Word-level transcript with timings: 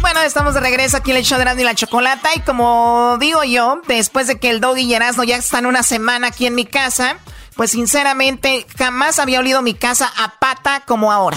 Bueno, 0.00 0.20
estamos 0.22 0.54
de 0.54 0.60
regreso 0.60 0.96
aquí 0.96 1.10
en 1.10 1.18
el 1.18 1.24
show 1.24 1.36
de 1.36 1.42
Erasmo 1.42 1.60
y 1.60 1.64
la 1.64 1.74
Chocolata. 1.74 2.30
Y 2.34 2.40
como 2.40 3.16
digo 3.20 3.44
yo, 3.44 3.82
después 3.86 4.26
de 4.26 4.38
que 4.38 4.50
el 4.50 4.60
Doggy 4.60 4.82
y 4.82 4.94
Erasmo 4.94 5.24
ya 5.24 5.36
están 5.36 5.66
una 5.66 5.82
semana 5.82 6.28
aquí 6.28 6.46
en 6.46 6.54
mi 6.54 6.64
casa, 6.64 7.18
pues 7.54 7.72
sinceramente 7.72 8.66
jamás 8.78 9.18
había 9.18 9.40
olido 9.40 9.60
mi 9.60 9.74
casa 9.74 10.10
a 10.16 10.38
pata 10.38 10.82
como 10.86 11.12
ahora. 11.12 11.36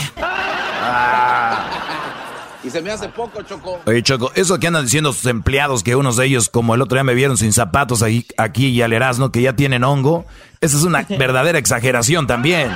Y 2.64 2.70
se 2.70 2.82
me 2.82 2.92
hace 2.92 3.10
poco, 3.10 3.42
Choco. 3.42 3.82
Oye, 3.86 4.02
Choco, 4.02 4.32
eso 4.36 4.58
que 4.58 4.68
andan 4.68 4.86
diciendo 4.86 5.12
sus 5.12 5.26
empleados, 5.26 5.84
que 5.84 5.98
unos 5.98 6.16
de 6.16 6.26
ellos, 6.26 6.48
como 6.48 6.74
el 6.76 6.82
otro 6.82 6.96
día 6.96 7.04
me 7.04 7.14
vieron 7.14 7.38
sin 7.38 7.52
zapatos 7.52 8.02
ahí, 8.02 8.26
aquí 8.38 8.68
y 8.68 8.82
al 8.82 8.94
Erasmo, 8.94 9.32
que 9.32 9.42
ya 9.42 9.54
tienen 9.54 9.84
hongo, 9.84 10.26
esa 10.62 10.78
es 10.78 10.84
una 10.84 11.02
verdadera 11.10 11.60
exageración 11.60 12.26
también. 12.26 12.72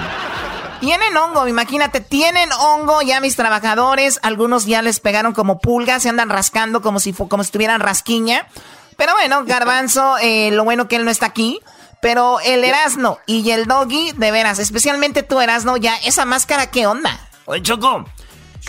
Tienen 0.79 1.17
hongo, 1.17 1.47
imagínate, 1.47 2.01
tienen 2.01 2.51
hongo 2.51 3.01
ya 3.01 3.19
mis 3.19 3.35
trabajadores, 3.35 4.19
algunos 4.21 4.65
ya 4.65 4.81
les 4.81 4.99
pegaron 4.99 5.33
como 5.33 5.59
pulgas, 5.59 6.03
se 6.03 6.09
andan 6.09 6.29
rascando 6.29 6.81
como 6.81 6.99
si, 6.99 7.13
como 7.13 7.43
si 7.43 7.47
estuvieran 7.47 7.81
rasquiña. 7.81 8.47
Pero 8.95 9.13
bueno, 9.13 9.43
Garbanzo, 9.45 10.17
eh, 10.19 10.51
lo 10.51 10.63
bueno 10.63 10.87
que 10.87 10.97
él 10.97 11.05
no 11.05 11.11
está 11.11 11.25
aquí. 11.25 11.61
Pero 11.99 12.39
el 12.41 12.63
Erasno 12.63 13.17
y 13.25 13.49
el 13.49 13.65
Doggy, 13.65 14.11
de 14.11 14.31
veras, 14.31 14.59
especialmente 14.59 15.23
tú, 15.23 15.41
Erasno, 15.41 15.77
ya 15.77 15.95
esa 15.95 16.25
máscara, 16.25 16.69
¿qué 16.69 16.85
onda? 16.85 17.19
Oye, 17.45 17.63
Choco, 17.63 18.05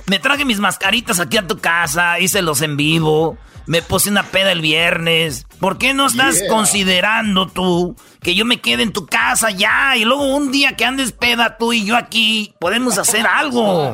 me 0.06 0.18
traje 0.18 0.46
mis 0.46 0.60
mascaritas 0.60 1.20
aquí 1.20 1.36
a 1.36 1.46
tu 1.46 1.58
casa, 1.58 2.18
hice 2.18 2.40
los 2.40 2.62
en 2.62 2.78
vivo, 2.78 3.36
me 3.68 3.82
puse 3.82 4.10
una 4.10 4.24
peda 4.24 4.50
el 4.50 4.60
viernes. 4.60 5.46
¿Por 5.60 5.78
qué 5.78 5.94
no 5.94 6.06
estás 6.06 6.40
Yeah. 6.40 6.48
considerando 6.48 7.46
tú 7.46 7.94
que 8.22 8.34
yo 8.34 8.44
me 8.44 8.60
quede 8.60 8.82
en 8.82 8.92
tu 8.92 9.06
casa 9.06 9.50
ya 9.50 9.94
y 9.96 10.04
luego 10.04 10.24
un 10.34 10.50
día 10.50 10.74
que 10.76 10.84
andes 10.84 11.12
peda 11.12 11.56
tú 11.58 11.72
y 11.72 11.84
yo 11.84 11.96
aquí, 11.96 12.54
podemos 12.58 12.98
hacer 12.98 13.26
algo? 13.26 13.92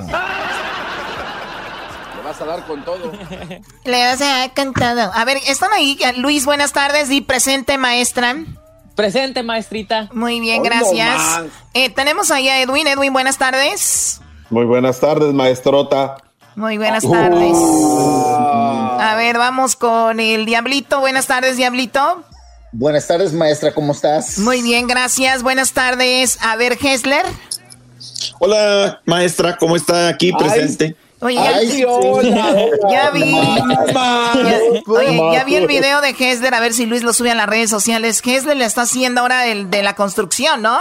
Le 2.16 2.22
vas 2.25 2.41
a 2.41 2.44
dar 2.47 2.65
con 2.66 2.84
todo. 2.84 3.12
Le 3.84 4.04
vas 4.06 4.21
a 4.22 4.26
dar 4.38 4.54
con 4.54 4.72
todo. 4.72 5.10
A 5.12 5.25
ver, 5.25 5.38
están 5.47 5.72
ahí. 5.72 5.99
Luis, 6.16 6.47
buenas 6.47 6.72
tardes. 6.72 7.09
Di 7.09 7.20
presente, 7.20 7.76
maestra. 7.76 8.37
Presente, 8.97 9.43
maestrita. 9.43 10.09
Muy 10.12 10.38
bien, 10.41 10.62
gracias. 10.62 11.20
Eh, 11.75 11.91
tenemos 11.91 12.31
ahí 12.31 12.49
a 12.49 12.60
Edwin. 12.62 12.87
Edwin, 12.87 13.12
buenas 13.12 13.38
tardes. 13.38 14.20
Muy 14.50 14.65
buenas 14.66 15.00
tardes, 15.00 15.34
maestrota. 15.34 16.16
Muy 16.54 16.78
buenas 16.78 17.03
tardes. 17.03 17.56
A 19.04 19.16
ver, 19.16 19.37
vamos 19.37 19.76
con 19.76 20.19
el 20.19 20.47
Diablito. 20.47 20.98
Buenas 21.00 21.26
tardes, 21.26 21.59
Diablito. 21.59 22.25
Buenas 22.72 23.06
tardes, 23.06 23.34
maestra, 23.34 23.75
¿cómo 23.75 23.92
estás? 23.92 24.38
Muy 24.38 24.62
bien, 24.62 24.87
gracias. 24.87 25.42
Buenas 25.42 25.72
tardes. 25.72 26.38
A 26.41 26.56
ver, 26.56 26.78
Hessler. 26.81 27.26
Hola, 28.38 29.03
maestra, 29.04 29.59
¿cómo 29.59 29.76
está 29.76 30.09
aquí 30.09 30.32
presente? 30.32 30.97
Oye, 31.20 31.34
ya, 31.37 31.54
Ay, 31.56 31.70
sí, 31.70 31.84
hola, 31.87 32.54
ya 32.91 33.10
vi. 33.10 33.31
Ya- 33.31 34.59
oye, 34.87 35.20
ya 35.34 35.44
vi 35.44 35.56
el 35.56 35.66
video 35.66 36.00
de 36.00 36.14
Hessler. 36.19 36.54
A 36.54 36.60
ver 36.60 36.72
si 36.72 36.87
Luis 36.87 37.03
lo 37.03 37.12
sube 37.12 37.31
a 37.31 37.34
las 37.34 37.47
redes 37.47 37.69
sociales. 37.69 38.22
Hessler 38.25 38.56
le 38.56 38.64
está 38.64 38.82
haciendo 38.82 39.20
ahora 39.20 39.47
el 39.48 39.69
de 39.70 39.82
la 39.82 39.94
construcción, 39.94 40.62
¿no? 40.62 40.78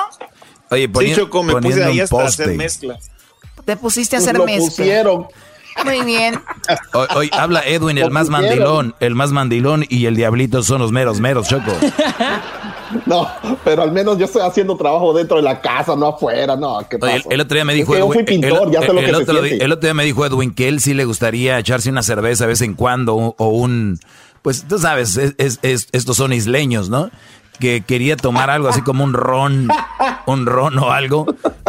Oye, 0.71 0.83
Sí, 0.83 0.87
poni- 0.87 1.13
Choco, 1.15 1.43
me 1.43 1.55
puse 1.61 1.83
ahí 1.83 1.99
hasta 1.99 2.23
hacer 2.23 2.47
mezcla. 2.55 2.97
Te 3.65 3.75
pusiste 3.75 4.15
a 4.15 4.19
Pues 4.19 4.27
hacer 4.29 4.37
lo 4.37 4.45
mezcla. 4.45 4.65
pusieron. 4.69 5.27
Muy 5.85 6.01
bien. 6.01 6.39
Hoy, 6.93 7.07
hoy 7.15 7.29
habla 7.33 7.61
Edwin, 7.65 7.97
el 7.97 8.11
más 8.11 8.29
mandilón. 8.29 8.95
El 8.99 9.15
más 9.15 9.31
mandilón 9.31 9.85
y 9.89 10.05
el 10.05 10.15
diablito 10.15 10.63
son 10.63 10.79
los 10.81 10.91
meros, 10.91 11.19
meros, 11.19 11.47
Choco. 11.47 11.71
No, 13.07 13.27
pero 13.63 13.81
al 13.81 13.91
menos 13.91 14.19
yo 14.19 14.25
estoy 14.25 14.43
haciendo 14.43 14.77
trabajo 14.77 15.13
dentro 15.13 15.37
de 15.37 15.43
la 15.43 15.59
casa, 15.61 15.95
no 15.95 16.09
afuera, 16.09 16.55
no, 16.55 16.77
¿qué 16.87 16.97
el, 17.01 17.23
el 17.27 17.41
otro 17.41 17.55
día 17.55 17.65
me 17.65 17.73
Es 17.73 17.79
dijo 17.79 17.93
que 17.93 17.97
yo 17.99 18.05
fui 18.05 18.17
Edwin, 18.17 18.25
pintor, 18.41 18.67
el, 18.67 18.71
ya 18.71 18.81
sé 18.81 18.93
lo 18.93 18.99
el 18.99 19.05
que 19.07 19.11
se 19.15 19.21
otro, 19.23 19.43
siente. 19.43 19.65
el 19.65 19.71
otro 19.71 19.87
día 19.87 19.93
me 19.95 20.03
dijo 20.05 20.23
Edwin 20.23 20.53
que 20.53 20.67
él 20.67 20.79
sí 20.79 20.93
le 20.93 21.05
gustaría 21.05 21.57
echarse 21.57 21.89
una 21.89 22.03
cerveza 22.03 22.43
de 22.43 22.49
vez 22.49 22.61
en 22.61 22.75
cuando 22.75 23.15
o, 23.15 23.35
o 23.39 23.47
un, 23.47 23.99
pues 24.43 24.65
tú 24.67 24.77
sabes, 24.77 25.17
es- 25.17 25.33
es- 25.39 25.57
es- 25.63 25.87
estos 25.91 26.17
son 26.17 26.33
isleños, 26.33 26.89
¿no? 26.89 27.09
Que 27.59 27.81
quería 27.81 28.17
tomar 28.17 28.49
algo 28.49 28.67
así 28.67 28.81
como 28.81 29.03
un 29.03 29.13
ron, 29.13 29.69
un 30.25 30.45
ron 30.45 30.77
o 30.79 30.91
algo, 30.91 31.25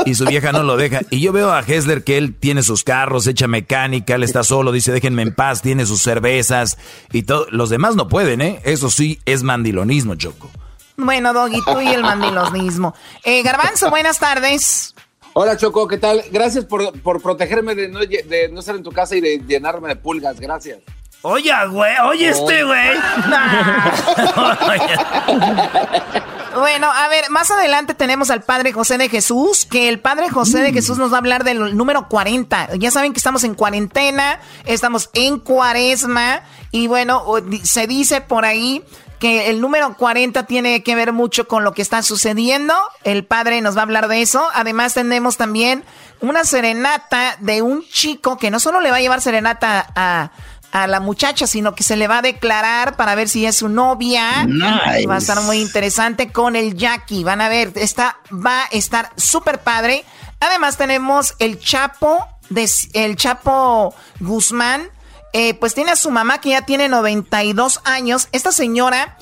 y 0.07 0.15
su 0.15 0.25
vieja 0.25 0.51
no 0.51 0.63
lo 0.63 0.77
deja. 0.77 1.01
Y 1.11 1.21
yo 1.21 1.33
veo 1.33 1.53
a 1.53 1.61
Hessler 1.61 2.03
que 2.03 2.17
él 2.17 2.35
tiene 2.35 2.63
sus 2.63 2.85
carros, 2.85 3.27
echa 3.27 3.47
mecánica, 3.47 4.15
él 4.15 4.23
está 4.23 4.45
solo, 4.45 4.73
dice 4.73 4.93
déjenme 4.93 5.23
en 5.23 5.35
paz, 5.35 5.63
tiene 5.63 5.87
sus 5.87 6.03
cervezas 6.03 6.79
y 7.13 7.23
todo. 7.23 7.47
Los 7.51 7.71
demás 7.71 7.97
no 7.97 8.09
pueden, 8.09 8.41
¿eh? 8.41 8.61
Eso 8.65 8.91
sí 8.91 9.21
es 9.27 9.43
mandilonismo, 9.43 10.15
Choco. 10.15 10.51
Bueno, 10.97 11.33
Doggy, 11.33 11.61
tú 11.65 11.81
y 11.81 11.89
el 11.89 12.03
mandilonismo. 12.03 12.95
Eh, 13.25 13.43
Garbanzo, 13.43 13.91
buenas 13.91 14.19
tardes. 14.19 14.95
Hola, 15.33 15.57
Choco, 15.57 15.89
¿qué 15.89 15.99
tal? 15.99 16.23
Gracias 16.31 16.65
por, 16.65 17.01
por 17.01 17.21
protegerme 17.21 17.75
de 17.75 17.89
no, 17.89 17.99
de 17.99 18.49
no 18.53 18.61
estar 18.61 18.77
en 18.77 18.85
tu 18.85 18.93
casa 18.93 19.17
y 19.17 19.21
de 19.21 19.43
llenarme 19.47 19.89
de 19.89 19.97
pulgas. 19.97 20.39
Gracias. 20.39 20.79
Oye, 21.27 21.51
güey, 21.71 21.95
oye 22.05 22.29
este, 22.29 22.65
güey. 22.65 22.91
Bueno, 26.55 26.89
a 26.89 27.09
ver, 27.09 27.31
más 27.31 27.51
adelante 27.51 27.95
tenemos 27.95 28.31
al 28.31 28.45
Padre 28.45 28.73
José 28.73 28.97
de 28.97 29.09
Jesús, 29.09 29.67
que 29.69 29.89
el 29.89 29.99
Padre 29.99 30.31
José 30.31 30.61
de 30.61 30.73
Jesús 30.73 30.99
nos 30.99 31.11
va 31.11 31.17
a 31.17 31.19
hablar 31.19 31.43
del 31.43 31.77
número 31.77 32.09
40. 32.09 32.77
Ya 32.77 32.93
saben 32.93 33.13
que 33.13 33.19
estamos 33.19 33.43
en 33.43 33.57
cuarentena, 33.57 34.39
estamos 34.65 35.11
en 35.15 35.41
cuaresma, 35.41 36.43
y 36.71 36.87
bueno, 36.87 37.25
se 37.65 37.89
dice 37.89 38.21
por 38.21 38.45
ahí 38.45 38.85
que 39.19 39.51
el 39.51 39.61
número 39.61 39.97
40 39.97 40.45
tiene 40.45 40.83
que 40.83 40.95
ver 40.95 41.13
mucho 41.13 41.49
con 41.49 41.65
lo 41.65 41.73
que 41.73 41.83
está 41.83 42.03
sucediendo. 42.03 42.75
El 43.03 43.25
Padre 43.25 43.61
nos 43.61 43.75
va 43.75 43.81
a 43.81 43.85
hablar 43.85 44.07
de 44.07 44.23
eso. 44.23 44.47
Además 44.55 44.95
tenemos 44.95 45.37
también 45.37 45.85
una 46.21 46.45
serenata 46.45 47.37
de 47.41 47.63
un 47.63 47.85
chico 47.89 48.39
que 48.39 48.51
no 48.51 48.61
solo 48.61 48.81
le 48.81 48.91
va 48.91 48.99
a 48.99 49.01
llevar 49.01 49.21
serenata 49.21 49.87
a... 49.97 50.31
a 50.75 50.89
la 50.89 50.99
muchacha, 50.99 51.47
sino 51.47 51.77
que 51.77 51.85
se 51.85 51.95
le 51.95 52.09
va 52.09 52.19
a 52.19 52.23
declarar 52.23 52.97
para 52.97 53.15
ver 53.15 53.29
si 53.29 53.47
es 53.47 53.59
su 53.59 53.69
novia. 53.69 54.45
Nice. 54.45 55.07
Va 55.07 55.15
a 55.15 55.19
estar 55.19 55.41
muy 55.43 55.59
interesante 55.59 56.33
con 56.33 56.57
el 56.57 56.77
Jackie. 56.77 57.23
Van 57.23 57.41
a 57.41 57.49
ver, 57.49 57.71
está, 57.77 58.19
va 58.33 58.65
a 58.65 58.67
estar 58.73 59.13
súper 59.17 59.61
padre. 59.61 60.05
Además 60.41 60.77
tenemos 60.77 61.37
el 61.39 61.61
Chapo, 61.61 62.27
de, 62.51 62.69
el 62.93 63.15
Chapo 63.15 63.95
Guzmán. 64.19 64.91
Eh, 65.33 65.55
pues 65.55 65.75
tiene 65.75 65.93
a 65.93 65.97
su 65.97 66.11
mamá 66.11 66.41
que 66.41 66.51
ya 66.51 66.63
tiene 66.63 66.89
92 66.89 67.81
años. 67.85 68.29
Esta 68.33 68.51
señora 68.51 69.17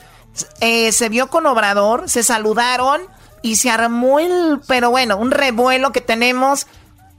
eh, 0.60 0.90
se 0.90 1.10
vio 1.10 1.28
con 1.28 1.44
Obrador, 1.44 2.08
se 2.08 2.22
saludaron 2.22 3.02
y 3.42 3.56
se 3.56 3.68
armó 3.68 4.20
el, 4.20 4.62
pero 4.66 4.88
bueno, 4.88 5.18
un 5.18 5.30
revuelo 5.30 5.92
que 5.92 6.00
tenemos. 6.00 6.66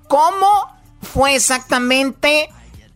¿Cómo 0.07 0.75
fue 1.03 1.35
exactamente 1.35 2.49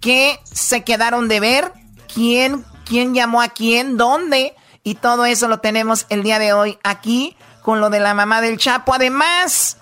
que 0.07 0.39
se 0.49 0.85
quedaron 0.85 1.27
de 1.27 1.41
ver? 1.41 1.73
¿Quién, 2.13 2.63
quién 2.85 3.13
llamó 3.13 3.41
a 3.41 3.49
quién? 3.49 3.97
¿Dónde? 3.97 4.55
Y 4.81 4.95
todo 4.95 5.25
eso 5.25 5.49
lo 5.49 5.59
tenemos 5.59 6.05
el 6.07 6.23
día 6.23 6.39
de 6.39 6.53
hoy 6.53 6.79
aquí 6.81 7.35
con 7.61 7.81
lo 7.81 7.89
de 7.89 7.99
la 7.99 8.13
mamá 8.13 8.39
del 8.39 8.57
Chapo. 8.57 8.93
Además, 8.93 9.75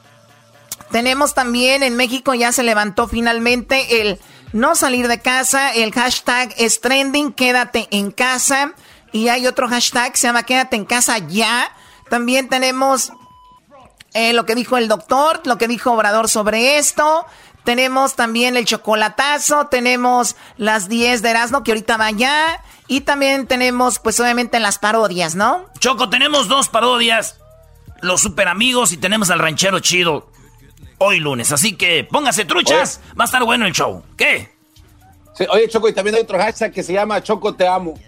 Tenemos 0.90 1.36
también 1.36 1.84
en 1.84 1.96
México 1.96 2.34
ya 2.34 2.52
se 2.52 2.64
levantó 2.64 3.08
finalmente 3.08 4.02
el 4.02 4.20
no 4.52 4.76
salir 4.76 5.08
de 5.08 5.20
casa, 5.20 5.72
el 5.72 5.92
hashtag 5.92 6.56
es 6.58 6.82
trending, 6.82 7.32
quédate 7.32 7.88
en 7.92 8.10
casa. 8.10 8.74
Y 9.12 9.28
hay 9.28 9.46
otro 9.46 9.68
hashtag 9.68 10.14
que 10.14 10.18
se 10.18 10.26
llama 10.26 10.42
quédate 10.42 10.76
en 10.76 10.86
casa 10.86 11.20
ya. 11.20 11.72
También 12.10 12.50
tenemos 12.50 13.12
eh, 14.16 14.34
lo 14.34 14.46
que 14.48 14.56
dijo 14.56 14.78
el 14.78 14.88
doctor, 14.88 15.42
lo 15.46 15.60
que 15.60 15.68
dijo 15.68 15.92
Obrador 15.92 16.30
sobre 16.30 16.80
esto. 16.80 17.28
Tenemos 17.66 18.16
también 18.16 18.56
el 18.58 18.66
chocolatazo, 18.66 19.68
tenemos 19.68 20.36
las 20.56 20.88
10 20.88 21.24
de 21.24 21.30
Erasmo 21.32 21.64
que 21.64 21.72
ahorita 21.72 21.98
va 21.98 22.12
ya. 22.12 22.64
Y 22.88 23.02
también 23.02 23.48
tenemos, 23.48 23.98
pues 23.98 24.20
obviamente, 24.20 24.60
las 24.60 24.78
parodias, 24.78 25.34
¿no? 25.34 25.66
Choco, 25.80 26.08
tenemos 26.08 26.48
dos 26.48 26.70
parodias. 26.70 27.40
Los 28.02 28.22
super 28.22 28.48
amigos 28.48 28.92
y 28.92 28.98
tenemos 28.98 29.32
al 29.32 29.40
ranchero 29.40 29.80
chido. 29.80 30.30
Hoy 31.00 31.20
lunes. 31.20 31.52
Así 31.52 31.76
que 31.76 32.04
póngase 32.04 32.46
truchas. 32.46 33.02
Va 33.20 33.24
a 33.24 33.26
estar 33.26 33.44
bueno 33.44 33.66
el 33.66 33.74
show. 33.74 34.04
¿Qué? 34.16 34.54
oye, 35.50 35.68
Choco, 35.68 35.90
y 35.90 35.94
también 35.94 36.16
hay 36.16 36.22
otro 36.22 36.38
hashtag 36.38 36.72
que 36.72 36.84
se 36.84 36.94
llama 36.94 37.22
Choco 37.24 37.56
Te 37.56 37.68
Amo. 37.68 38.00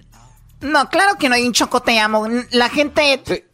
No, 0.61 0.87
claro 0.89 1.17
que 1.17 1.29
no 1.29 1.35
hay 1.35 1.45
un 1.47 1.53
Choco 1.53 1.81
Te 1.81 1.99
Amo. 1.99 2.27
La 2.51 2.69
gente... 2.69 3.46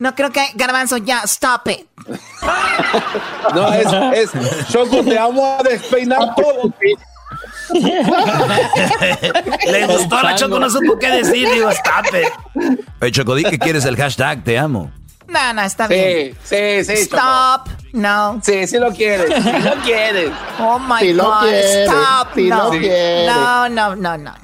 No 0.00 0.14
creo 0.14 0.30
que 0.30 0.42
Garbanzo, 0.54 0.96
ya, 0.96 1.20
stop 1.24 1.68
it. 1.68 1.86
no, 3.54 3.72
es, 3.72 3.86
es 4.14 4.68
Choco, 4.68 5.04
te 5.04 5.18
amo 5.18 5.58
a 5.58 5.62
despeinar 5.62 6.34
todo. 6.34 6.74
Le 9.66 9.86
gustó 9.86 10.16
a 10.16 10.22
la 10.22 10.34
Choco, 10.36 10.58
no 10.58 10.70
supo 10.70 10.98
qué 10.98 11.10
decir, 11.10 11.46
digo, 11.50 11.68
stop 11.68 12.06
it. 12.14 12.80
Oye, 13.02 13.12
Choco, 13.12 13.34
di 13.34 13.44
que 13.44 13.58
quieres 13.58 13.84
el 13.84 13.94
hashtag, 13.96 14.42
te 14.42 14.58
amo. 14.58 14.90
No, 15.28 15.52
no, 15.52 15.62
está 15.62 15.86
bien. 15.86 16.34
Sí, 16.44 16.82
sí, 16.82 16.92
Stop. 17.02 17.68
No. 17.92 18.40
Sí, 18.42 18.66
sí 18.66 18.78
lo 18.78 18.90
quieres. 18.92 19.30
Sí 19.42 19.52
lo 19.62 19.74
quieres. 19.82 20.32
Oh 20.58 20.78
my 20.78 21.00
sí 21.00 21.12
God. 21.12 21.16
Lo 21.16 21.40
quieres, 21.40 21.88
Stop. 21.88 22.28
Sí 22.34 22.48
no. 22.48 22.64
Lo 22.64 22.70
quieres. 22.70 23.26
no, 23.26 23.68
no, 23.68 23.96
no, 23.96 24.16
no, 24.16 24.32
no. 24.32 24.34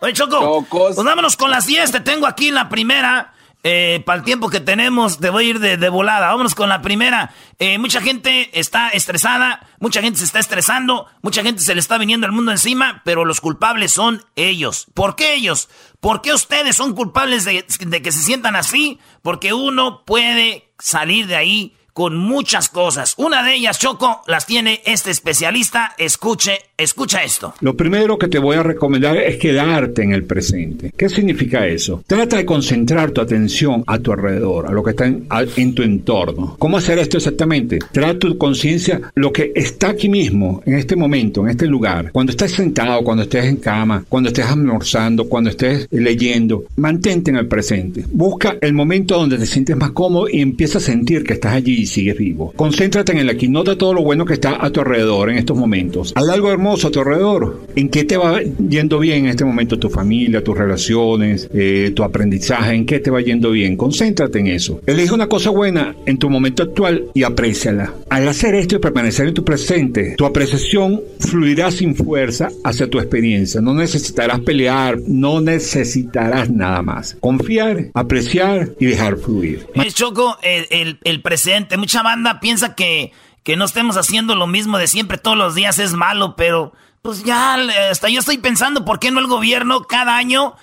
Oye, 0.00 0.14
Choco, 0.14 0.64
pues 0.68 0.96
vámonos 0.96 1.36
con 1.36 1.50
las 1.50 1.66
10. 1.66 1.92
Te 1.92 2.00
tengo 2.00 2.26
aquí 2.26 2.50
la 2.50 2.70
primera. 2.70 3.34
Eh, 3.68 4.00
para 4.06 4.18
el 4.18 4.24
tiempo 4.24 4.48
que 4.48 4.60
tenemos, 4.60 5.18
te 5.18 5.28
voy 5.28 5.44
a 5.44 5.48
ir 5.48 5.58
de, 5.58 5.88
volada. 5.88 6.28
Vámonos 6.28 6.54
con 6.54 6.68
la 6.68 6.82
primera. 6.82 7.34
Eh, 7.58 7.78
mucha 7.78 8.00
gente 8.00 8.48
está 8.60 8.90
estresada, 8.90 9.66
mucha 9.80 10.00
gente 10.00 10.20
se 10.20 10.24
está 10.24 10.38
estresando, 10.38 11.08
mucha 11.20 11.42
gente 11.42 11.60
se 11.60 11.74
le 11.74 11.80
está 11.80 11.98
viniendo 11.98 12.28
el 12.28 12.32
mundo 12.32 12.52
encima, 12.52 13.02
pero 13.04 13.24
los 13.24 13.40
culpables 13.40 13.90
son 13.92 14.24
ellos. 14.36 14.86
¿Por 14.94 15.16
qué 15.16 15.34
ellos? 15.34 15.68
¿Por 15.98 16.22
qué 16.22 16.32
ustedes 16.32 16.76
son 16.76 16.94
culpables 16.94 17.44
de 17.44 17.64
que 18.02 18.12
se 18.12 18.22
sientan 18.22 18.54
así? 18.54 19.00
Porque 19.20 19.52
uno 19.52 20.04
puede 20.04 20.70
salir 20.78 21.26
de 21.26 21.34
ahí 21.34 21.76
con 21.96 22.14
muchas 22.14 22.68
cosas. 22.68 23.14
Una 23.16 23.42
de 23.42 23.54
ellas, 23.54 23.80
Choco, 23.80 24.22
las 24.26 24.46
tiene 24.46 24.80
este 24.84 25.10
especialista. 25.10 25.94
Escuche, 25.98 26.65
escucha 26.78 27.24
esto. 27.24 27.54
Lo 27.60 27.74
primero 27.76 28.18
que 28.18 28.28
te 28.28 28.38
voy 28.38 28.56
a 28.56 28.62
recomendar 28.62 29.16
es 29.16 29.36
quedarte 29.36 30.02
en 30.02 30.12
el 30.12 30.24
presente. 30.24 30.92
¿Qué 30.96 31.08
significa 31.08 31.66
eso? 31.66 32.02
Trata 32.06 32.36
de 32.36 32.44
concentrar 32.44 33.12
tu 33.12 33.20
atención 33.20 33.82
a 33.86 33.98
tu 33.98 34.12
alrededor, 34.12 34.66
a 34.66 34.72
lo 34.72 34.82
que 34.82 34.90
está 34.90 35.06
en, 35.06 35.74
tu 35.74 35.82
entorno. 35.82 36.56
¿Cómo 36.58 36.76
hacer 36.76 36.98
esto 36.98 37.16
exactamente? 37.16 37.78
Trae 37.92 38.14
tu 38.14 38.36
conciencia 38.36 39.00
lo 39.14 39.32
que 39.32 39.52
está 39.54 39.90
aquí 39.90 40.08
mismo, 40.08 40.62
en 40.66 40.74
este 40.74 40.96
momento, 40.96 41.42
en 41.42 41.50
este 41.50 41.66
lugar. 41.66 42.10
Cuando 42.12 42.30
estés 42.30 42.52
sentado, 42.52 43.02
cuando 43.02 43.22
estés 43.22 43.46
en 43.46 43.56
cama, 43.56 44.04
cuando 44.08 44.28
estés 44.28 44.46
almorzando, 44.46 45.28
cuando 45.28 45.50
estés 45.50 45.88
leyendo, 45.90 46.64
mantente 46.76 47.30
en 47.30 47.36
el 47.36 47.46
presente. 47.46 48.04
Busca 48.10 48.56
el 48.60 48.74
momento 48.74 49.18
donde 49.18 49.38
te 49.38 49.46
sientes 49.46 49.76
más 49.76 49.92
cómodo 49.92 50.28
y 50.28 50.40
empieza 50.40 50.78
a 50.78 50.82
sentir 50.82 51.24
que 51.24 51.34
estás 51.34 51.54
allí 51.54 51.86
sigues 51.86 52.18
vivo. 52.18 52.52
Concéntrate 52.54 53.12
en 53.12 53.18
el 53.18 53.30
aquí, 53.30 53.48
nota 53.48 53.78
todo 53.78 53.94
lo 53.94 54.02
bueno 54.02 54.24
que 54.24 54.34
está 54.34 54.64
a 54.64 54.70
tu 54.70 54.80
alrededor 54.80 55.30
en 55.30 55.38
estos 55.38 55.56
momentos. 55.56 56.12
Hay 56.14 56.28
algo 56.30 56.50
a 56.74 56.90
tu 56.90 57.00
alrededor. 57.00 57.66
¿En 57.76 57.88
qué 57.88 58.04
te 58.04 58.16
va 58.16 58.40
yendo 58.42 58.98
bien 58.98 59.24
en 59.24 59.30
este 59.30 59.44
momento 59.44 59.78
tu 59.78 59.88
familia, 59.88 60.42
tus 60.42 60.56
relaciones, 60.56 61.48
eh, 61.54 61.92
tu 61.94 62.02
aprendizaje? 62.02 62.74
¿En 62.74 62.86
qué 62.86 62.98
te 62.98 63.10
va 63.10 63.20
yendo 63.20 63.50
bien? 63.50 63.76
Concéntrate 63.76 64.40
en 64.40 64.48
eso. 64.48 64.80
Elige 64.86 65.14
una 65.14 65.28
cosa 65.28 65.50
buena 65.50 65.94
en 66.06 66.18
tu 66.18 66.28
momento 66.28 66.62
actual 66.62 67.04
y 67.14 67.22
apréciala. 67.22 67.94
Al 68.10 68.28
hacer 68.28 68.54
esto 68.54 68.76
y 68.76 68.78
permanecer 68.78 69.28
en 69.28 69.34
tu 69.34 69.44
presente, 69.44 70.14
tu 70.16 70.26
apreciación 70.26 71.00
fluirá 71.20 71.70
sin 71.70 71.94
fuerza 71.94 72.48
hacia 72.64 72.90
tu 72.90 72.98
experiencia. 72.98 73.60
No 73.60 73.74
necesitarás 73.74 74.40
pelear, 74.40 74.98
no 75.06 75.40
necesitarás 75.40 76.50
nada 76.50 76.82
más. 76.82 77.16
Confiar, 77.20 77.90
apreciar 77.94 78.70
y 78.78 78.86
dejar 78.86 79.16
fluir. 79.16 79.66
Choco, 79.94 80.36
el, 80.42 80.66
el, 80.70 80.98
el 81.04 81.22
presente 81.22 81.76
mucha 81.76 82.02
banda 82.02 82.38
piensa 82.40 82.74
que, 82.74 83.12
que 83.46 83.56
no 83.56 83.64
estemos 83.64 83.96
haciendo 83.96 84.34
lo 84.34 84.48
mismo 84.48 84.76
de 84.76 84.88
siempre 84.88 85.18
todos 85.18 85.36
los 85.36 85.54
días 85.54 85.78
es 85.78 85.92
malo, 85.92 86.34
pero 86.34 86.72
pues 87.00 87.22
ya, 87.22 87.54
hasta 87.92 88.08
yo 88.08 88.18
estoy 88.18 88.38
pensando, 88.38 88.84
¿por 88.84 88.98
qué 88.98 89.12
no 89.12 89.20
el 89.20 89.28
gobierno 89.28 89.84
cada 89.84 90.16
año 90.16 90.56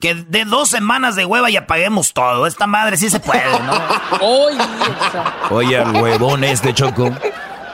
que 0.00 0.14
de 0.14 0.44
dos 0.44 0.68
semanas 0.68 1.16
de 1.16 1.24
hueva 1.24 1.48
y 1.48 1.56
apaguemos 1.56 2.12
todo? 2.12 2.46
Esta 2.46 2.66
madre 2.66 2.98
sí 2.98 3.08
se 3.08 3.20
puede, 3.20 3.58
¿no? 3.60 3.72
Oye, 5.50 5.78
el 5.78 5.92
huevón 5.92 6.44
este 6.44 6.74
choco. 6.74 7.10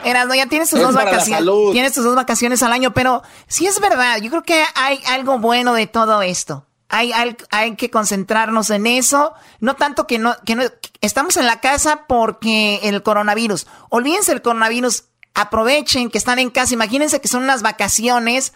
Erasmo, 0.05 0.33
ya 0.33 0.47
tienes 0.47 0.69
tus 0.69 0.79
dos 0.79 0.95
vacaciones. 0.95 1.45
Tienes 1.73 1.91
tus 1.91 2.05
dos 2.05 2.15
vacaciones 2.15 2.63
al 2.63 2.71
año, 2.71 2.93
pero 2.93 3.21
sí 3.47 3.67
es 3.67 3.81
verdad. 3.81 4.19
Yo 4.21 4.29
creo 4.29 4.43
que 4.43 4.63
hay 4.75 5.01
algo 5.07 5.39
bueno 5.39 5.73
de 5.73 5.87
todo 5.87 6.21
esto. 6.21 6.65
Hay, 6.95 7.11
hay, 7.49 7.75
que 7.75 7.89
concentrarnos 7.89 8.69
en 8.69 8.85
eso. 8.85 9.33
No 9.59 9.75
tanto 9.75 10.05
que 10.05 10.19
no, 10.19 10.35
que 10.45 10.55
no, 10.55 10.61
estamos 11.01 11.37
en 11.37 11.47
la 11.47 11.59
casa 11.59 12.05
porque 12.07 12.81
el 12.83 13.01
coronavirus. 13.01 13.65
Olvídense 13.89 14.31
el 14.31 14.43
coronavirus. 14.43 15.05
Aprovechen 15.33 16.11
que 16.11 16.19
están 16.19 16.37
en 16.37 16.51
casa. 16.51 16.75
Imagínense 16.75 17.19
que 17.19 17.27
son 17.27 17.41
unas 17.41 17.63
vacaciones. 17.63 18.53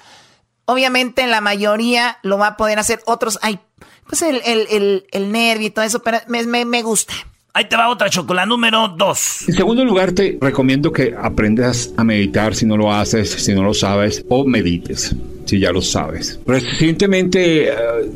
Obviamente 0.66 1.26
la 1.26 1.42
mayoría 1.42 2.20
lo 2.22 2.38
va 2.38 2.50
a 2.50 2.58
poder 2.58 2.78
hacer. 2.78 3.02
Otros 3.08 3.40
hay, 3.42 3.60
pues 4.06 4.22
el, 4.22 4.40
el, 4.46 5.08
el, 5.12 5.32
nervio 5.32 5.66
y 5.66 5.72
todo 5.72 5.84
eso, 5.84 6.04
pero 6.04 6.20
me, 6.28 6.44
me, 6.44 6.64
me 6.64 6.84
gusta. 6.84 7.16
Ahí 7.54 7.68
te 7.68 7.76
va 7.76 7.90
otra 7.90 8.08
chocolate 8.08 8.48
número 8.48 8.90
dos. 8.90 9.50
En 9.50 9.56
segundo 9.56 9.84
lugar, 9.84 10.12
te 10.12 10.38
recomiendo 10.40 10.92
que 10.92 11.16
aprendas 11.20 11.92
a 11.98 12.04
meditar 12.04 12.54
si 12.54 12.68
no 12.68 12.78
lo 12.78 12.94
haces, 12.94 13.32
si 13.32 13.56
no 13.56 13.64
lo 13.64 13.74
sabes, 13.74 14.24
o 14.30 14.46
medites 14.46 15.16
si 15.48 15.60
ya 15.60 15.72
lo 15.72 15.82
sabes. 15.82 16.40
Recientemente 16.46 17.70
eh, 17.70 17.74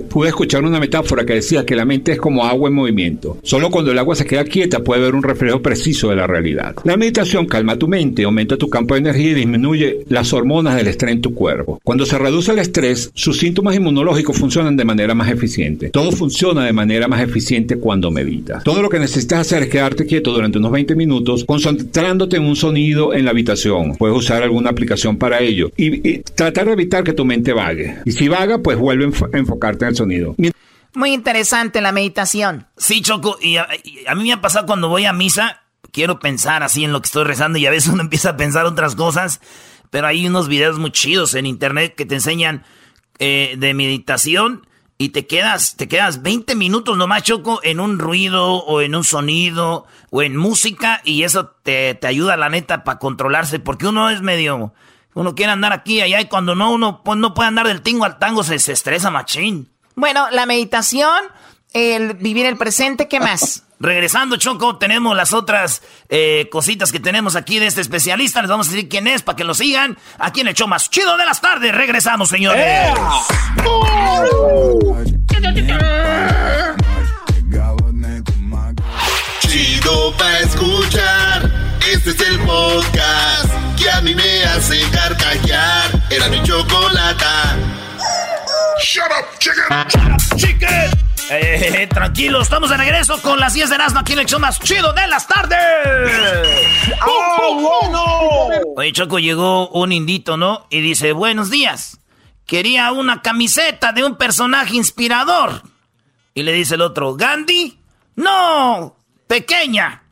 pude 0.10 0.30
escuchar 0.30 0.64
una 0.64 0.80
metáfora 0.80 1.26
que 1.26 1.34
decía 1.34 1.66
que 1.66 1.76
la 1.76 1.86
mente 1.86 2.14
es 2.14 2.20
como 2.20 2.46
agua 2.46 2.70
en 2.70 2.76
movimiento. 2.76 3.38
Solo 3.44 3.70
cuando 3.70 3.92
el 3.92 4.00
agua 4.00 4.16
se 4.16 4.26
queda 4.26 4.44
quieta 4.44 4.84
puede 4.84 5.02
ver 5.02 5.16
un 5.16 5.24
reflejo 5.24 5.62
preciso 5.62 6.10
de 6.10 6.16
la 6.18 6.28
realidad. 6.28 6.76
La 6.84 6.98
meditación 6.98 7.46
calma 7.46 7.78
tu 7.78 7.88
mente, 7.88 8.24
aumenta 8.24 8.58
tu 8.58 8.70
campo 8.70 8.94
de 8.94 9.02
energía 9.02 9.32
y 9.32 9.36
disminuye 9.36 10.00
las 10.10 10.34
hormonas 10.34 10.76
del 10.76 10.88
estrés 10.88 11.14
en 11.14 11.22
tu 11.22 11.34
cuerpo. 11.34 11.80
Cuando 11.84 12.06
se 12.06 12.18
reduce 12.18 12.52
el 12.52 12.60
estrés, 12.60 13.12
sus 13.14 13.40
síntomas 13.40 13.76
inmunológicos 13.76 14.38
funcionan 14.38 14.76
de 14.78 14.86
manera 14.86 15.16
más 15.16 15.32
eficiente. 15.32 15.90
Todo 15.90 16.12
funciona 16.12 16.66
de 16.66 16.74
manera 16.74 17.08
más 17.08 17.22
eficiente 17.22 17.78
cuando 17.78 18.12
meditas. 18.12 18.64
Todo 18.64 18.82
lo 18.82 18.90
que 18.90 19.00
necesitas 19.00 19.40
hacer 19.40 19.64
es 19.64 19.70
quedarte 19.70 20.06
quieto 20.06 20.34
durante 20.34 20.58
unos 20.58 20.72
20 20.72 20.96
minutos, 20.96 21.46
concentrándote 21.46 22.38
en 22.38 22.44
un 22.44 22.56
sonido 22.56 23.14
en 23.14 23.26
la 23.26 23.32
habitación. 23.32 23.96
Puedes 23.98 24.18
usar 24.18 24.44
alguna 24.44 24.70
aplicación 24.70 25.18
para 25.18 25.40
ello 25.40 25.72
y, 25.78 26.08
y 26.08 26.20
tratar 26.20 26.68
de 26.68 26.74
evitar 26.74 27.04
que 27.04 27.14
tu 27.14 27.21
mente 27.26 27.54
vague. 27.54 28.00
Y 28.06 28.12
si 28.12 28.28
vaga, 28.28 28.60
pues 28.60 28.78
vuelve 28.78 29.06
a 29.06 29.38
enfocarte 29.38 29.86
en 29.86 29.90
el 29.90 29.96
sonido. 29.96 30.36
Muy 30.94 31.14
interesante 31.14 31.80
la 31.80 31.92
meditación. 31.92 32.68
Sí, 32.78 33.02
Choco, 33.02 33.38
y 33.42 33.56
a, 33.58 33.68
mí 34.16 34.24
me 34.24 34.34
ha 34.34 34.42
pasado 34.42 34.66
cuando 34.66 34.90
voy 34.90 35.06
a 35.06 35.14
misa, 35.14 35.62
quiero 35.92 36.20
pensar 36.20 36.64
así 36.64 36.84
en 36.84 36.92
lo 36.92 37.02
que 37.02 37.06
estoy 37.06 37.24
rezando 37.24 37.58
y 37.58 37.66
a 37.66 37.72
veces 37.72 37.90
uno 37.94 38.02
empieza 38.02 38.32
a 38.32 38.38
pensar 38.38 38.66
otras 38.66 38.96
cosas, 38.96 39.40
pero 39.90 40.08
hay 40.08 40.28
unos 40.28 40.48
videos 40.48 40.80
muy 40.80 40.92
chidos 40.92 41.34
en 41.36 41.46
internet 41.46 41.96
que 41.96 42.06
te 42.06 42.16
enseñan 42.16 42.64
eh, 43.20 43.56
de 43.58 43.74
meditación 43.74 44.68
y 44.98 45.10
te 45.10 45.26
quedas, 45.26 45.78
te 45.78 45.88
quedas 45.88 46.22
20 46.22 46.56
minutos 46.56 46.98
nomás, 46.98 47.24
Choco, 47.24 47.62
en 47.64 47.80
un 47.80 47.98
ruido 47.98 48.58
o 48.58 48.82
en 48.82 48.94
un 48.94 49.04
sonido 49.04 49.86
o 50.10 50.22
en 50.22 50.36
música 50.36 51.02
y 51.06 51.24
eso 51.24 51.56
te, 51.64 51.96
te 51.96 52.08
ayuda, 52.08 52.36
la 52.36 52.50
neta, 52.50 52.84
para 52.84 53.00
controlarse, 53.00 53.60
porque 53.60 53.88
uno 53.88 54.10
es 54.10 54.22
medio 54.22 54.74
uno 55.14 55.36
quiere 55.36 55.52
andar 55.52 55.74
aquí 55.74 55.98
y 55.98 56.02
allá 56.02 56.22
y 56.22 56.26
cuando 56.26 56.56
no, 56.56 56.72
uno 56.72 57.04
pues, 57.04 57.18
no 57.18 57.34
puede 57.34 57.50
andar 57.50 57.68
del 57.68 57.82
tingo 57.82 58.06
al 58.06 58.20
tango, 58.20 58.44
se, 58.44 58.56
estresa 58.56 59.12
machín. 59.12 59.70
Bueno, 59.96 60.30
la 60.32 60.46
meditación, 60.46 61.22
el 61.74 62.14
vivir 62.14 62.46
el 62.46 62.58
presente, 62.58 63.08
¿qué 63.08 63.20
más? 63.20 63.64
Regresando, 63.82 64.38
Choco, 64.38 64.78
tenemos 64.78 65.18
las 65.18 65.34
otras 65.34 65.82
eh, 66.08 66.48
cositas 66.52 66.92
que 66.92 67.00
tenemos 67.00 67.36
aquí 67.36 67.58
de 67.58 67.66
este 67.66 67.82
especialista. 67.82 68.42
Les 68.42 68.50
vamos 68.52 68.68
a 68.68 68.72
decir 68.72 68.88
quién 68.88 69.08
es 69.08 69.24
para 69.24 69.36
que 69.36 69.44
lo 69.44 69.56
sigan. 69.56 69.98
Aquí 70.20 70.42
en 70.42 70.50
el 70.50 70.54
show 70.54 70.68
más 70.68 70.88
chido 70.92 71.18
de 71.18 71.26
las 71.26 71.42
tardes. 71.42 71.74
Regresamos, 71.74 72.30
señores. 72.30 72.94
Chido 79.48 80.14
pa' 80.16 80.40
escuchar. 80.42 81.52
Este 81.92 82.12
es 82.12 82.22
el 82.22 82.40
podcast 82.42 83.61
que 83.82 83.90
a 83.90 84.02
mí 84.02 84.14
me 84.14 84.44
hace 84.44 84.80
carcajear. 84.92 85.92
Era 86.10 86.30
mi 86.30 86.42
chocolata. 86.44 87.58
Shut 88.84 89.06
up, 89.06 89.40
chicken. 89.40 89.64
Shut 89.88 90.12
up, 90.12 90.38
chicken. 90.38 90.92
Eh, 91.34 91.88
tranquilo, 91.88 92.42
estamos 92.42 92.70
de 92.70 92.78
regreso 92.78 93.22
con 93.22 93.40
las 93.40 93.54
10 93.54 93.70
de 93.70 93.76
Erasmo 93.76 94.02
aquí 94.02 94.14
en 94.14 94.20
el 94.20 94.26
show 94.26 94.40
más 94.40 94.60
chido 94.60 94.92
de 94.92 95.08
las 95.08 95.28
tardes. 95.28 95.58
Oh, 97.08 98.74
Oye, 98.76 98.92
Choco, 98.92 99.18
llegó 99.18 99.70
un 99.70 99.94
indito, 99.94 100.36
¿no? 100.36 100.68
Y 100.70 100.82
dice, 100.82 101.14
buenos 101.14 101.50
días. 101.50 102.00
Quería 102.46 102.92
una 102.92 103.22
camiseta 103.22 103.94
de 103.94 104.04
un 104.04 104.18
personaje 104.18 104.76
inspirador. 104.76 105.64
Y 106.34 106.44
le 106.44 106.52
dice 106.52 106.76
el 106.76 106.82
otro, 106.82 107.16
¿Gandhi? 107.16 107.80
No, 108.16 108.98
pequeña. 109.28 110.04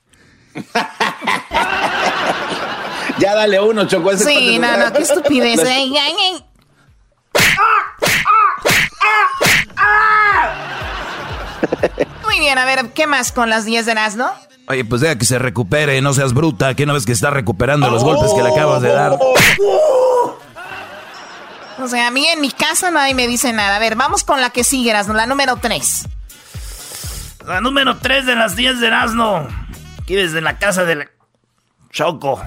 ya 3.20 3.36
dale 3.36 3.60
uno, 3.60 3.86
Choco. 3.88 4.16
sí, 4.18 4.58
no, 4.60 4.78
no, 4.78 4.94
qué 4.94 5.02
estupidez. 5.04 5.60
¿eh? 5.66 5.92
Muy 12.26 12.40
bien, 12.40 12.58
a 12.58 12.66
ver, 12.66 12.92
¿qué 12.94 13.08
más 13.08 13.32
con 13.32 13.50
las 13.50 13.66
10 13.66 13.86
de 13.86 13.96
no? 14.16 14.32
Oye, 14.68 14.86
pues 14.86 15.02
deja 15.02 15.18
que 15.18 15.26
se 15.26 15.40
recupere, 15.40 16.00
no 16.02 16.14
seas 16.14 16.34
bruta, 16.34 16.76
que 16.76 16.86
no 16.86 16.94
ves 16.94 17.06
que 17.06 17.12
está 17.12 17.32
recuperando 17.32 17.90
los 17.90 18.04
golpes 18.04 18.32
que 18.34 18.44
le 18.44 18.50
acabas 18.50 18.82
de 18.82 18.90
dar. 18.90 19.18
O 21.82 21.88
sea, 21.88 22.08
a 22.08 22.12
mí 22.12 22.28
en 22.28 22.42
mi 22.42 22.52
casa 22.52 22.92
nadie 22.92 23.16
me 23.16 23.28
dice 23.28 23.54
nada. 23.54 23.78
A 23.78 23.80
ver, 23.80 23.96
vamos 23.96 24.24
con 24.24 24.42
la 24.42 24.52
que 24.52 24.64
sigue, 24.64 24.90
Erasno, 24.92 25.14
la 25.14 25.26
número 25.26 25.56
3. 25.58 26.08
La 27.48 27.62
número 27.62 27.98
3 27.98 28.26
de 28.26 28.36
las 28.36 28.56
10 28.56 28.80
de 28.80 28.88
Erasno. 28.88 29.48
Aquí 30.02 30.14
desde 30.16 30.42
la 30.42 30.60
casa 30.60 30.84
del 30.84 31.10
Choco. 31.90 32.42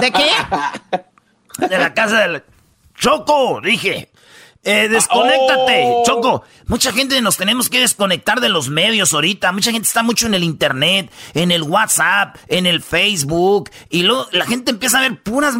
¿De 0.00 0.12
qué? 0.12 1.66
De 1.66 1.78
la 1.78 1.94
casa 1.94 2.20
del 2.20 2.42
Choco, 2.96 3.60
dije. 3.62 4.10
Eh, 4.62 4.88
desconéctate, 4.88 5.84
oh. 5.86 6.02
Choco. 6.04 6.44
Mucha 6.66 6.92
gente 6.92 7.20
nos 7.22 7.38
tenemos 7.38 7.70
que 7.70 7.80
desconectar 7.80 8.40
de 8.40 8.50
los 8.50 8.68
medios 8.68 9.14
ahorita. 9.14 9.52
Mucha 9.52 9.72
gente 9.72 9.88
está 9.88 10.02
mucho 10.02 10.26
en 10.26 10.34
el 10.34 10.44
internet, 10.44 11.10
en 11.32 11.50
el 11.50 11.62
WhatsApp, 11.62 12.36
en 12.46 12.66
el 12.66 12.82
Facebook. 12.82 13.70
Y 13.88 14.02
luego 14.02 14.26
la 14.32 14.44
gente 14.44 14.70
empieza 14.70 14.98
a 14.98 15.02
ver 15.02 15.22
puras 15.22 15.54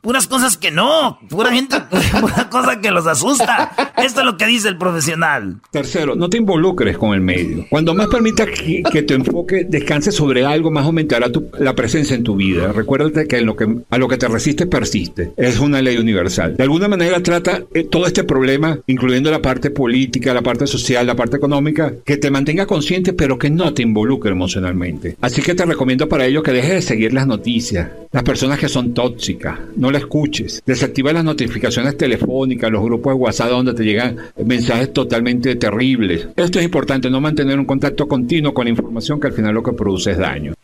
puras 0.00 0.26
cosas 0.26 0.56
que 0.56 0.70
no, 0.70 1.18
pura 1.28 1.50
gente, 1.50 1.80
pura 2.20 2.48
cosa 2.48 2.80
que 2.80 2.90
los 2.90 3.06
asusta. 3.06 3.87
Esto 4.02 4.20
es 4.20 4.26
lo 4.26 4.36
que 4.36 4.46
dice 4.46 4.68
el 4.68 4.78
profesional. 4.78 5.60
Tercero, 5.70 6.14
no 6.14 6.30
te 6.30 6.38
involucres 6.38 6.96
con 6.96 7.14
el 7.14 7.20
medio. 7.20 7.66
Cuando 7.68 7.94
más 7.94 8.06
permitas 8.06 8.48
que, 8.48 9.02
tu 9.02 9.14
enfoque 9.14 9.64
descanse 9.68 10.12
sobre 10.12 10.44
algo, 10.44 10.70
más 10.70 10.84
aumentará 10.84 11.30
la 11.58 11.74
presencia 11.74 12.14
en 12.14 12.22
tu 12.22 12.36
vida. 12.36 12.72
Recuérdate 12.72 13.26
que, 13.26 13.38
que 13.38 13.76
a 13.90 13.98
lo 13.98 14.08
que 14.08 14.16
te 14.16 14.28
resiste 14.28 14.66
persiste. 14.66 15.32
Es 15.36 15.58
una 15.58 15.82
ley 15.82 15.96
universal. 15.96 16.56
De 16.56 16.62
alguna 16.62 16.88
manera 16.88 17.22
trata 17.22 17.62
eh, 17.74 17.84
todo 17.84 18.06
este 18.06 18.24
problema, 18.24 18.78
incluyendo 18.86 19.30
la 19.30 19.42
parte 19.42 19.70
política, 19.70 20.34
la 20.34 20.42
parte 20.42 20.66
social, 20.66 21.06
la 21.06 21.16
parte 21.16 21.36
económica, 21.36 21.94
que 22.04 22.16
te 22.16 22.30
mantenga 22.30 22.66
consciente, 22.66 23.12
pero 23.12 23.38
que 23.38 23.50
no 23.50 23.74
te 23.74 23.82
involucre 23.82 24.30
emocionalmente. 24.30 25.16
Así 25.20 25.42
que 25.42 25.54
te 25.54 25.64
recomiendo 25.64 26.08
para 26.08 26.26
ello 26.26 26.42
que 26.42 26.52
dejes 26.52 26.74
de 26.74 26.82
seguir 26.82 27.12
las 27.12 27.26
noticias, 27.26 27.90
las 28.12 28.22
personas 28.22 28.58
que 28.58 28.68
son 28.68 28.94
tóxicas. 28.94 29.58
No 29.76 29.90
la 29.90 29.98
escuches. 29.98 30.62
Desactiva 30.64 31.12
las 31.12 31.24
notificaciones 31.24 31.96
telefónicas, 31.96 32.70
los 32.70 32.84
grupos 32.84 33.14
de 33.14 33.18
WhatsApp 33.20 33.50
donde 33.50 33.74
te 33.74 33.87
llegan 33.88 34.18
mensajes 34.44 34.92
totalmente 34.92 35.56
terribles. 35.56 36.28
Esto 36.36 36.58
es 36.58 36.64
importante, 36.64 37.10
no 37.10 37.20
mantener 37.20 37.58
un 37.58 37.64
contacto 37.64 38.06
continuo 38.06 38.54
con 38.54 38.64
la 38.64 38.70
información 38.70 39.20
que 39.20 39.28
al 39.28 39.32
final 39.32 39.54
lo 39.54 39.62
que 39.62 39.72
produce 39.72 40.12
es 40.12 40.18
daño. 40.18 40.54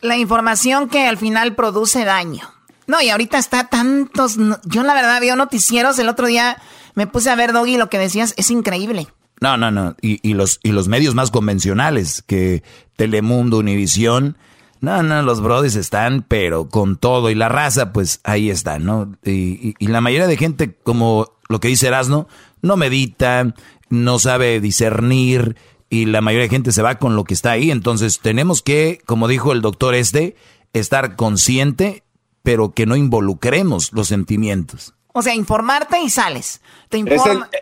La 0.00 0.16
información 0.16 0.88
que 0.88 1.06
al 1.06 1.16
final 1.16 1.54
produce 1.54 2.04
daño. 2.04 2.50
No, 2.86 3.00
y 3.00 3.08
ahorita 3.08 3.38
está 3.38 3.68
tantos... 3.68 4.36
Yo 4.64 4.82
la 4.82 4.94
verdad 4.94 5.20
veo 5.20 5.36
noticieros, 5.36 5.98
el 5.98 6.08
otro 6.08 6.26
día 6.26 6.58
me 6.94 7.06
puse 7.06 7.30
a 7.30 7.36
ver, 7.36 7.52
Doggy, 7.52 7.76
lo 7.76 7.88
que 7.88 7.98
decías 7.98 8.34
es 8.36 8.50
increíble. 8.50 9.08
No, 9.40 9.56
no, 9.56 9.70
no. 9.70 9.96
Y, 10.00 10.34
los, 10.34 10.60
y 10.62 10.72
los 10.72 10.88
medios 10.88 11.14
más 11.14 11.30
convencionales 11.30 12.22
que 12.26 12.62
Telemundo, 12.96 13.58
Univisión 13.58 14.36
no, 14.84 15.02
no, 15.02 15.22
los 15.22 15.40
brodis 15.40 15.74
están, 15.76 16.24
pero 16.26 16.68
con 16.68 16.96
todo. 16.96 17.30
Y 17.30 17.34
la 17.34 17.48
raza, 17.48 17.92
pues 17.92 18.20
ahí 18.22 18.50
está, 18.50 18.78
¿no? 18.78 19.16
Y, 19.24 19.74
la 19.80 20.00
mayoría 20.00 20.26
de 20.26 20.36
gente, 20.36 20.74
como 20.82 21.32
lo 21.48 21.60
que 21.60 21.68
dice 21.68 21.88
Erasno, 21.88 22.28
no 22.62 22.76
medita, 22.76 23.54
no 23.88 24.18
sabe 24.18 24.60
discernir. 24.60 25.56
Y 25.90 26.06
la 26.06 26.20
mayoría 26.20 26.44
de 26.44 26.50
gente 26.50 26.72
se 26.72 26.82
va 26.82 26.96
con 26.96 27.16
lo 27.16 27.24
que 27.24 27.34
está 27.34 27.52
ahí. 27.52 27.70
Entonces 27.70 28.20
tenemos 28.20 28.62
que, 28.62 29.00
como 29.06 29.28
dijo 29.28 29.52
el 29.52 29.62
doctor 29.62 29.94
este, 29.94 30.36
estar 30.72 31.16
consciente, 31.16 32.04
pero 32.42 32.72
que 32.72 32.86
no 32.86 32.96
involucremos 32.96 33.92
los 33.92 34.08
sentimientos. 34.08 34.94
O 35.12 35.22
sea, 35.22 35.34
informarte 35.34 36.00
y 36.00 36.10
sales. 36.10 36.60
Te, 36.88 37.02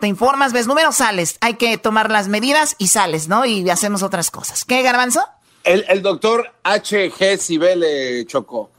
te 0.01 0.07
informas, 0.07 0.53
ves 0.53 0.67
números, 0.67 0.97
sales. 0.97 1.37
Hay 1.41 1.55
que 1.55 1.77
tomar 1.77 2.11
las 2.11 2.29
medidas 2.29 2.75
y 2.79 2.89
sales, 2.89 3.29
¿no? 3.29 3.45
Y 3.45 3.69
hacemos 3.69 4.03
otras 4.03 4.31
cosas. 4.31 4.65
¿Qué, 4.65 4.83
Garbanzo? 4.83 5.23
El, 5.65 6.03
doctor 6.03 6.53
H.G. 6.63 7.37
Sibele 7.39 8.27
Chocó. 8.27 8.71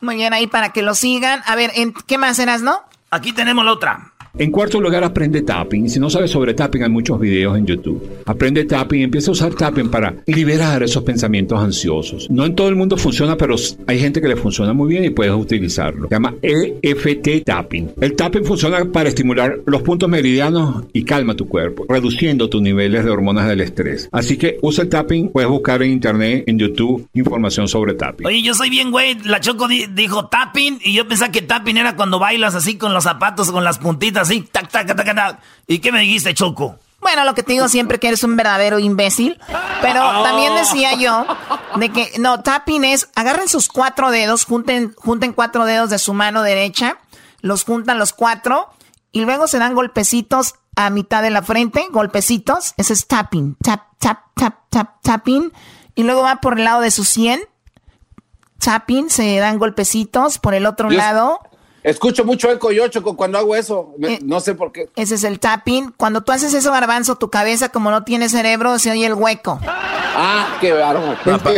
Muy 0.00 0.16
bien, 0.16 0.32
ahí 0.32 0.46
para 0.46 0.72
que 0.72 0.82
lo 0.82 0.94
sigan. 0.94 1.42
A 1.46 1.54
ver, 1.54 1.70
¿en 1.74 1.92
¿qué 1.92 2.18
más 2.18 2.38
eras, 2.38 2.62
no? 2.62 2.82
Aquí 3.10 3.32
tenemos 3.32 3.64
la 3.64 3.72
otra. 3.72 4.11
En 4.38 4.50
cuarto 4.50 4.80
lugar, 4.80 5.04
aprende 5.04 5.42
tapping. 5.42 5.90
Si 5.90 6.00
no 6.00 6.08
sabes 6.08 6.30
sobre 6.30 6.54
tapping, 6.54 6.82
hay 6.82 6.88
muchos 6.88 7.20
videos 7.20 7.58
en 7.58 7.66
YouTube. 7.66 8.02
Aprende 8.24 8.64
tapping 8.64 9.02
empieza 9.02 9.30
a 9.30 9.32
usar 9.32 9.52
tapping 9.52 9.90
para 9.90 10.14
liberar 10.26 10.82
esos 10.82 11.02
pensamientos 11.02 11.60
ansiosos. 11.60 12.30
No 12.30 12.46
en 12.46 12.54
todo 12.54 12.68
el 12.68 12.76
mundo 12.76 12.96
funciona, 12.96 13.36
pero 13.36 13.56
hay 13.86 13.98
gente 13.98 14.22
que 14.22 14.28
le 14.28 14.36
funciona 14.36 14.72
muy 14.72 14.88
bien 14.88 15.04
y 15.04 15.10
puedes 15.10 15.34
utilizarlo. 15.34 16.08
Se 16.08 16.14
llama 16.14 16.34
EFT 16.40 17.44
tapping. 17.44 17.92
El 18.00 18.16
tapping 18.16 18.46
funciona 18.46 18.82
para 18.86 19.10
estimular 19.10 19.58
los 19.66 19.82
puntos 19.82 20.08
meridianos 20.08 20.84
y 20.94 21.04
calma 21.04 21.34
tu 21.34 21.46
cuerpo, 21.46 21.84
reduciendo 21.86 22.48
tus 22.48 22.62
niveles 22.62 23.04
de 23.04 23.10
hormonas 23.10 23.46
del 23.48 23.60
estrés. 23.60 24.08
Así 24.12 24.38
que 24.38 24.56
usa 24.62 24.84
el 24.84 24.88
tapping, 24.88 25.28
puedes 25.28 25.50
buscar 25.50 25.82
en 25.82 25.92
internet, 25.92 26.44
en 26.46 26.58
YouTube, 26.58 27.06
información 27.12 27.68
sobre 27.68 27.92
tapping. 27.92 28.26
Oye, 28.26 28.40
yo 28.40 28.54
soy 28.54 28.70
bien 28.70 28.90
güey. 28.90 29.14
La 29.24 29.40
Choco 29.40 29.68
dijo 29.68 30.28
tapping 30.28 30.78
y 30.82 30.94
yo 30.94 31.06
pensaba 31.06 31.30
que 31.30 31.42
tapping 31.42 31.76
era 31.76 31.96
cuando 31.96 32.18
bailas 32.18 32.54
así 32.54 32.78
con 32.78 32.94
los 32.94 33.04
zapatos, 33.04 33.52
con 33.52 33.62
las 33.62 33.78
puntitas 33.78 34.21
así, 34.22 34.42
tac, 34.42 34.70
tac, 34.70 34.86
tac, 34.86 35.14
tac, 35.14 35.40
¿Y 35.66 35.78
qué 35.78 35.92
me 35.92 36.00
dijiste, 36.00 36.34
Choco? 36.34 36.78
Bueno, 37.02 37.24
lo 37.24 37.34
que 37.34 37.42
te 37.42 37.52
digo 37.52 37.68
siempre 37.68 37.98
que 37.98 38.08
eres 38.08 38.22
un 38.22 38.36
verdadero 38.36 38.78
imbécil. 38.78 39.38
Pero 39.82 40.20
oh. 40.20 40.22
también 40.22 40.54
decía 40.54 40.94
yo 40.94 41.26
de 41.76 41.90
que, 41.90 42.12
no, 42.18 42.42
tapping 42.42 42.84
es, 42.84 43.08
agarren 43.16 43.48
sus 43.48 43.68
cuatro 43.68 44.10
dedos, 44.10 44.44
junten, 44.44 44.94
junten 44.96 45.32
cuatro 45.32 45.64
dedos 45.64 45.90
de 45.90 45.98
su 45.98 46.14
mano 46.14 46.42
derecha, 46.42 46.98
los 47.40 47.64
juntan 47.64 47.98
los 47.98 48.12
cuatro 48.12 48.70
y 49.10 49.22
luego 49.22 49.48
se 49.48 49.58
dan 49.58 49.74
golpecitos 49.74 50.54
a 50.76 50.90
mitad 50.90 51.22
de 51.22 51.30
la 51.30 51.42
frente, 51.42 51.86
golpecitos. 51.90 52.74
Ese 52.76 52.92
es 52.92 53.08
tapping, 53.08 53.56
tap, 53.56 53.82
tap, 53.98 54.20
tap, 54.34 54.60
tap, 54.70 55.02
tapping. 55.02 55.52
Y 55.96 56.04
luego 56.04 56.22
va 56.22 56.36
por 56.36 56.58
el 56.58 56.64
lado 56.64 56.80
de 56.80 56.92
su 56.92 57.04
sien, 57.04 57.40
tapping, 58.58 59.10
se 59.10 59.36
dan 59.38 59.58
golpecitos 59.58 60.38
por 60.38 60.54
el 60.54 60.66
otro 60.66 60.88
lado. 60.88 61.40
Escucho 61.82 62.24
mucho 62.24 62.50
eco 62.50 62.70
yo, 62.70 62.86
Choco, 62.88 63.16
cuando 63.16 63.38
hago 63.38 63.56
eso. 63.56 63.94
Eh, 64.02 64.20
no 64.22 64.40
sé 64.40 64.54
por 64.54 64.70
qué. 64.70 64.88
Ese 64.94 65.16
es 65.16 65.24
el 65.24 65.40
tapping. 65.40 65.92
Cuando 65.96 66.20
tú 66.22 66.32
haces 66.32 66.54
eso, 66.54 66.70
garbanzo, 66.70 67.16
tu 67.16 67.28
cabeza, 67.28 67.70
como 67.70 67.90
no 67.90 68.04
tiene 68.04 68.28
cerebro, 68.28 68.78
se 68.78 68.92
oye 68.92 69.06
el 69.06 69.14
hueco. 69.14 69.58
Ah, 69.66 70.58
qué 70.60 70.72
bárbaro. 70.72 71.16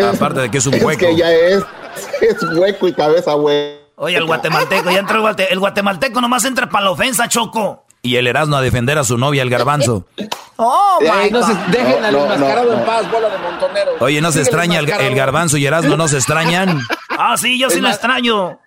Aparte 0.08 0.40
de 0.40 0.50
que 0.50 0.58
es 0.58 0.66
un 0.66 0.74
hueco. 0.74 0.90
Es 0.90 0.96
que 0.98 1.16
ya 1.16 1.30
es, 1.32 1.62
es 2.22 2.42
hueco 2.42 2.88
y 2.88 2.92
cabeza 2.94 3.36
hueco. 3.36 3.84
Oye, 3.96 4.16
el 4.16 4.24
guatemalteco, 4.24 4.90
ya 4.90 4.98
entró 4.98 5.16
el 5.16 5.22
guatemalteco. 5.22 5.52
El 5.52 5.60
guatemalteco 5.60 6.20
nomás 6.20 6.44
entra 6.44 6.68
para 6.68 6.86
la 6.86 6.90
ofensa, 6.90 7.28
Choco. 7.28 7.84
Y 8.02 8.16
el 8.16 8.26
Erasmo 8.26 8.56
a 8.56 8.60
defender 8.60 8.98
a 8.98 9.04
su 9.04 9.16
novia, 9.18 9.42
el 9.42 9.50
garbanzo. 9.50 10.04
¡Oh, 10.56 10.98
my 11.00 11.30
no 11.30 11.44
se, 11.44 11.54
Dejen 11.70 12.04
al 12.04 12.14
enmascarado 12.14 12.72
en 12.72 12.84
paz, 12.84 13.10
bola 13.10 13.28
de 13.28 13.38
montonero. 13.38 13.92
Oye, 14.00 14.20
¿no 14.20 14.30
se 14.30 14.40
extraña 14.40 14.78
el, 14.78 14.88
el, 14.88 15.14
garbanzo 15.14 15.56
y 15.56 15.66
Erasmo 15.66 15.96
no 15.96 16.06
se 16.06 16.16
extrañan? 16.16 16.80
ah, 17.10 17.36
sí, 17.36 17.58
yo 17.58 17.70
sí 17.70 17.80
lo 17.80 17.88
extraño. 17.88 18.60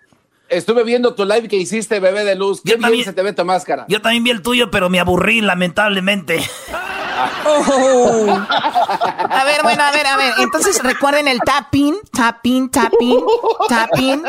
Estuve 0.48 0.82
viendo 0.82 1.14
tu 1.14 1.24
live 1.24 1.46
que 1.46 1.56
hiciste, 1.56 2.00
bebé 2.00 2.24
de 2.24 2.34
luz. 2.34 2.62
¿Qué 2.64 2.76
también, 2.76 3.04
se 3.04 3.12
te 3.12 3.22
ve 3.22 3.34
tu 3.34 3.44
máscara? 3.44 3.84
Yo 3.88 4.00
también 4.00 4.24
vi 4.24 4.30
el 4.30 4.40
tuyo, 4.40 4.70
pero 4.70 4.88
me 4.88 4.98
aburrí, 4.98 5.40
lamentablemente. 5.42 6.40
A 9.30 9.44
ver, 9.44 9.62
bueno, 9.62 9.82
a 9.82 9.90
ver, 9.92 10.06
a 10.06 10.16
ver. 10.16 10.34
Entonces 10.38 10.82
recuerden 10.82 11.28
el 11.28 11.40
tapping, 11.40 11.96
tapping, 12.12 12.70
tapping, 12.70 13.20
tapping. 13.68 14.22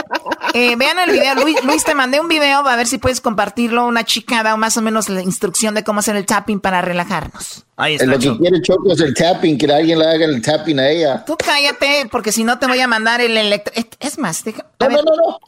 Eh, 0.53 0.75
vean 0.75 1.00
el 1.00 1.12
video. 1.12 1.36
Luis, 1.36 1.84
te 1.84 1.93
mandé 1.93 2.19
un 2.19 2.27
video 2.27 2.67
a 2.67 2.75
ver 2.75 2.88
si 2.88 2.98
puedes 2.98 3.22
compartirlo. 3.22 3.86
Una 3.86 4.03
chica 4.03 4.43
da 4.43 4.55
más 4.58 4.77
o 4.77 4.81
menos 4.81 5.10
la 5.10 5.22
instrucción 5.22 5.75
de 5.75 5.84
cómo 5.84 6.00
hacer 6.00 6.15
el 6.15 6.25
tapping 6.25 6.60
para 6.60 6.81
relajarnos. 6.81 7.65
Ahí 7.77 7.96
está. 7.96 8.05
Lo 8.08 8.19
que 8.19 8.38
quiere 8.38 8.62
Choco 8.62 8.91
es 8.91 9.00
el 9.00 9.13
tapping, 9.13 9.58
que 9.58 9.72
alguien 9.72 10.00
le 10.00 10.05
haga 10.05 10.25
el 10.25 10.41
tapping 10.41 10.79
a 10.79 10.89
ella. 10.89 11.24
Tú 11.25 11.38
cállate, 11.38 12.10
porque 12.12 12.31
si 12.31 12.43
no 12.43 12.60
te 12.60 12.67
voy 12.67 12.79
a 12.79 12.88
mandar 12.88 13.22
el 13.22 13.38
electro. 13.38 13.74
Es 14.00 14.17
más, 14.17 14.43
deja, 14.43 14.65
no, 14.79 14.89
no, 14.89 15.01
no, 15.03 15.39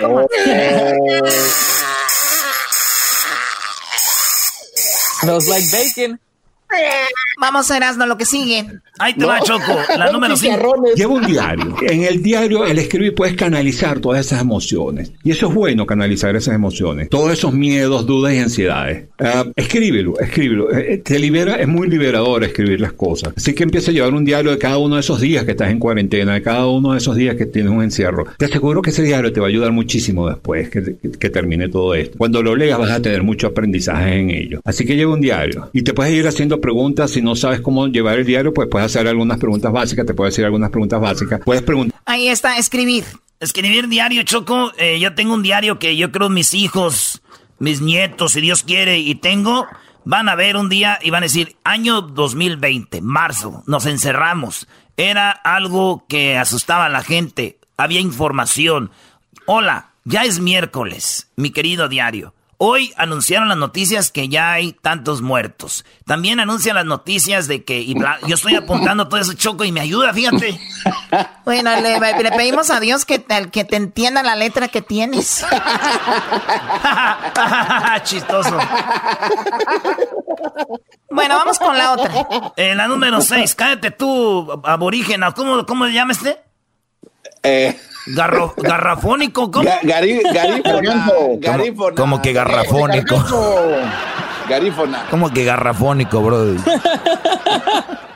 no, 0.00 0.26
Smells 5.20 5.48
like 5.48 5.66
bacon. 5.72 6.20
Vamos 7.40 7.70
a 7.70 7.76
Erasmo, 7.76 8.04
lo 8.04 8.18
que 8.18 8.24
sigue. 8.24 8.66
Ahí 8.98 9.14
te 9.14 9.24
va, 9.24 9.40
Choco. 9.40 9.78
La 9.96 10.10
número 10.10 10.36
5. 10.36 10.84
Lleva 10.96 11.14
un 11.14 11.24
diario. 11.24 11.76
En 11.82 12.02
el 12.02 12.20
diario, 12.20 12.64
al 12.64 12.78
escribir, 12.78 13.14
puedes 13.14 13.36
canalizar 13.36 14.00
todas 14.00 14.26
esas 14.26 14.40
emociones. 14.40 15.12
Y 15.22 15.30
eso 15.30 15.48
es 15.48 15.54
bueno, 15.54 15.86
canalizar 15.86 16.34
esas 16.34 16.54
emociones. 16.54 17.08
Todos 17.08 17.32
esos 17.32 17.54
miedos, 17.54 18.06
dudas 18.06 18.34
y 18.34 18.38
ansiedades. 18.38 19.04
Uh, 19.20 19.52
escríbelo, 19.54 20.18
escríbelo. 20.18 20.72
Eh, 20.72 20.94
eh, 20.94 20.98
te 20.98 21.18
libera, 21.18 21.54
es 21.56 21.68
muy 21.68 21.88
liberador 21.88 22.42
escribir 22.42 22.80
las 22.80 22.92
cosas. 22.92 23.34
Así 23.36 23.54
que 23.54 23.62
empieza 23.62 23.92
a 23.92 23.94
llevar 23.94 24.12
un 24.14 24.24
diario 24.24 24.50
de 24.50 24.58
cada 24.58 24.78
uno 24.78 24.96
de 24.96 25.00
esos 25.00 25.20
días 25.20 25.44
que 25.44 25.52
estás 25.52 25.70
en 25.70 25.78
cuarentena, 25.78 26.34
de 26.34 26.42
cada 26.42 26.66
uno 26.66 26.92
de 26.92 26.98
esos 26.98 27.14
días 27.14 27.36
que 27.36 27.46
tienes 27.46 27.72
un 27.72 27.82
encierro. 27.82 28.26
Te 28.36 28.46
aseguro 28.46 28.82
que 28.82 28.90
ese 28.90 29.04
diario 29.04 29.32
te 29.32 29.40
va 29.40 29.46
a 29.46 29.50
ayudar 29.50 29.70
muchísimo 29.70 30.28
después 30.28 30.70
que, 30.70 30.96
que 31.18 31.30
termine 31.30 31.68
todo 31.68 31.94
esto. 31.94 32.18
Cuando 32.18 32.42
lo 32.42 32.56
leas 32.56 32.78
vas 32.78 32.90
a 32.90 33.00
tener 33.00 33.22
mucho 33.22 33.46
aprendizaje 33.46 34.18
en 34.18 34.30
ello. 34.30 34.60
Así 34.64 34.84
que 34.84 34.96
lleva 34.96 35.14
un 35.14 35.20
diario. 35.20 35.70
Y 35.72 35.82
te 35.82 35.94
puedes 35.94 36.12
ir 36.12 36.26
haciendo 36.26 36.57
preguntas. 36.58 37.10
Si 37.10 37.22
no 37.22 37.36
sabes 37.36 37.60
cómo 37.60 37.86
llevar 37.88 38.18
el 38.18 38.26
diario, 38.26 38.52
pues 38.52 38.68
puedes 38.70 38.86
hacer 38.86 39.06
algunas 39.08 39.38
preguntas 39.38 39.72
básicas. 39.72 40.06
Te 40.06 40.14
puedes 40.14 40.34
decir 40.34 40.44
algunas 40.44 40.70
preguntas 40.70 41.00
básicas. 41.00 41.40
Puedes 41.44 41.62
preguntar. 41.62 42.00
Ahí 42.04 42.28
está, 42.28 42.58
escribir. 42.58 43.04
Escribir 43.40 43.88
diario, 43.88 44.22
Choco. 44.24 44.72
Eh, 44.78 44.98
yo 45.00 45.14
tengo 45.14 45.34
un 45.34 45.42
diario 45.42 45.78
que 45.78 45.96
yo 45.96 46.10
creo 46.10 46.28
mis 46.28 46.54
hijos, 46.54 47.22
mis 47.58 47.80
nietos, 47.80 48.32
si 48.32 48.40
Dios 48.40 48.62
quiere, 48.64 48.98
y 48.98 49.14
tengo, 49.14 49.66
van 50.04 50.28
a 50.28 50.34
ver 50.34 50.56
un 50.56 50.68
día 50.68 50.98
y 51.02 51.10
van 51.10 51.22
a 51.22 51.26
decir, 51.26 51.56
año 51.62 52.02
2020, 52.02 53.00
marzo, 53.00 53.62
nos 53.66 53.86
encerramos. 53.86 54.66
Era 54.96 55.30
algo 55.30 56.04
que 56.08 56.36
asustaba 56.36 56.86
a 56.86 56.88
la 56.90 57.02
gente. 57.02 57.60
Había 57.76 58.00
información. 58.00 58.90
Hola, 59.46 59.92
ya 60.04 60.24
es 60.24 60.40
miércoles, 60.40 61.30
mi 61.36 61.50
querido 61.50 61.88
diario. 61.88 62.34
Hoy 62.60 62.92
anunciaron 62.96 63.48
las 63.48 63.56
noticias 63.56 64.10
que 64.10 64.28
ya 64.28 64.50
hay 64.50 64.72
tantos 64.72 65.22
muertos. 65.22 65.84
También 66.06 66.40
anuncian 66.40 66.74
las 66.74 66.84
noticias 66.84 67.46
de 67.46 67.62
que 67.62 67.86
yo 67.86 68.34
estoy 68.34 68.56
apuntando 68.56 69.06
todo 69.06 69.20
eso 69.20 69.32
choco 69.34 69.64
y 69.64 69.70
me 69.70 69.80
ayuda, 69.80 70.12
fíjate. 70.12 70.60
Bueno, 71.44 71.70
le, 71.80 72.00
pedimos 72.32 72.70
a 72.70 72.80
Dios 72.80 73.04
que, 73.04 73.24
que 73.52 73.64
te 73.64 73.76
entienda 73.76 74.24
la 74.24 74.34
letra 74.34 74.66
que 74.66 74.82
tienes. 74.82 75.46
Chistoso. 78.02 78.58
Bueno, 81.10 81.36
vamos 81.36 81.60
con 81.60 81.78
la 81.78 81.92
otra. 81.92 82.12
Eh, 82.56 82.74
la 82.74 82.88
número 82.88 83.20
6, 83.20 83.54
cállate 83.54 83.92
tú, 83.92 84.60
aborígena. 84.64 85.32
¿Cómo, 85.32 85.64
cómo 85.64 85.86
le 85.86 85.92
llamas 85.92 86.18
este? 86.18 86.40
Eh. 87.44 87.80
Garro, 88.14 88.54
garrafónico, 88.56 89.50
¿cómo? 89.50 89.68
Gary, 89.82 90.20
¿Cómo, 91.96 92.22
que 92.22 92.32
garrafónico? 92.32 93.24
Garífona. 94.48 95.06
¿Cómo 95.10 95.30
que 95.30 95.44
garrafónico, 95.44 96.22
bro? 96.22 96.54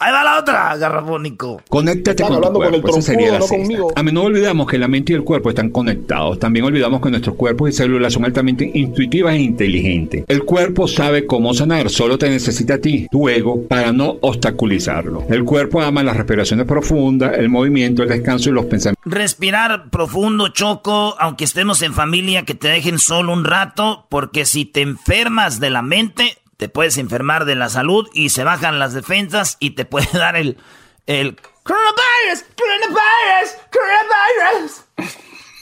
Ahí 0.00 0.12
va 0.12 0.22
la 0.22 0.38
otra, 0.38 0.76
garrafónico. 0.76 1.60
Conéctate 1.68 2.22
con 2.22 2.40
tu 2.40 2.52
cuerpo. 2.52 2.88
Con 2.88 3.02
sería 3.02 3.32
la 3.32 3.40
no 3.40 3.88
A 3.96 4.02
menudo 4.04 4.26
olvidamos 4.26 4.68
que 4.68 4.78
la 4.78 4.86
mente 4.86 5.12
y 5.12 5.16
el 5.16 5.24
cuerpo 5.24 5.48
están 5.48 5.70
conectados. 5.70 6.38
También 6.38 6.64
olvidamos 6.64 7.00
que 7.02 7.10
nuestros 7.10 7.34
cuerpos 7.34 7.70
y 7.70 7.72
células 7.72 8.12
son 8.12 8.24
altamente 8.24 8.70
intuitivas 8.74 9.34
e 9.34 9.40
inteligentes. 9.40 10.24
El 10.28 10.44
cuerpo 10.44 10.86
sabe 10.86 11.26
cómo 11.26 11.52
sanar, 11.52 11.90
solo 11.90 12.16
te 12.16 12.30
necesita 12.30 12.74
a 12.74 12.78
ti, 12.78 13.08
tu 13.10 13.28
ego, 13.28 13.64
para 13.66 13.90
no 13.90 14.18
obstaculizarlo. 14.20 15.24
El 15.28 15.42
cuerpo 15.42 15.82
ama 15.82 16.04
las 16.04 16.16
respiraciones 16.16 16.64
profundas, 16.64 17.36
el 17.36 17.48
movimiento, 17.48 18.04
el 18.04 18.08
descanso 18.08 18.50
y 18.50 18.52
los 18.52 18.66
pensamientos. 18.66 19.02
Respirar 19.04 19.90
profundo, 19.90 20.46
choco, 20.50 21.16
aunque 21.18 21.42
estemos 21.42 21.82
en 21.82 21.92
familia, 21.92 22.44
que 22.44 22.54
te 22.54 22.68
dejen 22.68 23.00
solo 23.00 23.32
un 23.32 23.44
rato, 23.44 24.06
porque 24.08 24.44
si 24.44 24.64
te 24.64 24.80
enfermas 24.80 25.58
de 25.58 25.70
la 25.70 25.82
mente, 25.82 26.38
te 26.58 26.68
puedes 26.68 26.98
enfermar 26.98 27.44
de 27.44 27.54
la 27.54 27.70
salud 27.70 28.08
y 28.12 28.30
se 28.30 28.44
bajan 28.44 28.78
las 28.78 28.92
defensas 28.92 29.56
y 29.60 29.70
te 29.70 29.86
puede 29.86 30.08
dar 30.12 30.36
el, 30.36 30.58
el 31.06 31.36
coronavirus, 31.62 32.44
coronavirus, 32.58 33.50
coronavirus. 33.72 34.84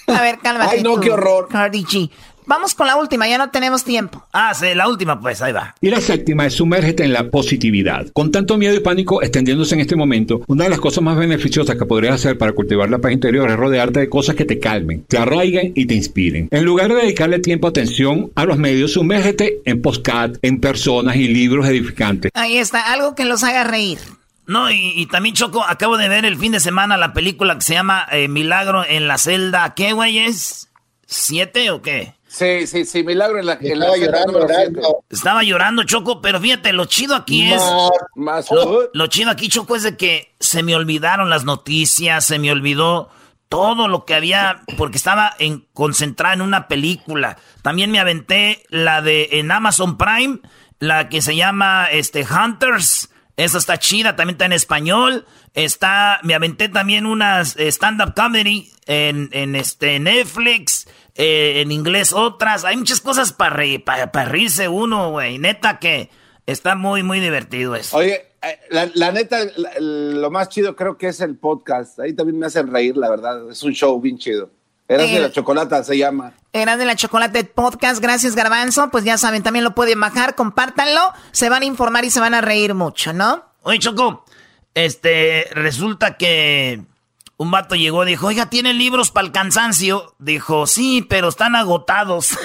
A 0.09 0.23
ver, 0.23 0.39
cálmate. 0.39 0.77
Ay, 0.77 0.83
no, 0.83 0.99
qué 0.99 1.13
horror. 1.13 1.49
Cardi 1.49 1.85
Vamos 2.47 2.75
con 2.75 2.87
la 2.87 2.97
última, 2.97 3.27
ya 3.27 3.39
no 3.39 3.51
tenemos 3.51 3.83
tiempo. 3.83 4.25
Ah, 4.33 4.55
sí, 4.55 4.67
la 4.75 4.89
última, 4.89 5.21
pues 5.21 5.43
ahí 5.43 5.53
va. 5.53 5.75
Y 5.81 5.91
la 5.91 6.01
séptima 6.01 6.47
es 6.47 6.55
sumérgete 6.55 7.03
en 7.03 7.13
la 7.13 7.29
positividad. 7.29 8.07
Con 8.13 8.31
tanto 8.31 8.57
miedo 8.57 8.75
y 8.75 8.81
pánico 8.81 9.21
extendiéndose 9.21 9.75
en 9.75 9.81
este 9.81 9.97
momento, 9.97 10.43
una 10.47 10.65
de 10.65 10.71
las 10.71 10.79
cosas 10.79 11.03
más 11.03 11.17
beneficiosas 11.17 11.77
que 11.77 11.85
podrías 11.87 12.15
hacer 12.15 12.39
para 12.39 12.53
cultivar 12.53 12.89
la 12.89 12.99
paz 12.99 13.13
interior 13.13 13.51
es 13.51 13.57
rodearte 13.57 14.01
de 14.01 14.09
cosas 14.09 14.37
que 14.37 14.45
te 14.45 14.61
calmen, 14.61 15.05
te 15.09 15.19
arraiguen 15.19 15.73
y 15.75 15.87
te 15.87 15.95
inspiren. 15.95 16.49
En 16.53 16.65
lugar 16.65 16.89
de 16.89 17.03
dedicarle 17.03 17.41
tiempo, 17.41 17.67
atención 17.67 18.31
a 18.37 18.45
los 18.45 18.59
medios, 18.59 18.93
sumérgete 18.93 19.61
en 19.65 19.83
postcat, 19.83 20.37
en 20.43 20.61
personas 20.61 21.17
y 21.17 21.27
libros 21.27 21.67
edificantes. 21.67 22.31
Ahí 22.35 22.59
está, 22.59 22.93
algo 22.93 23.17
que 23.17 23.25
los 23.25 23.43
haga 23.43 23.65
reír. 23.65 23.99
No, 24.47 24.71
y, 24.71 25.07
también 25.07 25.35
Choco, 25.35 25.65
acabo 25.65 25.97
de 25.99 26.09
ver 26.09 26.25
el 26.25 26.39
fin 26.39 26.53
de 26.53 26.61
semana 26.61 26.97
la 26.97 27.13
película 27.13 27.57
que 27.57 27.63
se 27.63 27.75
llama 27.75 28.07
eh, 28.13 28.29
Milagro 28.29 28.85
en 28.87 29.09
la 29.09 29.19
celda. 29.19 29.75
¿Qué, 29.75 29.93
güey 29.93 30.21
es? 30.21 30.69
¿Siete 31.05 31.73
o 31.73 31.83
qué? 31.83 32.16
Sí, 32.37 32.67
sí, 32.67 32.85
sí, 32.85 33.03
milagro 33.03 33.39
en 33.39 33.47
la, 33.47 33.55
en 33.55 33.83
Estaba 33.83 33.97
llorando, 33.97 35.05
Estaba 35.09 35.43
llorando, 35.43 35.85
Choco, 35.85 36.21
pero 36.21 36.39
fíjate, 36.39 36.75
lo 36.75 36.85
chido 36.85 37.17
aquí 37.17 37.51
es. 37.51 37.63
Más, 38.15 38.51
lo, 38.93 39.07
chido 39.07 39.31
aquí, 39.31 39.49
Choco, 39.49 39.75
es 39.75 39.85
de 39.85 39.97
que 39.97 40.35
se 40.39 40.63
me 40.63 40.77
olvidaron 40.77 41.31
las 41.31 41.45
noticias, 41.45 42.27
se 42.27 42.39
me 42.39 42.53
olvidó 42.53 43.09
todo 43.49 43.89
lo 43.89 44.05
que 44.05 44.13
había, 44.13 44.65
porque 44.77 44.99
estaba 44.99 45.35
en, 45.39 45.65
concentrada 45.73 46.35
en 46.35 46.43
una 46.43 46.69
película. 46.69 47.39
También 47.63 47.91
me 47.91 48.01
aventé 48.01 48.65
la 48.69 49.01
de 49.01 49.31
en 49.33 49.51
Amazon 49.51 49.97
Prime, 49.97 50.41
la 50.79 51.09
que 51.09 51.23
se 51.23 51.37
llama 51.37 51.87
este 51.91 52.23
Hunters. 52.23 53.09
Esa 53.37 53.59
está 53.59 53.79
chida, 53.79 54.17
también 54.17 54.35
está 54.35 54.47
en 54.47 54.53
español. 54.53 55.27
Está, 55.55 56.21
me 56.23 56.35
aventé 56.35 56.69
también 56.69 57.07
unas 57.07 57.57
eh, 57.57 57.69
stand-up 57.69 58.15
comedy 58.15 58.71
en, 58.87 59.29
en 59.33 59.57
este 59.57 59.99
Netflix. 60.01 60.87
Eh, 61.19 61.63
en 61.63 61.73
inglés 61.73 62.13
otras. 62.13 62.65
Hay 62.65 62.77
muchas 62.77 63.01
cosas 63.01 63.33
para 63.33 63.57
para, 63.85 64.25
reírse 64.27 64.69
uno, 64.69 65.11
güey. 65.13 65.39
Neta 65.39 65.79
que 65.79 66.11
está 66.45 66.75
muy, 66.75 67.03
muy 67.03 67.21
divertido 67.21 67.75
eso. 67.75 67.97
Oye, 67.97 68.27
eh, 68.43 68.59
la, 68.71 69.13
neta, 69.13 69.39
lo 69.81 70.31
más 70.31 70.51
chido 70.51 70.77
creo 70.77 70.99
que 70.99 71.09
es 71.09 71.23
el 71.23 71.37
podcast. 71.37 71.99
Ahí 72.01 72.13
también 72.13 72.39
me 72.39 72.47
hacen 72.47 72.71
reír, 72.71 72.99
la 72.99 73.09
verdad. 73.09 73.51
Es 73.51 73.63
un 73.63 73.73
show 73.73 73.99
bien 73.99 74.19
chido. 74.19 74.51
Eras 74.89 75.11
de 75.11 75.21
la 75.21 75.33
chocolata 75.33 75.83
se 75.83 75.97
llama. 75.97 76.35
Eras 76.57 76.79
de 76.79 76.87
la 76.87 76.97
chocolate 76.97 77.45
podcast. 77.45 78.01
Gracias, 78.01 78.35
Garbanzo. 78.35 78.91
Pues 78.91 79.05
ya 79.05 79.19
saben, 79.19 79.43
también 79.43 79.65
lo 79.65 79.75
pueden 79.75 80.01
bajar, 80.01 80.35
compártanlo. 80.35 81.13
Se 81.33 81.49
van 81.49 81.63
a 81.63 81.67
informar 81.67 82.05
y 82.05 82.11
se 82.11 82.21
van 82.21 82.35
a 82.35 82.41
reír 82.41 82.75
mucho, 82.75 83.13
¿no? 83.13 83.45
Oye, 83.63 83.79
Choco, 83.79 84.25
este, 84.75 85.49
resulta 85.53 86.17
que 86.17 86.83
un 87.39 87.51
vato 87.51 87.75
llegó 87.75 88.05
y 88.05 88.09
dijo, 88.09 88.29
oiga, 88.29 88.47
¿tiene 88.47 88.73
libros 88.73 89.11
para 89.11 89.27
el 89.27 89.33
cansancio? 89.33 90.15
Dijo, 90.19 90.67
sí, 90.67 91.05
pero 91.09 91.29
están 91.29 91.55
agotados. 91.55 92.33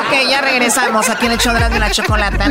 ok, 0.00 0.28
ya 0.28 0.40
regresamos 0.40 1.08
aquí 1.08 1.26
en 1.26 1.32
el 1.32 1.38
show 1.38 1.54
de 1.54 1.78
la 1.78 1.90
chocolata. 1.92 2.50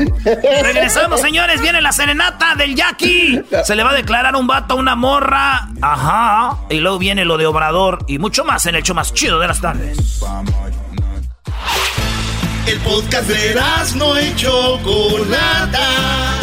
regresamos, 0.62 1.20
señores. 1.20 1.62
Viene 1.62 1.82
la 1.82 1.92
serenata 1.92 2.56
del 2.56 2.74
Jackie. 2.76 3.44
Se 3.66 3.76
le 3.76 3.84
va 3.84 3.92
a 3.92 3.96
declarar 3.96 4.36
un 4.38 4.48
vato 4.48 4.76
a 4.76 4.78
una 4.78 4.96
morra. 4.96 5.68
Ajá. 5.82 6.60
Y 6.70 6.80
luego 6.80 7.00
viene 7.00 7.26
lo 7.26 7.38
de 7.38 7.46
Obrador 7.46 8.06
y 8.08 8.18
mucho 8.18 8.46
más 8.46 8.66
en 8.66 8.76
el 8.76 8.84
show 8.84 8.96
más 8.96 9.14
chido 9.14 9.40
de 9.40 9.48
las 9.48 9.60
tardes. 9.60 10.22
El 12.66 12.80
podcast 12.80 13.28
de 13.28 13.60
no 13.98 14.16
hecho 14.16 14.80
Chocolata 14.82 16.43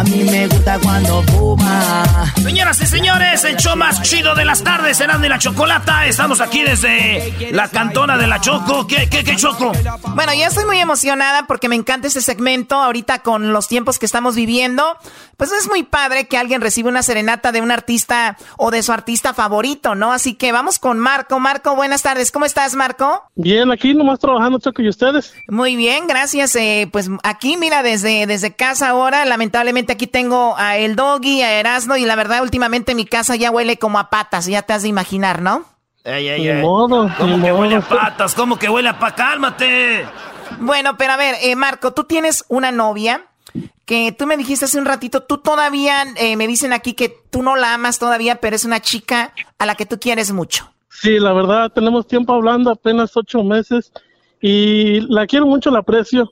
A 0.00 0.02
mí 0.02 0.24
me 0.24 0.48
gusta 0.48 0.78
cuando 0.82 1.22
fuma. 1.24 2.32
Señoras 2.42 2.80
y 2.80 2.86
señores, 2.86 3.44
el 3.44 3.56
show 3.56 3.76
más 3.76 4.00
chido 4.00 4.34
de 4.34 4.46
las 4.46 4.64
tardes, 4.64 4.96
será 4.96 5.18
de 5.18 5.28
la 5.28 5.38
Chocolata. 5.38 6.06
Estamos 6.06 6.40
aquí 6.40 6.62
desde 6.62 7.52
la 7.52 7.68
cantona 7.68 8.16
de 8.16 8.26
la 8.26 8.40
Choco. 8.40 8.86
¿Qué, 8.86 9.10
qué, 9.10 9.22
qué 9.24 9.36
Choco? 9.36 9.72
Bueno, 10.14 10.32
ya 10.32 10.46
estoy 10.46 10.64
muy 10.64 10.78
emocionada 10.78 11.46
porque 11.46 11.68
me 11.68 11.76
encanta 11.76 12.06
este 12.06 12.22
segmento 12.22 12.76
ahorita 12.76 13.18
con 13.18 13.52
los 13.52 13.68
tiempos 13.68 13.98
que 13.98 14.06
estamos 14.06 14.36
viviendo. 14.36 14.96
Pues 15.36 15.52
es 15.52 15.68
muy 15.68 15.82
padre 15.82 16.28
que 16.28 16.38
alguien 16.38 16.62
reciba 16.62 16.88
una 16.88 17.02
serenata 17.02 17.52
de 17.52 17.60
un 17.60 17.70
artista 17.70 18.38
o 18.56 18.70
de 18.70 18.82
su 18.82 18.92
artista 18.92 19.34
favorito, 19.34 19.94
¿no? 19.94 20.14
Así 20.14 20.32
que 20.32 20.50
vamos 20.50 20.78
con 20.78 20.98
Marco. 20.98 21.40
Marco, 21.40 21.76
buenas 21.76 22.00
tardes. 22.00 22.30
¿Cómo 22.30 22.46
estás, 22.46 22.74
Marco? 22.74 23.22
Bien, 23.34 23.70
aquí 23.70 23.92
nomás 23.92 24.18
trabajando, 24.18 24.58
Choco, 24.60 24.80
¿y 24.80 24.88
ustedes? 24.88 25.34
Muy 25.48 25.76
bien, 25.76 26.06
gracias. 26.06 26.56
Eh, 26.56 26.88
pues 26.90 27.10
aquí, 27.22 27.58
mira, 27.58 27.82
desde, 27.82 28.26
desde 28.26 28.54
casa 28.54 28.88
ahora, 28.88 29.26
lamentablemente 29.26 29.89
aquí 29.92 30.06
tengo 30.06 30.56
a 30.56 30.76
el 30.76 30.96
doggy, 30.96 31.42
a 31.42 31.58
Erasmo, 31.58 31.96
y 31.96 32.04
la 32.04 32.16
verdad, 32.16 32.42
últimamente 32.42 32.94
mi 32.94 33.04
casa 33.04 33.36
ya 33.36 33.50
huele 33.50 33.78
como 33.78 33.98
a 33.98 34.10
patas, 34.10 34.46
ya 34.46 34.62
te 34.62 34.72
has 34.72 34.82
de 34.82 34.88
imaginar, 34.88 35.42
¿no? 35.42 35.64
Ey, 36.04 36.28
ey, 36.28 36.48
ey. 36.48 36.62
¿Cómo 36.62 37.42
que 37.42 37.52
huele 37.52 37.76
a 37.76 37.80
patas? 37.80 38.34
¿Cómo 38.34 38.58
que 38.58 38.68
huele 38.68 38.88
a 38.88 38.98
patas? 38.98 39.16
¡Cálmate! 39.16 40.06
Bueno, 40.58 40.96
pero 40.96 41.12
a 41.12 41.16
ver, 41.16 41.36
eh, 41.42 41.54
Marco, 41.56 41.92
tú 41.92 42.04
tienes 42.04 42.44
una 42.48 42.72
novia 42.72 43.26
que 43.84 44.12
tú 44.12 44.26
me 44.26 44.36
dijiste 44.36 44.64
hace 44.64 44.78
un 44.78 44.84
ratito, 44.84 45.22
tú 45.22 45.38
todavía, 45.38 46.04
eh, 46.16 46.36
me 46.36 46.46
dicen 46.46 46.72
aquí 46.72 46.94
que 46.94 47.08
tú 47.30 47.42
no 47.42 47.56
la 47.56 47.74
amas 47.74 47.98
todavía, 47.98 48.36
pero 48.36 48.56
es 48.56 48.64
una 48.64 48.80
chica 48.80 49.32
a 49.58 49.66
la 49.66 49.74
que 49.74 49.86
tú 49.86 49.98
quieres 49.98 50.32
mucho. 50.32 50.72
Sí, 50.88 51.18
la 51.18 51.32
verdad, 51.32 51.70
tenemos 51.72 52.06
tiempo 52.06 52.34
hablando, 52.34 52.70
apenas 52.70 53.16
ocho 53.16 53.42
meses, 53.42 53.92
y 54.40 55.00
la 55.12 55.26
quiero 55.26 55.46
mucho, 55.46 55.70
la 55.70 55.80
aprecio. 55.80 56.30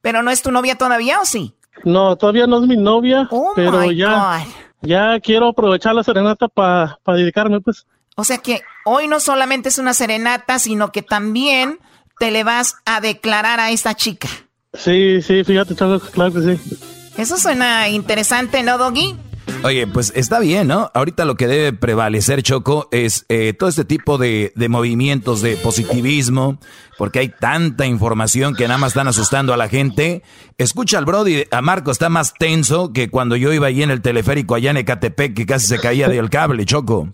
¿Pero 0.00 0.22
no 0.22 0.30
es 0.30 0.42
tu 0.42 0.50
novia 0.50 0.76
todavía 0.76 1.20
o 1.20 1.24
sí? 1.24 1.54
No, 1.84 2.16
todavía 2.16 2.46
no 2.46 2.60
es 2.62 2.68
mi 2.68 2.76
novia, 2.76 3.28
Oh 3.30 3.52
pero 3.54 3.90
ya, 3.92 4.40
God. 4.44 4.52
ya 4.82 5.20
quiero 5.20 5.48
aprovechar 5.48 5.94
la 5.94 6.02
serenata 6.02 6.48
para 6.48 6.98
dedicarme, 7.06 7.60
pues. 7.60 7.86
O 8.16 8.24
sea 8.24 8.38
que 8.38 8.62
hoy 8.84 9.08
no 9.08 9.20
solamente 9.20 9.68
es 9.68 9.78
una 9.78 9.94
serenata, 9.94 10.58
sino 10.58 10.90
que 10.90 11.02
también 11.02 11.78
te 12.18 12.30
le 12.30 12.44
vas 12.44 12.76
a 12.86 13.00
declarar 13.00 13.60
a 13.60 13.70
esta 13.70 13.94
chica. 13.94 14.28
Sí, 14.72 15.20
sí, 15.22 15.44
fíjate, 15.44 15.74
claro 15.74 16.32
que 16.32 16.40
sí. 16.56 16.78
Eso 17.18 17.36
suena 17.36 17.88
interesante, 17.88 18.62
¿no, 18.62 18.78
Doggy? 18.78 19.16
Oye, 19.62 19.86
pues 19.88 20.12
está 20.14 20.38
bien, 20.38 20.68
¿no? 20.68 20.90
Ahorita 20.94 21.24
lo 21.24 21.34
que 21.34 21.48
debe 21.48 21.72
prevalecer, 21.72 22.42
Choco, 22.42 22.88
es 22.92 23.26
eh, 23.28 23.52
todo 23.52 23.68
este 23.68 23.84
tipo 23.84 24.16
de, 24.16 24.52
de 24.54 24.68
movimientos 24.68 25.42
de 25.42 25.56
positivismo, 25.56 26.58
porque 26.98 27.18
hay 27.18 27.28
tanta 27.30 27.84
información 27.84 28.54
que 28.54 28.68
nada 28.68 28.78
más 28.78 28.92
están 28.92 29.08
asustando 29.08 29.52
a 29.52 29.56
la 29.56 29.68
gente. 29.68 30.22
Escucha 30.56 30.98
al 30.98 31.04
Brody, 31.04 31.44
a 31.50 31.62
Marco 31.62 31.90
está 31.90 32.08
más 32.08 32.34
tenso 32.34 32.92
que 32.92 33.08
cuando 33.10 33.34
yo 33.34 33.52
iba 33.52 33.66
allí 33.66 33.82
en 33.82 33.90
el 33.90 34.02
teleférico 34.02 34.54
allá 34.54 34.70
en 34.70 34.76
Ecatepec, 34.76 35.34
que 35.34 35.46
casi 35.46 35.66
se 35.66 35.80
caía 35.80 36.08
del 36.08 36.30
cable, 36.30 36.64
Choco. 36.64 37.08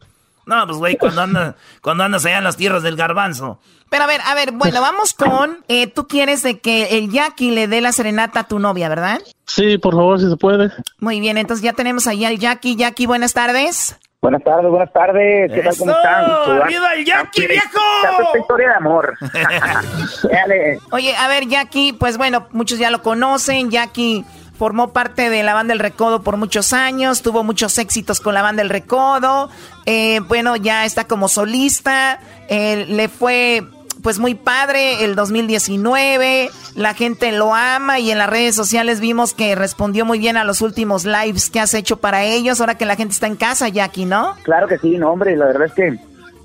No, 0.47 0.67
pues 0.67 0.79
güey, 0.79 0.97
cuando 0.97 1.23
andas, 1.23 1.55
cuando 1.81 2.05
andas 2.05 2.25
allá 2.25 2.39
en 2.39 2.45
las 2.45 2.57
tierras 2.57 2.83
del 2.83 2.97
garbanzo. 2.97 3.61
Pero 3.91 4.05
a 4.05 4.07
ver, 4.07 4.21
a 4.25 4.35
ver, 4.35 4.53
bueno, 4.53 4.81
vamos 4.81 5.13
con, 5.13 5.59
eh, 5.69 5.87
tú 5.87 6.09
quieres 6.09 6.43
de 6.43 6.61
que 6.61 6.99
el 6.99 7.11
Jackie 7.11 7.51
le 7.51 7.69
dé 7.69 7.81
la 7.81 7.93
serenata 7.93 8.41
a 8.41 8.49
tu 8.49 8.59
novia, 8.59 8.89
¿verdad? 8.89 9.21
Sí, 9.47 9.77
por 9.77 9.95
favor, 9.95 10.19
si 10.19 10.31
se 10.31 10.37
puede. 10.37 10.71
Muy 10.99 11.21
bien, 11.21 11.37
entonces 11.37 11.63
ya 11.63 11.75
tenemos 11.75 12.07
ahí 12.07 12.25
al 12.25 12.39
Jackie. 12.39 12.75
Jackie, 12.75 13.07
buenas 13.07 13.35
tardes. 13.35 13.99
Buenas 14.23 14.45
tardes, 14.45 14.71
buenas 14.71 14.93
tardes. 14.93 15.53
¿Qué 15.53 15.63
tal? 15.63 15.77
¿Cómo 15.77 15.91
están? 15.91 16.31
¡Arriba 16.63 16.95
el 16.95 17.05
Jackie, 17.05 17.47
viejo! 17.47 17.81
Esta 18.21 18.39
historia 18.39 18.69
de 18.69 18.75
amor. 18.77 19.19
Dale. 20.31 20.79
Oye, 20.93 21.15
a 21.17 21.29
ver, 21.29 21.49
Jackie, 21.49 21.93
pues 21.93 22.17
bueno, 22.17 22.47
muchos 22.53 22.79
ya 22.79 22.91
lo 22.91 23.03
conocen. 23.03 23.71
Jackie 23.71 24.25
formó 24.63 24.93
parte 24.93 25.29
de 25.29 25.43
la 25.43 25.55
banda 25.55 25.73
El 25.73 25.81
Recodo 25.81 26.23
por 26.23 26.37
muchos 26.37 26.73
años, 26.73 27.23
tuvo 27.23 27.43
muchos 27.43 27.79
éxitos 27.79 28.21
con 28.21 28.33
la 28.33 28.43
banda 28.43 28.63
El 28.63 28.69
Recodo. 28.69 29.51
Eh, 29.87 30.21
bueno, 30.29 30.55
ya 30.55 30.85
está 30.85 31.03
como 31.09 31.27
solista. 31.27 32.21
Eh, 32.49 32.87
le 32.89 33.09
fue 33.09 33.65
pues 34.05 34.21
muy 34.21 34.37
padre 34.37 35.03
el 35.03 35.17
2019. 35.17 36.49
La 36.77 36.95
gente 36.95 37.33
lo 37.33 37.53
ama 37.53 37.99
y 37.99 38.13
en 38.13 38.19
las 38.19 38.31
redes 38.31 38.55
sociales 38.55 39.01
vimos 39.01 39.35
que 39.35 39.57
respondió 39.57 40.05
muy 40.05 40.21
bien 40.21 40.37
a 40.37 40.45
los 40.45 40.63
últimos 40.63 41.07
lives 41.07 41.51
que 41.51 41.59
has 41.59 41.75
hecho 41.75 41.97
para 41.97 42.23
ellos. 42.23 42.61
Ahora 42.61 42.77
que 42.79 42.87
la 42.87 42.95
gente 42.95 43.15
está 43.15 43.27
en 43.27 43.35
casa, 43.35 43.69
Jackie, 43.69 44.05
¿no? 44.05 44.37
Claro 44.45 44.69
que 44.69 44.79
sí, 44.79 44.97
no, 44.97 45.11
hombre, 45.11 45.37
la 45.37 45.47
verdad 45.47 45.67
es 45.67 45.73
que, 45.73 45.99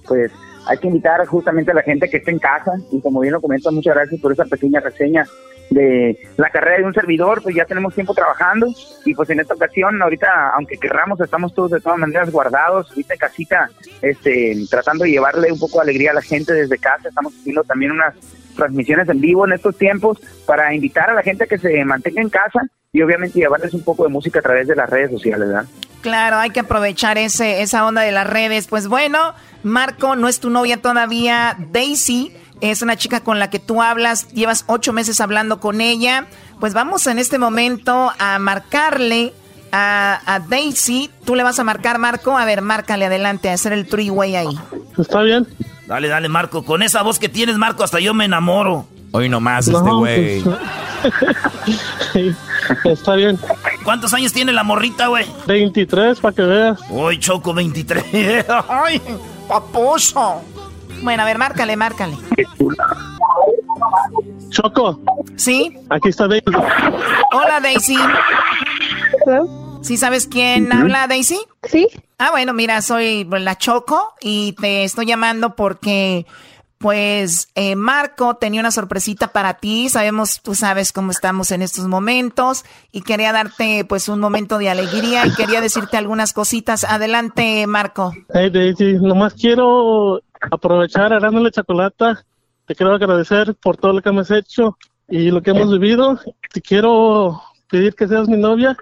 pues, 0.08 0.32
hay 0.66 0.80
que 0.80 0.88
invitar 0.88 1.24
justamente 1.28 1.70
a 1.70 1.76
la 1.76 1.84
gente 1.84 2.10
que 2.10 2.18
esté 2.18 2.32
en 2.32 2.40
casa 2.40 2.72
y 2.92 3.00
como 3.00 3.20
bien 3.20 3.34
lo 3.34 3.42
comento, 3.42 3.72
muchas 3.72 3.94
gracias 3.94 4.20
por 4.20 4.32
esa 4.32 4.46
pequeña 4.46 4.80
reseña 4.80 5.24
de 5.70 6.18
la 6.38 6.50
carrera 6.50 6.78
de 6.78 6.84
un 6.86 6.94
servidor, 6.94 7.42
pues 7.42 7.56
ya 7.56 7.66
tenemos 7.66 7.94
tiempo 7.94 8.14
trabajando 8.14 8.68
y 9.06 9.14
pues 9.14 9.30
en 9.30 9.40
esta 9.40 9.54
ocasión, 9.54 10.02
ahorita, 10.02 10.52
aunque 10.56 10.78
querramos, 10.78 11.20
estamos 11.20 11.54
todos 11.54 11.72
de 11.72 11.82
todas 11.82 12.00
maneras 12.00 12.32
guardados, 12.32 12.90
ahorita 12.90 13.14
en 13.14 13.20
casita, 13.20 13.70
este, 14.02 14.56
tratando 14.70 15.04
de 15.04 15.12
llevarle 15.12 15.52
un 15.52 15.60
poco 15.60 15.78
de 15.78 15.84
alegría 15.84 16.12
a 16.12 16.16
la 16.16 16.22
gente 16.22 16.54
desde 16.54 16.78
casa, 16.78 17.10
estamos 17.10 17.34
haciendo 17.36 17.64
también 17.64 17.92
unas 17.92 18.16
transmisiones 18.56 19.08
en 19.10 19.22
vivo 19.22 19.46
en 19.46 19.54
estos 19.54 19.78
tiempos 19.78 20.20
para 20.46 20.74
invitar 20.74 21.10
a 21.10 21.14
la 21.14 21.22
gente 21.22 21.44
a 21.44 21.48
que 21.48 21.58
se 21.58 21.84
mantenga 21.86 22.22
en 22.22 22.30
casa 22.30 22.62
y 22.92 23.02
obviamente 23.02 23.40
llevarles 23.40 23.74
un 23.74 23.84
poco 23.84 24.04
de 24.04 24.10
música 24.10 24.40
a 24.40 24.42
través 24.42 24.68
de 24.68 24.76
las 24.76 24.90
redes 24.90 25.12
sociales. 25.12 25.50
Claro, 26.02 26.38
hay 26.38 26.50
que 26.52 26.62
aprovechar 26.62 27.18
ese, 27.18 27.62
esa 27.62 27.86
onda 27.86 28.02
de 28.02 28.12
las 28.12 28.28
redes. 28.28 28.68
Pues 28.68 28.88
bueno, 28.88 29.34
Marco 29.64 30.16
no 30.16 30.28
es 30.28 30.40
tu 30.40 30.50
novia 30.50 30.78
todavía. 30.78 31.56
Daisy 31.72 32.34
es 32.62 32.82
una 32.82 32.96
chica 32.96 33.22
con 33.22 33.40
la 33.40 33.50
que 33.50 33.60
tú 33.60 33.82
hablas, 33.82 34.28
llevas 34.30 34.64
ocho 34.68 34.94
meses 34.94 35.20
hablando 35.22 35.60
con 35.60 35.82
ella. 35.82 36.28
Pues 36.60 36.74
vamos 36.74 37.06
en 37.08 37.20
este 37.20 37.38
momento 37.38 38.12
a 38.18 38.40
marcarle 38.40 39.34
a, 39.72 40.20
a 40.26 40.40
Daisy. 40.40 41.10
Tú 41.26 41.36
le 41.36 41.44
vas 41.44 41.60
a 41.60 41.64
marcar, 41.64 42.00
Marco. 42.00 42.38
A 42.38 42.46
ver, 42.46 42.62
márcale 42.62 43.06
adelante, 43.06 43.50
a 43.50 43.54
hacer 43.54 43.74
el 43.74 43.88
three-way 43.88 44.36
ahí. 44.36 44.60
¿Está 44.98 45.22
bien? 45.22 45.48
Dale, 45.86 46.08
dale, 46.08 46.30
Marco. 46.30 46.64
Con 46.66 46.82
esa 46.84 47.02
voz 47.04 47.20
que 47.20 47.30
tienes, 47.30 47.58
Marco, 47.58 47.84
hasta 47.84 48.00
yo 48.00 48.14
me 48.14 48.26
enamoro. 48.26 48.88
Hoy 49.12 49.30
nomás 49.30 49.68
No, 49.70 50.06
este 50.06 50.42
güey. 50.42 50.44
pues, 50.44 52.36
Está 52.86 53.16
bien. 53.16 53.40
¿Cuántos 53.84 54.14
años 54.14 54.34
tiene 54.34 54.52
la 54.52 54.64
morrita, 54.64 55.08
güey? 55.08 55.26
23, 55.46 56.20
para 56.20 56.36
que 56.36 56.42
veas. 56.42 56.80
Uy, 56.90 57.20
Choco, 57.20 57.54
23. 57.54 58.46
¡Ay, 58.68 59.02
paposo! 59.48 60.42
Bueno, 61.02 61.24
a 61.24 61.26
ver, 61.26 61.38
márcale, 61.38 61.76
márcale. 61.76 62.18
Choco. 64.50 65.00
¿Sí? 65.36 65.78
Aquí 65.90 66.10
está 66.10 66.28
Daisy. 66.28 66.46
Hola, 67.32 67.60
Daisy. 67.62 67.98
¿Sí 69.82 69.98
sabes 69.98 70.28
quién 70.28 70.72
habla, 70.72 71.08
Daisy? 71.08 71.40
Sí. 71.64 71.88
Ah, 72.18 72.32
bueno, 72.32 72.54
mira, 72.54 72.82
soy 72.82 73.26
la 73.30 73.58
Choco 73.58 74.14
y 74.22 74.54
te 74.54 74.84
estoy 74.84 75.06
llamando 75.06 75.56
porque, 75.56 76.26
pues, 76.80 77.50
eh, 77.56 77.76
Marco 77.76 78.36
tenía 78.36 78.60
una 78.60 78.72
sorpresita 78.72 79.28
para 79.28 79.56
ti. 79.56 79.90
Sabemos, 79.90 80.42
tú 80.42 80.56
sabes 80.56 80.92
cómo 80.92 81.12
estamos 81.12 81.52
en 81.52 81.62
estos 81.62 81.88
momentos 81.88 82.66
y 82.92 83.02
quería 83.02 83.32
darte, 83.32 83.86
pues, 83.86 84.10
un 84.10 84.20
momento 84.20 84.58
de 84.58 84.70
alegría 84.70 85.26
y 85.28 85.34
quería 85.36 85.62
decirte 85.62 85.98
algunas 85.98 86.34
cositas. 86.34 86.84
Adelante, 86.84 87.68
Marco. 87.68 88.14
Hey 88.34 88.50
Daisy, 88.50 88.94
nomás 88.94 89.36
quiero 89.36 90.22
aprovechar 90.52 91.14
arándole 91.14 91.52
chocolata. 91.52 92.24
Te 92.66 92.76
quiero 92.76 92.94
agradecer 92.94 93.56
por 93.56 93.78
todo 93.78 93.94
lo 93.94 94.02
que 94.02 94.12
me 94.12 94.22
has 94.22 94.32
hecho 94.32 94.78
y 95.08 95.32
lo 95.32 95.42
que 95.42 95.52
hemos 95.52 95.72
vivido. 95.72 96.20
Te 96.52 96.62
quiero 96.62 97.42
pedir 97.70 97.96
que 97.96 98.08
seas 98.08 98.28
mi 98.28 98.38
novia 98.38 98.78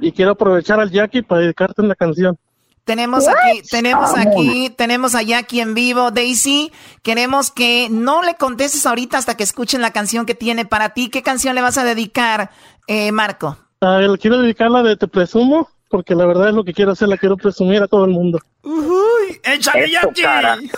y 0.00 0.12
quiero 0.12 0.32
aprovechar 0.32 0.80
al 0.80 0.90
Jackie 0.90 1.22
para 1.22 1.42
dedicarte 1.42 1.82
una 1.82 1.94
canción. 1.94 2.38
Tenemos 2.84 3.28
aquí, 3.28 3.60
tenemos 3.70 4.16
aquí, 4.16 4.70
tenemos 4.70 5.14
a 5.14 5.20
Jackie 5.20 5.60
en 5.60 5.74
vivo. 5.74 6.10
Daisy, 6.10 6.72
queremos 7.02 7.50
que 7.50 7.88
no 7.90 8.22
le 8.22 8.34
contestes 8.36 8.86
ahorita 8.86 9.18
hasta 9.18 9.36
que 9.36 9.42
escuchen 9.42 9.82
la 9.82 9.90
canción 9.90 10.24
que 10.24 10.34
tiene 10.34 10.64
para 10.64 10.94
ti. 10.94 11.10
¿Qué 11.10 11.22
canción 11.22 11.54
le 11.54 11.60
vas 11.60 11.76
a 11.76 11.84
dedicar, 11.84 12.50
eh, 12.86 13.12
Marco? 13.12 13.58
Ah, 13.82 13.98
le 13.98 14.16
quiero 14.16 14.40
dedicar 14.40 14.70
la 14.70 14.82
de 14.82 14.96
Te 14.96 15.06
Presumo 15.06 15.68
porque 15.88 16.14
la 16.14 16.26
verdad 16.26 16.48
es 16.50 16.54
lo 16.54 16.64
que 16.64 16.72
quiero 16.72 16.92
hacer, 16.92 17.08
la 17.08 17.16
quiero 17.16 17.36
presumir 17.36 17.82
a 17.82 17.88
todo 17.88 18.04
el 18.04 18.10
mundo. 18.10 18.38
Uy, 18.62 19.40
échale, 19.44 19.86
cara. 20.20 20.56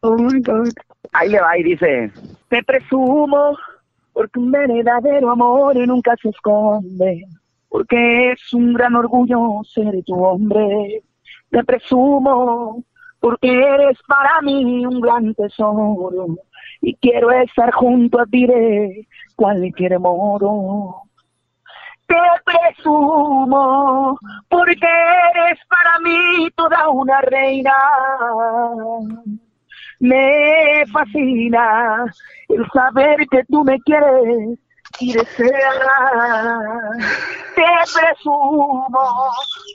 Oh 0.00 0.16
my 0.16 0.40
God. 0.40 0.68
Ahí 1.12 1.30
le 1.30 1.40
va 1.40 1.58
y 1.58 1.64
dice, 1.64 2.12
te 2.48 2.62
presumo 2.62 3.56
porque 4.12 4.38
un 4.38 4.52
verdadero 4.52 5.30
amor 5.30 5.76
nunca 5.76 6.14
se 6.22 6.28
esconde, 6.28 7.26
porque 7.68 8.32
es 8.32 8.52
un 8.52 8.72
gran 8.72 8.94
orgullo 8.94 9.62
ser 9.64 10.04
tu 10.04 10.14
hombre. 10.24 11.02
Te 11.50 11.64
presumo 11.64 12.84
porque 13.20 13.48
eres 13.48 13.98
para 14.06 14.40
mí 14.42 14.86
un 14.86 15.00
gran 15.00 15.34
tesoro 15.34 16.36
y 16.80 16.94
quiero 16.96 17.30
estar 17.32 17.72
junto 17.72 18.20
a 18.20 18.26
ti 18.26 18.46
de 18.46 19.08
cualquier 19.34 19.98
modo. 19.98 21.02
Te 22.06 22.14
presumo 22.44 24.18
porque 24.48 24.86
eres 25.34 25.58
para 25.68 25.98
mí 26.00 26.48
toda 26.54 26.88
una 26.88 27.20
reina. 27.22 27.72
Me 29.98 30.84
fascina 30.92 32.04
el 32.48 32.66
saber 32.72 33.26
que 33.30 33.42
tú 33.48 33.64
me 33.64 33.80
quieres 33.80 34.58
y 35.00 35.12
deseas. 35.12 35.78
Te 37.54 37.64
presumo 37.94 38.88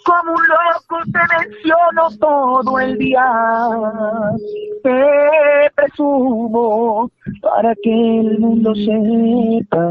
como 0.06 0.32
un 0.32 0.48
loco 0.48 0.98
te 1.12 1.20
menciono 1.38 2.10
todo 2.20 2.80
el 2.80 2.98
día. 2.98 3.28
Te 4.84 5.72
presumo 5.76 7.10
para 7.42 7.76
que 7.84 8.20
el 8.20 8.40
mundo 8.40 8.74
sepa 8.76 9.88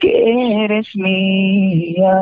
que 0.00 0.64
eres 0.64 0.86
mía. 0.94 2.12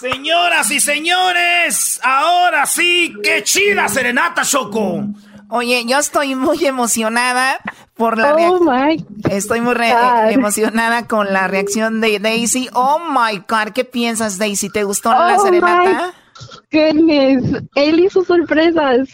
Señoras 0.00 0.70
y 0.70 0.78
señores, 0.80 2.00
ahora 2.04 2.66
sí, 2.66 3.12
qué 3.22 3.42
chida 3.42 3.88
serenata, 3.88 4.42
Choco. 4.42 5.04
Oye, 5.50 5.84
yo 5.86 5.98
estoy 5.98 6.34
muy 6.34 6.64
emocionada 6.66 7.58
por 7.96 8.16
la 8.18 8.32
Oh 8.34 8.36
reacción. 8.36 9.06
Estoy 9.30 9.60
muy 9.60 9.74
re- 9.74 9.92
God. 9.92 10.30
emocionada 10.30 11.06
con 11.08 11.32
la 11.32 11.48
reacción 11.48 12.00
de 12.00 12.18
Daisy. 12.20 12.68
Oh 12.74 12.98
my 13.10 13.38
God, 13.48 13.72
¿qué 13.74 13.84
piensas, 13.84 14.38
Daisy? 14.38 14.68
¿Te 14.70 14.84
gustó 14.84 15.10
la 15.10 15.36
Oh 15.36 15.42
serenata? 15.44 16.12
my 16.12 16.78
goodness. 16.78 17.62
Él 17.74 17.98
hizo 18.00 18.22
sorpresas. 18.24 19.08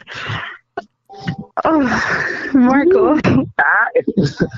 Marco. 2.52 3.14
Ah, 3.58 3.88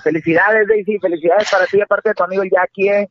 felicidades, 0.02 0.68
Daisy, 0.68 0.98
felicidades 0.98 1.50
para 1.50 1.66
ti, 1.66 1.80
aparte 1.80 2.10
de 2.10 2.14
tu 2.14 2.24
amigo 2.24 2.42
Jackie. 2.44 2.88
Eh. 2.88 3.08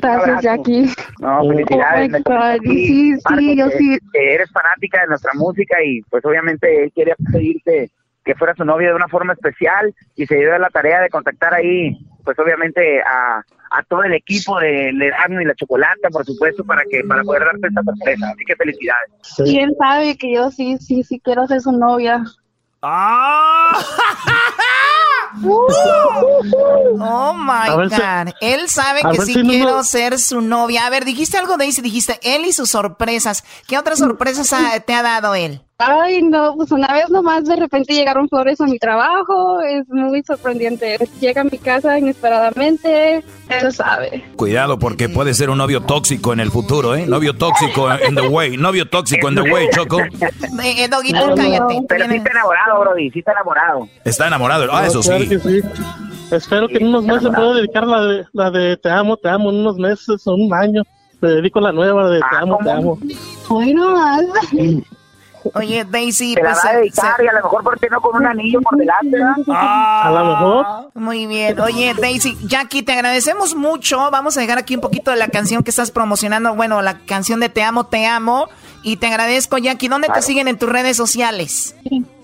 Gracias, 0.00 0.42
Jackie. 0.42 0.92
No, 1.20 1.48
felicidades. 1.48 2.12
Oh 2.12 2.16
my 2.16 2.22
God. 2.22 2.60
Sí, 2.64 3.14
sí, 3.16 3.56
yo 3.56 3.68
sí. 3.70 3.98
eres 4.12 4.50
fanática 4.52 5.00
de 5.00 5.08
nuestra 5.08 5.32
música 5.34 5.76
y 5.84 6.02
pues 6.02 6.24
obviamente 6.24 6.84
él 6.84 6.92
quería 6.94 7.16
pedirte 7.32 7.90
que 8.24 8.34
fuera 8.36 8.54
su 8.54 8.64
novia 8.64 8.88
de 8.88 8.94
una 8.94 9.08
forma 9.08 9.32
especial 9.32 9.92
y 10.14 10.26
se 10.26 10.36
dio 10.36 10.56
la 10.56 10.70
tarea 10.70 11.00
de 11.00 11.08
contactar 11.08 11.54
ahí, 11.54 11.98
pues 12.24 12.38
obviamente 12.38 13.00
a, 13.02 13.42
a 13.72 13.82
todo 13.88 14.04
el 14.04 14.14
equipo 14.14 14.60
de 14.60 14.92
Lerano 14.92 15.40
y 15.40 15.44
la 15.44 15.54
Chocolata, 15.54 16.08
por 16.10 16.24
supuesto, 16.24 16.64
para 16.64 16.82
que 16.88 17.02
para 17.02 17.22
poder 17.22 17.44
darte 17.44 17.66
esta 17.66 17.82
sorpresa. 17.82 18.30
Así 18.32 18.44
que 18.44 18.54
felicidades. 18.54 19.10
Y 19.44 19.58
él 19.58 19.74
sabe 19.78 20.16
que 20.16 20.32
yo 20.32 20.50
sí, 20.50 20.76
sí, 20.78 21.02
sí 21.02 21.20
quiero 21.20 21.46
ser 21.46 21.60
su 21.60 21.72
novia. 21.72 22.22
¡Ah! 22.82 23.78
oh 27.00 27.32
my 27.34 27.68
God. 27.88 28.34
él 28.40 28.68
sabe 28.68 29.02
que 29.12 29.22
sí 29.22 29.34
quiero 29.34 29.84
ser 29.84 30.18
su 30.18 30.40
novia. 30.40 30.86
A 30.86 30.90
ver, 30.90 31.04
dijiste 31.04 31.38
algo 31.38 31.56
de 31.56 31.66
eso, 31.66 31.80
dijiste 31.80 32.18
él 32.22 32.44
y 32.44 32.52
sus 32.52 32.70
sorpresas. 32.70 33.44
¿Qué 33.66 33.78
otras 33.78 34.00
sorpresas 34.00 34.52
te 34.84 34.94
ha 34.94 35.02
dado 35.02 35.34
él? 35.34 35.64
Ay, 35.84 36.22
no, 36.22 36.54
pues 36.56 36.70
una 36.70 36.92
vez 36.92 37.10
nomás 37.10 37.44
de 37.44 37.56
repente 37.56 37.92
llegaron 37.92 38.28
flores 38.28 38.60
a 38.60 38.66
mi 38.66 38.78
trabajo, 38.78 39.60
es 39.62 39.88
muy 39.88 40.22
sorprendente. 40.22 40.96
Llega 41.20 41.40
a 41.40 41.44
mi 41.44 41.58
casa 41.58 41.98
inesperadamente, 41.98 43.24
él 43.48 43.72
sabe. 43.72 44.24
Cuidado 44.36 44.78
porque 44.78 45.08
puede 45.08 45.34
ser 45.34 45.50
un 45.50 45.58
novio 45.58 45.82
tóxico 45.82 46.32
en 46.32 46.40
el 46.40 46.50
futuro, 46.50 46.94
¿eh? 46.94 47.06
Novio 47.06 47.36
tóxico 47.36 47.90
en 47.90 48.14
the 48.14 48.28
way, 48.28 48.56
novio 48.56 48.88
tóxico 48.88 49.28
en 49.28 49.34
the 49.34 49.42
way, 49.42 49.68
Choco. 49.72 50.00
Eh, 50.00 50.84
eh 50.84 50.88
Doguito, 50.88 51.34
cállate. 51.34 51.80
Pero 51.88 52.06
sí 52.08 52.14
está 52.14 52.30
enamorado, 52.30 52.80
Brody, 52.80 53.10
sí 53.10 53.18
está 53.18 53.32
enamorado. 53.32 53.88
Está 54.04 54.26
enamorado, 54.28 54.68
ah, 54.70 54.86
eso 54.86 55.02
sí. 55.02 55.30
Espero 56.30 56.68
que 56.68 56.76
en 56.76 56.86
unos 56.86 57.04
meses 57.04 57.28
pueda 57.34 57.54
dedicar 57.54 57.86
la 57.86 58.02
de, 58.02 58.24
la 58.32 58.50
de 58.50 58.76
Te 58.76 58.90
amo, 58.90 59.16
te 59.16 59.28
amo, 59.28 59.50
en 59.50 59.56
unos 59.56 59.76
meses 59.76 60.26
o 60.26 60.34
un 60.34 60.54
año. 60.54 60.82
Le 61.20 61.28
dedico 61.28 61.60
la 61.60 61.72
nueva 61.72 62.08
de 62.08 62.20
Te 62.20 62.24
ah, 62.30 62.40
amo, 62.40 62.58
te 62.62 62.70
amo. 62.70 62.98
Bueno, 63.48 63.96
Oye, 65.54 65.84
Daisy, 65.84 66.34
se 66.34 66.42
la 66.42 66.50
pues, 66.50 66.64
va 66.64 66.70
a 66.70 66.76
dedicar 66.76 67.24
y 67.24 67.28
a 67.28 67.32
lo 67.32 67.42
mejor, 67.42 67.62
¿por 67.64 67.78
qué 67.78 67.88
no 67.88 68.00
con 68.00 68.16
un 68.16 68.26
anillo 68.26 68.60
por 68.60 68.76
delante? 68.78 69.18
Ah, 69.54 70.08
a 70.08 70.10
lo 70.10 70.24
mejor. 70.24 70.90
Muy 70.94 71.26
bien. 71.26 71.58
Oye, 71.60 71.94
Daisy, 71.94 72.36
Jackie, 72.46 72.82
te 72.82 72.92
agradecemos 72.92 73.54
mucho. 73.54 74.10
Vamos 74.10 74.36
a 74.36 74.40
dejar 74.40 74.58
aquí 74.58 74.74
un 74.74 74.80
poquito 74.80 75.10
de 75.10 75.16
la 75.16 75.28
canción 75.28 75.62
que 75.62 75.70
estás 75.70 75.90
promocionando. 75.90 76.54
Bueno, 76.54 76.80
la 76.82 76.98
canción 77.00 77.40
de 77.40 77.48
Te 77.48 77.62
Amo, 77.62 77.86
Te 77.86 78.06
Amo. 78.06 78.48
Y 78.82 78.96
te 78.96 79.06
agradezco, 79.06 79.58
Jackie. 79.58 79.88
¿Dónde 79.88 80.08
te 80.08 80.22
siguen 80.22 80.48
en 80.48 80.58
tus 80.58 80.68
redes 80.68 80.96
sociales? 80.96 81.76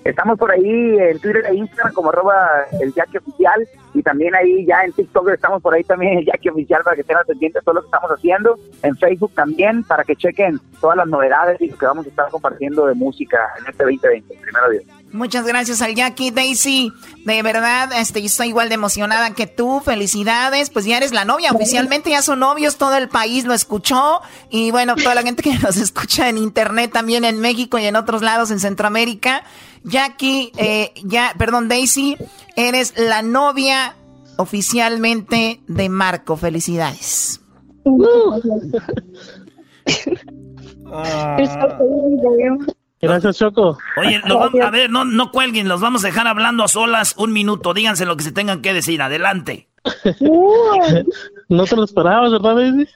Estamos 0.09 0.39
por 0.39 0.51
ahí 0.51 0.97
en 0.99 1.19
Twitter 1.19 1.45
e 1.51 1.55
Instagram 1.55 1.93
como 1.93 2.09
arroba 2.09 2.65
el 2.81 2.95
Jackie 2.95 3.19
Oficial 3.19 3.69
y 3.93 4.03
también 4.03 4.35
ahí 4.35 4.65
ya 4.65 4.83
en 4.83 4.93
TikTok 4.93 5.29
estamos 5.29 5.61
por 5.61 5.75
ahí 5.75 5.85
también 5.85 6.19
el 6.19 6.25
Jackie 6.25 6.49
Oficial 6.49 6.83
para 6.83 6.97
que 6.97 7.03
estén 7.03 7.19
atendientes 7.19 7.61
a 7.61 7.65
todo 7.65 7.75
lo 7.75 7.83
que 7.83 7.89
estamos 7.89 8.11
haciendo. 8.11 8.59
En 8.83 8.97
Facebook 8.97 9.33
también 9.35 9.85
para 9.85 10.05
que 10.05 10.17
chequen 10.17 10.59
todas 10.81 10.97
las 10.97 11.09
novedades 11.09 11.61
y 11.61 11.69
lo 11.69 11.77
que 11.77 11.85
vamos 11.85 12.07
a 12.07 12.09
estar 12.09 12.31
compartiendo 12.31 12.87
de 12.87 12.95
música 12.95 13.39
en 13.59 13.67
este 13.67 13.85
2020. 13.85 14.35
Primero 14.41 14.71
Dios. 14.71 14.85
Muchas 15.13 15.47
gracias 15.47 15.83
al 15.83 15.95
Jackie 15.95 16.31
Daisy. 16.31 16.91
De 17.27 17.43
verdad, 17.43 17.91
este, 17.99 18.21
yo 18.21 18.27
estoy 18.27 18.49
igual 18.49 18.69
de 18.69 18.77
emocionada 18.77 19.35
que 19.35 19.47
tú. 19.47 19.81
Felicidades. 19.81 20.71
Pues 20.71 20.87
ya 20.87 20.97
eres 20.97 21.13
la 21.13 21.27
novia. 21.27 21.53
Oficialmente 21.53 22.11
ya 22.11 22.23
son 22.23 22.41
novios. 22.41 22.79
Todo 22.79 22.97
el 22.97 23.09
país 23.09 23.45
lo 23.45 23.53
escuchó. 23.53 24.23
Y 24.49 24.71
bueno, 24.71 24.97
toda 24.97 25.15
la 25.15 25.23
gente 25.23 25.43
que 25.43 25.59
nos 25.59 25.77
escucha 25.77 26.29
en 26.31 26.39
internet 26.39 26.93
también 26.93 27.25
en 27.25 27.41
México 27.41 27.79
y 27.79 27.85
en 27.85 27.97
otros 27.97 28.23
lados 28.23 28.51
en 28.51 28.61
Centroamérica. 28.61 29.45
Jackie, 29.85 30.53
eh, 30.57 30.93
ya, 31.05 31.35
perdón, 31.39 31.69
Daisy, 31.69 32.17
eres 32.57 32.95
la 32.97 33.23
novia 33.23 33.95
oficialmente 34.37 35.61
de 35.67 35.89
Marco. 35.89 36.37
Felicidades. 36.37 37.41
Gracias, 43.01 43.39
Choco. 43.39 43.79
Oye, 43.97 44.21
a 44.63 44.71
ver, 44.71 44.91
no, 44.91 45.05
no 45.05 45.31
cuelguen, 45.31 45.69
los 45.69 45.81
vamos 45.81 46.05
a 46.05 46.09
dejar 46.09 46.27
hablando 46.27 46.65
a 46.65 46.69
solas 46.69 47.15
un 47.17 47.33
minuto. 47.33 47.75
Díganse 47.75 48.07
lo 48.07 48.17
que 48.17 48.25
se 48.25 48.33
tengan 48.33 48.61
que 48.61 48.75
decir. 48.75 49.01
Adelante. 49.03 49.69
no 51.49 51.65
te 51.65 51.77
lo 51.77 51.85
esperabas, 51.85 52.33
¿verdad, 52.33 52.57
baby? 52.57 52.89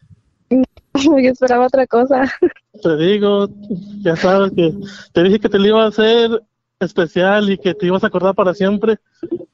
Yo 0.95 1.31
esperaba 1.31 1.67
otra 1.67 1.87
cosa. 1.87 2.31
Te 2.83 2.97
digo, 2.97 3.49
ya 4.01 4.17
sabes 4.17 4.53
que 4.53 4.75
te 5.13 5.23
dije 5.23 5.39
que 5.39 5.49
te 5.49 5.59
lo 5.59 5.67
iba 5.67 5.85
a 5.85 5.89
hacer 5.89 6.43
especial 6.83 7.51
y 7.51 7.59
que 7.59 7.75
te 7.75 7.87
ibas 7.87 8.05
a 8.05 8.09
acordar 8.09 8.35
para 8.35 8.55
siempre. 8.55 8.99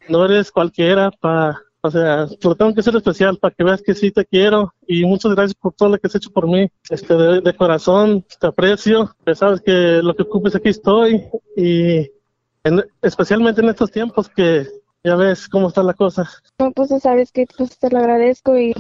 No 0.08 0.24
eres 0.24 0.50
cualquiera 0.50 1.10
para 1.10 1.60
o 1.80 1.90
sea, 1.90 2.26
lo 2.42 2.56
tengo 2.56 2.74
que 2.74 2.82
ser 2.82 2.96
especial 2.96 3.38
para 3.38 3.54
que 3.54 3.62
veas 3.62 3.82
que 3.82 3.94
sí 3.94 4.10
te 4.10 4.24
quiero 4.26 4.74
y 4.86 5.04
muchas 5.04 5.34
gracias 5.34 5.54
por 5.54 5.72
todo 5.74 5.90
lo 5.90 5.98
que 5.98 6.08
has 6.08 6.14
hecho 6.14 6.30
por 6.30 6.48
mí. 6.48 6.68
Este, 6.90 7.14
de, 7.14 7.56
corazón, 7.56 8.24
te 8.40 8.48
aprecio. 8.48 9.14
Ya 9.24 9.34
sabes 9.34 9.60
que 9.60 10.00
lo 10.02 10.14
que 10.16 10.22
ocupes 10.22 10.56
aquí 10.56 10.70
estoy 10.70 11.24
y 11.56 12.10
especialmente 13.00 13.60
en 13.60 13.68
estos 13.68 13.92
tiempos 13.92 14.28
que 14.28 14.66
ya 15.04 15.14
ves 15.14 15.48
cómo 15.48 15.68
está 15.68 15.82
la 15.84 15.94
cosa. 15.94 16.28
No, 16.58 16.72
pues 16.72 16.90
sabes 17.00 17.30
que 17.30 17.46
pues, 17.56 17.78
te 17.78 17.90
lo 17.90 17.98
agradezco 17.98 18.58
y 18.58 18.74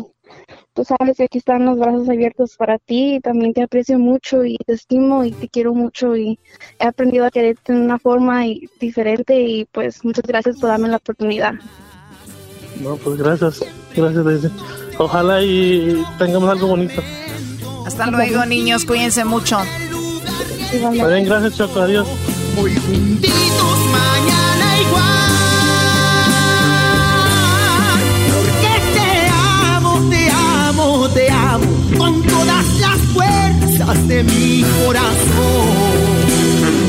tú 0.74 0.84
sabes 0.84 1.16
que 1.16 1.24
aquí 1.24 1.38
están 1.38 1.64
los 1.64 1.78
brazos 1.78 2.08
abiertos 2.08 2.56
para 2.56 2.78
ti 2.78 3.16
y 3.16 3.20
también 3.20 3.52
te 3.52 3.62
aprecio 3.62 3.98
mucho 3.98 4.44
y 4.44 4.56
te 4.58 4.74
estimo 4.74 5.24
y 5.24 5.32
te 5.32 5.48
quiero 5.48 5.74
mucho 5.74 6.16
y 6.16 6.38
he 6.78 6.86
aprendido 6.86 7.26
a 7.26 7.30
quererte 7.30 7.72
de 7.72 7.80
una 7.80 7.98
forma 7.98 8.44
diferente 8.80 9.40
y 9.40 9.64
pues 9.66 10.04
muchas 10.04 10.24
gracias 10.24 10.58
por 10.58 10.70
darme 10.70 10.88
la 10.88 10.96
oportunidad. 10.96 11.54
No, 12.80 12.96
pues 12.96 13.16
gracias. 13.16 13.64
Gracias, 13.96 14.24
Daisy. 14.24 14.48
Ojalá 14.98 15.42
y 15.42 16.04
tengamos 16.18 16.48
algo 16.48 16.68
bonito. 16.68 17.02
Hasta 17.86 18.06
luego, 18.10 18.44
niños. 18.44 18.84
Cuídense 18.84 19.24
mucho. 19.24 19.58
bien, 20.92 21.24
gracias, 21.24 21.56
Choco. 21.56 21.80
Adiós. 21.80 22.06
Hoy 22.60 22.76
juntitos, 22.76 23.78
mañana 23.90 24.47
fuerzas 33.88 34.08
de 34.08 34.22
mi 34.24 34.64
corazón. 34.84 35.68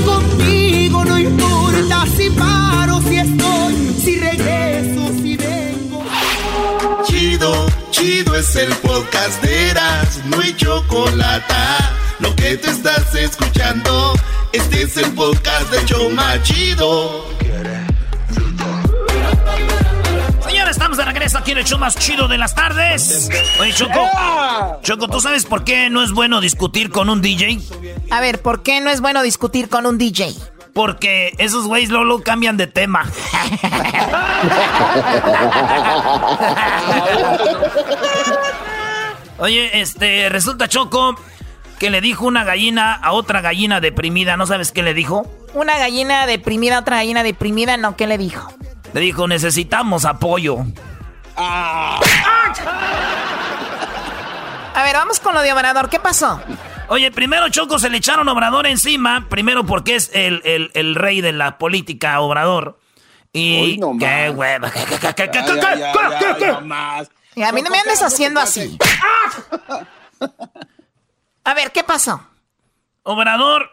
Contigo 0.05 1.05
no 1.05 1.19
importa 1.19 2.05
si 2.17 2.29
paro, 2.31 3.01
si 3.01 3.17
estoy, 3.17 3.95
si 4.03 4.19
regreso, 4.19 5.11
si 5.21 5.37
Chido, 7.05 7.67
chido 7.91 8.35
es 8.35 8.55
el 8.55 8.69
podcast 8.75 9.41
de 9.41 9.69
Eras, 9.69 10.21
no 10.25 10.39
hay 10.39 10.53
chocolate. 10.55 11.53
Lo 12.19 12.35
que 12.35 12.57
te 12.57 12.69
estás 12.69 13.15
escuchando, 13.15 14.13
este 14.51 14.83
es 14.83 14.97
el 14.97 15.11
podcast 15.13 15.71
de 15.71 15.85
Choma 15.85 16.41
Chido. 16.43 17.25
Regreso 21.13 21.39
aquí 21.39 21.51
en 21.51 21.57
el 21.57 21.65
show 21.65 21.79
más 21.79 21.95
chido 21.95 22.27
de 22.27 22.37
las 22.37 22.53
tardes. 22.53 23.29
Oye, 23.59 23.73
Choco. 23.73 24.07
Choco, 24.83 25.07
¿tú 25.07 25.19
sabes 25.19 25.45
por 25.45 25.63
qué 25.63 25.89
no 25.89 26.03
es 26.03 26.11
bueno 26.11 26.39
discutir 26.39 26.91
con 26.91 27.09
un 27.09 27.21
DJ? 27.21 27.59
A 28.11 28.21
ver, 28.21 28.41
¿por 28.41 28.61
qué 28.61 28.79
no 28.79 28.91
es 28.91 29.01
bueno 29.01 29.23
discutir 29.23 29.69
con 29.69 29.87
un 29.87 29.97
DJ? 29.97 30.35
Porque 30.73 31.33
esos 31.39 31.65
güeyes 31.65 31.89
luego 31.89 32.21
cambian 32.21 32.57
de 32.57 32.67
tema. 32.67 33.09
Oye, 39.39 39.81
este, 39.81 40.29
resulta 40.29 40.67
Choco 40.67 41.15
que 41.79 41.89
le 41.89 42.01
dijo 42.01 42.25
una 42.25 42.43
gallina 42.43 42.93
a 42.93 43.13
otra 43.13 43.41
gallina 43.41 43.81
deprimida. 43.81 44.37
¿No 44.37 44.45
sabes 44.45 44.71
qué 44.71 44.83
le 44.83 44.93
dijo? 44.93 45.25
Una 45.55 45.79
gallina 45.79 46.27
deprimida 46.27 46.77
a 46.77 46.81
otra 46.81 46.97
gallina 46.97 47.23
deprimida, 47.23 47.77
no, 47.77 47.95
¿qué 47.95 48.05
le 48.05 48.19
dijo? 48.19 48.53
Le 48.93 49.01
dijo, 49.01 49.27
necesitamos 49.27 50.05
apoyo. 50.05 50.65
A 51.39 51.99
ver, 54.83 54.95
vamos 54.95 55.19
con 55.19 55.33
lo 55.33 55.41
de 55.41 55.53
Obrador. 55.53 55.89
¿Qué 55.89 55.99
pasó? 55.99 56.41
Oye, 56.89 57.11
primero 57.11 57.49
Choco 57.49 57.79
se 57.79 57.89
le 57.89 57.97
echaron 57.97 58.27
Obrador 58.27 58.67
encima, 58.67 59.27
primero 59.29 59.65
porque 59.65 59.95
es 59.95 60.11
el, 60.13 60.95
rey 60.95 61.21
de 61.21 61.31
la 61.31 61.57
política 61.57 62.19
Obrador. 62.19 62.79
Y 63.31 63.79
qué 63.99 64.31
hueva, 64.31 64.71
qué, 64.71 64.83
qué, 64.99 65.13
qué, 65.15 65.29
qué, 65.29 66.57
Y 67.35 67.43
a 67.43 67.51
mí 67.51 67.61
no 67.61 67.69
me 67.69 67.79
andes 67.79 68.01
haciendo 68.01 68.39
así. 68.39 68.77
A 71.43 71.53
ver, 71.53 71.71
¿qué 71.71 71.83
pasó? 71.83 72.21
Obrador, 73.03 73.71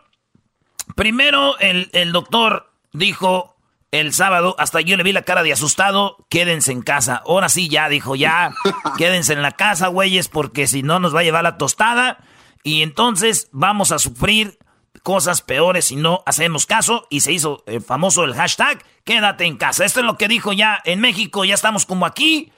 primero 0.95 1.59
el, 1.59 1.89
el 1.93 2.13
doctor 2.13 2.71
dijo 2.93 3.56
el 3.90 4.12
sábado, 4.12 4.57
hasta 4.59 4.81
yo 4.81 4.96
le 4.96 5.03
vi 5.03 5.12
la 5.12 5.22
cara 5.22 5.42
de 5.42 5.53
asustado, 5.53 6.27
quédense 6.29 6.72
en 6.72 6.83
casa. 6.83 7.22
Ahora 7.27 7.49
sí, 7.49 7.68
ya 7.68 7.88
dijo, 7.88 8.16
ya, 8.16 8.53
quédense 8.99 9.33
en 9.33 9.42
la 9.42 9.53
casa, 9.53 9.88
güeyes, 9.88 10.29
porque 10.29 10.66
si 10.66 10.83
no 10.83 10.99
nos 10.99 11.14
va 11.14 11.20
a 11.20 11.25
llevar 11.25 11.44
la 11.44 11.59
tostada. 11.59 12.18
Y 12.62 12.83
entonces 12.83 13.49
vamos 13.53 13.92
a 13.92 13.99
sufrir 13.99 14.59
cosas 15.03 15.40
peores 15.40 15.87
si 15.87 15.96
no 15.96 16.22
hacemos 16.27 16.66
caso. 16.66 17.07
Y 17.11 17.20
se 17.20 17.33
hizo 17.33 17.62
eh, 17.66 17.81
famoso 17.81 18.25
el 18.25 18.35
hashtag 18.35 18.85
quédate 19.07 19.44
en 19.44 19.57
casa. 19.57 19.85
Esto 19.85 20.01
es 20.01 20.07
lo 20.07 20.18
que 20.18 20.29
dijo 20.29 20.53
ya 20.53 20.83
en 20.85 21.01
México, 21.01 21.44
ya 21.44 21.55
estamos 21.55 21.87
como 21.87 22.05
aquí. 22.05 22.53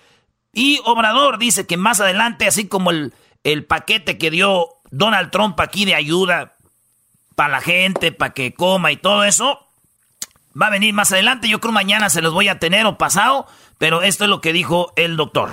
Y 0.53 0.81
Obrador 0.85 1.39
dice 1.39 1.67
que 1.67 1.77
más 1.77 2.01
adelante, 2.01 2.47
así 2.47 2.67
como 2.67 2.91
el, 2.91 3.13
el 3.45 3.67
paquete 3.67 4.19
que 4.19 4.31
dio 4.31 4.69
Donald 4.91 5.31
Trump 5.31 5.61
aquí 5.61 5.85
de 5.85 5.95
ayuda 5.95 6.57
para 7.37 7.51
la 7.51 7.61
gente, 7.61 8.11
para 8.11 8.33
que 8.33 8.55
coma 8.55 8.91
y 8.91 8.97
todo 8.97 9.25
eso, 9.25 9.68
va 10.61 10.67
a 10.67 10.71
venir 10.71 10.95
más 10.95 11.13
adelante. 11.13 11.49
Yo 11.49 11.61
creo 11.61 11.73
mañana 11.73 12.11
se 12.11 12.23
los 12.23 12.33
voy 12.33 12.49
a 12.49 12.59
tener 12.59 12.87
o 12.87 12.99
pasado, 12.99 13.47
pero 13.79 14.03
esto 14.03 14.25
es 14.25 14.31
lo 14.31 14.41
que 14.41 14.53
dijo 14.53 14.93
el 14.97 15.17
doctor. 15.17 15.51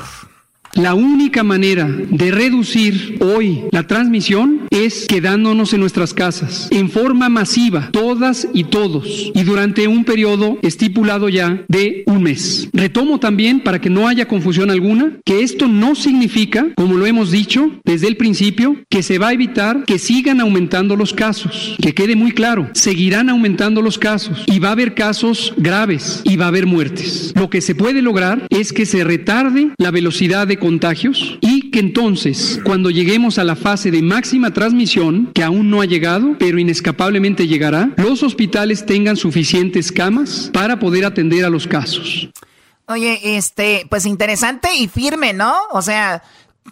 La 0.76 0.94
única 0.94 1.42
manera 1.42 1.88
de 1.88 2.32
reducir 2.32 3.18
hoy 3.22 3.62
la 3.72 3.88
transmisión 3.88 4.68
es 4.72 5.06
quedándonos 5.08 5.74
en 5.74 5.80
nuestras 5.80 6.14
casas, 6.14 6.68
en 6.70 6.90
forma 6.90 7.30
masiva, 7.30 7.90
todas 7.94 8.46
y 8.54 8.66
todos, 8.66 9.32
y 9.34 9.44
durante 9.44 9.88
un 9.88 10.04
periodo 10.04 10.58
estipulado 10.62 11.30
ya 11.30 11.64
de 11.70 12.04
un 12.08 12.24
mes. 12.24 12.68
Retomo 12.74 13.22
también, 13.22 13.62
para 13.62 13.80
que 13.80 13.90
no 13.90 14.10
haya 14.10 14.28
confusión 14.28 14.70
alguna, 14.70 15.14
que 15.24 15.44
esto 15.44 15.70
no 15.70 15.96
significa, 15.96 16.68
como 16.76 16.98
lo 16.98 17.06
hemos 17.06 17.32
dicho 17.32 17.80
desde 17.86 18.10
el 18.10 18.18
principio, 18.18 18.76
que 18.90 19.02
se 19.02 19.18
va 19.18 19.30
a 19.30 19.34
evitar 19.34 19.86
que 19.86 19.98
sigan 19.98 20.42
aumentando 20.42 20.98
los 20.98 21.14
casos. 21.14 21.78
Que 21.82 21.94
quede 21.94 22.18
muy 22.18 22.34
claro, 22.34 22.70
seguirán 22.74 23.30
aumentando 23.30 23.82
los 23.82 23.98
casos 23.98 24.44
y 24.46 24.60
va 24.60 24.70
a 24.70 24.74
haber 24.74 24.94
casos 24.94 25.54
graves 25.56 26.22
y 26.26 26.36
va 26.36 26.46
a 26.46 26.50
haber 26.50 26.66
muertes. 26.66 27.32
Lo 27.34 27.50
que 27.50 27.62
se 27.62 27.76
puede 27.76 28.02
lograr 28.02 28.46
es 28.50 28.74
que 28.74 28.86
se 28.86 29.06
retarde 29.06 29.70
la 29.78 29.92
velocidad 29.92 30.48
de 30.48 30.65
contagios 30.66 31.38
y 31.42 31.70
que 31.70 31.80
entonces, 31.80 32.60
cuando 32.66 32.90
lleguemos 32.90 33.38
a 33.38 33.44
la 33.44 33.56
fase 33.56 33.92
de 33.92 34.02
máxima 34.02 34.52
transmisión, 34.52 35.32
que 35.32 35.44
aún 35.44 35.70
no 35.70 35.80
ha 35.80 35.86
llegado, 35.86 36.36
pero 36.40 36.58
inescapablemente 36.58 37.48
llegará, 37.48 37.92
los 37.98 38.24
hospitales 38.24 38.84
tengan 38.84 39.16
suficientes 39.16 39.92
camas 39.92 40.50
para 40.52 40.80
poder 40.80 41.06
atender 41.06 41.46
a 41.46 41.52
los 41.52 41.68
casos. 41.68 42.30
Oye, 42.88 43.38
este, 43.38 43.86
pues 43.92 44.08
interesante 44.08 44.74
y 44.74 44.88
firme, 44.88 45.34
¿no? 45.34 45.54
O 45.72 45.84
sea, 45.84 46.24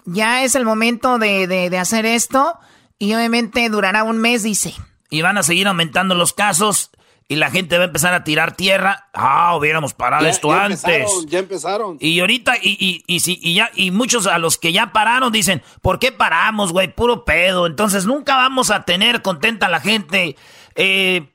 ya 0.06 0.44
es 0.44 0.56
el 0.56 0.66
momento 0.66 1.20
de, 1.20 1.46
de, 1.46 1.70
de 1.70 1.78
hacer 1.78 2.08
esto 2.08 2.58
y 2.98 3.14
obviamente 3.14 3.70
durará 3.70 4.04
un 4.04 4.18
mes, 4.18 4.42
dice. 4.42 4.74
Y 5.12 5.22
van 5.22 5.38
a 5.38 5.44
seguir 5.44 5.68
aumentando 5.68 6.16
los 6.16 6.34
casos 6.34 6.90
y 7.28 7.36
la 7.36 7.50
gente 7.50 7.78
va 7.78 7.84
a 7.84 7.88
empezar 7.88 8.14
a 8.14 8.24
tirar 8.24 8.56
tierra. 8.56 9.10
Ah, 9.14 9.56
hubiéramos 9.56 9.94
parado 9.94 10.26
esto 10.26 10.52
antes. 10.52 11.10
ya 11.28 11.40
empezaron. 11.40 11.98
Y 12.00 12.20
ahorita, 12.20 12.58
y, 12.62 12.78
y, 12.80 13.04
y, 13.08 13.20
si, 13.22 13.40
y, 13.42 13.56
ya, 13.56 13.72
y 13.76 13.92
muchos 13.92 14.28
a 14.28 14.38
los 14.38 14.58
que 14.58 14.74
ya 14.74 14.92
pararon 14.92 15.32
dicen, 15.32 15.64
¿por 15.82 16.00
qué 16.00 16.12
paramos, 16.12 16.72
güey? 16.72 16.94
Puro 16.94 17.26
pedo. 17.26 17.66
Entonces 17.66 18.06
nunca 18.06 18.36
vamos 18.36 18.72
a 18.72 18.84
tener 18.84 19.22
contenta 19.22 19.68
a 19.68 19.70
la 19.70 19.80
gente. 19.80 20.36
Eh, 20.76 21.30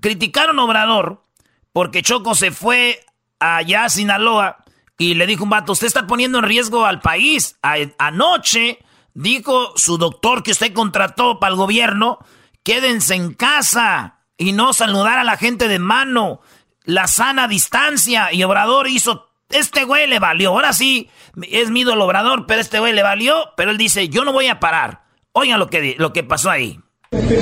criticaron 0.00 0.58
a 0.58 0.64
Obrador 0.64 1.24
porque 1.72 2.02
Choco 2.02 2.34
se 2.34 2.50
fue 2.50 3.00
allá 3.38 3.84
a 3.84 3.88
Sinaloa 3.88 4.64
y 4.98 5.14
le 5.14 5.26
dijo 5.26 5.44
un 5.44 5.50
vato, 5.50 5.72
usted 5.72 5.86
está 5.86 6.06
poniendo 6.06 6.38
en 6.38 6.44
riesgo 6.44 6.84
al 6.84 7.00
país. 7.00 7.56
anoche 7.98 8.78
dijo 9.14 9.72
su 9.76 9.98
doctor 9.98 10.42
que 10.42 10.52
usted 10.52 10.72
contrató 10.72 11.40
para 11.40 11.52
el 11.52 11.56
gobierno, 11.56 12.18
quédense 12.62 13.14
en 13.14 13.34
casa 13.34 14.19
y 14.40 14.52
no 14.52 14.72
saludar 14.72 15.18
a 15.18 15.24
la 15.24 15.36
gente 15.36 15.68
de 15.68 15.78
mano, 15.78 16.40
la 16.84 17.06
sana 17.08 17.46
distancia. 17.46 18.32
Y 18.32 18.42
Obrador 18.42 18.88
hizo, 18.88 19.28
este 19.50 19.84
güey 19.84 20.06
le 20.06 20.18
valió. 20.18 20.48
Ahora 20.48 20.72
sí, 20.72 21.10
es 21.42 21.70
mi 21.70 21.80
ídolo 21.80 22.06
Obrador, 22.06 22.46
pero 22.46 22.62
este 22.62 22.80
güey 22.80 22.94
le 22.94 23.02
valió. 23.02 23.50
Pero 23.54 23.70
él 23.70 23.76
dice, 23.76 24.08
yo 24.08 24.24
no 24.24 24.32
voy 24.32 24.46
a 24.46 24.58
parar. 24.58 25.02
Oigan 25.32 25.58
lo 25.58 25.68
que, 25.68 25.94
lo 25.98 26.14
que 26.14 26.24
pasó 26.24 26.50
ahí. 26.50 26.80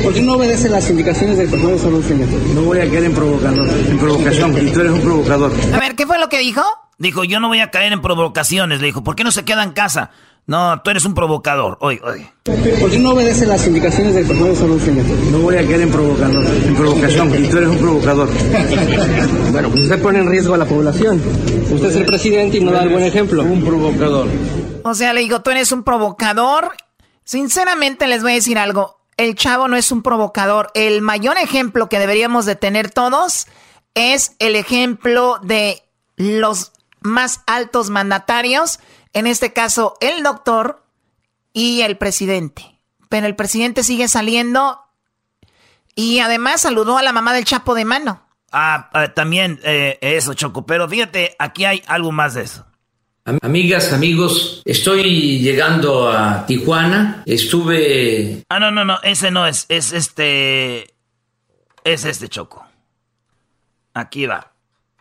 ¿Por 0.02 0.12
qué 0.12 0.22
no 0.22 0.32
obedece 0.32 0.68
las 0.68 0.90
indicaciones 0.90 1.38
del 1.38 1.48
personal 1.48 1.76
de 1.76 1.82
salud, 1.82 2.04
señor? 2.04 2.28
No 2.52 2.62
voy 2.62 2.80
a 2.80 2.90
caer 2.90 3.04
en, 3.04 3.14
provocador, 3.14 3.68
en 3.68 3.98
provocación, 3.98 4.66
y 4.66 4.72
tú 4.72 4.80
eres 4.80 4.92
un 4.92 5.00
provocador. 5.00 5.52
A 5.72 5.78
ver, 5.78 5.94
¿qué 5.94 6.04
fue 6.04 6.18
lo 6.18 6.28
que 6.28 6.40
dijo? 6.40 6.62
Dijo, 6.98 7.22
yo 7.22 7.38
no 7.38 7.46
voy 7.46 7.60
a 7.60 7.70
caer 7.70 7.92
en 7.92 8.02
provocaciones. 8.02 8.80
Le 8.80 8.86
dijo, 8.86 9.04
¿por 9.04 9.14
qué 9.14 9.22
no 9.22 9.30
se 9.30 9.44
queda 9.44 9.62
en 9.62 9.70
casa? 9.70 10.10
No, 10.48 10.80
tú 10.80 10.88
eres 10.88 11.04
un 11.04 11.12
provocador. 11.12 11.76
Oye, 11.82 12.00
oye. 12.02 12.32
¿Por 12.80 12.90
qué 12.90 12.98
no 12.98 13.10
obedece 13.10 13.44
las 13.44 13.66
indicaciones 13.66 14.14
del 14.14 14.26
personal 14.26 14.54
de 14.54 14.58
salud, 14.58 14.80
señor? 14.80 15.04
No 15.30 15.40
voy 15.40 15.56
a 15.56 15.58
caer 15.58 15.82
en, 15.82 15.92
provocador, 15.92 16.42
en 16.42 16.74
provocación, 16.74 17.44
y 17.44 17.48
tú 17.48 17.58
eres 17.58 17.68
un 17.68 17.76
provocador. 17.76 18.30
bueno, 19.52 19.68
pues 19.68 19.82
usted 19.82 20.00
pone 20.00 20.20
en 20.20 20.30
riesgo 20.30 20.54
a 20.54 20.56
la 20.56 20.64
población. 20.64 21.20
Usted 21.70 21.90
es 21.90 21.96
el 21.96 22.06
presidente 22.06 22.56
y 22.56 22.60
no 22.64 22.72
da 22.72 22.82
el 22.82 22.88
buen 22.88 23.04
ejemplo. 23.04 23.42
Un 23.42 23.62
provocador. 23.62 24.26
O 24.84 24.94
sea, 24.94 25.12
le 25.12 25.20
digo, 25.20 25.42
tú 25.42 25.50
eres 25.50 25.70
un 25.70 25.82
provocador. 25.82 26.72
Sinceramente 27.24 28.06
les 28.06 28.22
voy 28.22 28.32
a 28.32 28.36
decir 28.36 28.56
algo. 28.56 29.02
El 29.18 29.34
chavo 29.34 29.68
no 29.68 29.76
es 29.76 29.92
un 29.92 30.02
provocador. 30.02 30.70
El 30.72 31.02
mayor 31.02 31.36
ejemplo 31.36 31.90
que 31.90 31.98
deberíamos 31.98 32.46
de 32.46 32.56
tener 32.56 32.90
todos 32.90 33.48
es 33.94 34.32
el 34.38 34.56
ejemplo 34.56 35.40
de 35.42 35.82
los 36.16 36.72
más 37.02 37.42
altos 37.46 37.90
mandatarios 37.90 38.80
en 39.12 39.26
este 39.26 39.52
caso 39.52 39.96
el 40.00 40.22
doctor 40.22 40.82
y 41.52 41.82
el 41.82 41.96
presidente. 41.96 42.78
Pero 43.08 43.26
el 43.26 43.36
presidente 43.36 43.82
sigue 43.82 44.08
saliendo 44.08 44.80
y 45.94 46.20
además 46.20 46.60
saludó 46.60 46.98
a 46.98 47.02
la 47.02 47.12
mamá 47.12 47.32
del 47.32 47.44
Chapo 47.44 47.74
de 47.74 47.84
mano. 47.84 48.22
Ah, 48.52 48.90
ah 48.92 49.14
también 49.14 49.60
eh, 49.64 49.98
eso, 50.00 50.34
Choco. 50.34 50.64
Pero 50.66 50.88
fíjate, 50.88 51.34
aquí 51.38 51.64
hay 51.64 51.82
algo 51.86 52.12
más 52.12 52.34
de 52.34 52.42
eso. 52.42 52.66
Amigas, 53.42 53.92
amigos, 53.92 54.62
estoy 54.64 55.40
llegando 55.40 56.10
a 56.10 56.46
Tijuana. 56.46 57.22
Estuve. 57.26 58.44
Ah, 58.48 58.58
no, 58.58 58.70
no, 58.70 58.84
no, 58.84 59.00
ese 59.02 59.30
no 59.30 59.46
es. 59.46 59.66
Es 59.68 59.92
este. 59.92 60.94
Es 61.84 62.04
este 62.04 62.28
Choco. 62.28 62.66
Aquí 63.92 64.24
va. 64.26 64.52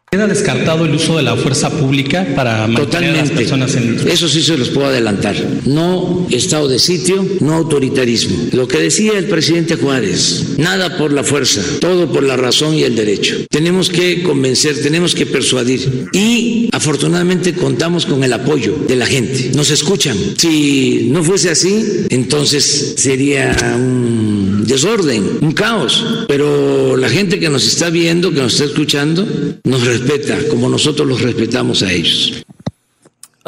¿Queda 0.10 0.26
descartado 0.26 0.86
el 0.86 0.96
uso 0.96 1.18
de 1.18 1.24
la 1.24 1.36
fuerza 1.36 1.70
pública 1.70 2.26
para 2.34 2.66
mantener 2.66 3.10
a 3.10 3.24
las 3.24 3.30
personas 3.32 3.76
en 3.76 4.00
Eso 4.08 4.30
sí 4.30 4.42
se 4.42 4.58
los 4.58 4.70
puedo 4.70 4.88
adelantar. 4.88 5.36
No 5.66 6.26
estado 6.32 6.70
de 6.70 6.80
sitio, 6.80 7.26
no 7.42 7.56
autoritarismo. 7.56 8.38
Lo 8.54 8.70
que 8.70 8.78
decía 8.78 9.18
el 9.18 9.26
presidente 9.26 9.76
Juárez, 9.76 10.56
nada 10.58 10.98
por 10.98 11.12
la 11.12 11.26
fuerza, 11.26 11.62
todo 11.82 12.10
por 12.10 12.24
la 12.24 12.38
razón 12.38 12.76
y 12.76 12.84
el 12.84 12.96
derecho. 12.96 13.36
Tenemos 13.50 13.90
que 13.90 14.24
convencer, 14.24 14.82
tenemos 14.82 15.14
que 15.14 15.26
persuadir 15.26 16.08
y 16.14 16.70
afortunadamente 16.72 17.52
contamos 17.52 18.06
con 18.06 18.24
el 18.24 18.32
apoyo 18.32 18.78
de 18.88 18.96
la 18.96 19.08
gente. 19.08 19.52
Nos 19.56 19.72
escuchan. 19.72 20.16
Si 20.38 21.10
no 21.12 21.22
fuese 21.22 21.50
así, 21.50 22.06
entonces 22.12 22.94
sería 22.96 23.76
un 23.76 24.64
desorden, 24.66 25.40
un 25.42 25.52
caos. 25.52 26.26
Pero 26.30 26.96
la 26.96 27.10
gente 27.10 27.42
que 27.42 27.50
nos 27.50 27.68
está 27.68 27.90
viendo, 27.90 28.32
que 28.32 28.40
nos 28.40 28.54
está 28.54 28.64
escuchando, 28.64 29.28
nos 29.66 29.97
respeta 29.98 30.38
como 30.50 30.70
nosotros 30.70 31.08
los 31.08 31.22
respetamos 31.22 31.84
a 31.84 31.92
ellos. 31.92 32.44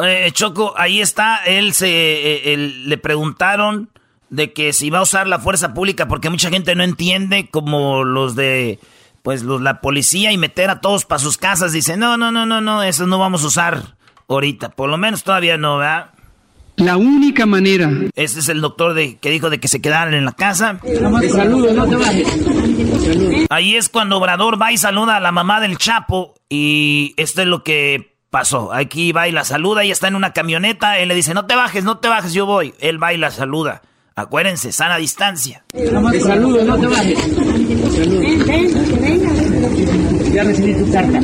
Eh, 0.04 0.30
Choco, 0.32 0.74
ahí 0.78 1.02
está, 1.02 1.44
él 1.46 1.74
se 1.74 2.54
eh, 2.54 2.58
le 2.58 2.98
preguntaron 2.98 3.90
de 4.30 4.54
que 4.54 4.74
si 4.74 4.90
va 4.90 5.00
a 5.00 5.04
usar 5.04 5.28
la 5.28 5.40
fuerza 5.40 5.74
pública 5.74 6.08
porque 6.08 6.30
mucha 6.30 6.50
gente 6.50 6.76
no 6.76 6.84
entiende 6.84 7.50
como 7.50 8.04
los 8.04 8.36
de 8.36 8.80
pues 9.24 9.44
los, 9.44 9.62
la 9.62 9.82
policía 9.82 10.32
y 10.32 10.38
meter 10.38 10.70
a 10.70 10.80
todos 10.80 11.06
para 11.06 11.20
sus 11.20 11.38
casas 11.38 11.74
dice, 11.74 11.98
"No, 11.98 12.16
no, 12.16 12.32
no, 12.32 12.46
no, 12.46 12.62
no, 12.62 12.84
eso 12.84 13.06
no 13.06 13.20
vamos 13.20 13.44
a 13.44 13.48
usar 13.48 13.96
ahorita, 14.28 14.70
por 14.70 14.90
lo 14.90 14.98
menos 14.98 15.24
todavía 15.24 15.58
no, 15.58 15.78
¿verdad?" 15.78 16.12
La 16.80 16.98
única 16.98 17.46
manera. 17.46 17.92
Este 18.16 18.40
es 18.40 18.50
el 18.50 18.62
doctor 18.62 18.94
de, 18.94 19.18
que 19.18 19.30
dijo 19.30 19.50
de 19.50 19.60
que 19.60 19.68
se 19.68 19.82
quedaran 19.82 20.14
en 20.14 20.26
la 20.26 20.32
casa. 20.32 20.80
Ahí 23.50 23.76
es 23.76 23.90
cuando 23.90 24.18
Obrador 24.18 24.62
va 24.62 24.72
y 24.72 24.78
saluda 24.78 25.18
a 25.18 25.20
la 25.20 25.32
mamá 25.32 25.60
del 25.60 25.78
Chapo. 25.78 26.36
Y 26.50 27.14
esto 27.18 27.42
es 27.42 27.48
lo 27.48 27.64
que 27.64 28.16
pasó. 28.30 28.74
Aquí 28.74 29.12
va 29.12 29.28
y 29.28 29.32
la 29.32 29.44
saluda 29.44 29.84
y 29.84 29.92
está 29.92 30.08
en 30.08 30.16
una 30.16 30.34
camioneta. 30.34 30.98
Él 31.00 31.10
le 31.10 31.16
dice, 31.16 31.34
no 31.34 31.46
te 31.46 31.56
bajes, 31.56 31.84
no 31.84 31.98
te 31.98 32.08
bajes, 32.08 32.34
yo 32.34 32.46
voy. 32.46 32.74
Él 32.80 33.02
va 33.02 33.14
y 33.14 33.18
la 33.18 33.32
saluda. 33.32 33.82
Acuérdense, 34.16 34.72
sana 34.72 34.98
distancia. 34.98 35.64
Te 35.72 36.20
saludo, 36.20 36.64
no 36.64 36.78
te 36.78 36.88
bajes. 36.88 37.18
Ya 40.34 40.44
recibí 40.44 40.74
tu 40.74 40.92
carta. 40.92 41.20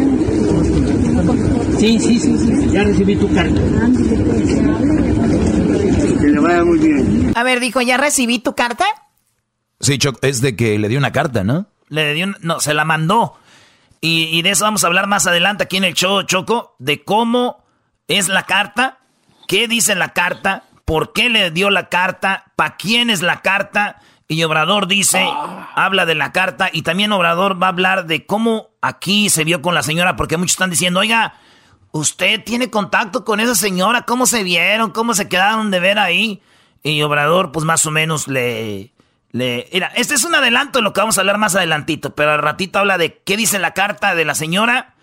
Sí, 1.77 1.99
sí, 1.99 2.19
sí, 2.19 2.37
sí, 2.37 2.69
ya 2.71 2.83
recibí 2.83 3.15
tu 3.15 3.33
carta. 3.33 3.61
Que 6.45 6.53
le 6.53 6.53
vaya 6.53 6.63
muy 6.63 6.79
bien. 6.79 7.33
A 7.35 7.43
ver, 7.43 7.59
dijo, 7.59 7.81
¿ya 7.81 7.97
recibí 7.97 8.39
tu 8.39 8.55
carta? 8.55 8.85
Sí, 9.79 9.97
Choc, 9.97 10.17
es 10.21 10.41
de 10.41 10.55
que 10.55 10.77
le 10.79 10.87
dio 10.87 10.97
una 10.97 11.11
carta, 11.11 11.43
¿no? 11.43 11.67
Le 11.89 12.13
dio, 12.13 12.27
no, 12.41 12.59
se 12.59 12.73
la 12.73 12.85
mandó. 12.85 13.37
Y, 14.01 14.41
de 14.43 14.51
eso 14.51 14.65
vamos 14.65 14.83
a 14.83 14.87
hablar 14.87 15.07
más 15.07 15.25
adelante 15.25 15.63
aquí 15.63 15.77
en 15.77 15.83
el 15.83 15.95
show, 15.95 16.21
Choco, 16.21 16.75
de 16.77 17.03
cómo 17.03 17.63
es 18.07 18.27
la 18.27 18.43
carta, 18.43 18.99
qué 19.47 19.67
dice 19.67 19.95
la 19.95 20.09
carta, 20.09 20.65
por 20.85 21.11
qué 21.11 21.29
le 21.29 21.49
dio 21.49 21.71
la 21.71 21.89
carta, 21.89 22.51
para 22.55 22.75
quién 22.75 23.09
es 23.09 23.23
la 23.23 23.41
carta. 23.41 23.99
Y 24.27 24.43
Obrador 24.43 24.87
dice, 24.87 25.27
habla 25.75 26.05
de 26.05 26.13
la 26.13 26.31
carta 26.31 26.69
y 26.71 26.83
también 26.83 27.11
Obrador 27.13 27.61
va 27.61 27.67
a 27.67 27.69
hablar 27.69 28.05
de 28.05 28.27
cómo 28.27 28.69
aquí 28.81 29.29
se 29.31 29.43
vio 29.43 29.63
con 29.63 29.73
la 29.73 29.81
señora, 29.81 30.15
porque 30.15 30.37
muchos 30.37 30.53
están 30.53 30.69
diciendo, 30.69 30.99
oiga, 30.99 31.35
usted 31.95 32.43
tiene 32.43 32.69
contacto 32.69 33.23
con 33.23 33.39
esa 33.39 33.55
señora, 33.55 34.01
¿cómo 34.01 34.25
se 34.25 34.43
vieron? 34.43 34.91
¿Cómo 34.91 35.13
se 35.13 35.29
quedaron 35.29 35.71
de 35.71 35.79
ver 35.79 35.97
ahí? 35.97 36.41
Y 36.83 37.01
Obrador, 37.01 37.53
pues 37.53 37.65
más 37.65 37.85
o 37.85 37.91
menos 37.91 38.27
le, 38.27 38.91
Le, 39.31 39.69
mira, 39.71 39.91
este 39.95 40.13
es 40.13 40.25
un 40.25 40.35
adelanto 40.35 40.79
de 40.79 40.83
lo 40.83 40.91
que 40.91 40.99
vamos 40.99 41.17
a 41.17 41.21
hablar 41.21 41.37
más 41.37 41.55
adelantito, 41.55 42.13
pero 42.13 42.31
al 42.31 42.39
ratito 42.39 42.79
habla 42.79 42.97
de 42.97 43.21
qué 43.25 43.37
dice 43.37 43.59
la 43.59 43.73
carta 43.73 44.13
de 44.13 44.25
la 44.25 44.35
señora 44.35 44.94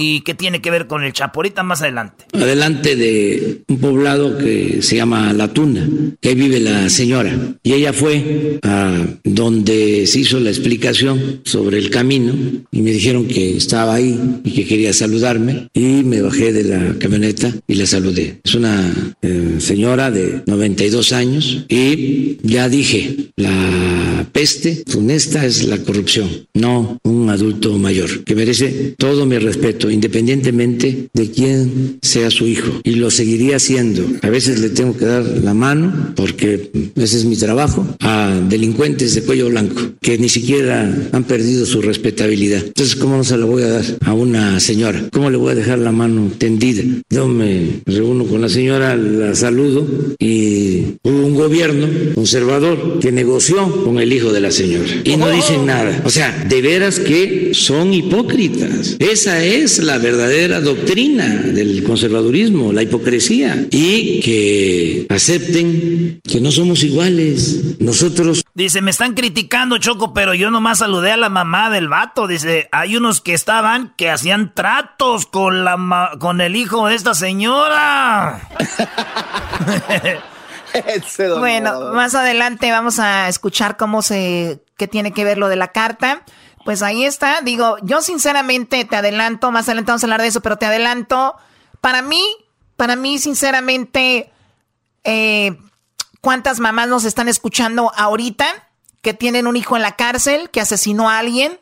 ¿Y 0.00 0.20
qué 0.20 0.34
tiene 0.34 0.62
que 0.62 0.70
ver 0.70 0.86
con 0.86 1.02
el 1.02 1.12
Chapo? 1.12 1.42
Más 1.64 1.82
adelante. 1.82 2.24
Adelante 2.32 2.94
de 2.94 3.62
un 3.68 3.78
poblado 3.78 4.38
que 4.38 4.82
se 4.82 4.96
llama 4.96 5.32
La 5.32 5.48
Tuna, 5.48 5.88
que 6.20 6.34
vive 6.34 6.60
la 6.60 6.88
señora. 6.88 7.36
Y 7.62 7.72
ella 7.72 7.92
fue 7.92 8.58
a 8.62 9.06
donde 9.24 10.06
se 10.06 10.20
hizo 10.20 10.38
la 10.40 10.50
explicación 10.50 11.40
sobre 11.44 11.78
el 11.78 11.90
camino 11.90 12.34
y 12.70 12.82
me 12.82 12.90
dijeron 12.92 13.26
que 13.26 13.56
estaba 13.56 13.94
ahí 13.94 14.40
y 14.44 14.52
que 14.52 14.66
quería 14.66 14.92
saludarme. 14.92 15.68
Y 15.74 16.04
me 16.04 16.22
bajé 16.22 16.52
de 16.52 16.64
la 16.64 16.98
camioneta 16.98 17.52
y 17.66 17.74
la 17.74 17.86
saludé. 17.86 18.40
Es 18.44 18.54
una 18.54 19.14
eh, 19.22 19.56
señora 19.58 20.10
de 20.10 20.42
92 20.46 21.12
años 21.12 21.64
y 21.68 22.38
ya 22.42 22.68
dije, 22.68 23.30
la 23.36 24.28
peste 24.32 24.84
funesta 24.86 25.44
es 25.44 25.66
la 25.66 25.78
corrupción, 25.78 26.28
no 26.54 26.98
un 27.04 27.28
adulto 27.30 27.76
mayor, 27.78 28.24
que 28.24 28.34
merece 28.34 28.94
todo 28.96 29.26
mi 29.26 29.38
respeto 29.38 29.87
independientemente 29.90 31.08
de 31.12 31.30
quién 31.30 31.98
sea 32.02 32.30
su 32.30 32.46
hijo. 32.46 32.80
Y 32.84 32.96
lo 32.96 33.10
seguiría 33.10 33.56
haciendo. 33.56 34.04
A 34.22 34.30
veces 34.30 34.60
le 34.60 34.70
tengo 34.70 34.96
que 34.96 35.04
dar 35.04 35.24
la 35.24 35.54
mano, 35.54 36.12
porque 36.16 36.70
ese 36.96 37.18
es 37.18 37.24
mi 37.24 37.36
trabajo, 37.36 37.86
a 38.00 38.40
delincuentes 38.48 39.14
de 39.14 39.22
cuello 39.22 39.48
blanco, 39.48 39.80
que 40.00 40.18
ni 40.18 40.28
siquiera 40.28 41.10
han 41.12 41.24
perdido 41.24 41.66
su 41.66 41.82
respetabilidad. 41.82 42.64
Entonces, 42.66 42.96
¿cómo 42.96 43.16
no 43.16 43.24
se 43.24 43.36
la 43.36 43.46
voy 43.46 43.62
a 43.62 43.68
dar 43.68 43.84
a 44.04 44.12
una 44.12 44.60
señora? 44.60 45.08
¿Cómo 45.12 45.30
le 45.30 45.36
voy 45.36 45.52
a 45.52 45.54
dejar 45.54 45.78
la 45.78 45.92
mano 45.92 46.30
tendida? 46.38 46.82
Yo 47.10 47.28
me 47.28 47.80
reúno 47.86 48.24
con 48.24 48.40
la 48.40 48.48
señora, 48.48 48.96
la 48.96 49.34
saludo 49.34 49.86
y 50.18 50.96
hubo 51.02 51.26
un 51.26 51.34
gobierno 51.34 51.88
conservador 52.14 52.98
que 53.00 53.12
negoció 53.12 53.84
con 53.84 53.98
el 53.98 54.12
hijo 54.12 54.32
de 54.32 54.40
la 54.40 54.50
señora 54.50 54.88
y 55.04 55.16
no 55.16 55.30
dicen 55.30 55.66
nada. 55.66 56.02
O 56.04 56.10
sea, 56.10 56.46
de 56.48 56.62
veras 56.62 56.98
que 56.98 57.52
son 57.54 57.92
hipócritas. 57.92 58.96
Esa 58.98 59.44
es 59.44 59.77
la 59.78 59.98
verdadera 59.98 60.60
doctrina 60.60 61.26
del 61.26 61.82
conservadurismo, 61.84 62.72
la 62.72 62.82
hipocresía, 62.82 63.66
y 63.70 64.20
que 64.20 65.06
acepten 65.08 66.20
que 66.22 66.40
no 66.40 66.50
somos 66.50 66.82
iguales. 66.82 67.80
Nosotros... 67.80 68.44
Dice, 68.54 68.82
me 68.82 68.90
están 68.90 69.14
criticando, 69.14 69.78
Choco, 69.78 70.12
pero 70.12 70.34
yo 70.34 70.50
nomás 70.50 70.78
saludé 70.78 71.12
a 71.12 71.16
la 71.16 71.28
mamá 71.28 71.70
del 71.70 71.88
vato. 71.88 72.26
Dice, 72.26 72.68
hay 72.72 72.96
unos 72.96 73.20
que 73.20 73.34
estaban 73.34 73.94
que 73.96 74.10
hacían 74.10 74.54
tratos 74.54 75.26
con, 75.26 75.64
la 75.64 76.16
con 76.18 76.40
el 76.40 76.56
hijo 76.56 76.88
de 76.88 76.94
esta 76.94 77.14
señora. 77.14 78.48
bueno, 81.38 81.92
más 81.92 82.14
adelante 82.14 82.70
vamos 82.70 82.98
a 82.98 83.28
escuchar 83.28 83.76
cómo 83.76 84.02
se, 84.02 84.62
qué 84.76 84.88
tiene 84.88 85.12
que 85.12 85.24
ver 85.24 85.38
lo 85.38 85.48
de 85.48 85.56
la 85.56 85.68
carta. 85.68 86.22
Pues 86.68 86.82
ahí 86.82 87.06
está. 87.06 87.40
Digo, 87.40 87.78
yo 87.80 88.02
sinceramente 88.02 88.84
te 88.84 88.94
adelanto, 88.94 89.50
más 89.50 89.66
adelante 89.68 89.90
vamos 89.90 90.02
a 90.02 90.06
hablar 90.06 90.20
de 90.20 90.26
eso, 90.26 90.42
pero 90.42 90.58
te 90.58 90.66
adelanto. 90.66 91.34
Para 91.80 92.02
mí, 92.02 92.22
para 92.76 92.94
mí, 92.94 93.18
sinceramente, 93.18 94.30
eh, 95.02 95.56
¿cuántas 96.20 96.60
mamás 96.60 96.86
nos 96.88 97.06
están 97.06 97.26
escuchando 97.26 97.90
ahorita 97.96 98.68
que 99.00 99.14
tienen 99.14 99.46
un 99.46 99.56
hijo 99.56 99.76
en 99.76 99.82
la 99.82 99.96
cárcel, 99.96 100.50
que 100.50 100.60
asesinó 100.60 101.08
a 101.08 101.20
alguien, 101.20 101.58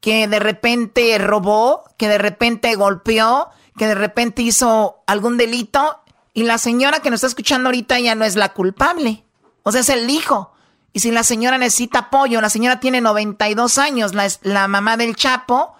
que 0.00 0.26
de 0.26 0.40
repente 0.40 1.16
robó, 1.18 1.84
que 1.96 2.08
de 2.08 2.18
repente 2.18 2.74
golpeó, 2.74 3.50
que 3.76 3.86
de 3.86 3.94
repente 3.94 4.42
hizo 4.42 5.04
algún 5.06 5.36
delito 5.36 6.00
y 6.34 6.42
la 6.42 6.58
señora 6.58 6.98
que 6.98 7.10
nos 7.10 7.18
está 7.18 7.28
escuchando 7.28 7.68
ahorita 7.68 8.00
ya 8.00 8.16
no 8.16 8.24
es 8.24 8.34
la 8.34 8.52
culpable? 8.54 9.22
O 9.62 9.70
sea, 9.70 9.82
es 9.82 9.88
el 9.88 10.10
hijo. 10.10 10.52
Y 10.92 11.00
si 11.00 11.10
la 11.10 11.22
señora 11.22 11.58
necesita 11.58 11.98
apoyo, 12.00 12.40
la 12.40 12.50
señora 12.50 12.80
tiene 12.80 13.00
92 13.00 13.78
años, 13.78 14.14
la, 14.14 14.26
la 14.42 14.68
mamá 14.68 14.96
del 14.96 15.16
Chapo, 15.16 15.74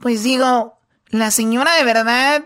pues 0.00 0.22
digo, 0.22 0.78
la 1.08 1.30
señora 1.30 1.74
de 1.76 1.84
verdad, 1.84 2.44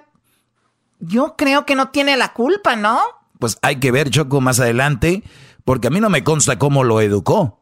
yo 1.00 1.34
creo 1.36 1.66
que 1.66 1.74
no 1.74 1.88
tiene 1.88 2.16
la 2.16 2.32
culpa, 2.32 2.76
¿no? 2.76 3.00
Pues 3.38 3.58
hay 3.62 3.76
que 3.76 3.90
ver, 3.90 4.10
Choco, 4.10 4.40
más 4.40 4.60
adelante, 4.60 5.22
porque 5.64 5.88
a 5.88 5.90
mí 5.90 6.00
no 6.00 6.10
me 6.10 6.22
consta 6.22 6.58
cómo 6.58 6.84
lo 6.84 7.00
educó, 7.00 7.60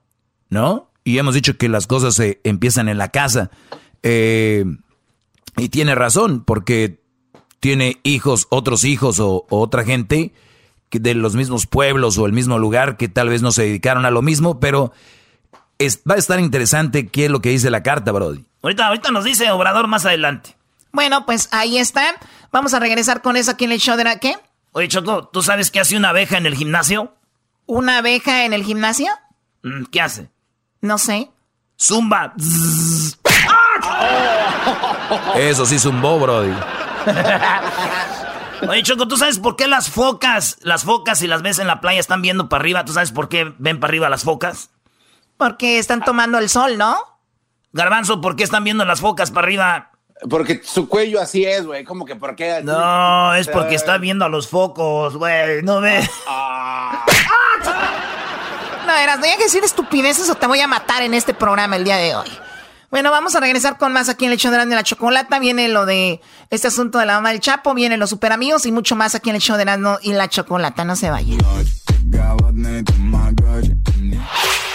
¿no? 0.49 0.91
Y 1.05 1.19
hemos 1.19 1.35
dicho 1.35 1.57
que 1.57 1.69
las 1.69 1.87
cosas 1.87 2.15
se 2.15 2.41
empiezan 2.45 2.89
en 2.89 2.99
la 2.99 3.09
casa. 3.09 3.51
Eh, 4.03 4.65
y 5.57 5.69
tiene 5.71 5.95
razón, 5.95 6.45
porque 6.45 7.03
tiene 7.61 7.99
hijos, 8.03 8.47
otros 8.51 8.85
hijos 8.85 9.21
o 9.21 9.47
otra 9.49 9.85
gente 9.85 10.35
de 10.99 11.15
los 11.15 11.37
mismos 11.37 11.67
pueblos 11.67 12.19
o 12.19 12.27
el 12.27 12.33
mismo 12.33 12.59
lugar 12.59 12.97
que 12.97 13.09
tal 13.09 13.29
vez 13.29 13.43
no 13.43 13.53
se 13.53 13.63
dedicaron 13.63 14.05
a 14.05 14.11
lo 14.11 14.23
mismo, 14.23 14.59
pero 14.59 14.93
va 16.11 16.15
a 16.15 16.19
estar 16.19 16.41
interesante 16.41 17.09
qué 17.09 17.27
es 17.27 17.31
lo 17.31 17.41
que 17.41 17.51
dice 17.51 17.71
la 17.71 17.83
carta, 17.83 18.13
Brody. 18.13 18.45
Ahorita, 18.63 18.87
ahorita 18.87 19.11
nos 19.11 19.25
dice 19.25 19.51
Obrador 19.51 19.87
más 19.87 20.05
adelante. 20.05 20.57
Bueno, 20.93 21.25
pues 21.25 21.49
ahí 21.53 21.79
está. 21.79 22.17
Vamos 22.53 22.75
a 22.75 22.81
regresar 22.81 23.23
con 23.23 23.37
eso 23.37 23.53
aquí 23.53 23.65
en 23.65 23.73
el 23.73 23.81
show 23.81 23.97
de 23.97 24.05
la 24.05 24.19
qué. 24.19 24.37
Oye, 24.73 24.89
Choco, 24.89 25.29
¿tú 25.29 25.43
sabes 25.43 25.71
qué 25.71 25.81
hace 25.81 25.97
una 25.97 26.11
abeja 26.11 26.37
en 26.39 26.47
el 26.47 26.55
gimnasio? 26.55 27.15
¿Una 27.67 27.99
abeja 27.99 28.45
en 28.45 28.53
el 28.53 28.65
gimnasio? 28.65 29.09
Mm, 29.63 29.85
¿Qué 29.85 30.01
hace? 30.01 30.29
No 30.81 30.99
sé. 30.99 31.31
Zumba. 31.81 32.35
Eso 35.37 35.65
sí 35.67 35.79
zumbó, 35.79 36.19
Brody. 36.19 36.53
Oye, 38.69 38.83
Choco, 38.83 39.09
¿tú 39.09 39.17
sabes 39.17 39.39
por 39.39 39.57
qué 39.57 39.67
las 39.67 39.91
focas, 39.91 40.59
las 40.61 40.85
focas 40.85 41.19
si 41.19 41.27
las 41.27 41.43
ves 41.43 41.59
en 41.59 41.67
la 41.67 41.81
playa 41.81 42.01
están 42.01 42.23
viendo 42.23 42.49
para 42.49 42.61
arriba? 42.61 42.85
¿Tú 42.85 42.93
sabes 42.93 43.13
por 43.13 43.29
qué 43.29 43.55
ven 43.59 43.81
para 43.81 43.91
arriba 43.91 44.09
las 44.09 44.25
focas? 44.25 44.71
Porque 45.37 45.79
están 45.79 46.05
tomando 46.05 46.39
el 46.39 46.49
sol, 46.49 46.77
¿no? 46.77 46.99
Garbanzo, 47.73 48.21
¿por 48.21 48.37
qué 48.37 48.45
están 48.45 48.65
viendo 48.65 48.85
las 48.85 49.01
focas 49.01 49.31
para 49.31 49.47
arriba? 49.47 49.91
Porque 50.29 50.61
su 50.63 50.89
cuello 50.89 51.21
así 51.21 51.45
es, 51.45 51.65
güey. 51.65 51.85
Como 51.85 52.05
que 52.05 52.17
por 52.17 52.37
qué. 52.37 52.61
No, 52.63 53.35
es 53.35 53.49
porque 53.49 53.75
está 53.75 53.97
viendo 53.97 54.25
a 54.25 54.29
los 54.29 54.49
focos, 54.49 55.17
güey. 55.17 55.63
No 55.63 55.81
ve. 55.81 56.07
Ah. 56.29 57.07
no, 58.87 58.97
eras, 58.97 59.19
voy 59.21 59.31
a 59.31 59.37
decir 59.39 59.65
estupideces 59.65 60.29
o 60.29 60.35
te 60.35 60.47
voy 60.47 60.61
a 60.61 60.67
matar 60.67 61.03
en 61.03 61.15
este 61.15 61.33
programa 61.33 61.77
el 61.77 61.85
día 61.85 61.97
de 61.97 62.15
hoy. 62.15 62.29
Bueno, 62.91 63.13
vamos 63.13 63.37
a 63.37 63.41
regresar 63.41 63.79
con 63.79 63.93
más 63.93 64.09
aquí 64.09 64.25
en 64.25 64.33
el 64.33 64.39
show 64.39 64.51
de 64.51 64.67
la 64.67 64.83
chocolata. 64.83 65.39
Viene 65.39 65.69
lo 65.69 65.87
de 65.87 66.21
este 66.51 66.69
asunto 66.69 66.99
de 66.99 67.07
la 67.07 67.15
mamá 67.15 67.31
del 67.31 67.39
Chapo, 67.39 67.73
viene 67.73 67.97
los 67.97 68.11
super 68.11 68.33
amigos 68.33 68.67
y 68.67 68.73
mucho 68.73 68.97
más 68.97 69.15
aquí 69.15 69.31
en 69.31 69.37
el 69.37 69.43
show 69.43 69.57
de 69.57 69.65
y 70.03 70.13
la 70.13 70.29
chocolata. 70.29 70.85
No 70.85 70.97
se 70.97 71.09
vayan. 71.09 71.39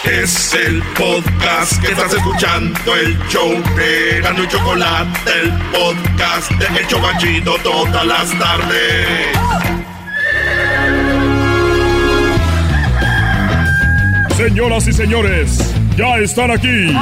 Es 0.04 0.54
el 0.54 0.82
podcast 0.96 1.82
que 1.82 1.88
estás 1.92 2.14
escuchando, 2.14 2.94
el 2.94 3.18
show 3.28 3.50
de 3.76 4.20
y 4.20 4.48
Chocolate, 4.48 5.40
el 5.42 5.52
podcast 5.72 6.50
de 6.52 6.80
El 6.80 6.86
Chocachito 6.86 7.58
todas 7.62 8.06
las 8.06 8.38
tardes. 8.38 9.36
Señoras 14.38 14.86
y 14.86 14.92
señores, 14.94 15.74
ya 15.96 16.16
están 16.18 16.50
aquí 16.50 16.94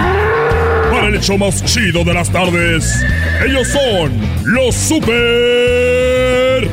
el 1.09 1.17
hecho 1.17 1.37
más 1.39 1.65
chido 1.65 2.05
de 2.05 2.15
las 2.15 2.31
tardes. 2.31 3.05
Ellos 3.45 3.69
son 3.69 4.13
los 4.45 4.75
super 4.75 6.69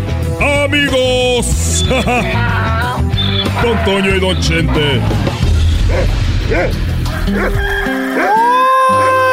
amigos. 0.63 1.85
Don 3.61 3.83
Toño 3.85 4.15
y 4.15 4.19
Don 4.19 4.39
Chente. 4.39 5.01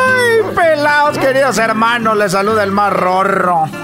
¡Ay, 0.07 0.40
pelados, 0.55 1.18
queridos 1.18 1.59
hermanos! 1.59 2.16
Les 2.16 2.32
saluda 2.32 2.64
el 2.64 2.72
más 2.72 2.92
rorro. 2.92 3.68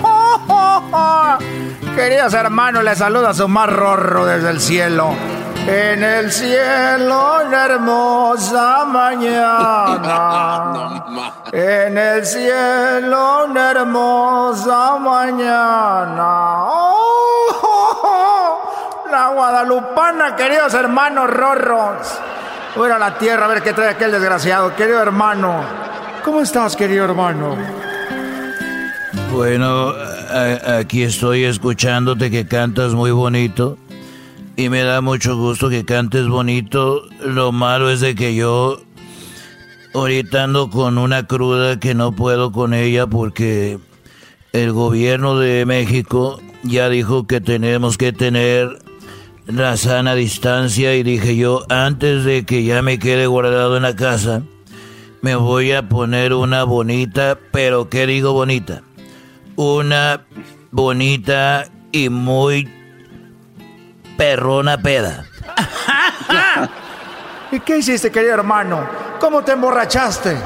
Queridos 1.96 2.34
hermanos, 2.34 2.82
les 2.82 2.98
saluda 2.98 3.32
su 3.34 3.46
más 3.46 3.70
rorro 3.70 4.26
desde 4.26 4.50
el 4.50 4.60
cielo. 4.60 5.14
En 5.66 6.02
el 6.02 6.30
cielo 6.30 7.40
una 7.46 7.64
hermosa 7.64 8.84
mañana. 8.84 10.10
En 11.52 11.96
el 11.96 12.26
cielo 12.26 13.46
una 13.48 13.70
hermosa 13.70 14.98
mañana. 14.98 16.64
Oh, 16.66 18.24
la 19.08 19.28
guadalupana, 19.28 20.34
queridos 20.34 20.74
hermanos 20.74 21.30
rorros. 21.30 22.18
Voy 22.74 22.90
a 22.90 22.98
la 22.98 23.16
tierra 23.16 23.44
a 23.44 23.48
ver 23.48 23.62
qué 23.62 23.72
trae 23.72 23.90
aquel 23.90 24.10
desgraciado. 24.10 24.74
Querido 24.74 25.00
hermano. 25.00 25.62
¿Cómo 26.24 26.40
estás, 26.40 26.74
querido 26.74 27.04
hermano? 27.04 27.56
Bueno, 29.30 29.92
aquí 30.78 31.04
estoy 31.04 31.44
escuchándote 31.44 32.32
que 32.32 32.48
cantas 32.48 32.94
muy 32.94 33.12
bonito 33.12 33.78
y 34.56 34.68
me 34.68 34.82
da 34.82 35.00
mucho 35.00 35.36
gusto 35.36 35.68
que 35.68 35.84
cantes 35.84 36.28
bonito. 36.28 37.02
Lo 37.24 37.52
malo 37.52 37.90
es 37.90 38.00
de 38.00 38.14
que 38.14 38.34
yo 38.34 38.80
ahorita 39.94 40.44
ando 40.44 40.70
con 40.70 40.98
una 40.98 41.26
cruda 41.26 41.78
que 41.80 41.94
no 41.94 42.12
puedo 42.12 42.52
con 42.52 42.74
ella 42.74 43.06
porque 43.06 43.78
el 44.52 44.72
gobierno 44.72 45.38
de 45.38 45.66
México 45.66 46.40
ya 46.62 46.88
dijo 46.88 47.26
que 47.26 47.40
tenemos 47.40 47.98
que 47.98 48.12
tener 48.12 48.78
la 49.46 49.76
sana 49.76 50.14
distancia 50.14 50.94
y 50.94 51.02
dije 51.02 51.36
yo, 51.36 51.64
antes 51.68 52.24
de 52.24 52.44
que 52.44 52.64
ya 52.64 52.80
me 52.82 52.98
quede 52.98 53.26
guardado 53.26 53.76
en 53.76 53.82
la 53.82 53.96
casa, 53.96 54.42
me 55.20 55.36
voy 55.36 55.72
a 55.72 55.88
poner 55.88 56.32
una 56.32 56.64
bonita, 56.64 57.38
pero 57.50 57.88
¿qué 57.88 58.06
digo 58.06 58.32
bonita? 58.32 58.82
Una 59.56 60.24
bonita 60.70 61.68
y 61.92 62.08
muy 62.08 62.68
perrona 64.16 64.78
peda. 64.78 65.26
¿Y 67.52 67.60
qué 67.60 67.78
hiciste, 67.78 68.10
querido 68.10 68.34
hermano? 68.34 68.86
¿Cómo 69.20 69.42
te 69.42 69.52
emborrachaste? 69.52 70.36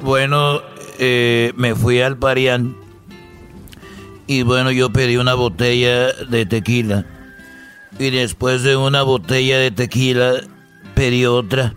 Bueno, 0.00 0.60
eh, 0.98 1.52
me 1.56 1.74
fui 1.74 2.00
al 2.00 2.16
Parián 2.16 2.76
y 4.26 4.42
bueno, 4.42 4.70
yo 4.70 4.90
pedí 4.90 5.16
una 5.16 5.34
botella 5.34 6.12
de 6.12 6.44
tequila. 6.44 7.06
Y 7.98 8.10
después 8.10 8.62
de 8.62 8.76
una 8.76 9.02
botella 9.02 9.58
de 9.58 9.70
tequila, 9.70 10.34
pedí 10.94 11.24
otra. 11.24 11.74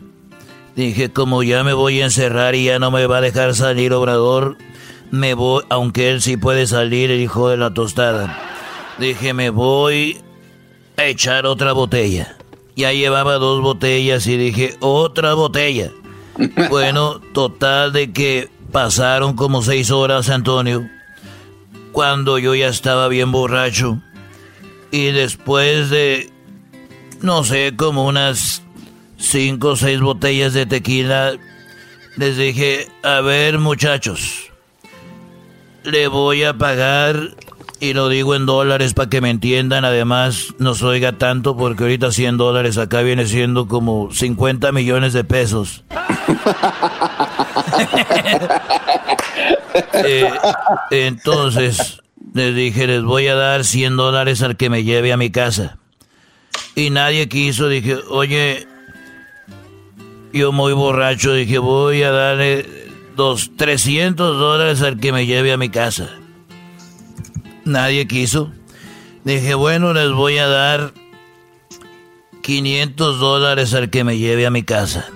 Dije, 0.75 1.11
como 1.11 1.43
ya 1.43 1.63
me 1.63 1.73
voy 1.73 2.01
a 2.01 2.05
encerrar 2.05 2.55
y 2.55 2.65
ya 2.65 2.77
no 2.77 2.91
me 2.91 3.07
va 3.07 3.17
a 3.17 3.21
dejar 3.21 3.55
salir 3.55 3.93
Obrador, 3.93 4.57
me 5.11 5.33
voy, 5.33 5.63
aunque 5.69 6.09
él 6.09 6.21
sí 6.21 6.35
puede 6.37 6.67
salir, 6.67 7.09
el 7.09 7.21
hijo 7.21 7.49
de 7.49 7.57
la 7.57 7.73
tostada. 7.73 8.37
Dije, 8.99 9.33
me 9.33 9.49
voy 9.49 10.21
echar 10.97 11.45
otra 11.45 11.73
botella. 11.73 12.37
Ya 12.75 12.93
llevaba 12.93 13.35
dos 13.35 13.61
botellas 13.61 14.27
y 14.27 14.37
dije, 14.37 14.75
otra 14.79 15.33
botella. 15.33 15.91
bueno, 16.69 17.19
total 17.33 17.93
de 17.93 18.11
que 18.11 18.49
pasaron 18.71 19.35
como 19.35 19.61
seis 19.61 19.91
horas, 19.91 20.29
Antonio 20.29 20.87
cuando 21.91 22.39
yo 22.39 22.55
ya 22.55 22.67
estaba 22.67 23.07
bien 23.07 23.31
borracho. 23.31 23.99
Y 24.91 25.11
después 25.11 25.89
de, 25.89 26.29
no 27.21 27.43
sé, 27.43 27.73
como 27.75 28.05
unas 28.05 28.61
cinco 29.17 29.69
o 29.69 29.75
seis 29.75 30.01
botellas 30.01 30.53
de 30.53 30.65
tequila, 30.65 31.33
les 32.17 32.37
dije, 32.37 32.87
a 33.03 33.21
ver 33.21 33.57
muchachos, 33.57 34.51
le 35.83 36.07
voy 36.07 36.43
a 36.43 36.57
pagar, 36.57 37.35
y 37.81 37.93
lo 37.93 38.09
digo 38.09 38.35
en 38.35 38.45
dólares 38.45 38.93
para 38.93 39.09
que 39.09 39.21
me 39.21 39.31
entiendan, 39.31 39.83
además 39.85 40.53
no 40.59 40.75
se 40.75 40.85
oiga 40.85 41.13
tanto 41.13 41.57
porque 41.57 41.81
ahorita 41.81 42.11
100 42.11 42.37
dólares 42.37 42.77
acá 42.77 43.01
viene 43.01 43.25
siendo 43.25 43.67
como 43.67 44.13
50 44.13 44.71
millones 44.71 45.11
de 45.13 45.23
pesos. 45.25 45.83
Eh, 50.03 50.29
entonces, 50.89 52.01
les 52.33 52.55
dije, 52.55 52.87
les 52.87 53.03
voy 53.03 53.27
a 53.27 53.35
dar 53.35 53.63
100 53.63 53.95
dólares 53.97 54.41
al 54.41 54.57
que 54.57 54.69
me 54.69 54.83
lleve 54.83 55.13
a 55.13 55.17
mi 55.17 55.31
casa. 55.31 55.77
Y 56.75 56.89
nadie 56.89 57.29
quiso, 57.29 57.69
dije, 57.69 57.97
oye, 58.09 58.67
yo 60.33 60.51
muy 60.51 60.73
borracho, 60.73 61.33
dije, 61.33 61.57
voy 61.59 62.03
a 62.03 62.11
darle 62.11 62.65
dos, 63.15 63.51
300 63.55 64.37
dólares 64.37 64.81
al 64.81 64.99
que 64.99 65.13
me 65.13 65.25
lleve 65.25 65.53
a 65.53 65.57
mi 65.57 65.69
casa. 65.69 66.20
Nadie 67.65 68.07
quiso. 68.07 68.51
Dije, 69.23 69.53
bueno, 69.53 69.93
les 69.93 70.11
voy 70.11 70.37
a 70.37 70.47
dar 70.47 70.93
500 72.41 73.19
dólares 73.19 73.73
al 73.73 73.89
que 73.89 74.03
me 74.03 74.17
lleve 74.17 74.45
a 74.45 74.51
mi 74.51 74.63
casa. 74.63 75.09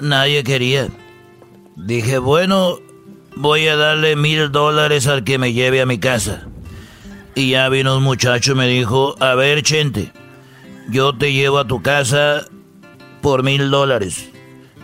Nadie 0.00 0.44
quería. 0.44 0.88
Dije, 1.76 2.18
bueno, 2.18 2.78
voy 3.36 3.66
a 3.68 3.76
darle 3.76 4.16
mil 4.16 4.52
dólares 4.52 5.06
al 5.06 5.24
que 5.24 5.38
me 5.38 5.52
lleve 5.52 5.80
a 5.80 5.86
mi 5.86 5.98
casa. 5.98 6.46
Y 7.34 7.50
ya 7.50 7.68
vino 7.70 7.96
un 7.96 8.02
muchacho 8.02 8.52
y 8.52 8.56
me 8.56 8.68
dijo, 8.68 9.16
a 9.20 9.34
ver, 9.34 9.62
Chente, 9.62 10.12
yo 10.90 11.16
te 11.16 11.32
llevo 11.32 11.58
a 11.58 11.66
tu 11.66 11.80
casa 11.80 12.46
por 13.22 13.42
mil 13.42 13.70
dólares. 13.70 14.28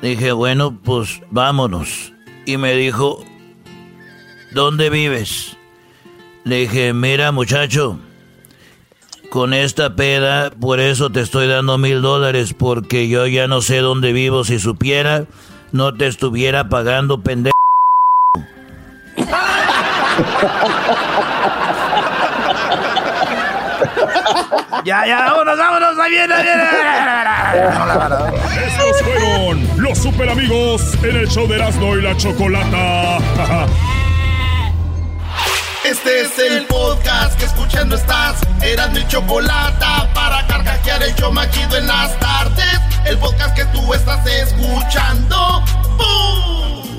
Dije, 0.01 0.33
bueno, 0.33 0.79
pues 0.83 1.21
vámonos. 1.31 2.13
Y 2.47 2.57
me 2.57 2.75
dijo, 2.75 3.23
¿dónde 4.53 4.89
vives? 4.89 5.58
Le 6.49 6.61
dije, 6.61 6.95
mira 6.95 7.31
muchacho, 7.31 7.99
con 9.29 9.53
esta 9.53 9.95
peda, 9.97 10.51
por 10.51 10.81
eso 10.81 11.13
te 11.13 11.21
estoy 11.21 11.47
dando 11.47 11.77
mil 11.77 12.01
dólares, 12.01 12.55
porque 12.55 13.07
yo 13.07 13.27
ya 13.27 13.47
no 13.49 13.61
sé 13.61 13.81
dónde 13.81 14.15
vivo. 14.15 14.45
Si 14.45 14.59
supiera, 14.59 15.27
no 15.73 15.93
te 15.93 16.07
estuviera 16.07 16.71
pagando 16.71 17.21
pendejo. 17.21 17.53
ya, 24.87 25.07
ya, 25.07 25.27
vámonos, 25.27 25.59
vámonos, 25.59 25.99
ahí 25.99 26.11
viene, 26.13 26.33
ahí 26.33 26.45
viene. 26.45 26.63
Estos 28.69 29.03
fueron 29.03 29.69
los 29.77 29.99
super 29.99 30.31
amigos 30.31 30.95
en 31.03 31.15
el 31.15 31.29
show 31.29 31.47
de 31.47 31.57
Erasmo 31.57 31.95
y 31.95 32.01
la 32.01 32.17
Chocolata. 32.17 33.19
Este 35.99 36.21
es 36.21 36.39
el 36.39 36.67
podcast 36.67 37.37
que 37.37 37.45
escuchando 37.45 37.97
estás. 37.97 38.37
Eran 38.63 38.93
mi 38.93 39.05
chocolata 39.09 40.09
para 40.15 40.47
carcajear 40.47 41.03
el 41.03 41.13
show 41.17 41.33
machido 41.33 41.77
en 41.77 41.89
las 41.89 42.17
tardes. 42.21 42.79
El 43.05 43.19
podcast 43.19 43.57
que 43.57 43.65
tú 43.67 43.93
estás 43.93 44.25
escuchando. 44.25 45.65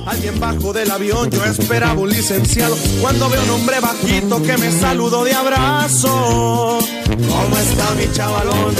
Alguien 0.09 0.39
bajo 0.39 0.73
del 0.73 0.89
avión, 0.89 1.29
yo 1.29 1.45
esperaba 1.45 1.93
un 1.93 2.09
licenciado. 2.09 2.75
Cuando 2.99 3.29
veo 3.29 3.43
un 3.43 3.49
hombre 3.51 3.79
bajito 3.79 4.41
que 4.41 4.57
me 4.57 4.71
saludó 4.71 5.23
de 5.23 5.35
abrazo. 5.35 6.79
¿Cómo 7.05 7.57
está 7.57 7.91
mi 7.95 8.11
chavalón? 8.11 8.75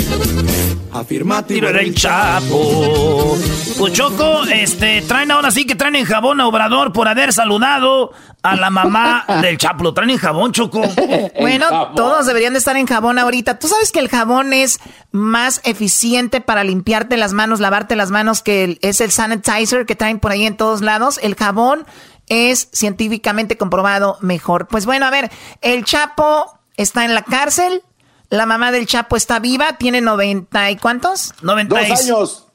Afirmativo. 0.91 1.67
Tiro 1.67 1.79
el 1.79 1.93
chapo. 1.93 3.37
Pues 3.77 3.93
Choco, 3.93 4.43
este, 4.45 5.03
traen 5.03 5.29
ahora 5.29 5.51
sí 5.51 5.65
que 5.65 5.75
traen 5.75 5.95
en 5.97 6.05
jabón 6.05 6.41
a 6.41 6.47
Obrador 6.47 6.93
por 6.93 7.07
haber 7.07 7.31
saludado 7.31 8.11
a 8.41 8.55
la 8.55 8.69
mamá 8.69 9.25
del 9.41 9.57
Chapo. 9.57 9.83
Lo 9.83 9.93
traen 9.93 10.11
en 10.11 10.17
jabón, 10.17 10.51
Choco. 10.51 10.81
Bueno, 11.39 11.93
todos 11.95 12.25
deberían 12.25 12.53
de 12.53 12.59
estar 12.59 12.75
en 12.75 12.85
jabón 12.85 13.17
ahorita. 13.17 13.59
Tú 13.59 13.67
sabes 13.67 13.91
que 13.91 13.99
el 13.99 14.09
jabón 14.09 14.53
es 14.53 14.79
más 15.11 15.61
eficiente 15.63 16.41
para 16.41 16.63
limpiarte 16.63 17.17
las 17.17 17.33
manos, 17.33 17.59
lavarte 17.59 17.95
las 17.95 18.11
manos, 18.11 18.41
que 18.41 18.77
es 18.81 19.01
el 19.01 19.11
sanitizer 19.11 19.85
que 19.85 19.95
traen 19.95 20.19
por 20.19 20.31
ahí 20.31 20.45
en 20.45 20.57
todos 20.57 20.81
lados. 20.81 21.18
El 21.21 21.35
jabón 21.35 21.85
es 22.27 22.69
científicamente 22.71 23.57
comprobado 23.57 24.17
mejor. 24.21 24.67
Pues 24.67 24.85
bueno, 24.85 25.05
a 25.05 25.09
ver, 25.09 25.31
el 25.61 25.83
Chapo 25.83 26.59
está 26.77 27.05
en 27.05 27.13
la 27.13 27.23
cárcel. 27.23 27.83
La 28.29 28.45
mamá 28.45 28.71
del 28.71 28.85
Chapo 28.85 29.15
está 29.15 29.39
viva, 29.39 29.73
tiene 29.73 30.01
90 30.01 30.71
y 30.71 30.77
cuántos? 30.77 31.33
92 31.41 31.99
años. 31.99 32.45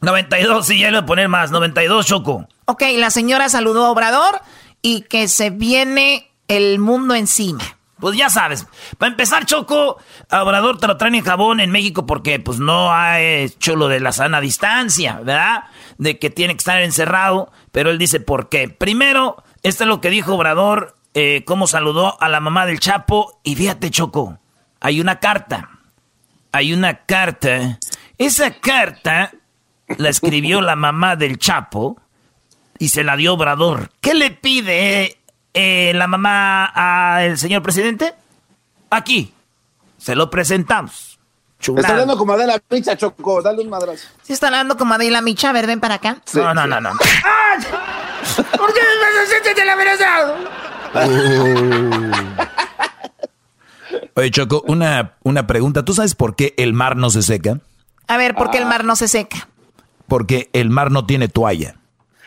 92, 0.00 0.66
sí, 0.66 0.78
ya 0.78 0.90
le 0.90 0.98
voy 0.98 1.02
a 1.02 1.06
poner 1.06 1.28
más, 1.28 1.50
92, 1.50 2.06
Choco. 2.06 2.48
Ok, 2.64 2.84
la 2.96 3.10
señora 3.10 3.50
saludó 3.50 3.84
a 3.84 3.90
Obrador 3.90 4.40
y 4.80 5.02
que 5.02 5.28
se 5.28 5.50
viene 5.50 6.30
el 6.48 6.78
mundo 6.78 7.14
encima. 7.14 7.62
Pues 7.98 8.16
ya 8.16 8.30
sabes, 8.30 8.66
para 8.96 9.10
empezar, 9.10 9.44
Choco, 9.44 9.98
a 10.30 10.42
Obrador 10.42 10.78
te 10.78 10.86
lo 10.86 10.96
traen 10.96 11.16
en 11.16 11.22
jabón 11.22 11.60
en 11.60 11.70
México 11.70 12.06
porque 12.06 12.40
pues 12.40 12.58
no 12.58 12.90
ha 12.90 13.20
hecho 13.20 13.76
lo 13.76 13.88
de 13.88 14.00
la 14.00 14.12
sana 14.12 14.40
distancia, 14.40 15.20
¿verdad? 15.22 15.64
De 16.00 16.18
que 16.18 16.30
tiene 16.30 16.54
que 16.54 16.58
estar 16.58 16.82
encerrado, 16.82 17.52
pero 17.70 17.90
él 17.90 17.98
dice 17.98 18.18
por 18.18 18.48
qué. 18.48 18.68
Primero, 18.68 19.44
esto 19.62 19.84
es 19.84 19.88
lo 19.88 20.00
que 20.00 20.10
dijo 20.10 20.34
Obrador, 20.34 20.96
eh, 21.14 21.44
cómo 21.44 21.66
saludó 21.66 22.20
a 22.22 22.28
la 22.28 22.40
mamá 22.40 22.66
del 22.66 22.80
Chapo, 22.80 23.38
y 23.44 23.54
fíjate, 23.54 23.90
Choco, 23.90 24.38
hay 24.80 25.00
una 25.00 25.20
carta, 25.20 25.70
hay 26.52 26.72
una 26.72 27.04
carta, 27.04 27.78
esa 28.16 28.50
carta 28.60 29.32
la 29.98 30.08
escribió 30.08 30.60
la 30.60 30.76
mamá 30.76 31.16
del 31.16 31.38
Chapo 31.38 32.00
y 32.78 32.88
se 32.88 33.04
la 33.04 33.16
dio 33.16 33.34
Obrador. 33.34 33.90
¿Qué 34.00 34.14
le 34.14 34.30
pide 34.30 35.18
eh, 35.52 35.92
la 35.94 36.06
mamá 36.06 36.64
al 36.64 37.38
señor 37.38 37.62
presidente? 37.62 38.14
Aquí. 38.88 39.34
Se 39.98 40.14
lo 40.14 40.30
presentamos. 40.30 41.09
Está 41.60 41.90
hablando 41.90 42.16
como 42.16 42.32
Adela 42.32 42.58
Micha, 42.70 42.96
Choco. 42.96 43.42
Dale 43.42 43.62
un 43.62 43.68
madrazo. 43.68 44.08
¿Sí 44.22 44.32
está 44.32 44.46
hablando 44.46 44.76
como 44.78 44.94
Adela 44.94 45.20
Micha? 45.20 45.50
A 45.50 45.52
ver, 45.52 45.66
ven 45.66 45.78
para 45.80 45.96
acá. 45.96 46.16
no, 46.34 46.54
no, 46.54 46.66
no, 46.66 46.80
no. 46.80 46.90
¿Por 48.56 48.72
qué 48.72 48.80
me 49.44 49.54
de 49.54 49.64
la 49.64 49.76
Oye, 54.14 54.30
Choco, 54.30 54.62
una, 54.66 55.12
una 55.22 55.46
pregunta. 55.46 55.84
¿Tú 55.84 55.92
sabes 55.92 56.14
por 56.14 56.34
qué 56.34 56.54
el 56.56 56.72
mar 56.72 56.96
no 56.96 57.10
se 57.10 57.22
seca? 57.22 57.60
A 58.08 58.16
ver, 58.16 58.34
¿por 58.34 58.50
qué 58.50 58.58
el 58.58 58.66
mar 58.66 58.84
no 58.84 58.96
se 58.96 59.08
seca? 59.08 59.48
Porque 60.08 60.48
el 60.52 60.70
mar 60.70 60.90
no 60.90 61.06
tiene 61.06 61.28
toalla. 61.28 61.76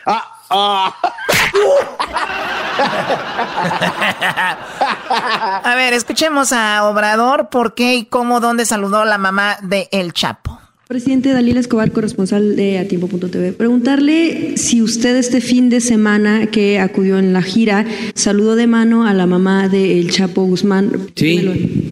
Ah, 0.06 0.40
ah. 0.50 0.96
a 5.64 5.74
ver, 5.76 5.92
escuchemos 5.92 6.52
a 6.52 6.84
Obrador 6.84 7.48
por 7.48 7.74
qué 7.74 7.94
y 7.94 8.04
cómo, 8.06 8.40
dónde 8.40 8.66
saludó 8.66 9.04
la 9.04 9.18
mamá 9.18 9.58
de 9.62 9.88
El 9.92 10.12
Chapo. 10.12 10.43
Presidente 10.86 11.30
Dalila 11.30 11.60
Escobar, 11.60 11.92
corresponsal 11.92 12.56
de 12.56 12.76
Atiempo.tv. 12.76 13.52
Preguntarle 13.54 14.58
si 14.58 14.82
usted 14.82 15.16
este 15.16 15.40
fin 15.40 15.70
de 15.70 15.80
semana 15.80 16.50
que 16.50 16.78
acudió 16.78 17.18
en 17.18 17.32
la 17.32 17.40
gira 17.40 17.86
saludó 18.14 18.54
de 18.54 18.66
mano 18.66 19.06
a 19.06 19.14
la 19.14 19.26
mamá 19.26 19.70
de 19.70 19.98
El 19.98 20.10
Chapo 20.10 20.44
Guzmán. 20.44 20.92
Sí, 21.16 21.40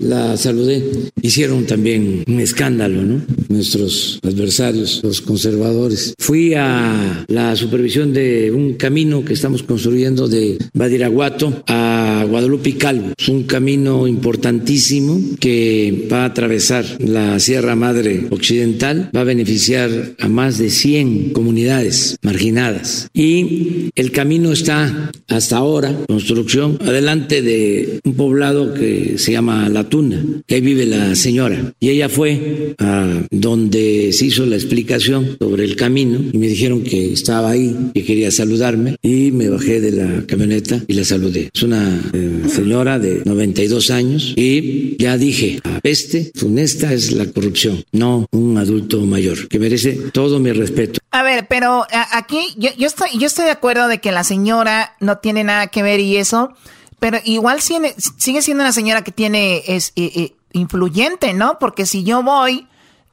la 0.01 0.37
saludé. 0.37 0.85
hicieron 1.23 1.65
también 1.65 2.23
un 2.27 2.41
escándalo, 2.41 3.03
¿no? 3.03 3.23
Nuestros 3.49 4.21
adversarios, 4.23 5.01
los 5.03 5.23
conservadores. 5.23 6.15
Fui 6.19 6.53
a 6.53 7.25
la 7.29 7.57
supervisión 7.57 8.13
de 8.13 8.51
un 8.51 8.75
camino 8.75 9.25
que 9.25 9.33
estamos 9.33 9.63
construyendo 9.63 10.29
de 10.29 10.59
Badiraguato 10.75 11.63
a 11.67 12.27
Guadalupe 12.29 12.77
Calvo. 12.77 13.13
Es 13.17 13.29
un 13.29 13.45
camino 13.45 14.07
importantísimo 14.07 15.19
que 15.41 16.09
va 16.13 16.25
a 16.25 16.27
atravesar 16.27 16.85
la 16.99 17.39
Sierra 17.39 17.75
Madre 17.75 18.27
Occidental, 18.31 18.82
va 18.83 19.21
a 19.21 19.25
beneficiar 19.25 19.91
a 20.19 20.29
más 20.29 20.59
de 20.59 20.71
100 20.71 21.31
comunidades 21.31 22.17
marginadas. 22.23 23.09
Y 23.15 23.91
el 23.95 24.11
camino 24.11 24.53
está 24.53 25.13
hasta 25.29 25.57
ahora, 25.57 25.97
construcción, 26.09 26.79
adelante 26.81 27.43
de 27.43 28.01
un 28.05 28.15
poblado 28.15 28.75
que 28.75 29.19
se 29.19 29.33
llama 29.33 29.69
La 29.69 29.89
Tuna, 29.89 30.25
que 30.47 30.57
ahí 30.57 30.61
vive 30.61 30.87
la 30.87 31.15
señora. 31.15 31.73
Y 31.79 31.91
ella 31.91 32.09
fue 32.09 32.75
a 32.79 33.27
donde 33.31 34.13
se 34.13 34.27
hizo 34.27 34.47
la 34.47 34.57
explicación 34.57 35.37
sobre 35.39 35.65
el 35.65 35.77
camino 35.77 36.21
y 36.33 36.39
me 36.39 36.49
dijeron 36.49 36.83
que 36.83 37.13
estaba 37.13 37.51
ahí, 37.51 37.75
que 37.95 38.05
quería 38.05 38.31
saludarme 38.31 38.97
y 39.03 39.31
me 39.31 39.49
bajé 39.49 39.81
de 39.81 39.93
la 39.93 40.27
camioneta 40.27 40.83
y 40.89 40.95
la 40.95 41.05
saludé. 41.05 41.51
Es 41.55 41.63
una 41.63 42.01
eh, 42.13 42.43
señora 42.49 42.99
de 42.99 43.23
92 43.25 43.91
años 43.91 44.35
y 44.37 44.97
ya 44.99 45.17
dije, 45.17 45.61
peste 45.83 46.33
funesta 46.35 46.93
es 46.93 47.13
la 47.13 47.27
corrupción, 47.27 47.85
no 47.93 48.27
un 48.33 48.59
adulto 48.59 48.72
mayor, 49.07 49.49
que 49.49 49.59
merece 49.59 50.11
todo 50.13 50.39
mi 50.39 50.53
respeto. 50.53 51.01
A 51.11 51.23
ver, 51.23 51.47
pero 51.49 51.87
aquí 52.13 52.55
yo, 52.57 52.71
yo, 52.77 52.87
estoy, 52.87 53.11
yo 53.19 53.27
estoy 53.27 53.47
de 53.47 53.51
acuerdo 53.51 53.89
de 53.89 54.01
que 54.01 54.13
la 54.13 54.25
señora 54.25 54.97
no 55.01 55.19
tiene 55.19 55.45
nada 55.45 55.67
que 55.67 55.83
ver 55.83 56.01
y 56.01 56.17
eso, 56.17 56.55
pero 56.99 57.19
igual 57.25 57.61
sigue, 57.61 57.95
sigue 57.99 58.43
siendo 58.43 58.63
una 58.63 58.73
señora 58.73 59.03
que 59.03 59.13
tiene, 59.13 59.63
es 59.67 59.93
eh, 59.97 60.13
eh, 60.15 60.37
influyente, 60.53 61.35
¿no? 61.35 61.59
Porque 61.59 61.85
si 61.85 62.05
yo 62.05 62.23
voy, 62.23 62.69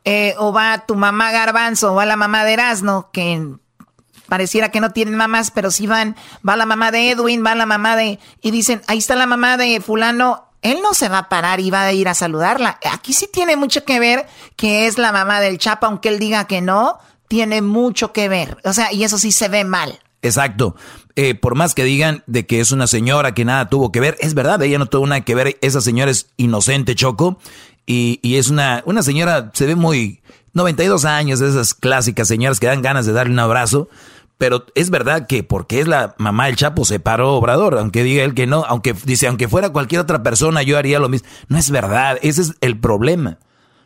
eh, 0.06 0.36
o 0.38 0.54
va 0.54 0.86
tu 0.88 0.96
mamá 0.96 1.32
Garbanzo, 1.32 1.94
o 1.94 1.96
va 1.96 2.06
la 2.06 2.16
mamá 2.16 2.46
de 2.46 2.54
Erasno, 2.54 3.10
que 3.12 3.48
pareciera 4.28 4.70
que 4.70 4.80
no 4.80 4.92
tienen 4.92 5.16
mamás, 5.16 5.52
pero 5.52 5.72
sí 5.72 5.88
van, 5.88 6.16
va 6.48 6.56
la 6.56 6.66
mamá 6.66 6.92
de 6.92 7.12
Edwin, 7.12 7.44
va 7.44 7.56
la 7.56 7.66
mamá 7.66 7.96
de, 7.96 8.20
y 8.42 8.52
dicen, 8.52 8.82
ahí 8.88 9.00
está 9.00 9.16
la 9.16 9.26
mamá 9.26 9.58
de 9.58 9.82
fulano, 9.82 10.49
él 10.62 10.80
no 10.82 10.94
se 10.94 11.10
va 11.10 11.20
a 11.20 11.30
parar 11.30 11.60
y 11.60 11.72
va 11.72 11.84
a 11.84 11.94
ir 11.94 12.08
a 12.08 12.14
saludarla. 12.14 12.80
Aquí 12.92 13.14
sí 13.14 13.28
tiene 13.32 13.56
mucho 13.56 13.84
que 13.86 14.00
ver 14.00 14.28
que 14.56 14.88
es 14.88 14.98
la 14.98 15.12
mamá 15.12 15.40
del 15.40 15.58
Chapa, 15.58 15.88
aunque 15.88 16.10
él 16.10 16.20
diga 16.20 16.46
que 16.46 16.62
no, 16.62 17.00
tiene 17.28 17.62
mucho 17.62 18.12
que 18.12 18.28
ver. 18.28 18.58
O 18.64 18.74
sea, 18.74 18.92
y 18.92 19.04
eso 19.04 19.18
sí 19.18 19.32
se 19.32 19.48
ve 19.48 19.64
mal. 19.64 20.00
Exacto. 20.22 20.76
Eh, 21.16 21.36
por 21.36 21.56
más 21.56 21.76
que 21.76 21.84
digan 21.84 22.24
de 22.28 22.46
que 22.46 22.60
es 22.60 22.72
una 22.72 22.88
señora 22.88 23.34
que 23.34 23.46
nada 23.46 23.70
tuvo 23.70 23.92
que 23.92 24.00
ver, 24.00 24.18
es 24.20 24.34
verdad, 24.34 24.62
ella 24.62 24.78
no 24.78 24.86
tuvo 24.86 25.06
nada 25.06 25.22
que 25.22 25.36
ver, 25.36 25.58
esa 25.62 25.82
señora 25.82 26.12
es 26.12 26.30
inocente, 26.38 26.96
Choco, 26.96 27.40
y, 27.86 28.20
y 28.22 28.36
es 28.36 28.50
una, 28.50 28.84
una 28.86 29.04
señora, 29.04 29.52
se 29.54 29.66
ve 29.66 29.76
muy, 29.76 30.22
92 30.54 31.06
años, 31.06 31.42
esas 31.42 31.74
clásicas 31.74 32.28
señoras 32.28 32.60
que 32.60 32.68
dan 32.68 32.82
ganas 32.82 33.06
de 33.06 33.14
darle 33.14 33.34
un 33.34 33.40
abrazo, 33.40 33.90
pero 34.40 34.66
es 34.74 34.90
verdad 34.90 35.28
que 35.28 35.44
porque 35.44 35.82
es 35.82 35.88
la 35.88 36.16
mamá 36.18 36.46
del 36.46 36.56
Chapo 36.56 36.86
se 36.86 37.02
paró 37.02 37.36
Obrador, 37.36 37.78
aunque 37.78 38.04
diga 38.04 38.24
él 38.24 38.34
que 38.34 38.48
no, 38.48 38.64
aunque 38.66 38.94
dice, 39.04 39.28
aunque 39.28 39.50
fuera 39.50 39.72
cualquier 39.72 40.00
otra 40.00 40.24
persona 40.24 40.64
yo 40.64 40.78
haría 40.78 40.98
lo 40.98 41.10
mismo. 41.10 41.28
No 41.50 41.58
es 41.58 41.70
verdad, 41.70 42.18
ese 42.22 42.42
es 42.44 42.54
el 42.62 42.80
problema. 42.80 43.38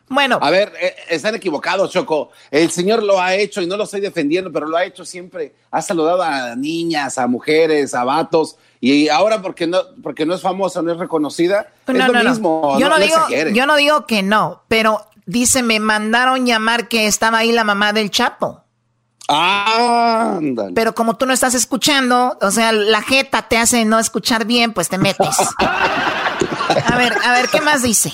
Bueno. 0.08 0.38
A 0.40 0.50
ver, 0.50 0.72
eh, 0.80 0.94
están 1.10 1.34
equivocados, 1.34 1.90
Choco. 1.90 2.30
El 2.52 2.70
señor 2.70 3.02
lo 3.02 3.20
ha 3.20 3.34
hecho 3.34 3.62
y 3.62 3.66
no 3.66 3.76
lo 3.76 3.82
estoy 3.82 4.00
defendiendo, 4.00 4.52
pero 4.52 4.68
lo 4.68 4.76
ha 4.76 4.84
hecho 4.84 5.04
siempre. 5.04 5.56
Ha 5.72 5.82
saludado 5.82 6.22
a 6.22 6.54
niñas, 6.54 7.18
a 7.18 7.26
mujeres, 7.26 7.92
a 7.92 8.04
vatos. 8.04 8.56
Y 8.80 9.08
ahora 9.08 9.42
porque 9.42 9.66
no, 9.66 9.80
porque 10.04 10.24
no 10.24 10.34
es 10.34 10.40
famosa, 10.40 10.82
no 10.82 10.92
es 10.92 10.98
reconocida, 10.98 11.66
es 11.88 11.94
lo 11.96 12.30
mismo. 12.30 12.78
Yo 12.78 12.88
no, 12.88 13.00
digo, 13.00 13.16
yo 13.52 13.66
no 13.66 13.74
digo 13.74 14.06
que 14.06 14.22
no, 14.22 14.62
pero 14.68 15.04
dice, 15.26 15.64
me 15.64 15.80
mandaron 15.80 16.46
llamar 16.46 16.86
que 16.86 17.08
estaba 17.08 17.38
ahí 17.38 17.50
la 17.50 17.64
mamá 17.64 17.92
del 17.92 18.12
Chapo. 18.12 18.63
Ah, 19.28 20.38
Pero 20.74 20.94
como 20.94 21.16
tú 21.16 21.26
no 21.26 21.32
estás 21.32 21.54
escuchando, 21.54 22.36
o 22.40 22.50
sea, 22.50 22.72
la 22.72 23.02
jeta 23.02 23.42
te 23.42 23.56
hace 23.56 23.84
no 23.84 23.98
escuchar 23.98 24.44
bien, 24.44 24.72
pues 24.72 24.88
te 24.88 24.98
metes. 24.98 25.36
A 26.86 26.96
ver, 26.96 27.14
a 27.24 27.32
ver, 27.32 27.48
¿qué 27.48 27.60
más 27.60 27.82
dice? 27.82 28.12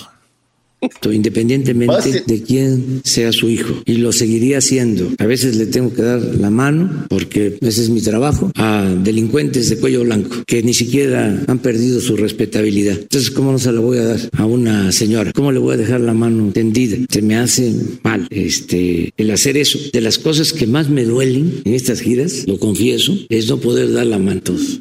Independientemente 1.05 2.23
de 2.25 2.41
quién 2.41 3.01
sea 3.03 3.31
su 3.31 3.49
hijo. 3.49 3.81
Y 3.85 3.95
lo 3.97 4.11
seguiría 4.11 4.57
haciendo. 4.57 5.11
A 5.19 5.25
veces 5.25 5.55
le 5.55 5.67
tengo 5.67 5.93
que 5.93 6.01
dar 6.01 6.19
la 6.19 6.49
mano, 6.49 7.05
porque 7.09 7.57
ese 7.61 7.83
es 7.83 7.89
mi 7.89 8.01
trabajo, 8.01 8.51
a 8.55 8.83
delincuentes 9.03 9.69
de 9.69 9.77
cuello 9.77 10.03
blanco, 10.03 10.43
que 10.45 10.63
ni 10.63 10.73
siquiera 10.73 11.43
han 11.47 11.59
perdido 11.59 12.01
su 12.01 12.17
respetabilidad. 12.17 12.97
Entonces, 12.99 13.31
¿cómo 13.31 13.51
no 13.51 13.59
se 13.59 13.71
la 13.71 13.79
voy 13.79 13.99
a 13.99 14.03
dar 14.03 14.19
a 14.33 14.45
una 14.45 14.91
señora? 14.91 15.31
¿Cómo 15.33 15.51
le 15.51 15.59
voy 15.59 15.75
a 15.75 15.77
dejar 15.77 16.01
la 16.01 16.13
mano 16.13 16.51
tendida? 16.51 16.97
Se 17.09 17.21
me 17.21 17.35
hace 17.35 17.73
mal 18.03 18.27
este, 18.29 19.13
el 19.17 19.31
hacer 19.31 19.57
eso. 19.57 19.79
De 19.93 20.01
las 20.01 20.17
cosas 20.17 20.53
que 20.53 20.67
más 20.67 20.89
me 20.89 21.05
duelen 21.05 21.61
en 21.63 21.73
estas 21.73 22.01
giras, 22.01 22.43
lo 22.47 22.57
confieso, 22.57 23.15
es 23.29 23.47
no 23.47 23.57
poder 23.57 23.91
dar 23.93 24.07
la 24.07 24.17
mano 24.17 24.31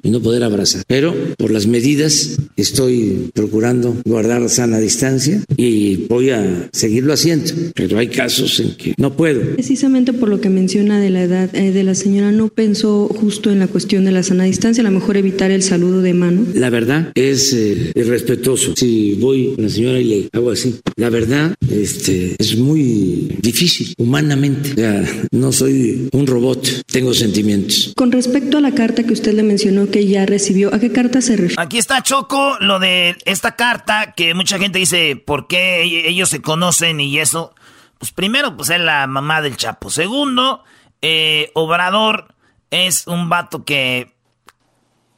y 0.03 0.11
no 0.11 0.21
poder 0.21 0.45
abrazar. 0.45 0.85
Pero 0.87 1.15
por 1.37 1.51
las 1.51 1.67
medidas 1.67 2.39
estoy 2.57 3.31
procurando 3.35 3.97
guardar 4.05 4.49
sana 4.49 4.79
distancia 4.79 5.43
y 5.57 5.90
voy 5.97 6.31
a 6.31 6.69
seguirlo 6.73 7.13
haciendo, 7.13 7.53
pero 7.75 7.99
hay 7.99 8.09
casos 8.09 8.61
en 8.61 8.75
que 8.77 8.95
no 8.97 9.17
puedo. 9.17 9.55
Precisamente 9.55 10.13
por 10.13 10.29
lo 10.29 10.41
que 10.41 10.51
menciona 10.51 11.01
de 11.01 11.11
la 11.11 11.23
edad 11.23 11.55
eh, 11.55 11.73
de 11.73 11.85
la 11.85 11.95
señora, 11.95 12.33
¿no 12.33 12.49
pensó 12.49 13.09
justo 13.09 13.51
en 13.51 13.59
la 13.59 13.69
cuestión 13.69 14.05
de 14.05 14.13
la 14.13 14.23
sana 14.23 14.45
distancia, 14.45 14.83
a 14.83 14.85
lo 14.85 14.91
mejor 14.91 15.17
evitar 15.17 15.51
el 15.51 15.63
saludo 15.63 16.03
de 16.03 16.15
mano? 16.15 16.47
La 16.55 16.71
verdad 16.71 17.13
es 17.15 17.53
eh, 17.53 17.93
irrespetuoso. 17.95 18.75
Si 18.77 19.15
voy 19.15 19.55
con 19.55 19.65
la 19.65 19.71
señora 19.71 20.01
y 20.01 20.05
le 20.05 20.29
hago 20.33 20.51
así, 20.51 20.77
la 20.97 21.11
verdad 21.11 21.55
este, 21.71 22.37
es 22.39 22.57
muy 22.57 23.37
difícil 23.41 23.95
humanamente. 23.99 24.73
O 24.73 24.75
sea, 24.75 25.05
no 25.33 25.53
soy 25.53 26.09
un 26.13 26.27
robot, 26.27 26.85
tengo 26.87 27.15
sentimientos. 27.15 27.93
Con 27.97 28.13
respecto 28.13 28.59
a 28.59 28.61
la 28.61 28.75
carta 28.75 29.05
que 29.05 29.13
usted 29.13 29.35
le 29.35 29.43
mencionó 29.43 29.91
que 29.91 30.07
ya 30.07 30.27
recibió, 30.27 30.75
¿a 30.75 30.81
qué 30.81 30.91
carta 30.93 31.21
se 31.21 31.37
refiere? 31.37 31.63
Aquí 31.63 31.79
está 31.79 32.03
Choco, 32.03 32.57
lo 32.61 32.79
de 32.79 33.17
esta 33.25 33.57
carta 33.57 34.15
que 34.17 34.35
mucha 34.35 34.59
gente 34.59 34.79
dice, 34.79 35.21
¿por 35.25 35.47
qué 35.47 35.80
ellos 35.83 36.29
se 36.29 36.43
conocen 36.43 37.01
y 37.01 37.19
eso. 37.19 37.55
Pues 37.99 38.13
primero, 38.13 38.57
pues 38.57 38.71
es 38.71 38.81
la 38.81 39.07
mamá 39.07 39.43
del 39.43 39.57
Chapo. 39.57 39.91
Segundo, 39.91 40.65
eh, 41.03 41.51
Obrador 41.55 42.35
es 42.71 43.07
un 43.07 43.29
vato 43.29 43.65
que 43.65 44.15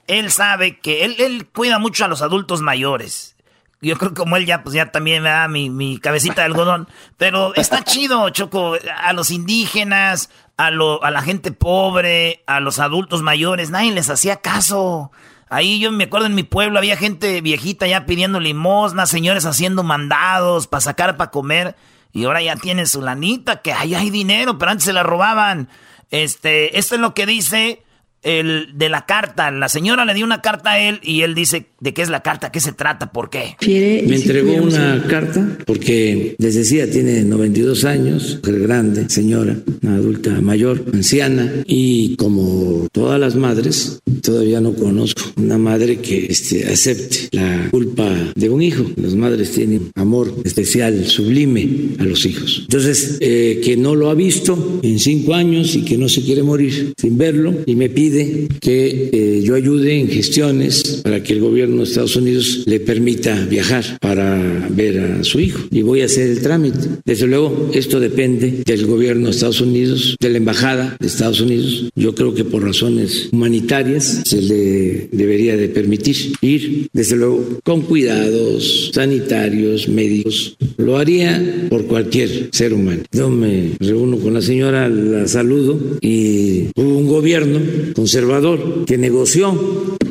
él 0.07 0.31
sabe 0.31 0.79
que 0.81 1.05
él, 1.05 1.17
él, 1.19 1.49
cuida 1.49 1.79
mucho 1.79 2.05
a 2.05 2.09
los 2.09 2.23
adultos 2.23 2.61
mayores. 2.61 3.37
Yo 3.81 3.97
creo 3.97 4.11
que 4.11 4.21
como 4.21 4.37
él 4.37 4.47
ya, 4.47 4.63
pues 4.63 4.75
ya 4.75 4.93
también 4.93 5.23
me 5.23 5.31
da 5.31 5.49
mi, 5.49 5.71
mi 5.71 5.99
cabecita 5.99 6.43
de 6.43 6.47
algodón. 6.47 6.89
Pero 7.17 7.55
está 7.55 7.83
chido, 7.83 8.31
Choco, 8.31 8.77
a 8.97 9.13
los 9.13 9.31
indígenas, 9.31 10.31
a, 10.57 10.71
lo, 10.71 11.03
a 11.03 11.11
la 11.11 11.23
gente 11.23 11.53
pobre, 11.53 12.45
a 12.47 12.61
los 12.61 12.79
adultos 12.79 13.23
mayores, 13.23 13.71
nadie 13.71 13.93
les 13.93 14.11
hacía 14.11 14.37
caso. 14.37 15.11
Ahí 15.53 15.81
yo 15.81 15.93
me 15.93 16.05
acuerdo 16.05 16.29
en 16.29 16.35
mi 16.35 16.45
pueblo 16.45 16.79
había 16.79 16.97
gente 16.97 17.43
viejita 17.43 17.87
ya 17.87 18.07
pidiendo 18.07 18.41
limosna, 18.41 19.05
señores 19.05 19.45
haciendo 19.45 19.83
mandados 19.83 20.67
para 20.67 20.81
sacar 20.81 21.19
para 21.19 21.31
comer. 21.31 21.77
Y 22.11 22.25
ahora 22.25 22.41
ya 22.41 22.57
tienen 22.57 22.87
su 22.87 23.03
lanita, 23.03 23.61
que 23.61 23.75
ahí 23.75 23.95
hay 23.95 24.09
dinero, 24.09 24.57
pero 24.57 24.71
antes 24.71 24.87
se 24.87 24.95
la 24.95 25.03
robaban. 25.03 25.69
Este, 26.11 26.79
esto 26.79 26.95
es 26.95 27.03
lo 27.03 27.13
que 27.13 27.27
dice 27.27 27.83
el 28.23 28.71
de 28.75 28.89
la 28.89 29.07
carta. 29.07 29.51
La 29.51 29.69
señora 29.69 30.05
le 30.05 30.15
dio 30.15 30.25
una 30.25 30.41
carta 30.41 30.73
a 30.73 30.81
él 30.81 31.01
y 31.03 31.23
él 31.23 31.35
dice 31.35 31.67
de 31.81 31.93
qué 31.93 32.03
es 32.03 32.09
la 32.09 32.23
carta, 32.23 32.53
qué 32.53 32.61
se 32.61 32.73
trata, 32.73 33.13
por 33.13 33.31
qué. 33.31 33.57
Me 33.67 34.17
entregó 34.17 34.55
una 34.55 35.05
carta 35.09 35.59
porque 35.67 36.37
les 36.39 36.55
decía, 36.55 36.91
tiene 36.91 37.23
92 37.23 37.85
años, 37.85 38.39
mujer 38.43 38.61
grande, 38.61 39.09
señora, 39.09 39.57
una 39.83 39.97
adulta 39.97 40.41
mayor, 40.41 40.85
anciana, 40.93 41.51
y 41.67 42.17
como 42.17 42.87
todas 42.93 43.19
las 43.19 43.35
madres, 43.35 44.01
todavía 44.23 44.61
no 44.61 44.75
conozco 44.75 45.23
una 45.37 45.59
madre 45.59 45.99
que 45.99 46.27
este, 46.27 46.67
acepte 46.69 47.29
la 47.33 47.69
culpa 47.71 48.09
de 48.35 48.49
un 48.49 48.63
hijo. 48.63 48.85
Las 48.97 49.15
madres 49.15 49.53
tienen 49.53 49.91
amor 49.97 50.33
especial, 50.45 51.07
sublime 51.07 51.97
a 51.99 52.05
los 52.05 52.25
hijos. 52.25 52.61
Entonces, 52.63 53.19
eh, 53.21 53.61
que 53.65 53.77
no 53.77 53.95
lo 53.95 54.11
ha 54.11 54.15
visto 54.15 54.81
en 54.83 54.99
cinco 54.99 55.35
años 55.35 55.75
y 55.75 55.83
que 55.85 55.99
no 55.99 56.09
se 56.09 56.23
quiere 56.23 56.43
morir 56.43 56.95
sin 56.97 57.19
verlo 57.19 57.55
y 57.67 57.75
me 57.75 57.89
pide 57.89 58.12
que 58.61 59.11
eh, 59.13 59.43
yo 59.43 59.55
ayude 59.55 59.99
en 59.99 60.09
gestiones 60.09 61.01
para 61.03 61.23
que 61.23 61.33
el 61.33 61.41
gobierno 61.41 61.79
de 61.79 61.85
Estados 61.85 62.17
Unidos 62.17 62.65
le 62.67 62.81
permita 62.81 63.47
viajar 63.47 63.99
para 64.01 64.69
ver 64.71 65.01
a 65.01 65.25
su 65.25 65.41
hijo. 65.41 65.61
Y 65.71 65.83
voy 65.83 66.03
a 66.03 66.07
hacer 66.07 66.31
el 66.31 66.41
trámite. 66.41 66.79
Desde 67.05 67.27
luego, 67.27 67.71
esto 67.75 68.01
depende 68.01 68.63
del 68.65 68.87
gobierno 68.87 69.27
de 69.27 69.31
Estados 69.31 69.61
Unidos, 69.61 70.17
de 70.21 70.29
la 70.31 70.39
embajada 70.39 70.97
de 71.01 71.07
Estados 71.07 71.41
Unidos. 71.41 71.91
Yo 71.95 72.15
creo 72.15 72.35
que 72.35 72.45
por 72.45 72.63
razones 72.63 73.29
humanitarias 73.33 74.23
se 74.25 74.43
le 74.43 75.09
debería 75.13 75.57
de 75.57 75.69
permitir 75.69 76.33
ir, 76.41 76.89
desde 76.93 77.17
luego, 77.17 77.61
con 77.65 77.83
cuidados 77.83 78.91
sanitarios, 78.93 79.89
médicos. 79.89 80.57
Lo 80.77 80.99
haría 80.99 81.67
por 81.69 81.87
cualquier 81.87 82.49
ser 82.53 82.75
humano. 82.75 83.03
Yo 83.13 83.31
me 83.31 83.73
reúno 83.81 84.19
con 84.19 84.35
la 84.35 84.43
señora, 84.43 84.89
la 84.89 85.27
saludo 85.27 85.79
y 86.01 86.69
hubo 86.77 86.99
un 86.99 87.07
gobierno 87.07 87.61
conservador 88.03 88.85
que 88.85 88.99
negoció 88.99 89.57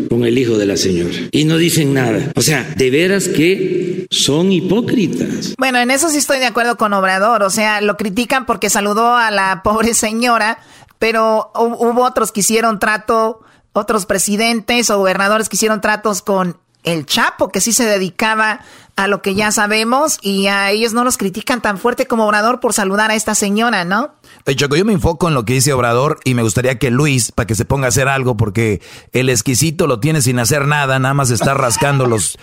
con 0.10 0.24
el 0.24 0.38
hijo 0.38 0.58
de 0.58 0.66
la 0.66 0.78
señora 0.78 1.14
y 1.30 1.44
no 1.44 1.58
dicen 1.58 1.94
nada. 1.94 2.32
O 2.38 2.42
sea, 2.42 2.64
de 2.78 2.90
veras 2.90 3.28
que 3.28 4.08
son 4.10 4.54
hipócritas. 4.54 5.56
Bueno, 5.58 5.78
en 5.78 5.92
eso 5.92 6.10
sí 6.10 6.18
estoy 6.18 6.40
de 6.40 6.46
acuerdo 6.46 6.78
con 6.78 6.94
Obrador. 6.94 7.44
O 7.44 7.50
sea, 7.50 7.82
lo 7.82 7.98
critican 7.98 8.46
porque 8.46 8.70
saludó 8.70 9.18
a 9.18 9.30
la 9.30 9.62
pobre 9.62 9.94
señora, 9.94 10.60
pero 11.00 11.52
hubo 11.54 12.06
otros 12.06 12.32
que 12.32 12.40
hicieron 12.40 12.80
trato, 12.80 13.42
otros 13.74 14.06
presidentes 14.06 14.90
o 14.90 14.98
gobernadores 14.98 15.50
que 15.50 15.58
hicieron 15.58 15.82
tratos 15.82 16.22
con 16.22 16.58
el 16.84 17.06
Chapo, 17.06 17.50
que 17.50 17.60
sí 17.60 17.74
se 17.74 17.84
dedicaba 17.84 18.62
a 19.02 19.08
lo 19.08 19.24
que 19.24 19.34
ya 19.34 19.52
sabemos 19.52 20.20
y 20.22 20.46
a 20.46 20.70
ellos 20.70 20.94
no 20.94 21.04
los 21.04 21.18
critican 21.18 21.60
tan 21.60 21.80
fuerte 21.80 22.06
como 22.06 22.28
Obrador 22.28 22.60
por 22.60 22.74
saludar 22.74 23.10
a 23.10 23.16
esta 23.16 23.34
señora, 23.34 23.84
¿no? 23.84 24.12
Choco, 24.56 24.76
yo 24.76 24.86
me 24.86 24.94
enfoco 24.94 25.28
en 25.28 25.34
lo 25.34 25.44
que 25.44 25.54
dice 25.54 25.74
Obrador 25.74 26.20
y 26.24 26.36
me 26.36 26.44
gustaría 26.44 26.78
que 26.78 26.92
Luis, 26.92 27.32
para 27.32 27.48
que 27.48 27.56
se 27.56 27.66
ponga 27.66 27.88
a 27.88 27.90
hacer 27.90 28.08
algo, 28.08 28.38
porque 28.38 28.80
el 29.12 29.30
exquisito 29.30 29.88
lo 29.88 30.00
tiene 30.00 30.22
sin 30.22 30.38
hacer 30.38 30.68
nada, 30.68 31.00
nada 31.00 31.16
más 31.16 31.32
está 31.32 31.56
rascando 31.56 32.06
los 32.06 32.38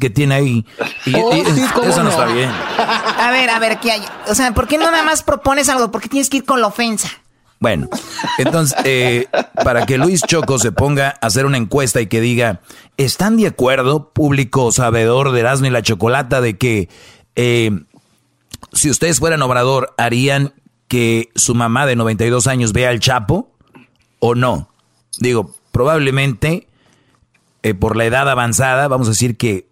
que 0.00 0.10
tiene 0.10 0.34
ahí. 0.34 0.66
Y, 1.06 1.14
oh, 1.14 1.32
eso 1.32 2.02
no, 2.02 2.10
está 2.10 2.26
bien. 2.26 2.50
A 2.50 3.30
ver, 3.30 3.48
a 3.48 3.58
ver, 3.60 3.78
¿qué 3.78 3.92
hay? 3.92 4.02
O 4.28 4.34
sea, 4.34 4.52
¿por 4.52 4.66
qué 4.66 4.76
no 4.76 4.90
nada 4.90 5.04
más 5.04 5.22
propones 5.22 5.68
algo? 5.68 5.92
¿Por 5.92 6.00
qué 6.00 6.08
tienes 6.08 6.28
que 6.28 6.38
ir 6.38 6.44
con 6.44 6.60
la 6.60 6.66
ofensa? 6.66 7.08
Bueno, 7.64 7.88
entonces, 8.36 8.76
eh, 8.84 9.26
para 9.64 9.86
que 9.86 9.96
Luis 9.96 10.20
Choco 10.20 10.58
se 10.58 10.70
ponga 10.70 11.16
a 11.22 11.26
hacer 11.28 11.46
una 11.46 11.56
encuesta 11.56 11.98
y 12.02 12.08
que 12.08 12.20
diga, 12.20 12.60
¿están 12.98 13.38
de 13.38 13.46
acuerdo, 13.46 14.10
público 14.10 14.70
sabedor 14.70 15.32
de 15.32 15.40
Erasmo 15.40 15.68
y 15.68 15.70
la 15.70 15.80
Chocolata, 15.80 16.42
de 16.42 16.58
que 16.58 16.90
eh, 17.36 17.70
si 18.74 18.90
ustedes 18.90 19.18
fueran 19.18 19.40
obrador, 19.40 19.94
harían 19.96 20.52
que 20.88 21.30
su 21.36 21.54
mamá 21.54 21.86
de 21.86 21.96
92 21.96 22.48
años 22.48 22.74
vea 22.74 22.90
al 22.90 23.00
Chapo 23.00 23.50
o 24.18 24.34
no? 24.34 24.68
Digo, 25.18 25.54
probablemente 25.72 26.68
eh, 27.62 27.72
por 27.72 27.96
la 27.96 28.04
edad 28.04 28.28
avanzada, 28.28 28.88
vamos 28.88 29.06
a 29.06 29.12
decir 29.12 29.38
que 29.38 29.70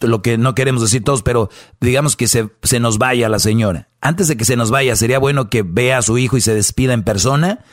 lo 0.00 0.22
que 0.22 0.38
no 0.38 0.54
queremos 0.54 0.82
decir 0.82 1.02
todos, 1.02 1.22
pero 1.22 1.50
digamos 1.80 2.16
que 2.16 2.28
se, 2.28 2.48
se 2.62 2.80
nos 2.80 2.98
vaya 2.98 3.28
la 3.28 3.38
señora. 3.38 3.88
Antes 4.00 4.28
de 4.28 4.36
que 4.36 4.44
se 4.44 4.56
nos 4.56 4.70
vaya, 4.70 4.94
sería 4.96 5.18
bueno 5.18 5.50
que 5.50 5.62
vea 5.62 5.98
a 5.98 6.02
su 6.02 6.18
hijo 6.18 6.36
y 6.36 6.40
se 6.40 6.54
despida 6.54 6.92
en 6.92 7.02
persona. 7.02 7.64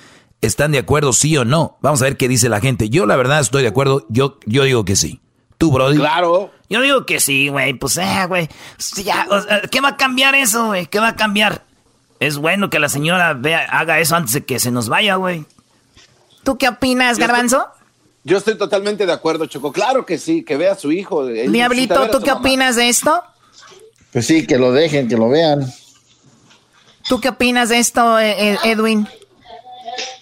¿Están 0.41 0.71
de 0.71 0.79
acuerdo, 0.79 1.13
sí 1.13 1.37
o 1.37 1.45
no? 1.45 1.77
Vamos 1.81 2.01
a 2.01 2.05
ver 2.05 2.17
qué 2.17 2.27
dice 2.27 2.49
la 2.49 2.59
gente. 2.59 2.89
Yo, 2.89 3.05
la 3.05 3.15
verdad, 3.15 3.39
estoy 3.39 3.61
de 3.61 3.69
acuerdo. 3.69 4.05
Yo, 4.09 4.39
yo 4.45 4.63
digo 4.63 4.85
que 4.85 4.95
sí. 4.95 5.21
¿Tú, 5.57 5.71
Brody? 5.71 5.97
Claro. 5.97 6.51
Yo 6.69 6.81
digo 6.81 7.05
que 7.05 7.19
sí, 7.19 7.47
güey. 7.49 7.73
Pues, 7.73 7.97
eh, 7.97 8.25
güey. 8.27 8.49
¿Qué 9.71 9.81
va 9.81 9.89
a 9.89 9.97
cambiar 9.97 10.35
eso, 10.35 10.67
güey? 10.67 10.87
¿Qué 10.87 10.99
va 10.99 11.09
a 11.09 11.15
cambiar? 11.15 11.63
Es 12.19 12.37
bueno 12.37 12.69
que 12.69 12.79
la 12.79 12.89
señora 12.89 13.33
vea, 13.33 13.65
haga 13.65 13.99
eso 13.99 14.15
antes 14.15 14.33
de 14.33 14.45
que 14.45 14.59
se 14.59 14.71
nos 14.71 14.89
vaya, 14.89 15.15
güey. 15.15 15.45
¿Tú 16.43 16.57
qué 16.57 16.69
opinas, 16.69 17.17
Garbanzo? 17.17 17.57
Yo 17.57 17.84
estoy 18.37 18.57
totalmente 18.57 19.05
de 19.05 19.13
acuerdo, 19.13 19.45
Choco. 19.45 19.71
Claro 19.71 20.03
que 20.03 20.17
sí, 20.17 20.43
que 20.43 20.57
vea 20.57 20.71
a 20.71 20.75
su 20.75 20.91
hijo. 20.91 21.27
Diablito, 21.27 22.09
¿tú 22.09 22.19
qué 22.21 22.31
opinas 22.31 22.75
de 22.75 22.89
esto? 22.89 23.23
Pues 24.11 24.25
sí, 24.25 24.47
que 24.47 24.57
lo 24.57 24.71
dejen, 24.71 25.07
que 25.07 25.15
lo 25.15 25.29
vean. 25.29 25.71
¿Tú 27.07 27.21
qué 27.21 27.29
opinas 27.29 27.69
de 27.69 27.77
esto, 27.77 28.17
eh, 28.19 28.53
eh, 28.53 28.57
Edwin? 28.63 29.07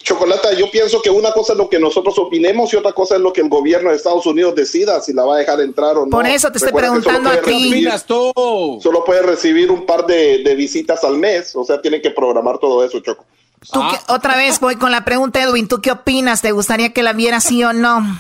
Chocolata, 0.04 0.54
yo 0.54 0.70
pienso 0.70 1.02
que 1.02 1.10
una 1.10 1.32
cosa 1.32 1.54
es 1.54 1.58
lo 1.58 1.70
que 1.70 1.80
nosotros 1.80 2.18
opinemos 2.20 2.74
y 2.74 2.76
otra 2.76 2.92
cosa 2.92 3.16
es 3.16 3.22
lo 3.22 3.32
que 3.32 3.40
el 3.40 3.48
gobierno 3.48 3.90
de 3.90 3.96
Estados 3.96 4.26
Unidos 4.26 4.54
decida 4.54 5.00
si 5.00 5.14
la 5.14 5.24
va 5.24 5.36
a 5.36 5.38
dejar 5.38 5.62
entrar 5.62 5.98
o 5.98 6.06
no. 6.06 6.10
Por 6.10 6.28
eso 6.28 6.52
te 6.52 6.58
estoy 6.58 6.74
preguntando 6.74 7.30
a 7.30 7.42
ti. 7.42 7.88
Solo 8.06 9.06
puede 9.06 9.22
recibir 9.22 9.72
un 9.72 9.86
par 9.86 10.06
de, 10.06 10.40
de 10.44 10.56
visitas 10.56 11.06
al 11.06 11.18
mes, 11.18 11.56
o 11.56 11.64
sea, 11.64 11.82
tiene 11.82 12.02
que 12.02 12.12
programar 12.12 12.58
todo 12.58 12.84
eso, 12.84 13.00
Choco. 13.00 13.26
Ah. 13.72 14.00
otra 14.08 14.36
vez 14.36 14.60
voy 14.60 14.76
con 14.76 14.92
la 14.92 15.06
pregunta, 15.06 15.42
Edwin. 15.42 15.68
¿Tú 15.68 15.82
qué 15.82 15.92
opinas? 15.92 16.42
¿Te 16.42 16.52
gustaría 16.52 16.92
que 16.92 17.04
la 17.04 17.14
viera 17.14 17.40
sí 17.40 17.64
o 17.64 17.74
no? 17.74 18.20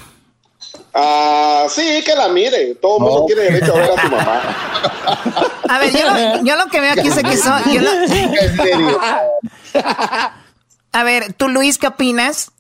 Ah, 0.93 1.65
sí, 1.69 2.03
que 2.05 2.15
la 2.15 2.29
mire. 2.29 2.75
Todo 2.75 2.97
el 2.97 3.03
mundo 3.03 3.25
tiene 3.25 3.41
derecho 3.43 3.75
a 3.75 3.79
ver 3.79 3.91
a 3.91 4.01
su 4.01 4.09
mamá. 4.09 4.41
A 5.69 5.79
ver, 5.79 5.91
yo 6.43 6.55
lo, 6.55 6.65
que 6.67 6.79
veo 6.79 6.91
aquí 6.91 7.07
es 7.07 7.15
que 7.15 7.37
son. 7.37 7.61
A 10.91 11.03
ver, 11.03 11.33
¿tú, 11.33 11.49
Luis, 11.49 11.79
qué 11.79 11.87
opinas? 11.87 12.51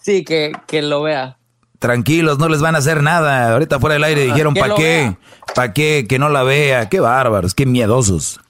Sí, 0.00 0.24
que, 0.24 0.52
que 0.66 0.82
lo 0.82 1.02
vea. 1.02 1.38
Tranquilos, 1.78 2.38
no 2.38 2.50
les 2.50 2.60
van 2.60 2.74
a 2.74 2.78
hacer 2.78 3.02
nada. 3.02 3.52
Ahorita 3.52 3.80
fuera 3.80 3.94
del 3.94 4.04
aire 4.04 4.24
dijeron, 4.24 4.52
¿para 4.52 4.74
qué? 4.74 5.16
¿Para 5.54 5.72
qué? 5.72 6.04
Que 6.06 6.18
no 6.18 6.28
la 6.28 6.42
vea. 6.42 6.90
Qué 6.90 7.00
bárbaros, 7.00 7.54
qué 7.54 7.64
miedosos. 7.64 8.40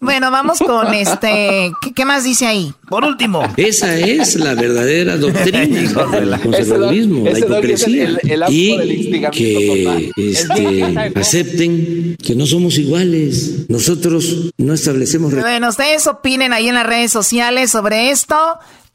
Bueno, 0.00 0.30
vamos 0.30 0.58
con 0.58 0.94
este. 0.94 1.70
¿Qué, 1.94 2.04
más 2.06 2.24
dice 2.24 2.46
ahí? 2.46 2.72
Por 2.88 3.04
último. 3.04 3.42
Esa 3.56 3.96
es 3.98 4.36
la 4.36 4.54
verdadera 4.54 5.16
doctrina 5.18 5.60
del 5.60 6.40
conservadurismo, 6.40 7.24
la 7.24 7.38
hipocresía. 7.38 8.18
y 8.48 9.20
que 9.30 10.10
este, 10.16 11.12
acepten 11.14 12.16
que 12.16 12.34
no 12.34 12.46
somos 12.46 12.78
iguales. 12.78 13.68
Nosotros 13.68 14.52
no 14.56 14.72
establecemos. 14.72 15.34
Bueno, 15.34 15.68
ustedes 15.68 16.06
opinen 16.06 16.54
ahí 16.54 16.68
en 16.68 16.76
las 16.76 16.86
redes 16.86 17.12
sociales 17.12 17.70
sobre 17.70 18.10
esto. 18.10 18.36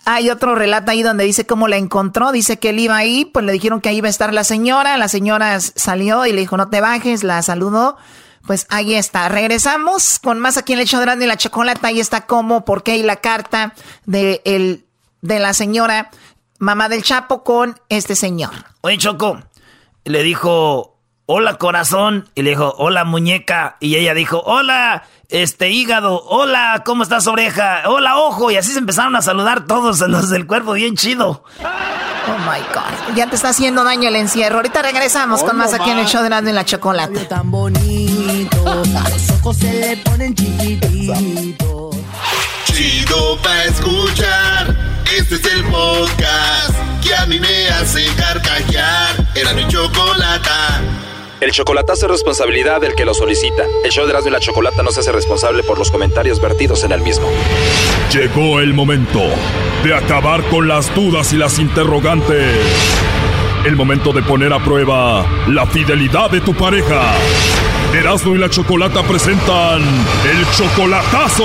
Hay 0.06 0.30
otro 0.30 0.56
relato 0.56 0.92
ahí 0.92 1.04
donde 1.04 1.24
dice 1.24 1.46
cómo 1.46 1.68
la 1.68 1.78
encontró. 1.78 2.32
Dice 2.32 2.58
que 2.58 2.70
él 2.70 2.80
iba 2.80 2.98
ahí, 2.98 3.26
pues 3.26 3.46
le 3.46 3.52
dijeron 3.52 3.80
que 3.80 3.90
ahí 3.90 3.98
iba 3.98 4.08
a 4.08 4.12
estar 4.12 4.34
la 4.34 4.44
señora. 4.44 4.98
La 4.98 5.08
señora 5.08 5.60
salió 5.60 6.26
y 6.26 6.32
le 6.32 6.42
dijo, 6.42 6.58
no 6.58 6.70
te 6.70 6.82
bajes, 6.82 7.24
la 7.24 7.42
saludó. 7.44 7.96
Pues 8.46 8.68
ahí 8.70 8.94
está. 8.94 9.28
Regresamos 9.30 10.20
con 10.20 10.40
más 10.40 10.58
aquí 10.58 10.74
en 10.74 10.80
el 10.80 10.86
hecho 10.86 11.00
grande 11.00 11.26
y 11.26 11.28
la 11.28 11.38
chocolate. 11.38 11.88
Ahí 11.88 12.00
está 12.00 12.26
cómo, 12.26 12.66
por 12.66 12.84
qué 12.84 12.98
y 12.98 13.04
la 13.04 13.18
carta 13.18 13.74
de, 14.06 14.42
el, 14.46 14.86
de 15.22 15.40
la 15.40 15.54
señora 15.54 16.12
mamá 16.60 16.90
del 16.90 17.04
Chapo 17.04 17.44
con 17.44 17.80
este 17.90 18.16
señor. 18.16 18.52
Oye, 18.82 18.98
Choco, 18.98 19.40
le 20.04 20.24
dijo, 20.24 21.00
hola 21.26 21.58
corazón, 21.58 22.30
y 22.36 22.44
le 22.44 22.52
dijo, 22.52 22.74
hola 22.78 23.04
muñeca, 23.04 23.78
y 23.80 23.96
ella 23.96 24.14
dijo, 24.14 24.42
hola, 24.46 25.04
este 25.30 25.70
hígado, 25.72 26.24
hola, 26.26 26.84
¿cómo 26.86 27.04
estás 27.04 27.28
oreja? 27.28 27.84
Hola 27.88 28.18
ojo, 28.18 28.52
y 28.52 28.58
así 28.58 28.72
se 28.72 28.80
empezaron 28.80 29.16
a 29.16 29.22
saludar 29.22 29.66
todos 29.66 30.00
los 30.08 30.30
del 30.30 30.46
cuerpo, 30.46 30.74
bien 30.74 30.96
chido. 30.96 31.44
Oh 32.28 32.38
my 32.40 32.60
God. 32.74 33.16
Ya 33.16 33.28
te 33.30 33.36
está 33.36 33.50
haciendo 33.50 33.84
daño 33.84 34.10
el 34.10 34.16
encierro. 34.16 34.56
Ahorita 34.56 34.82
regresamos 34.82 35.44
con 35.44 35.58
más 35.58 35.74
aquí 35.74 35.92
en 35.92 36.00
el 36.00 36.08
show 36.08 36.24
de 36.24 36.30
Nando 36.30 36.50
en 36.50 36.56
la 36.56 36.66
Chocolate. 36.66 37.26
Tan 37.26 37.52
bonito, 37.52 38.15
los 38.26 39.30
ojos 39.40 39.58
se 39.58 39.74
le 39.74 39.98
ponen 39.98 40.34
chiquititos. 40.34 41.18
Chido 42.66 43.38
pa' 43.42 43.64
escuchar. 43.66 44.76
Este 45.16 45.36
es 45.36 45.46
el 45.46 45.64
podcast 45.66 46.74
que 47.04 47.14
a 47.14 47.26
mí 47.28 47.40
me 47.40 47.68
hace 47.70 48.06
carcajear. 48.18 49.28
Era 49.36 49.54
mi 49.54 49.68
chocolata. 49.68 50.82
El 51.40 51.52
chocolatazo 51.52 52.06
es 52.06 52.12
responsabilidad 52.12 52.82
del 52.82 52.96
que 52.96 53.06
lo 53.06 53.14
solicita. 53.14 53.64
El 53.84 53.92
show 53.92 54.06
de 54.06 54.12
Erasmo 54.12 54.30
y 54.30 54.32
la 54.32 54.40
Chocolata 54.40 54.82
no 54.82 54.92
se 54.92 55.02
hace 55.02 55.12
responsable 55.12 55.64
por 55.64 55.78
los 55.78 55.92
comentarios 55.92 56.42
vertidos 56.42 56.84
en 56.84 56.94
el 56.94 57.02
mismo. 57.02 57.30
Llegó 58.12 58.60
el 58.60 58.74
momento 58.74 59.22
de 59.84 59.94
acabar 59.94 60.44
con 60.46 60.68
las 60.68 60.94
dudas 60.96 61.34
y 61.34 61.38
las 61.38 61.60
interrogantes. 61.60 62.58
El 63.66 63.76
momento 63.76 64.12
de 64.14 64.24
poner 64.24 64.54
a 64.54 64.64
prueba 64.64 65.26
la 65.48 65.68
fidelidad 65.68 66.32
de 66.32 66.42
tu 66.42 66.54
pareja. 66.56 67.14
Erasmo 67.96 68.36
y 68.36 68.38
la 68.38 68.50
Chocolata 68.50 69.02
presentan 69.04 69.82
el 69.82 70.46
chocolatazo. 70.52 71.44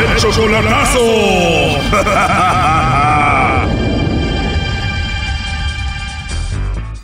El 0.00 0.16
chocolatazo. 0.16 1.00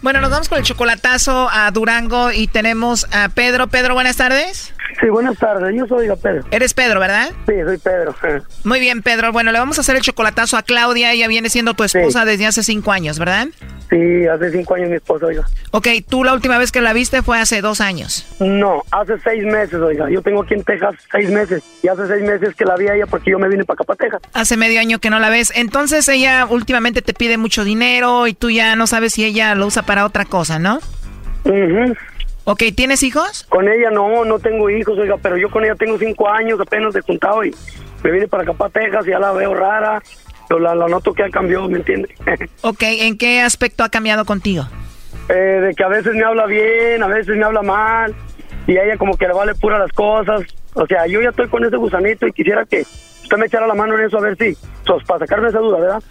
Bueno, 0.01 0.22
nos 0.22 0.30
vamos 0.30 0.49
con 0.49 0.57
el 0.57 0.64
chocolatazo 0.64 1.51
a 1.53 1.70
Durango 1.70 2.32
y 2.32 2.47
tenemos 2.47 3.07
a 3.12 3.28
Pedro. 3.28 3.66
Pedro, 3.66 3.93
buenas 3.93 4.16
tardes. 4.16 4.72
Sí, 5.01 5.09
buenas 5.09 5.36
tardes. 5.39 5.74
Yo 5.76 5.86
soy 5.86 6.09
Pedro. 6.22 6.45
Eres 6.51 6.74
Pedro, 6.74 7.01
¿verdad? 7.01 7.30
Sí, 7.47 7.55
soy 7.64 7.78
Pedro. 7.78 8.14
Muy 8.64 8.80
bien, 8.80 9.03
Pedro. 9.03 9.32
Bueno, 9.32 9.53
le 9.53 9.59
vamos 9.59 9.78
a 9.78 9.82
hacer 9.82 9.97
el 9.97 10.03
chocolatazo 10.03 10.57
a 10.57 10.62
Claudia. 10.62 11.12
Ella 11.12 11.28
viene 11.28 11.51
siendo 11.51 11.74
tu 11.74 11.84
esposa 11.84 12.24
desde 12.24 12.47
hace 12.47 12.62
cinco 12.62 12.93
años, 12.93 13.18
¿verdad? 13.18 13.49
Sí, 13.91 14.26
hace 14.26 14.51
cinco 14.51 14.74
años 14.74 14.91
mi 14.91 14.97
esposa, 14.97 15.26
oiga. 15.26 15.45
Ok, 15.70 15.89
¿tú 16.09 16.22
la 16.22 16.34
última 16.34 16.59
vez 16.59 16.72
que 16.72 16.80
la 16.80 16.93
viste 16.93 17.22
fue 17.22 17.39
hace 17.39 17.62
dos 17.62 17.80
años? 17.80 18.26
No, 18.39 18.82
hace 18.91 19.18
seis 19.20 19.45
meses, 19.45 19.74
oiga. 19.74 20.11
Yo 20.11 20.20
tengo 20.20 20.43
aquí 20.43 20.55
en 20.55 20.64
Texas 20.64 20.95
seis 21.11 21.30
meses. 21.30 21.62
Y 21.82 21.89
hace 21.89 22.07
seis 22.07 22.22
meses 22.22 22.55
que 22.55 22.64
la 22.64 22.76
vi 22.76 22.89
a 22.89 22.95
ella 22.95 23.07
porque 23.07 23.30
yo 23.30 23.39
me 23.39 23.49
vine 23.49 23.64
para 23.64 23.76
acá, 23.76 23.84
para 23.84 23.97
Texas. 23.97 24.20
Hace 24.34 24.57
medio 24.57 24.80
año 24.80 24.99
que 24.99 25.11
no 25.11 25.20
la 25.20 25.30
ves. 25.30 25.53
Entonces 25.55 26.07
ella 26.09 26.47
últimamente 26.49 27.01
te 27.03 27.14
pide 27.14 27.39
mucho 27.39 27.64
dinero 27.64 28.26
y 28.26 28.34
tú 28.34 28.51
ya 28.51 28.76
no 28.76 28.86
sabes 28.86 29.14
si 29.14 29.24
ella 29.24 29.55
lo 29.55 29.66
usa 29.66 29.82
para 29.82 30.05
otra 30.05 30.24
cosa, 30.26 30.59
¿no? 30.59 30.80
Mhm. 31.45 31.95
Ok, 32.51 32.62
¿tienes 32.74 33.03
hijos? 33.03 33.44
Con 33.51 33.68
ella 33.68 33.90
no, 33.90 34.24
no 34.24 34.38
tengo 34.38 34.70
hijos, 34.70 34.99
oiga, 34.99 35.16
pero 35.22 35.36
yo 35.36 35.51
con 35.51 35.66
ella 35.66 35.74
tengo 35.74 35.99
cinco 35.99 36.30
años 36.30 36.59
apenas 36.59 36.94
de 36.94 37.03
juntado 37.03 37.44
y 37.44 37.55
me 38.03 38.11
vine 38.11 38.26
para 38.26 38.42
acá, 38.42 38.55
para 38.55 38.70
Texas, 38.70 39.07
y 39.07 39.11
ya 39.11 39.18
la 39.18 39.32
veo 39.32 39.55
rara 39.55 40.03
pero 40.49 40.61
la, 40.61 40.74
noto 40.88 41.12
que 41.12 41.24
ha 41.24 41.28
cambiado, 41.28 41.68
¿me 41.68 41.76
entiendes? 41.76 42.11
ok, 42.62 42.82
¿en 42.82 43.18
qué 43.18 43.42
aspecto 43.42 43.84
ha 43.84 43.90
cambiado 43.90 44.24
contigo? 44.24 44.64
Eh, 45.28 45.34
de 45.34 45.74
que 45.74 45.84
a 45.84 45.88
veces 45.88 46.14
me 46.14 46.24
habla 46.24 46.46
bien, 46.46 47.03
a 47.03 47.07
veces 47.07 47.36
me 47.36 47.44
habla 47.44 47.61
mal, 47.61 48.14
y 48.66 48.78
a 48.78 48.84
ella 48.84 48.96
como 48.96 49.18
que 49.18 49.26
le 49.26 49.34
vale 49.34 49.55
pura 49.55 49.78
las 49.78 49.92
cosas. 49.92 50.40
O 50.72 50.86
sea, 50.86 51.07
yo 51.07 51.20
ya 51.20 51.28
estoy 51.28 51.49
con 51.49 51.66
ese 51.66 51.76
gusanito 51.76 52.26
y 52.26 52.32
quisiera 52.32 52.64
que 52.64 52.86
usted 53.29 53.37
me 53.37 53.47
echará 53.47 53.66
la 53.66 53.74
mano 53.74 53.99
en 53.99 54.07
eso 54.07 54.16
a 54.16 54.20
ver 54.22 54.37
si, 54.39 54.57
para 55.07 55.20
sacarme 55.20 55.49
esa 55.49 55.59
duda, 55.59 55.79
¿verdad? 55.79 56.03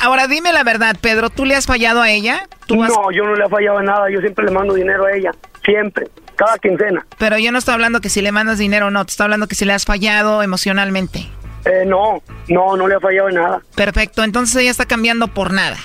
Ahora, 0.00 0.26
dime 0.26 0.52
la 0.52 0.64
verdad, 0.64 0.96
Pedro, 1.00 1.30
¿tú 1.30 1.44
le 1.44 1.54
has 1.54 1.66
fallado 1.66 2.02
a 2.02 2.10
ella? 2.10 2.48
no, 2.68 3.12
yo 3.12 3.24
no 3.24 3.36
le 3.36 3.44
he 3.44 3.48
fallado 3.48 3.78
en 3.78 3.86
nada, 3.86 4.10
yo 4.10 4.20
siempre 4.20 4.44
le 4.46 4.50
mando 4.50 4.74
dinero 4.74 5.04
a 5.04 5.12
ella, 5.12 5.30
siempre, 5.64 6.08
cada 6.34 6.58
quincena. 6.58 7.06
Pero 7.18 7.38
yo 7.38 7.52
no 7.52 7.58
estoy 7.58 7.74
hablando 7.74 8.00
que 8.00 8.08
si 8.08 8.20
le 8.20 8.32
mandas 8.32 8.58
dinero 8.58 8.88
o 8.88 8.90
no, 8.90 9.04
te 9.04 9.12
estoy 9.12 9.24
hablando 9.24 9.46
que 9.46 9.54
si 9.54 9.64
le 9.64 9.74
has 9.74 9.84
fallado 9.84 10.42
emocionalmente. 10.42 11.28
Eh, 11.64 11.84
no, 11.86 12.20
no, 12.48 12.76
no 12.76 12.88
le 12.88 12.96
ha 12.96 13.00
fallado 13.00 13.28
en 13.28 13.36
nada. 13.36 13.60
Perfecto, 13.76 14.24
entonces 14.24 14.56
ella 14.56 14.70
está 14.72 14.86
cambiando 14.86 15.28
por 15.28 15.52
nada. 15.52 15.76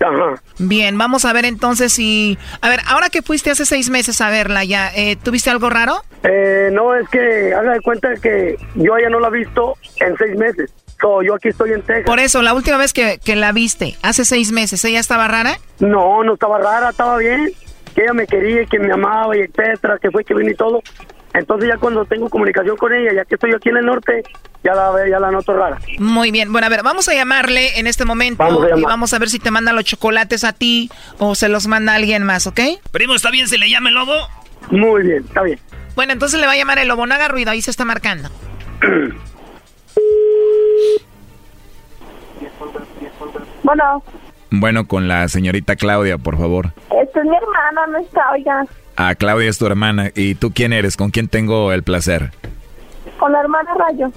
Ajá. 0.00 0.42
Bien, 0.58 0.96
vamos 0.98 1.24
a 1.24 1.32
ver 1.32 1.44
entonces 1.44 1.92
si... 1.92 2.38
A 2.60 2.68
ver, 2.68 2.80
ahora 2.86 3.08
que 3.08 3.22
fuiste 3.22 3.50
hace 3.50 3.64
seis 3.64 3.90
meses 3.90 4.20
a 4.20 4.30
verla 4.30 4.64
ya, 4.64 4.90
eh, 4.94 5.16
¿tuviste 5.16 5.50
algo 5.50 5.70
raro? 5.70 6.02
Eh, 6.22 6.70
no, 6.72 6.94
es 6.94 7.08
que 7.08 7.54
haga 7.54 7.72
de 7.72 7.80
cuenta 7.80 8.14
que 8.16 8.56
yo 8.74 8.98
ya 8.98 9.08
no 9.08 9.20
la 9.20 9.28
he 9.28 9.32
visto 9.32 9.74
en 10.00 10.16
seis 10.16 10.36
meses. 10.36 10.72
yo 11.24 11.34
aquí 11.34 11.48
estoy 11.48 11.72
en 11.72 11.82
Texas. 11.82 12.06
Por 12.06 12.18
eso, 12.20 12.42
la 12.42 12.54
última 12.54 12.76
vez 12.76 12.92
que, 12.92 13.18
que 13.24 13.36
la 13.36 13.52
viste, 13.52 13.96
hace 14.02 14.24
seis 14.24 14.52
meses, 14.52 14.84
¿ella 14.84 15.00
estaba 15.00 15.28
rara? 15.28 15.58
No, 15.78 16.22
no 16.24 16.34
estaba 16.34 16.58
rara, 16.58 16.90
estaba 16.90 17.16
bien. 17.18 17.52
Que 17.94 18.02
ella 18.02 18.12
me 18.12 18.26
quería, 18.26 18.66
que 18.66 18.78
me 18.78 18.92
amaba 18.92 19.34
y 19.36 19.40
etcétera, 19.40 19.98
que 20.00 20.10
fue 20.10 20.22
que 20.24 20.34
vino 20.34 20.50
y 20.50 20.54
todo. 20.54 20.82
Entonces 21.36 21.68
ya 21.68 21.76
cuando 21.76 22.04
tengo 22.06 22.30
comunicación 22.30 22.76
con 22.76 22.94
ella, 22.94 23.12
ya 23.14 23.24
que 23.24 23.34
estoy 23.34 23.52
aquí 23.54 23.68
en 23.68 23.76
el 23.76 23.84
norte, 23.84 24.22
ya 24.64 24.74
la, 24.74 24.92
ya 25.08 25.20
la 25.20 25.30
noto 25.30 25.54
rara. 25.54 25.78
Muy 25.98 26.30
bien. 26.30 26.50
Bueno, 26.50 26.66
a 26.66 26.70
ver, 26.70 26.82
vamos 26.82 27.08
a 27.08 27.14
llamarle 27.14 27.78
en 27.78 27.86
este 27.86 28.06
momento 28.06 28.44
y 28.76 28.82
vamos 28.82 29.12
a 29.12 29.18
ver 29.18 29.28
si 29.28 29.38
te 29.38 29.50
manda 29.50 29.72
los 29.72 29.84
chocolates 29.84 30.44
a 30.44 30.54
ti 30.54 30.90
o 31.18 31.34
se 31.34 31.48
los 31.48 31.66
manda 31.66 31.94
alguien 31.94 32.22
más, 32.22 32.46
¿ok? 32.46 32.60
Primo, 32.90 33.14
¿está 33.14 33.30
bien 33.30 33.48
si 33.48 33.58
le 33.58 33.68
llame 33.68 33.90
el 33.90 33.96
lobo? 33.96 34.14
Muy 34.70 35.02
bien, 35.02 35.24
está 35.26 35.42
bien. 35.42 35.60
Bueno, 35.94 36.14
entonces 36.14 36.40
le 36.40 36.46
va 36.46 36.52
a 36.52 36.56
llamar 36.56 36.78
el 36.78 36.88
lobo. 36.88 37.06
No 37.06 37.14
haga 37.14 37.28
ruido, 37.28 37.50
ahí 37.50 37.60
se 37.60 37.70
está 37.70 37.84
marcando. 37.84 38.30
bueno. 43.62 44.02
Bueno, 44.50 44.86
con 44.86 45.06
la 45.06 45.28
señorita 45.28 45.76
Claudia, 45.76 46.16
por 46.16 46.38
favor. 46.38 46.72
Esta 47.02 47.20
es 47.20 47.26
mi 47.26 47.36
hermana, 47.36 47.86
no 47.88 47.98
está, 47.98 48.30
oiga. 48.32 48.64
Ah, 48.96 49.14
Claudia 49.14 49.50
es 49.50 49.58
tu 49.58 49.66
hermana. 49.66 50.10
¿Y 50.14 50.34
tú 50.34 50.52
quién 50.52 50.72
eres? 50.72 50.96
¿Con 50.96 51.10
quién 51.10 51.28
tengo 51.28 51.72
el 51.72 51.82
placer? 51.82 52.32
Con 53.18 53.32
la 53.32 53.40
hermana 53.40 53.70
Rayo. 53.74 54.10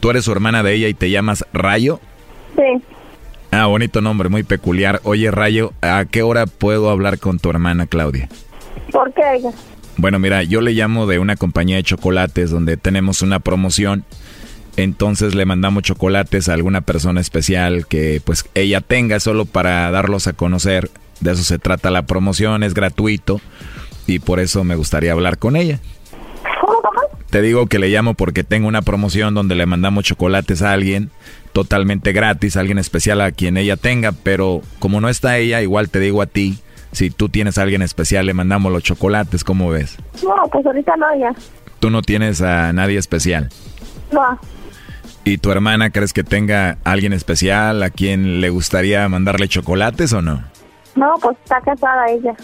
¿Tú 0.00 0.10
eres 0.10 0.24
su 0.24 0.32
hermana 0.32 0.62
de 0.62 0.74
ella 0.74 0.88
y 0.88 0.94
te 0.94 1.10
llamas 1.10 1.44
Rayo? 1.52 2.00
Sí. 2.56 2.82
Ah, 3.50 3.66
bonito 3.66 4.00
nombre, 4.00 4.30
muy 4.30 4.42
peculiar. 4.42 5.00
Oye, 5.04 5.30
Rayo, 5.30 5.72
¿a 5.82 6.04
qué 6.06 6.22
hora 6.22 6.46
puedo 6.46 6.90
hablar 6.90 7.18
con 7.18 7.38
tu 7.38 7.50
hermana 7.50 7.86
Claudia? 7.86 8.28
¿Por 8.90 9.12
qué 9.12 9.22
ella? 9.36 9.50
Bueno, 9.96 10.18
mira, 10.18 10.42
yo 10.42 10.60
le 10.60 10.72
llamo 10.72 11.06
de 11.06 11.18
una 11.18 11.36
compañía 11.36 11.76
de 11.76 11.84
chocolates 11.84 12.50
donde 12.50 12.76
tenemos 12.76 13.22
una 13.22 13.40
promoción. 13.40 14.04
Entonces 14.76 15.34
le 15.34 15.44
mandamos 15.44 15.84
chocolates 15.84 16.48
a 16.48 16.54
alguna 16.54 16.80
persona 16.80 17.20
especial 17.20 17.86
que 17.86 18.20
pues 18.24 18.48
ella 18.54 18.80
tenga 18.80 19.20
solo 19.20 19.44
para 19.44 19.90
darlos 19.90 20.26
a 20.26 20.32
conocer. 20.32 20.90
De 21.20 21.32
eso 21.32 21.44
se 21.44 21.58
trata 21.58 21.90
la 21.90 22.06
promoción, 22.06 22.64
es 22.64 22.74
gratuito 22.74 23.40
y 24.06 24.18
por 24.18 24.40
eso 24.40 24.64
me 24.64 24.76
gustaría 24.76 25.12
hablar 25.12 25.38
con 25.38 25.56
ella. 25.56 25.80
Te 27.30 27.42
digo 27.42 27.66
que 27.66 27.78
le 27.78 27.88
llamo 27.88 28.14
porque 28.14 28.44
tengo 28.44 28.68
una 28.68 28.82
promoción 28.82 29.34
donde 29.34 29.54
le 29.54 29.66
mandamos 29.66 30.04
chocolates 30.04 30.62
a 30.62 30.72
alguien 30.72 31.10
totalmente 31.52 32.12
gratis, 32.12 32.56
a 32.56 32.60
alguien 32.60 32.78
especial 32.78 33.20
a 33.20 33.32
quien 33.32 33.56
ella 33.56 33.76
tenga, 33.76 34.12
pero 34.12 34.60
como 34.78 35.00
no 35.00 35.08
está 35.08 35.36
ella, 35.38 35.60
igual 35.62 35.88
te 35.88 35.98
digo 36.00 36.22
a 36.22 36.26
ti, 36.26 36.58
si 36.92 37.10
tú 37.10 37.28
tienes 37.28 37.58
a 37.58 37.62
alguien 37.62 37.82
especial, 37.82 38.26
le 38.26 38.34
mandamos 38.34 38.72
los 38.72 38.82
chocolates, 38.82 39.42
¿cómo 39.42 39.70
ves? 39.70 39.96
No, 40.22 40.34
pues 40.50 40.64
ahorita 40.64 40.96
no, 40.96 41.06
ya. 41.18 41.34
¿Tú 41.80 41.90
no 41.90 42.02
tienes 42.02 42.40
a 42.40 42.72
nadie 42.72 42.98
especial? 42.98 43.48
No. 44.12 44.38
¿Y 45.24 45.38
tu 45.38 45.50
hermana 45.50 45.90
crees 45.90 46.12
que 46.12 46.22
tenga 46.22 46.78
a 46.84 46.92
alguien 46.92 47.12
especial 47.12 47.82
a 47.82 47.90
quien 47.90 48.40
le 48.40 48.50
gustaría 48.50 49.08
mandarle 49.08 49.48
chocolates 49.48 50.12
o 50.12 50.22
no? 50.22 50.44
No, 50.94 51.14
pues 51.20 51.36
está 51.42 51.60
casada 51.60 52.06
ella. 52.10 52.34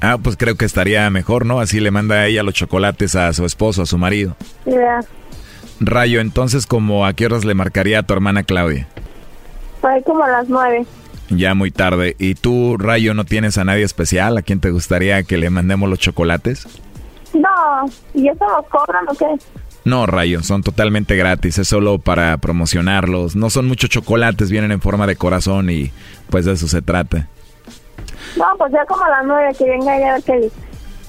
Ah, 0.00 0.18
pues 0.22 0.36
creo 0.36 0.56
que 0.56 0.64
estaría 0.64 1.08
mejor, 1.10 1.46
¿no? 1.46 1.60
Así 1.60 1.80
le 1.80 1.90
manda 1.90 2.16
a 2.16 2.26
ella 2.26 2.42
los 2.42 2.54
chocolates 2.54 3.14
a 3.16 3.32
su 3.32 3.44
esposo, 3.44 3.82
a 3.82 3.86
su 3.86 3.98
marido. 3.98 4.36
Ya. 4.66 5.00
Rayo, 5.80 6.20
entonces, 6.20 6.66
¿como 6.66 7.06
a 7.06 7.12
qué 7.14 7.26
horas 7.26 7.44
le 7.44 7.54
marcaría 7.54 8.00
a 8.00 8.02
tu 8.02 8.14
hermana 8.14 8.42
Claudia? 8.42 8.88
Pues 9.80 10.04
como 10.04 10.24
a 10.24 10.28
las 10.28 10.48
nueve. 10.48 10.86
Ya 11.28 11.54
muy 11.54 11.70
tarde. 11.70 12.14
¿Y 12.18 12.34
tú, 12.34 12.76
Rayo, 12.78 13.14
no 13.14 13.24
tienes 13.24 13.58
a 13.58 13.64
nadie 13.64 13.82
especial 13.82 14.38
a 14.38 14.42
quien 14.42 14.60
te 14.60 14.70
gustaría 14.70 15.22
que 15.24 15.36
le 15.36 15.50
mandemos 15.50 15.88
los 15.90 15.98
chocolates? 15.98 16.66
No, 17.34 17.90
¿y 18.14 18.28
eso 18.28 18.44
los 18.56 18.66
cobran 18.68 19.08
o 19.08 19.14
qué? 19.14 19.26
No, 19.84 20.06
Rayo, 20.06 20.42
son 20.42 20.62
totalmente 20.62 21.16
gratis, 21.16 21.58
es 21.58 21.68
solo 21.68 21.98
para 21.98 22.36
promocionarlos. 22.38 23.36
No 23.36 23.50
son 23.50 23.66
muchos 23.66 23.90
chocolates, 23.90 24.50
vienen 24.50 24.72
en 24.72 24.80
forma 24.80 25.06
de 25.06 25.16
corazón 25.16 25.70
y 25.70 25.92
pues 26.30 26.44
de 26.44 26.52
eso 26.52 26.66
se 26.68 26.82
trata. 26.82 27.28
No, 28.36 28.44
pues 28.58 28.72
ya 28.72 28.84
como 28.86 29.04
a 29.04 29.08
las 29.10 29.24
nueve, 29.24 29.52
que 29.56 29.64
venga 29.64 29.98
ya 29.98 30.16
dice. 30.16 30.50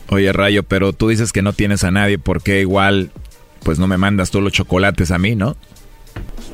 Oye, 0.09 0.31
Rayo, 0.31 0.63
pero 0.63 0.93
tú 0.93 1.09
dices 1.09 1.33
que 1.33 1.41
no 1.41 1.53
tienes 1.53 1.83
a 1.83 1.91
nadie, 1.91 2.17
¿por 2.17 2.41
qué 2.41 2.61
igual, 2.61 3.11
pues 3.63 3.79
no 3.79 3.87
me 3.87 3.97
mandas 3.97 4.31
tú 4.31 4.39
los 4.39 4.53
chocolates 4.53 5.11
a 5.11 5.17
mí, 5.17 5.35
no? 5.35 5.55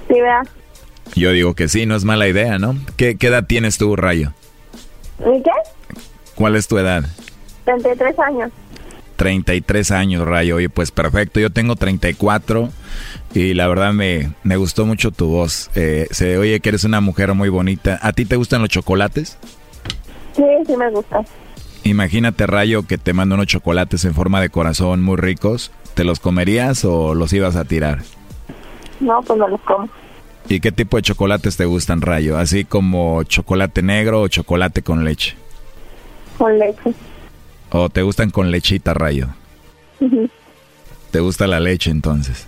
Sí, 0.07 0.19
vea. 0.19 0.41
Yo 1.15 1.31
digo 1.31 1.53
que 1.53 1.67
sí, 1.67 1.85
no 1.85 1.95
es 1.95 2.03
mala 2.05 2.27
idea, 2.27 2.57
¿no? 2.57 2.75
¿Qué, 2.97 3.17
qué 3.17 3.27
edad 3.27 3.45
tienes 3.45 3.77
tú, 3.77 3.95
Rayo? 3.95 4.33
¿Y 5.19 5.43
qué? 5.43 5.51
¿Cuál 6.35 6.55
es 6.55 6.67
tu 6.67 6.77
edad? 6.79 7.05
33 7.65 8.17
años. 8.19 8.51
33 9.15 9.91
años, 9.91 10.27
Rayo. 10.27 10.55
Oye, 10.55 10.69
pues 10.69 10.91
perfecto. 10.91 11.39
Yo 11.39 11.51
tengo 11.51 11.75
34 11.75 12.69
y 13.33 13.53
la 13.53 13.67
verdad 13.67 13.93
me, 13.93 14.33
me 14.43 14.57
gustó 14.57 14.85
mucho 14.85 15.11
tu 15.11 15.27
voz. 15.27 15.69
Eh, 15.75 16.07
se 16.11 16.37
oye 16.37 16.59
que 16.59 16.69
eres 16.69 16.83
una 16.83 16.99
mujer 16.99 17.33
muy 17.33 17.49
bonita. 17.49 17.99
¿A 18.01 18.11
ti 18.13 18.25
te 18.25 18.35
gustan 18.35 18.61
los 18.61 18.69
chocolates? 18.69 19.37
Sí, 20.35 20.43
sí 20.65 20.77
me 20.77 20.89
gusta. 20.91 21.23
Imagínate, 21.83 22.47
Rayo, 22.47 22.83
que 22.83 22.97
te 22.97 23.13
mando 23.13 23.35
unos 23.35 23.47
chocolates 23.47 24.05
en 24.05 24.13
forma 24.13 24.39
de 24.41 24.49
corazón 24.49 25.01
muy 25.01 25.17
ricos. 25.17 25.71
¿Te 25.93 26.03
los 26.03 26.19
comerías 26.19 26.85
o 26.85 27.13
los 27.13 27.33
ibas 27.33 27.55
a 27.55 27.65
tirar? 27.65 27.99
No, 28.99 29.21
pues 29.21 29.37
no 29.37 29.47
los 29.47 29.61
como. 29.61 29.89
¿Y 30.49 30.59
qué 30.59 30.71
tipo 30.71 30.97
de 30.97 31.03
chocolates 31.03 31.57
te 31.57 31.65
gustan, 31.65 32.01
Rayo? 32.01 32.37
¿Así 32.37 32.65
como 32.65 33.23
chocolate 33.23 33.81
negro 33.81 34.21
o 34.21 34.27
chocolate 34.27 34.81
con 34.81 35.03
leche? 35.05 35.35
Con 36.37 36.57
leche. 36.57 36.93
¿O 37.71 37.89
te 37.89 38.01
gustan 38.01 38.29
con 38.29 38.51
lechita, 38.51 38.93
Rayo? 38.93 39.27
¿Te 41.11 41.19
gusta 41.19 41.47
la 41.47 41.59
leche 41.59 41.91
entonces? 41.91 42.47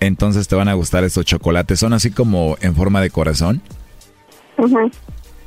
Entonces 0.00 0.48
te 0.48 0.54
van 0.54 0.68
a 0.68 0.74
gustar 0.74 1.04
estos 1.04 1.24
chocolates. 1.24 1.80
¿Son 1.80 1.92
así 1.92 2.10
como 2.10 2.56
en 2.60 2.74
forma 2.74 3.00
de 3.00 3.10
corazón? 3.10 3.62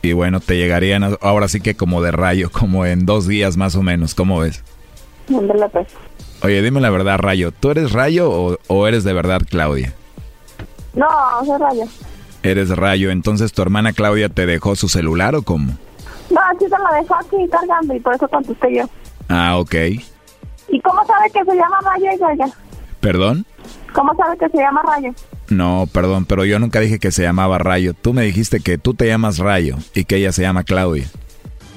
Y 0.07 0.13
bueno, 0.13 0.39
te 0.39 0.55
llegarían 0.55 1.17
ahora 1.19 1.49
sí 1.49 1.59
que 1.59 1.75
como 1.75 2.01
de 2.01 2.11
rayo, 2.11 2.49
como 2.49 2.85
en 2.85 3.05
dos 3.05 3.27
días 3.27 3.57
más 3.57 3.75
o 3.75 3.83
menos. 3.83 4.15
¿Cómo 4.15 4.39
ves? 4.39 4.63
Pues. 5.27 5.87
Oye, 6.43 6.61
dime 6.61 6.79
la 6.79 6.89
verdad, 6.89 7.17
Rayo. 7.17 7.51
¿Tú 7.51 7.71
eres 7.71 7.91
Rayo 7.91 8.57
o, 8.67 8.87
eres 8.87 9.03
de 9.03 9.11
verdad 9.11 9.41
Claudia? 9.49 9.93
No, 10.93 11.07
soy 11.45 11.59
Rayo. 11.59 11.83
Eres 12.41 12.69
Rayo. 12.69 13.11
Entonces, 13.11 13.51
¿tu 13.51 13.61
hermana 13.61 13.91
Claudia 13.91 14.29
te 14.29 14.45
dejó 14.45 14.77
su 14.77 14.87
celular 14.87 15.35
o 15.35 15.41
cómo? 15.41 15.73
No, 16.29 16.39
sí 16.57 16.65
te 16.65 16.69
la 16.69 17.01
dejó 17.01 17.15
aquí 17.15 17.35
cargando 17.51 17.93
y 17.93 17.99
por 17.99 18.15
eso 18.15 18.29
contesté 18.29 18.75
yo. 18.75 18.85
Ah, 19.27 19.57
ok. 19.57 19.75
¿Y 20.69 20.81
cómo 20.81 21.05
sabe 21.05 21.29
que 21.33 21.43
se 21.43 21.53
llama 21.53 21.79
Rayo 21.83 22.29
ella? 22.31 22.53
¿Perdón? 23.01 23.45
¿Cómo 23.93 24.15
sabe 24.15 24.37
que 24.37 24.47
se 24.47 24.57
llama 24.57 24.81
Rayo? 24.83 25.13
No, 25.49 25.87
perdón, 25.91 26.25
pero 26.25 26.45
yo 26.45 26.59
nunca 26.59 26.79
dije 26.79 26.99
que 26.99 27.11
se 27.11 27.23
llamaba 27.23 27.57
Rayo. 27.57 27.93
Tú 27.93 28.13
me 28.13 28.23
dijiste 28.23 28.59
que 28.59 28.77
tú 28.77 28.93
te 28.93 29.07
llamas 29.07 29.39
Rayo 29.39 29.77
y 29.93 30.03
que 30.03 30.17
ella 30.17 30.31
se 30.31 30.41
llama 30.41 30.63
Claudia. 30.63 31.07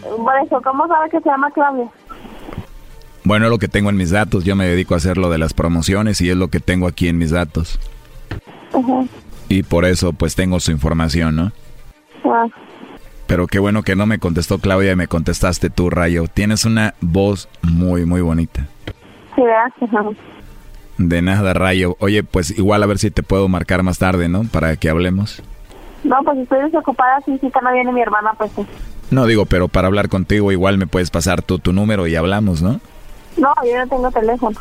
Por 0.03 0.35
eso, 0.45 0.61
¿cómo 0.63 0.87
sabe 0.89 1.09
que 1.11 1.21
se 1.21 1.29
llama 1.29 1.51
Claudia? 1.53 1.89
Bueno, 3.23 3.47
es 3.47 3.51
lo 3.51 3.59
que 3.59 3.69
tengo 3.69 3.91
en 3.91 3.97
mis 3.97 4.11
datos. 4.11 4.45
Yo 4.45 4.57
me 4.57 4.67
dedico 4.67 4.95
a 4.95 4.97
hacer 4.97 5.19
lo 5.19 5.31
de 5.31 5.39
las 5.39 5.55
promociones 5.55 6.21
y 6.21 6.31
es 6.31 6.37
lo 6.37 6.49
que 6.49 6.59
tengo 6.59 6.89
aquí 6.89 7.09
en 7.09 7.19
mis 7.19 7.31
datos. 7.31 7.79
Y 9.49 9.63
por 9.63 9.85
eso, 9.85 10.13
pues 10.13 10.35
tengo 10.35 10.59
su 10.59 10.71
información, 10.73 11.37
¿no? 11.37 11.53
Ah. 12.25 12.47
Pero 13.27 13.47
qué 13.47 13.61
bueno 13.61 13.83
que 13.83 13.95
no 13.95 14.07
me 14.07 14.19
contestó 14.19 14.59
Claudia 14.59 14.93
y 14.93 14.97
me 14.97 15.07
contestaste 15.07 15.71
tú, 15.71 15.91
Rayo. 15.91 16.25
Tienes 16.27 16.65
una 16.65 16.95
voz 17.01 17.49
muy, 17.63 18.05
muy 18.05 18.21
bonita. 18.21 18.67
Sí, 19.37 19.43
gracias. 19.43 19.91
De 21.01 21.23
nada, 21.23 21.55
Rayo. 21.55 21.97
Oye, 21.99 22.23
pues 22.23 22.51
igual 22.51 22.83
a 22.83 22.87
ver 22.87 22.99
si 22.99 23.11
te 23.11 23.23
puedo 23.23 23.49
marcar 23.49 23.83
más 23.83 23.99
tarde, 23.99 24.29
¿no? 24.29 24.45
Para 24.45 24.77
que 24.77 24.91
hablemos. 24.91 25.43
No, 26.05 26.17
pues 26.23 26.39
estoy 26.39 26.61
desocupada, 26.65 27.23
sí, 27.25 27.39
sí, 27.41 27.51
no 27.63 27.73
viene 27.73 27.91
mi 27.91 28.03
hermana, 28.03 28.35
pues 28.37 28.51
sí. 28.55 28.67
No, 29.11 29.25
digo, 29.25 29.47
pero 29.47 29.69
para 29.69 29.89
hablar 29.89 30.11
contigo 30.11 30.53
igual 30.53 30.77
me 30.77 30.87
puedes 30.87 31.11
pasar 31.11 31.41
tú 31.41 31.59
tu 31.59 31.73
número 31.73 32.07
y 32.07 32.17
hablamos, 32.17 32.61
¿no? 32.61 32.81
No, 33.39 33.55
yo 33.65 33.79
no 33.79 33.89
tengo 33.89 34.11
teléfono. 34.11 34.61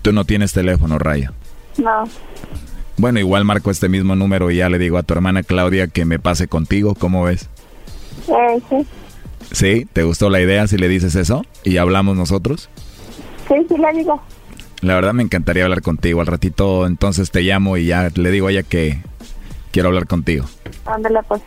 Tú 0.00 0.12
no 0.12 0.24
tienes 0.24 0.54
teléfono, 0.54 0.98
Rayo. 0.98 1.32
No. 1.76 2.04
Bueno, 2.96 3.20
igual 3.20 3.44
marco 3.44 3.70
este 3.70 3.90
mismo 3.90 4.16
número 4.16 4.50
y 4.50 4.56
ya 4.56 4.70
le 4.70 4.78
digo 4.78 4.96
a 4.96 5.02
tu 5.02 5.12
hermana 5.12 5.42
Claudia 5.42 5.88
que 5.88 6.06
me 6.06 6.18
pase 6.18 6.48
contigo, 6.48 6.94
¿cómo 6.94 7.24
ves? 7.24 7.50
Eh, 8.28 8.60
sí. 8.70 8.86
¿Sí? 9.52 9.86
¿Te 9.92 10.04
gustó 10.04 10.30
la 10.30 10.40
idea 10.40 10.66
si 10.68 10.78
le 10.78 10.88
dices 10.88 11.16
eso? 11.16 11.44
¿Y 11.64 11.76
hablamos 11.76 12.16
nosotros? 12.16 12.70
Sí, 13.46 13.54
sí 13.68 13.76
le 13.76 13.92
digo. 13.92 14.22
La 14.86 14.94
verdad 14.94 15.14
me 15.14 15.24
encantaría 15.24 15.64
hablar 15.64 15.82
contigo. 15.82 16.20
Al 16.20 16.28
ratito 16.28 16.86
entonces 16.86 17.32
te 17.32 17.40
llamo 17.40 17.76
y 17.76 17.86
ya 17.86 18.08
le 18.14 18.30
digo 18.30 18.46
a 18.46 18.52
ella 18.52 18.62
que 18.62 19.00
quiero 19.72 19.88
hablar 19.88 20.06
contigo. 20.06 20.46
Ándale, 20.84 21.24
pues. 21.24 21.42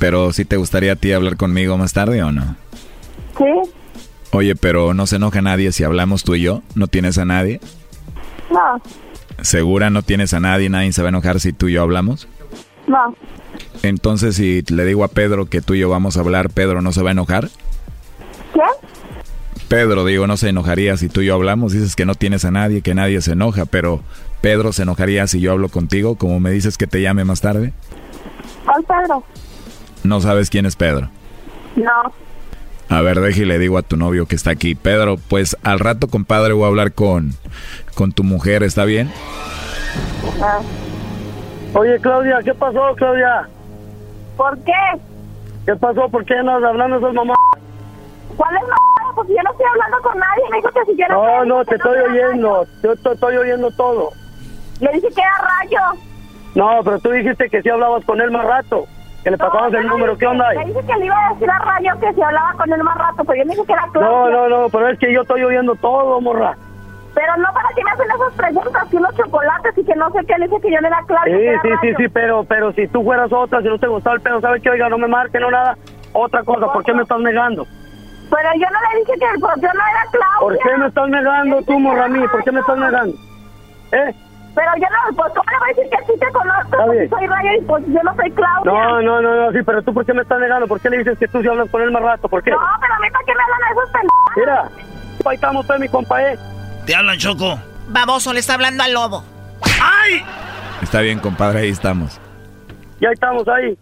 Pero 0.00 0.32
si 0.32 0.44
te 0.44 0.56
gustaría 0.56 0.94
a 0.94 0.96
ti 0.96 1.12
hablar 1.12 1.36
conmigo 1.36 1.78
más 1.78 1.92
tarde 1.92 2.24
o 2.24 2.32
no? 2.32 2.56
Sí. 3.38 3.70
Oye, 4.32 4.56
pero 4.56 4.92
no 4.92 5.06
se 5.06 5.16
enoja 5.16 5.40
nadie 5.40 5.70
si 5.70 5.84
hablamos 5.84 6.24
tú 6.24 6.34
y 6.34 6.40
yo. 6.42 6.62
¿No 6.74 6.88
tienes 6.88 7.16
a 7.16 7.24
nadie? 7.24 7.60
No. 8.50 8.82
¿Segura 9.40 9.90
no 9.90 10.02
tienes 10.02 10.34
a 10.34 10.40
nadie? 10.40 10.68
¿Nadie 10.68 10.92
se 10.92 11.02
va 11.02 11.08
a 11.08 11.10
enojar 11.10 11.38
si 11.38 11.52
tú 11.52 11.68
y 11.68 11.74
yo 11.74 11.82
hablamos? 11.82 12.26
No. 12.88 13.14
Entonces, 13.84 14.34
si 14.34 14.62
le 14.62 14.84
digo 14.84 15.04
a 15.04 15.08
Pedro 15.08 15.46
que 15.46 15.60
tú 15.60 15.74
y 15.74 15.78
yo 15.78 15.88
vamos 15.88 16.16
a 16.16 16.20
hablar, 16.22 16.50
¿Pedro 16.50 16.82
no 16.82 16.90
se 16.90 17.02
va 17.02 17.10
a 17.10 17.12
enojar? 17.12 17.50
¿Qué? 18.52 18.62
Pedro, 19.68 20.04
digo, 20.04 20.26
no 20.26 20.36
se 20.36 20.48
enojaría 20.48 20.96
si 20.96 21.08
tú 21.08 21.20
y 21.22 21.26
yo 21.26 21.34
hablamos. 21.34 21.72
Dices 21.72 21.96
que 21.96 22.06
no 22.06 22.14
tienes 22.14 22.44
a 22.44 22.50
nadie, 22.50 22.82
que 22.82 22.94
nadie 22.94 23.20
se 23.20 23.32
enoja, 23.32 23.66
pero 23.66 24.00
Pedro 24.40 24.72
se 24.72 24.82
enojaría 24.82 25.26
si 25.26 25.40
yo 25.40 25.52
hablo 25.52 25.68
contigo, 25.68 26.16
como 26.16 26.38
me 26.38 26.50
dices 26.50 26.78
que 26.78 26.86
te 26.86 27.02
llame 27.02 27.24
más 27.24 27.40
tarde. 27.40 27.72
¿Cuál 28.64 28.84
Pedro? 28.84 29.24
No 30.04 30.20
sabes 30.20 30.50
quién 30.50 30.66
es 30.66 30.76
Pedro. 30.76 31.10
No. 31.74 32.12
A 32.88 33.00
ver, 33.02 33.20
deje 33.20 33.42
y 33.42 33.44
le 33.44 33.58
digo 33.58 33.78
a 33.78 33.82
tu 33.82 33.96
novio 33.96 34.26
que 34.26 34.36
está 34.36 34.50
aquí. 34.50 34.76
Pedro, 34.76 35.16
pues 35.28 35.56
al 35.64 35.80
rato, 35.80 36.06
compadre, 36.06 36.52
voy 36.52 36.64
a 36.64 36.68
hablar 36.68 36.92
con, 36.92 37.32
con 37.94 38.12
tu 38.12 38.22
mujer, 38.22 38.62
¿está 38.62 38.84
bien? 38.84 39.10
Ah. 40.40 40.60
Oye, 41.74 41.98
Claudia, 42.00 42.38
¿qué 42.44 42.54
pasó, 42.54 42.94
Claudia? 42.96 43.48
¿Por 44.36 44.56
qué? 44.60 44.72
¿Qué 45.66 45.74
pasó? 45.74 46.08
¿Por 46.08 46.24
qué 46.24 46.34
no 46.44 46.52
hablando 46.52 46.98
esas 46.98 47.12
mamá? 47.12 47.34
¿Cuál 48.36 48.54
es 48.54 48.62
mamá? 48.62 48.95
Pues 49.16 49.28
yo 49.28 49.42
no 49.42 49.50
estoy 49.50 49.66
hablando 49.72 49.98
con 50.02 50.18
nadie. 50.18 50.42
Me 50.50 50.56
dijo 50.58 50.68
que 50.70 50.84
si 50.84 50.94
quiero... 50.94 51.14
No, 51.14 51.44
no, 51.46 51.64
te 51.64 51.74
estoy 51.74 51.98
oyendo. 51.98 52.66
Yo 52.82 52.92
estoy 52.92 53.36
oyendo 53.38 53.70
todo. 53.72 54.10
Le 54.80 54.92
dije 54.92 55.08
que 55.08 55.20
era 55.20 55.48
rayo. 55.58 56.00
No, 56.54 56.84
pero 56.84 56.98
tú 57.00 57.10
dijiste 57.10 57.48
que 57.48 57.62
sí 57.62 57.68
hablabas 57.70 58.04
con 58.04 58.20
él 58.20 58.30
más 58.30 58.44
rato. 58.44 58.84
Que 59.24 59.30
le 59.30 59.38
pasabas 59.38 59.72
el 59.72 59.86
número. 59.88 60.16
¿Qué 60.18 60.26
onda 60.26 60.48
ahí? 60.48 60.58
Le 60.58 60.64
dije 60.66 60.80
que 60.86 60.96
le 60.98 61.06
iba 61.06 61.16
a 61.26 61.32
decir 61.32 61.50
a 61.50 61.58
Rayo 61.58 61.92
que 61.98 62.12
si 62.12 62.22
hablaba 62.22 62.52
con 62.52 62.72
él 62.72 62.82
más 62.84 62.96
rato, 62.96 63.24
pero 63.24 63.38
yo 63.40 63.44
me 63.46 63.54
dije 63.54 63.66
que 63.66 63.72
era 63.72 63.86
No, 63.86 63.92
Claudia. 63.92 64.36
no, 64.36 64.48
no, 64.48 64.68
pero 64.68 64.88
es 64.88 64.98
que 65.00 65.12
yo 65.12 65.22
estoy 65.22 65.42
oyendo 65.42 65.74
todo, 65.76 66.20
morra. 66.20 66.56
Pero 67.14 67.36
no 67.38 67.48
para 67.52 67.68
que 67.74 67.82
me 67.82 67.90
hacen 67.90 68.06
esas 68.10 68.32
preguntas, 68.34 68.88
que 68.88 68.96
unos 68.98 69.14
chocolates 69.16 69.78
y 69.78 69.84
que 69.84 69.94
no 69.96 70.10
sé 70.12 70.18
qué, 70.26 70.38
le 70.38 70.46
dije 70.46 70.60
que 70.60 70.70
yo 70.70 70.80
no 70.80 70.86
era 70.86 71.02
Claudia. 71.06 71.36
Sí, 71.36 71.42
era 71.44 71.60
sí, 71.62 71.68
sí, 71.68 71.74
Rayo. 71.86 71.96
sí, 71.98 72.08
pero, 72.08 72.44
pero 72.44 72.72
si 72.74 72.86
tú 72.88 73.02
fueras 73.02 73.32
otra, 73.32 73.62
si 73.62 73.68
no 73.68 73.78
te 73.78 73.86
gustaba 73.88 74.14
el 74.16 74.22
pedo, 74.22 74.40
¿sabes 74.40 74.62
qué? 74.62 74.70
Oiga, 74.70 74.88
no 74.90 74.98
me 74.98 75.08
marque, 75.08 75.40
no 75.40 75.50
nada. 75.50 75.76
Otra 76.12 76.44
cosa, 76.44 76.72
¿por 76.72 76.84
qué 76.84 76.94
me 76.94 77.02
estás 77.02 77.18
negando? 77.20 77.66
Pero 78.30 78.48
yo 78.54 78.66
no 78.70 78.80
le 78.80 79.00
dije 79.00 79.18
que 79.18 79.24
el 79.24 79.40
yo 79.40 79.72
no 79.72 79.86
era 79.86 80.06
Claudia. 80.10 80.40
¿Por 80.40 80.58
qué 80.58 80.76
me 80.76 80.86
estás 80.88 81.08
negando 81.08 81.62
tú, 81.62 81.78
morra, 81.78 82.04
a 82.04 82.08
mí? 82.08 82.26
¿Por 82.28 82.42
qué 82.44 82.52
me 82.52 82.60
estás 82.60 82.78
negando? 82.78 83.16
¿Eh? 83.92 84.14
Pero 84.54 84.70
yo 84.76 84.86
no, 84.88 85.16
pues 85.16 85.32
¿cómo 85.34 85.50
le 85.50 85.58
voy 85.58 85.68
a 85.70 85.74
decir 85.74 85.90
que 85.90 86.12
sí 86.12 86.18
te 86.18 86.32
conozco? 86.32 86.92
Si 86.92 87.08
soy 87.08 87.26
Rayo 87.26 87.50
y 87.52 87.60
pues 87.66 87.84
yo 87.86 88.02
no 88.02 88.14
soy 88.16 88.30
Claudia. 88.32 88.72
No, 88.72 89.02
no, 89.02 89.20
no, 89.20 89.36
no, 89.36 89.52
sí, 89.52 89.58
pero 89.64 89.82
tú, 89.82 89.92
¿por 89.92 90.06
qué 90.06 90.14
me 90.14 90.22
estás 90.22 90.40
negando? 90.40 90.66
¿Por 90.66 90.80
qué 90.80 90.90
le 90.90 90.98
dices 90.98 91.18
que 91.18 91.28
tú 91.28 91.42
sí 91.42 91.48
hablas 91.48 91.68
con 91.70 91.82
él 91.82 91.92
más 91.92 92.02
rato? 92.02 92.28
¿Por 92.28 92.42
qué? 92.42 92.50
No, 92.50 92.58
pero 92.80 92.94
a 92.94 92.98
mí 92.98 93.10
para 93.10 93.24
qué 93.26 93.34
me 93.34 93.42
hablan 93.42 93.72
esos 93.72 93.90
pendejos. 93.90 94.36
Mira, 94.36 94.68
ahí 95.26 95.34
estamos, 95.34 95.66
pues, 95.66 95.80
mi 95.80 95.88
compa, 95.88 96.22
¿eh? 96.22 96.38
Te 96.86 96.94
hablan, 96.96 97.18
Choco. 97.18 97.58
Baboso, 97.88 98.32
le 98.32 98.40
está 98.40 98.54
hablando 98.54 98.82
al 98.82 98.94
lobo. 98.94 99.24
¡Ay! 99.82 100.24
Está 100.82 101.00
bien, 101.00 101.18
compadre, 101.18 101.60
ahí 101.60 101.70
estamos. 101.70 102.18
Ya 103.00 103.10
estamos 103.10 103.46
ahí. 103.48 103.76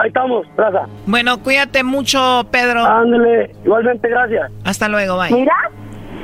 Ahí 0.00 0.08
estamos, 0.08 0.46
raza. 0.56 0.86
Bueno, 1.04 1.42
cuídate 1.42 1.84
mucho, 1.84 2.46
Pedro. 2.50 2.86
Ándale, 2.86 3.50
igualmente, 3.64 4.08
gracias. 4.08 4.50
Hasta 4.64 4.88
luego, 4.88 5.18
bye. 5.18 5.30
Mira. 5.30 5.52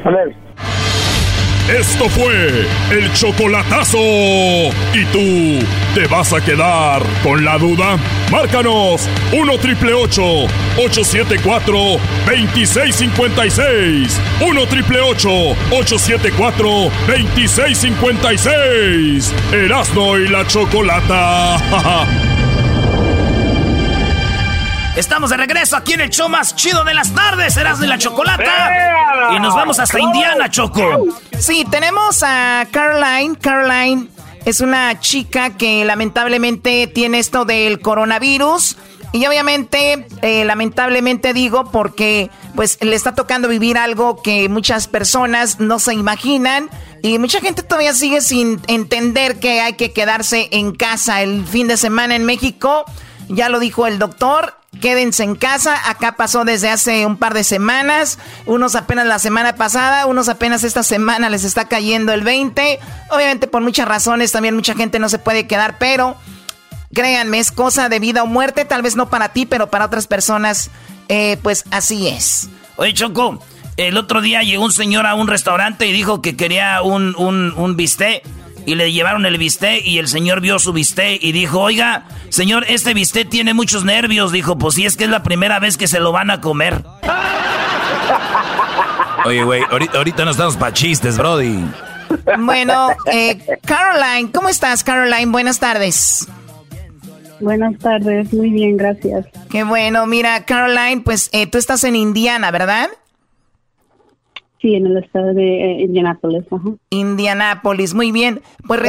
A 0.04 0.10
ver. 0.10 0.34
Esto 1.68 2.08
fue 2.08 2.64
el 2.92 3.12
chocolatazo. 3.12 3.98
¿Y 3.98 5.04
tú 5.12 5.58
te 5.94 6.06
vas 6.06 6.32
a 6.32 6.40
quedar 6.40 7.02
con 7.24 7.44
la 7.44 7.58
duda? 7.58 7.96
Márcanos 8.30 9.08
1 9.32 9.58
triple 9.58 9.92
874 9.92 11.76
2656. 12.24 14.20
1 14.48 14.66
triple 14.68 15.00
874 15.00 16.68
2656. 17.08 19.34
Erasno 19.52 20.16
y 20.18 20.28
la 20.28 20.46
chocolata. 20.46 21.56
Estamos 24.96 25.28
de 25.28 25.36
regreso 25.36 25.76
aquí 25.76 25.92
en 25.92 26.00
el 26.00 26.08
show 26.08 26.26
más 26.26 26.56
chido 26.56 26.82
de 26.82 26.94
las 26.94 27.12
tardes, 27.12 27.54
Erasmo 27.58 27.84
y 27.84 27.88
la 27.88 27.98
Chocolata. 27.98 29.34
Y 29.36 29.40
nos 29.40 29.54
vamos 29.54 29.78
hasta 29.78 30.00
Indiana, 30.00 30.50
Choco. 30.50 31.06
Sí, 31.38 31.66
tenemos 31.70 32.22
a 32.22 32.66
Caroline. 32.70 33.36
Caroline 33.36 34.08
es 34.46 34.62
una 34.62 34.98
chica 34.98 35.50
que 35.58 35.84
lamentablemente 35.84 36.86
tiene 36.86 37.18
esto 37.18 37.44
del 37.44 37.80
coronavirus. 37.80 38.78
Y 39.12 39.26
obviamente, 39.26 40.06
eh, 40.22 40.46
lamentablemente 40.46 41.34
digo 41.34 41.70
porque 41.70 42.30
pues 42.54 42.78
le 42.80 42.96
está 42.96 43.14
tocando 43.14 43.48
vivir 43.48 43.76
algo 43.76 44.22
que 44.22 44.48
muchas 44.48 44.88
personas 44.88 45.60
no 45.60 45.78
se 45.78 45.92
imaginan. 45.92 46.70
Y 47.02 47.18
mucha 47.18 47.42
gente 47.42 47.62
todavía 47.62 47.92
sigue 47.92 48.22
sin 48.22 48.62
entender 48.66 49.40
que 49.40 49.60
hay 49.60 49.74
que 49.74 49.92
quedarse 49.92 50.48
en 50.52 50.74
casa 50.74 51.20
el 51.20 51.46
fin 51.46 51.68
de 51.68 51.76
semana 51.76 52.16
en 52.16 52.24
México. 52.24 52.86
Ya 53.28 53.48
lo 53.48 53.58
dijo 53.58 53.86
el 53.86 53.98
doctor, 53.98 54.54
quédense 54.80 55.24
en 55.24 55.34
casa. 55.34 55.88
Acá 55.88 56.12
pasó 56.12 56.44
desde 56.44 56.68
hace 56.70 57.06
un 57.06 57.16
par 57.16 57.34
de 57.34 57.44
semanas. 57.44 58.18
Unos 58.46 58.74
apenas 58.74 59.06
la 59.06 59.18
semana 59.18 59.56
pasada, 59.56 60.06
unos 60.06 60.28
apenas 60.28 60.64
esta 60.64 60.82
semana 60.82 61.30
les 61.30 61.44
está 61.44 61.66
cayendo 61.66 62.12
el 62.12 62.22
20. 62.22 62.78
Obviamente 63.10 63.46
por 63.46 63.62
muchas 63.62 63.88
razones 63.88 64.32
también 64.32 64.54
mucha 64.54 64.74
gente 64.74 64.98
no 64.98 65.08
se 65.08 65.18
puede 65.18 65.46
quedar, 65.46 65.78
pero 65.78 66.16
créanme, 66.94 67.38
es 67.38 67.50
cosa 67.50 67.88
de 67.88 67.98
vida 67.98 68.22
o 68.22 68.26
muerte. 68.26 68.64
Tal 68.64 68.82
vez 68.82 68.96
no 68.96 69.08
para 69.08 69.30
ti, 69.30 69.46
pero 69.46 69.70
para 69.70 69.86
otras 69.86 70.06
personas, 70.06 70.70
eh, 71.08 71.38
pues 71.42 71.64
así 71.70 72.08
es. 72.08 72.48
Oye, 72.76 72.94
Choco, 72.94 73.40
el 73.76 73.96
otro 73.96 74.20
día 74.20 74.42
llegó 74.42 74.64
un 74.64 74.72
señor 74.72 75.06
a 75.06 75.14
un 75.14 75.26
restaurante 75.26 75.86
y 75.86 75.92
dijo 75.92 76.22
que 76.22 76.36
quería 76.36 76.80
un, 76.82 77.14
un, 77.16 77.52
un 77.56 77.76
bistec. 77.76 78.22
Y 78.66 78.74
le 78.74 78.92
llevaron 78.92 79.24
el 79.24 79.38
bistec 79.38 79.86
y 79.86 79.98
el 79.98 80.08
señor 80.08 80.40
vio 80.40 80.58
su 80.58 80.72
bistec 80.72 81.22
y 81.22 81.32
dijo, 81.32 81.60
oiga, 81.60 82.04
señor, 82.28 82.66
este 82.68 82.94
bistec 82.94 83.30
tiene 83.30 83.54
muchos 83.54 83.84
nervios. 83.84 84.32
Dijo, 84.32 84.58
pues 84.58 84.74
sí, 84.74 84.84
es 84.84 84.96
que 84.96 85.04
es 85.04 85.10
la 85.10 85.22
primera 85.22 85.60
vez 85.60 85.78
que 85.78 85.86
se 85.86 86.00
lo 86.00 86.12
van 86.12 86.30
a 86.30 86.40
comer. 86.40 86.84
Oye, 89.24 89.44
güey, 89.44 89.62
ahorita, 89.70 89.98
ahorita 89.98 90.24
no 90.24 90.32
estamos 90.32 90.56
para 90.56 90.72
chistes, 90.72 91.16
Brody. 91.16 91.64
Bueno, 92.38 92.88
eh, 93.06 93.38
Caroline, 93.64 94.30
¿cómo 94.32 94.48
estás, 94.48 94.84
Caroline? 94.84 95.26
Buenas 95.26 95.58
tardes. 95.58 96.28
Buenas 97.40 97.78
tardes, 97.78 98.32
muy 98.32 98.50
bien, 98.50 98.76
gracias. 98.76 99.26
Qué 99.50 99.64
bueno, 99.64 100.06
mira, 100.06 100.44
Caroline, 100.44 101.02
pues 101.04 101.28
eh, 101.32 101.46
tú 101.46 101.58
estás 101.58 101.84
en 101.84 101.96
Indiana, 101.96 102.50
¿verdad? 102.50 102.88
Sí, 104.66 104.74
en 104.74 104.84
el 104.84 104.96
estado 104.96 105.32
de 105.32 105.44
eh, 105.44 105.82
Indianápolis. 105.82 106.44
Ajá. 106.50 106.70
Indianápolis, 106.90 107.94
muy 107.94 108.10
bien. 108.10 108.40
Pues 108.66 108.80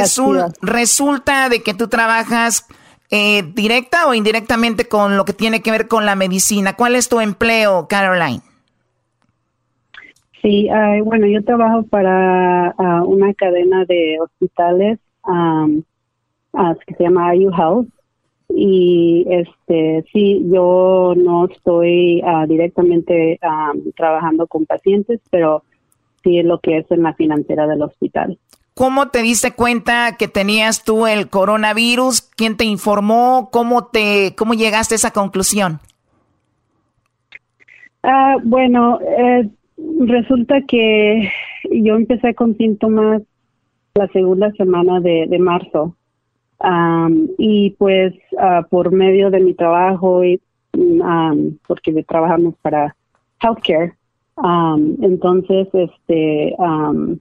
resulta 0.60 1.48
de 1.48 1.62
que 1.62 1.72
tú 1.72 1.86
trabajas 1.86 2.66
eh, 3.12 3.44
directa 3.54 4.08
o 4.08 4.14
indirectamente 4.14 4.88
con 4.88 5.16
lo 5.16 5.24
que 5.24 5.34
tiene 5.34 5.62
que 5.62 5.70
ver 5.70 5.86
con 5.86 6.04
la 6.04 6.16
medicina. 6.16 6.72
¿Cuál 6.72 6.96
es 6.96 7.08
tu 7.08 7.20
empleo, 7.20 7.86
Caroline? 7.88 8.40
Sí, 10.42 10.68
bueno, 11.04 11.28
yo 11.28 11.44
trabajo 11.44 11.84
para 11.84 12.70
ah, 12.76 13.04
una 13.04 13.32
cadena 13.34 13.84
de 13.84 14.16
hospitales 14.20 14.98
ah, 15.22 15.68
que 16.88 16.94
se 16.96 17.04
llama 17.04 17.36
IU 17.36 17.52
Health. 17.52 17.88
Y 18.48 19.26
este, 19.28 20.04
sí, 20.12 20.42
yo 20.50 21.14
no 21.16 21.46
estoy 21.46 22.22
ah, 22.24 22.46
directamente 22.46 23.38
am, 23.42 23.92
trabajando 23.96 24.46
con 24.46 24.66
pacientes, 24.66 25.20
pero 25.30 25.62
sí 26.22 26.42
lo 26.42 26.58
que 26.60 26.78
es 26.78 26.90
en 26.90 27.02
la 27.02 27.14
financiera 27.14 27.66
del 27.66 27.82
hospital. 27.82 28.38
¿Cómo 28.74 29.08
te 29.08 29.22
diste 29.22 29.50
cuenta 29.52 30.16
que 30.16 30.28
tenías 30.28 30.84
tú 30.84 31.06
el 31.06 31.28
coronavirus? 31.28 32.22
¿Quién 32.36 32.56
te 32.56 32.64
informó? 32.64 33.48
¿Cómo 33.50 33.86
te, 33.86 34.34
cómo 34.36 34.54
llegaste 34.54 34.94
a 34.94 34.96
esa 34.96 35.10
conclusión? 35.10 35.80
Ah, 38.04 38.36
bueno, 38.44 39.00
eh, 39.00 39.48
resulta 40.06 40.62
que 40.68 41.28
yo 41.70 41.96
empecé 41.96 42.34
con 42.34 42.56
síntomas 42.56 43.22
la 43.94 44.06
segunda 44.08 44.52
semana 44.52 45.00
de, 45.00 45.26
de 45.28 45.38
marzo. 45.38 45.96
Am, 46.60 47.28
y 47.38 47.70
pues 47.78 48.14
ah, 48.38 48.66
por 48.68 48.90
medio 48.92 49.30
de 49.30 49.40
mi 49.40 49.54
trabajo 49.54 50.24
y 50.24 50.40
am, 51.02 51.58
porque 51.66 52.02
trabajamos 52.02 52.54
para 52.62 52.96
healthcare, 53.40 53.94
am, 54.36 54.96
entonces 55.02 55.68
este 55.72 56.54
am, 56.58 57.20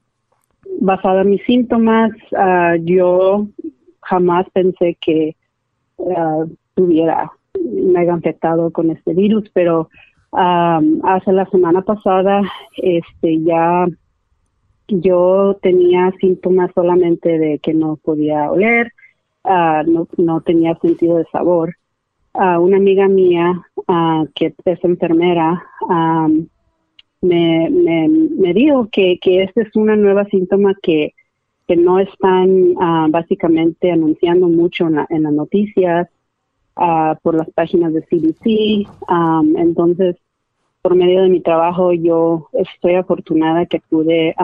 basada 0.81 1.21
en 1.21 1.29
mis 1.31 1.43
síntomas, 1.43 2.11
ah, 2.35 2.75
yo 2.81 3.47
jamás 4.01 4.47
pensé 4.53 4.97
que 4.99 5.35
ah, 6.15 6.45
tuviera 6.73 7.31
me 7.63 7.99
haya 7.99 8.13
infectado 8.13 8.71
con 8.71 8.91
este 8.91 9.13
virus, 9.13 9.49
pero 9.53 9.89
um, 10.31 11.01
hace 11.03 11.31
la 11.31 11.45
semana 11.49 11.81
pasada 11.81 12.41
este 12.77 13.41
ya 13.43 13.87
yo 14.87 15.57
tenía 15.61 16.11
síntomas 16.19 16.71
solamente 16.73 17.37
de 17.37 17.59
que 17.59 17.73
no 17.73 17.97
podía 17.97 18.49
oler, 18.51 18.93
ah, 19.47 19.83
no, 19.85 20.07
no 20.17 20.41
tenía 20.41 20.75
sentido 20.75 21.17
de 21.17 21.25
sabor. 21.31 21.75
Uh, 22.33 22.59
una 22.59 22.77
amiga 22.77 23.07
mía 23.07 23.63
que 24.35 24.53
es 24.65 24.83
enfermera 24.83 25.63
me, 27.21 27.69
me, 27.69 28.07
me, 28.07 28.53
dijo 28.53 28.89
que, 28.91 29.17
que 29.19 29.43
este 29.43 29.61
es 29.61 29.75
una 29.75 29.95
nueva 29.95 30.25
síntoma 30.25 30.75
que, 30.83 31.13
que 31.67 31.75
no 31.75 31.99
están 31.99 32.75
básicamente 33.09 33.91
anunciando 33.91 34.47
mucho 34.49 34.87
en, 34.87 35.03
en 35.09 35.23
las 35.23 35.33
noticias 35.33 36.09
por 37.23 37.35
las 37.35 37.49
páginas 37.51 37.93
de 37.93 38.01
CDC. 38.03 38.87
entonces, 39.57 40.15
por 40.81 40.95
medio 40.95 41.23
de 41.23 41.29
mi 41.29 41.41
trabajo, 41.41 41.91
yo 41.93 42.47
estoy 42.53 42.95
afortunada 42.95 43.65
que 43.65 43.81
pude 43.89 44.35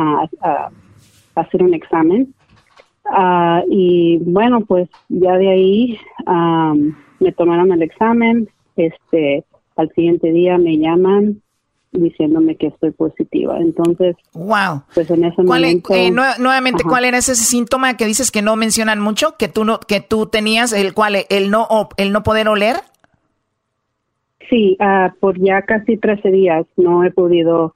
hacer 1.36 1.64
un 1.64 1.74
examen. 1.74 2.34
Ah, 3.06 3.64
y 3.70 4.18
bueno, 4.20 4.62
pues 4.62 4.89
ya 5.10 5.38
de 5.38 5.49
ahí 5.49 5.99
me 7.20 7.32
tomaron 7.32 7.72
el 7.72 7.82
examen. 7.82 8.49
Este, 8.76 9.43
al 9.76 9.91
siguiente 9.93 10.32
día 10.32 10.58
me 10.58 10.78
llaman 10.78 11.41
diciéndome 11.93 12.56
que 12.56 12.68
estoy 12.68 12.91
positiva. 12.91 13.60
Entonces, 13.60 14.16
wow. 14.34 14.84
Pues 14.93 15.10
en 15.12 15.26
ese 15.26 15.43
momento, 15.43 15.93
eh, 15.93 16.12
nuevamente, 16.12 16.84
¿cuál 16.84 17.06
era 17.06 17.18
ese 17.18 17.36
síntoma 17.36 17.95
que 17.95 18.06
dices 18.06 18.32
que 18.32 18.41
no 18.41 18.56
mencionan 18.56 18.99
mucho, 18.99 19.36
que 19.38 19.47
tú 19.47 19.64
no, 19.64 19.80
que 19.80 20.01
tú 20.01 20.26
tenías, 20.26 20.74
el 20.74 20.93
cual, 20.93 21.18
el 21.30 21.51
no, 21.51 21.68
el 21.97 22.12
no 22.12 22.24
poder 22.24 22.47
oler? 22.47 22.78
Sí, 24.49 24.78
uh, 24.80 25.16
por 25.20 25.39
ya 25.39 25.62
casi 25.62 25.97
13 25.97 26.30
días 26.30 26.66
no 26.78 27.04
he 27.04 27.12
podido, 27.12 27.76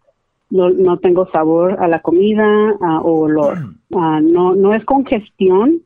no, 0.50 0.70
no 0.70 0.98
tengo 0.98 1.30
sabor 1.32 1.78
a 1.80 1.88
la 1.88 2.02
comida 2.02 2.74
uh, 2.80 2.98
o 3.04 3.22
olor. 3.22 3.76
Uh, 3.90 4.20
no, 4.22 4.56
no 4.56 4.74
es 4.74 4.84
congestión, 4.86 5.82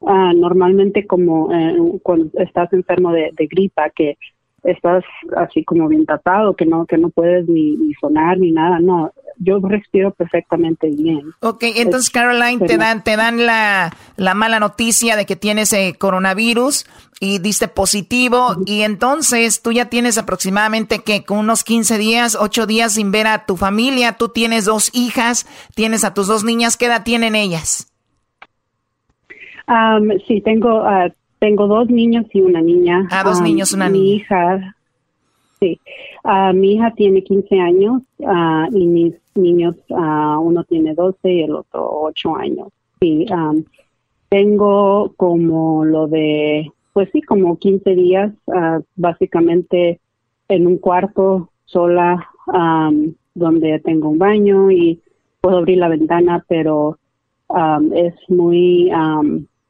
normalmente 0.00 1.06
como 1.06 1.52
eh, 1.52 1.76
cuando 2.02 2.30
estás 2.40 2.72
enfermo 2.72 3.12
de, 3.12 3.30
de 3.36 3.46
gripa, 3.46 3.90
que 3.90 4.16
estás 4.64 5.04
así 5.36 5.64
como 5.64 5.88
bien 5.88 6.06
tapado, 6.06 6.54
que 6.54 6.66
no, 6.66 6.86
que 6.86 6.98
no 6.98 7.10
puedes 7.10 7.48
ni, 7.48 7.76
sonar 8.00 8.38
ni 8.38 8.52
nada, 8.52 8.78
no, 8.78 9.12
yo 9.38 9.58
respiro 9.60 10.12
perfectamente 10.12 10.88
bien. 10.90 11.32
Ok, 11.40 11.64
entonces 11.76 12.10
Caroline, 12.10 12.66
te 12.66 12.76
dan, 12.76 13.02
te 13.04 13.16
dan 13.16 13.46
la, 13.46 13.94
la 14.16 14.34
mala 14.34 14.60
noticia 14.60 15.16
de 15.16 15.26
que 15.26 15.36
tienes 15.36 15.72
eh, 15.72 15.94
coronavirus 15.98 16.86
y 17.20 17.38
diste 17.38 17.68
positivo 17.68 18.56
y 18.66 18.82
entonces 18.82 19.62
tú 19.62 19.72
ya 19.72 19.88
tienes 19.88 20.18
aproximadamente 20.18 21.00
que 21.00 21.24
con 21.24 21.38
unos 21.38 21.64
15 21.64 21.98
días, 21.98 22.36
8 22.40 22.66
días 22.66 22.94
sin 22.94 23.12
ver 23.12 23.26
a 23.26 23.46
tu 23.46 23.56
familia, 23.56 24.16
tú 24.18 24.28
tienes 24.28 24.64
dos 24.64 24.90
hijas, 24.92 25.46
tienes 25.74 26.04
a 26.04 26.14
tus 26.14 26.26
dos 26.26 26.44
niñas, 26.44 26.76
¿qué 26.76 26.86
edad 26.86 27.04
tienen 27.04 27.34
ellas? 27.34 27.88
Um, 29.68 30.18
sí, 30.26 30.40
tengo 30.40 30.82
uh, 30.82 31.10
tengo 31.38 31.66
dos 31.66 31.88
niños 31.88 32.26
y 32.32 32.40
una 32.40 32.60
niña. 32.60 33.08
Ah, 33.10 33.24
dos 33.24 33.40
niños, 33.40 33.72
una 33.72 33.88
mi 33.88 33.98
niña. 33.98 34.14
hija, 34.14 34.76
sí. 35.58 35.80
Uh, 36.24 36.52
mi 36.54 36.74
hija 36.74 36.92
tiene 36.94 37.22
15 37.24 37.58
años 37.58 38.02
uh, 38.18 38.76
y 38.76 38.86
mis 38.86 39.14
niños, 39.34 39.76
uh, 39.88 40.38
uno 40.40 40.64
tiene 40.64 40.94
12 40.94 41.32
y 41.32 41.42
el 41.42 41.54
otro 41.54 41.88
8 42.02 42.36
años. 42.36 42.68
Sí, 43.00 43.26
um, 43.30 43.64
tengo 44.28 45.12
como 45.16 45.84
lo 45.84 46.06
de, 46.06 46.70
pues 46.92 47.08
sí, 47.12 47.22
como 47.22 47.58
15 47.58 47.94
días, 47.94 48.32
básicamente 48.96 50.00
en 50.48 50.66
un 50.66 50.78
cuarto 50.78 51.50
sola, 51.64 52.28
um, 52.46 53.14
donde 53.34 53.78
tengo 53.80 54.08
un 54.08 54.18
baño 54.18 54.70
y 54.70 55.00
puedo 55.40 55.58
abrir 55.58 55.78
la 55.78 55.88
ventana, 55.88 56.44
pero 56.48 56.98
um, 57.48 57.92
es 57.92 58.14
muy 58.28 58.90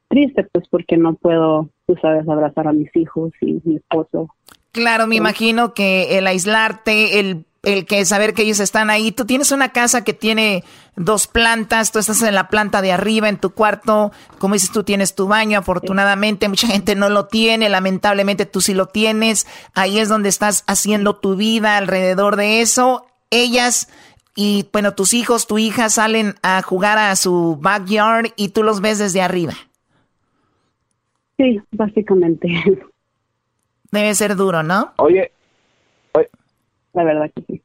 triste, 0.07 0.47
pues 0.51 0.67
porque 0.69 0.95
no 0.95 1.15
puedo, 1.15 1.69
tú 1.87 1.95
sabes, 2.01 2.27
abrazar 2.29 2.67
a 2.67 2.73
mis 2.73 2.95
hijos 2.95 3.31
y 3.41 3.59
mi 3.63 3.77
esposo. 3.77 4.29
Claro, 4.71 5.07
me 5.07 5.15
imagino 5.15 5.73
que 5.73 6.17
el 6.17 6.27
aislarte, 6.27 7.19
el, 7.19 7.45
el 7.63 7.85
que 7.85 8.03
saber 8.05 8.33
que 8.33 8.43
ellos 8.43 8.59
están 8.59 8.89
ahí, 8.89 9.13
tú 9.13 9.25
tienes 9.25 9.51
una 9.53 9.69
casa 9.69 10.03
que 10.03 10.13
tiene 10.13 10.65
dos 10.97 11.27
plantas, 11.27 11.93
tú 11.93 11.99
estás 11.99 12.21
en 12.21 12.35
la 12.35 12.49
planta 12.49 12.81
de 12.81 12.91
arriba, 12.91 13.29
en 13.29 13.37
tu 13.37 13.51
cuarto, 13.51 14.11
como 14.37 14.53
dices, 14.53 14.71
tú 14.71 14.83
tienes 14.83 15.15
tu 15.15 15.27
baño, 15.27 15.59
afortunadamente 15.59 16.49
mucha 16.49 16.67
gente 16.67 16.95
no 16.95 17.07
lo 17.07 17.27
tiene, 17.27 17.69
lamentablemente 17.69 18.45
tú 18.45 18.59
sí 18.59 18.73
lo 18.73 18.87
tienes, 18.87 19.47
ahí 19.73 19.97
es 19.97 20.09
donde 20.09 20.27
estás 20.27 20.65
haciendo 20.67 21.15
tu 21.15 21.37
vida 21.37 21.77
alrededor 21.77 22.35
de 22.35 22.59
eso, 22.61 23.07
ellas 23.31 23.87
y 24.35 24.67
bueno, 24.73 24.93
tus 24.93 25.13
hijos, 25.13 25.47
tu 25.47 25.57
hija 25.57 25.89
salen 25.89 26.35
a 26.41 26.61
jugar 26.63 26.97
a 26.97 27.15
su 27.15 27.57
backyard 27.61 28.33
y 28.35 28.49
tú 28.49 28.63
los 28.63 28.81
ves 28.81 28.99
desde 28.99 29.21
arriba. 29.21 29.53
Sí, 31.37 31.61
básicamente. 31.71 32.49
Debe 33.91 34.15
ser 34.15 34.35
duro, 34.35 34.63
¿no? 34.63 34.93
Oye, 34.97 35.31
la 36.93 37.03
verdad 37.03 37.31
que 37.35 37.41
sí. 37.43 37.61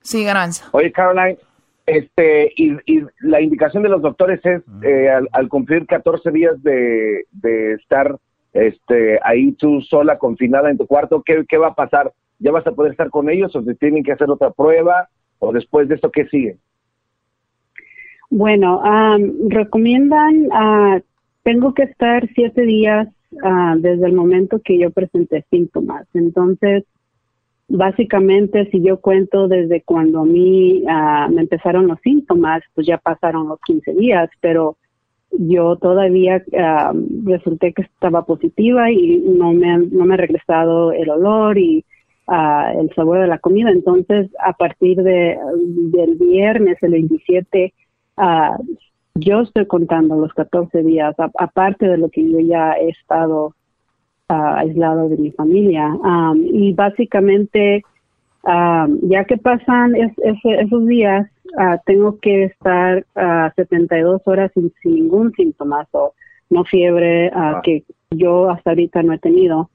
Sí, 0.00 0.24
Garanza. 0.24 0.68
Oye, 0.72 0.90
Caroline, 0.90 1.38
este, 1.86 2.52
y, 2.56 2.76
la 3.20 3.40
indicación 3.40 3.82
de 3.82 3.88
los 3.88 4.02
doctores 4.02 4.40
es, 4.44 4.62
eh, 4.82 5.08
al, 5.32 5.48
cumplir 5.48 5.86
14 5.86 6.30
días 6.30 6.62
de, 6.62 7.24
de, 7.32 7.74
estar 7.74 8.16
este, 8.52 9.18
ahí 9.22 9.52
tú 9.52 9.80
sola, 9.82 10.18
confinada 10.18 10.70
en 10.70 10.78
tu 10.78 10.86
cuarto, 10.86 11.22
¿qué, 11.24 11.44
¿qué 11.48 11.58
va 11.58 11.68
a 11.68 11.74
pasar? 11.74 12.12
¿Ya 12.38 12.50
vas 12.50 12.66
a 12.66 12.72
poder 12.72 12.92
estar 12.92 13.10
con 13.10 13.30
ellos 13.30 13.54
o 13.54 13.62
se 13.62 13.74
tienen 13.74 14.02
que 14.02 14.12
hacer 14.12 14.28
otra 14.30 14.50
prueba? 14.50 15.08
¿O 15.38 15.52
después 15.52 15.88
de 15.88 15.96
esto 15.96 16.10
qué 16.10 16.26
sigue? 16.26 16.56
Bueno, 18.30 18.82
recomiendan 19.48 20.48
a 20.52 21.00
tengo 21.42 21.74
que 21.74 21.82
estar 21.82 22.26
siete 22.34 22.62
días 22.62 23.08
uh, 23.32 23.76
desde 23.76 24.06
el 24.06 24.12
momento 24.12 24.60
que 24.64 24.78
yo 24.78 24.90
presenté 24.90 25.44
síntomas. 25.50 26.06
Entonces, 26.14 26.84
básicamente, 27.72 28.68
si 28.70 28.82
yo 28.82 29.00
cuento 29.00 29.48
desde 29.48 29.82
cuando 29.82 30.20
a 30.20 30.24
mí 30.24 30.82
uh, 30.82 31.32
me 31.32 31.42
empezaron 31.42 31.86
los 31.86 31.98
síntomas, 32.00 32.62
pues 32.74 32.86
ya 32.86 32.98
pasaron 32.98 33.48
los 33.48 33.60
15 33.62 33.94
días, 33.94 34.30
pero 34.40 34.76
yo 35.30 35.76
todavía 35.76 36.44
uh, 36.52 37.24
resulté 37.24 37.72
que 37.72 37.82
estaba 37.82 38.26
positiva 38.26 38.90
y 38.90 39.24
no 39.26 39.52
me, 39.54 39.78
no 39.78 40.04
me 40.04 40.14
ha 40.14 40.18
regresado 40.18 40.92
el 40.92 41.08
olor 41.08 41.58
y 41.58 41.84
el 42.78 42.90
sabor 42.94 43.20
de 43.20 43.26
la 43.26 43.38
comida. 43.38 43.70
Entonces, 43.70 44.30
a 44.38 44.52
partir 44.52 45.02
de, 45.02 45.36
del 45.92 46.14
viernes, 46.14 46.78
el 46.82 46.92
27, 46.92 47.74
uh, 48.18 48.62
yo 49.14 49.40
estoy 49.40 49.66
contando 49.66 50.16
los 50.16 50.32
14 50.34 50.82
días, 50.82 51.14
aparte 51.18 51.88
de 51.88 51.98
lo 51.98 52.08
que 52.10 52.30
yo 52.30 52.38
ya 52.40 52.72
he 52.74 52.90
estado 52.90 53.54
ah, 54.28 54.58
aislado 54.58 55.08
de 55.08 55.16
mi 55.16 55.30
familia. 55.32 55.96
y 56.44 56.72
básicamente, 56.72 57.84
ya 58.44 59.24
que 59.24 59.36
pasan 59.36 59.94
esos 59.94 60.86
días, 60.86 61.28
uh, 61.56 61.76
tengo 61.86 62.18
que 62.18 62.44
estar 62.44 63.04
72 63.56 64.22
horas 64.24 64.50
sin, 64.54 64.72
ningún 64.84 65.32
síntoma, 65.32 65.86
o 65.92 66.14
no 66.50 66.64
fiebre, 66.64 67.30
ah. 67.34 67.60
que 67.62 67.84
yo 68.10 68.50
hasta 68.50 68.70
ahorita 68.70 69.02
no 69.02 69.12
he 69.12 69.18
tenido, 69.18 69.70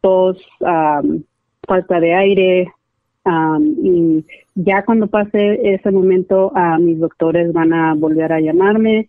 tos, 0.00 0.38
falta 1.66 2.00
de 2.00 2.14
aire, 2.14 2.72
y 3.82 4.24
ya 4.54 4.84
cuando 4.84 5.08
pase 5.08 5.60
ese 5.74 5.90
momento, 5.90 6.52
uh, 6.54 6.80
mis 6.80 6.98
doctores 6.98 7.52
van 7.52 7.72
a 7.72 7.94
volver 7.94 8.32
a 8.32 8.40
llamarme 8.40 9.08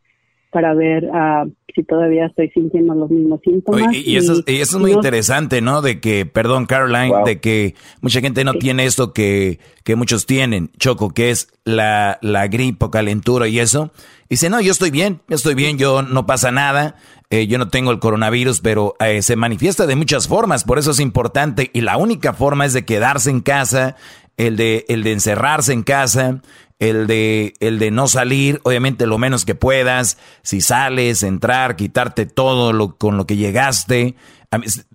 para 0.51 0.73
ver 0.73 1.05
uh, 1.05 1.51
si 1.73 1.83
todavía 1.83 2.25
estoy 2.25 2.49
sintiendo 2.49 2.93
los 2.95 3.09
mismos 3.09 3.39
síntomas. 3.43 3.93
y, 3.93 4.15
eso, 4.17 4.41
es 4.45 4.75
muy 4.75 4.91
interesante, 4.91 5.61
¿no? 5.61 5.81
De 5.81 5.99
que, 5.99 6.25
perdón, 6.25 6.65
Caroline, 6.65 7.13
de 7.25 7.39
que 7.39 7.75
mucha 8.01 8.21
gente 8.21 8.43
no 8.43 8.53
tiene 8.53 8.85
esto 8.85 9.13
que, 9.13 9.59
que 9.83 9.95
muchos 9.95 10.25
tienen, 10.25 10.71
Choco, 10.77 11.09
que 11.11 11.29
es 11.29 11.49
la, 11.65 12.17
la 12.21 12.47
gripe, 12.47 12.89
calentura 12.89 13.47
y 13.47 13.59
eso. 13.59 13.91
Dice, 14.29 14.49
no, 14.49 14.59
yo 14.59 14.71
estoy 14.71 14.91
bien, 14.91 15.21
yo 15.27 15.35
estoy 15.35 15.55
bien, 15.55 15.77
yo 15.77 16.01
no 16.01 16.25
pasa 16.25 16.51
nada, 16.51 16.95
eh, 17.29 17.47
yo 17.47 17.57
no 17.57 17.69
tengo 17.69 17.91
el 17.91 17.99
coronavirus, 17.99 18.61
pero 18.61 18.95
eh, 18.99 19.21
se 19.21 19.35
manifiesta 19.35 19.85
de 19.85 19.95
muchas 19.95 20.27
formas, 20.27 20.63
por 20.63 20.79
eso 20.79 20.91
es 20.91 20.99
importante 20.99 21.71
y 21.73 21.81
la 21.81 21.97
única 21.97 22.33
forma 22.33 22.65
es 22.65 22.73
de 22.73 22.85
quedarse 22.85 23.29
en 23.29 23.41
casa, 23.41 23.95
el 24.37 24.55
de, 24.55 24.85
el 24.87 25.03
de 25.03 25.13
encerrarse 25.13 25.73
en 25.73 25.83
casa, 25.83 26.41
el 26.79 27.07
de, 27.07 27.53
el 27.59 27.79
de 27.79 27.91
no 27.91 28.07
salir, 28.07 28.61
obviamente 28.63 29.07
lo 29.07 29.17
menos 29.17 29.45
que 29.45 29.55
puedas, 29.55 30.17
si 30.43 30.61
sales, 30.61 31.23
entrar, 31.23 31.75
quitarte 31.75 32.25
todo 32.25 32.73
lo, 32.73 32.95
con 32.97 33.17
lo 33.17 33.25
que 33.25 33.35
llegaste. 33.35 34.15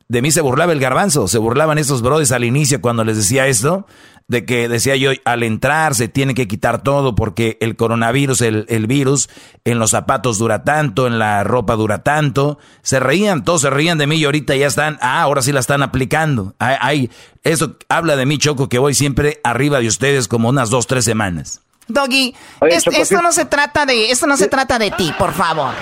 de 0.09 0.23
mí 0.23 0.31
se 0.31 0.41
burlaba 0.41 0.73
el 0.73 0.81
garbanzo, 0.81 1.27
se 1.27 1.39
burlaban 1.39 1.79
esos 1.79 2.03
brothers 2.03 2.33
al 2.33 2.45
inicio 2.45 2.81
cuando 2.81 3.05
les 3.05 3.17
decía 3.17 3.49
esto, 3.49 3.87
de 4.29 4.45
que 4.45 4.69
decía 4.69 4.95
yo, 4.95 5.11
al 5.25 5.43
entrar 5.43 5.97
se 5.97 6.07
tiene 6.07 6.35
que 6.35 6.47
quitar 6.47 6.83
todo 6.83 7.17
porque 7.17 7.59
el 7.61 7.75
coronavirus, 7.75 8.41
el, 8.43 8.67
el 8.69 8.87
virus, 8.87 9.29
en 9.65 9.81
los 9.81 9.91
zapatos 9.91 10.39
dura 10.39 10.63
tanto, 10.63 11.09
en 11.09 11.19
la 11.19 11.43
ropa 11.43 11.75
dura 11.75 12.05
tanto. 12.05 12.59
Se 12.83 13.01
reían, 13.01 13.45
todos 13.45 13.63
se 13.63 13.71
reían 13.71 13.99
de 13.99 14.07
mí 14.07 14.17
y 14.17 14.25
ahorita 14.25 14.55
ya 14.55 14.69
están, 14.69 14.99
ah, 15.01 15.23
ahora 15.23 15.43
sí 15.43 15.51
la 15.51 15.61
están 15.61 15.83
aplicando. 15.83 16.55
Hay, 16.59 17.11
eso 17.43 17.77
habla 17.89 18.15
de 18.15 18.25
mí, 18.25 18.39
Choco, 18.39 18.69
que 18.69 18.79
voy 18.79 18.95
siempre 18.95 19.41
arriba 19.43 19.81
de 19.81 19.89
ustedes 19.89 20.29
como 20.29 20.49
unas 20.49 20.71
dos, 20.71 20.87
tres 20.87 21.05
semanas. 21.05 21.61
Doggy, 21.89 22.35
esto 22.69 23.23
no 23.23 23.33
se 23.33 23.45
trata 23.45 23.87
de, 23.87 24.11
esto 24.11 24.27
no 24.27 24.37
se 24.37 24.49
trata 24.49 24.79
de 24.79 24.91
ti, 24.93 25.13
por 25.19 25.33
favor. 25.33 25.75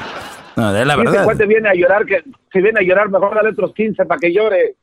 No, 0.57 0.73
de 0.73 0.85
la 0.85 0.97
verdad. 0.97 1.27
Si 1.39 1.47
viene 1.47 1.69
a 1.69 1.75
llorar, 1.75 2.05
que 2.05 2.23
si 2.53 2.61
viene 2.61 2.81
a 2.81 2.83
llorar, 2.83 3.09
mejor 3.09 3.35
dale 3.35 3.51
otros 3.51 3.73
15 3.75 4.05
para 4.05 4.19
que 4.19 4.33
llore. 4.33 4.77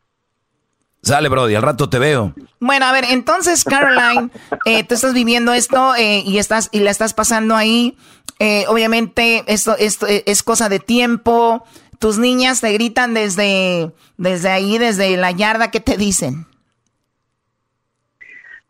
Sale, 1.01 1.29
Brody, 1.29 1.55
al 1.55 1.61
rato 1.61 1.89
te 1.89 1.99
veo. 1.99 2.33
Bueno, 2.59 2.85
a 2.85 2.91
ver, 2.91 3.05
entonces, 3.09 3.63
Caroline, 3.63 4.29
eh, 4.65 4.83
tú 4.83 4.95
estás 4.95 5.13
viviendo 5.13 5.53
esto 5.53 5.95
eh, 5.95 6.23
y 6.25 6.37
estás 6.37 6.69
y 6.71 6.79
la 6.79 6.91
estás 6.91 7.13
pasando 7.13 7.55
ahí. 7.55 7.95
Eh, 8.39 8.65
obviamente, 8.67 9.43
esto, 9.47 9.75
esto 9.77 10.07
es 10.07 10.43
cosa 10.43 10.69
de 10.69 10.79
tiempo. 10.79 11.63
Tus 11.99 12.17
niñas 12.17 12.61
te 12.61 12.71
gritan 12.73 13.13
desde, 13.13 13.91
desde 14.17 14.49
ahí, 14.49 14.77
desde 14.77 15.17
la 15.17 15.31
yarda, 15.31 15.71
¿qué 15.71 15.79
te 15.79 15.97
dicen? 15.97 16.45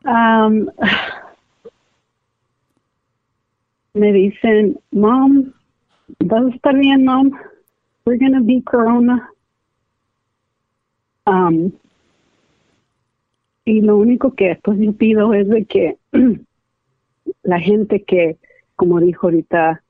Um, 0.03 0.67
me 3.97 4.13
dicen, 4.13 4.79
Mom, 4.91 5.51
vas 6.19 6.45
a 6.45 6.49
estar 6.49 6.75
bien, 6.77 7.05
Mom. 7.05 7.31
We're 8.05 8.17
gonna 8.17 8.41
be 8.41 8.61
Corona. 8.63 9.29
Um, 11.25 11.71
y 13.65 13.81
lo 13.81 13.97
único 13.97 14.33
que 14.33 14.57
pues 14.63 14.79
yo 14.79 14.93
pido 14.93 15.33
es 15.33 15.49
de 15.49 15.65
que 15.65 15.97
la 17.43 17.59
gente 17.59 18.03
que, 18.03 18.37
como 18.77 19.01
dijo 19.01 19.27
ahorita 19.27 19.83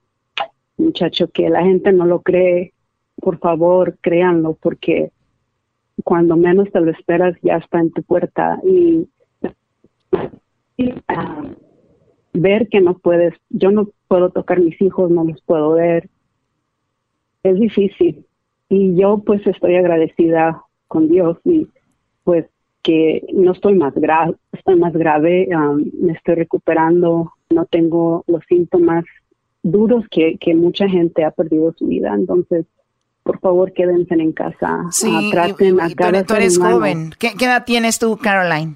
muchacho, 0.78 1.30
que 1.30 1.50
la 1.50 1.64
gente 1.64 1.92
no 1.92 2.06
lo 2.06 2.22
cree, 2.22 2.74
por 3.18 3.38
favor, 3.40 3.98
créanlo, 4.02 4.58
porque 4.60 5.12
cuando 6.04 6.38
menos 6.38 6.72
te 6.72 6.80
lo 6.80 6.92
esperas 6.92 7.36
ya 7.42 7.58
está 7.58 7.80
en 7.80 7.92
tu 7.92 8.04
puerta 8.04 8.60
y, 8.64 9.08
ah, 11.08 11.44
ver 12.34 12.68
que 12.70 12.82
no 12.82 12.98
puedes, 12.98 13.34
yo 13.50 13.72
no 13.72 13.90
puedo 14.08 14.30
tocar 14.30 14.60
mis 14.60 14.80
hijos, 14.82 15.10
no 15.10 15.24
los 15.24 15.42
puedo 15.42 15.72
ver, 15.72 16.10
es 17.44 17.60
difícil. 17.60 18.26
Y 18.70 18.96
yo 18.96 19.20
pues 19.26 19.46
estoy 19.48 19.76
agradecida 19.76 20.62
con 20.88 21.08
Dios 21.08 21.38
y 21.46 21.68
pues 22.24 22.46
que 22.84 23.26
no 23.34 23.52
estoy 23.52 23.76
más 23.76 23.94
grave, 23.96 24.36
estoy 24.52 24.76
más 24.78 24.94
grave, 24.94 25.48
me 26.00 26.14
estoy 26.14 26.36
recuperando, 26.36 27.34
no 27.50 27.66
tengo 27.66 28.24
los 28.28 28.44
síntomas 28.48 29.04
duros 29.64 30.06
que, 30.10 30.38
que 30.38 30.56
mucha 30.56 30.88
gente 30.88 31.24
ha 31.24 31.32
perdido 31.32 31.74
su 31.78 31.88
vida. 31.88 32.14
Entonces, 32.14 32.66
por 33.24 33.40
favor, 33.40 33.74
quédense 33.74 34.14
en 34.14 34.32
casa. 34.32 34.86
Sí, 34.92 35.30
traten 35.32 35.82
a 35.82 35.94
cada 35.94 36.24
tú, 36.24 36.34
eres 36.36 36.58
joven. 36.58 37.12
¿Qué, 37.20 37.32
¿Qué, 37.38 37.46
edad 37.46 37.66
tienes 37.66 38.00
tú, 38.00 38.18
Caroline? 38.18 38.76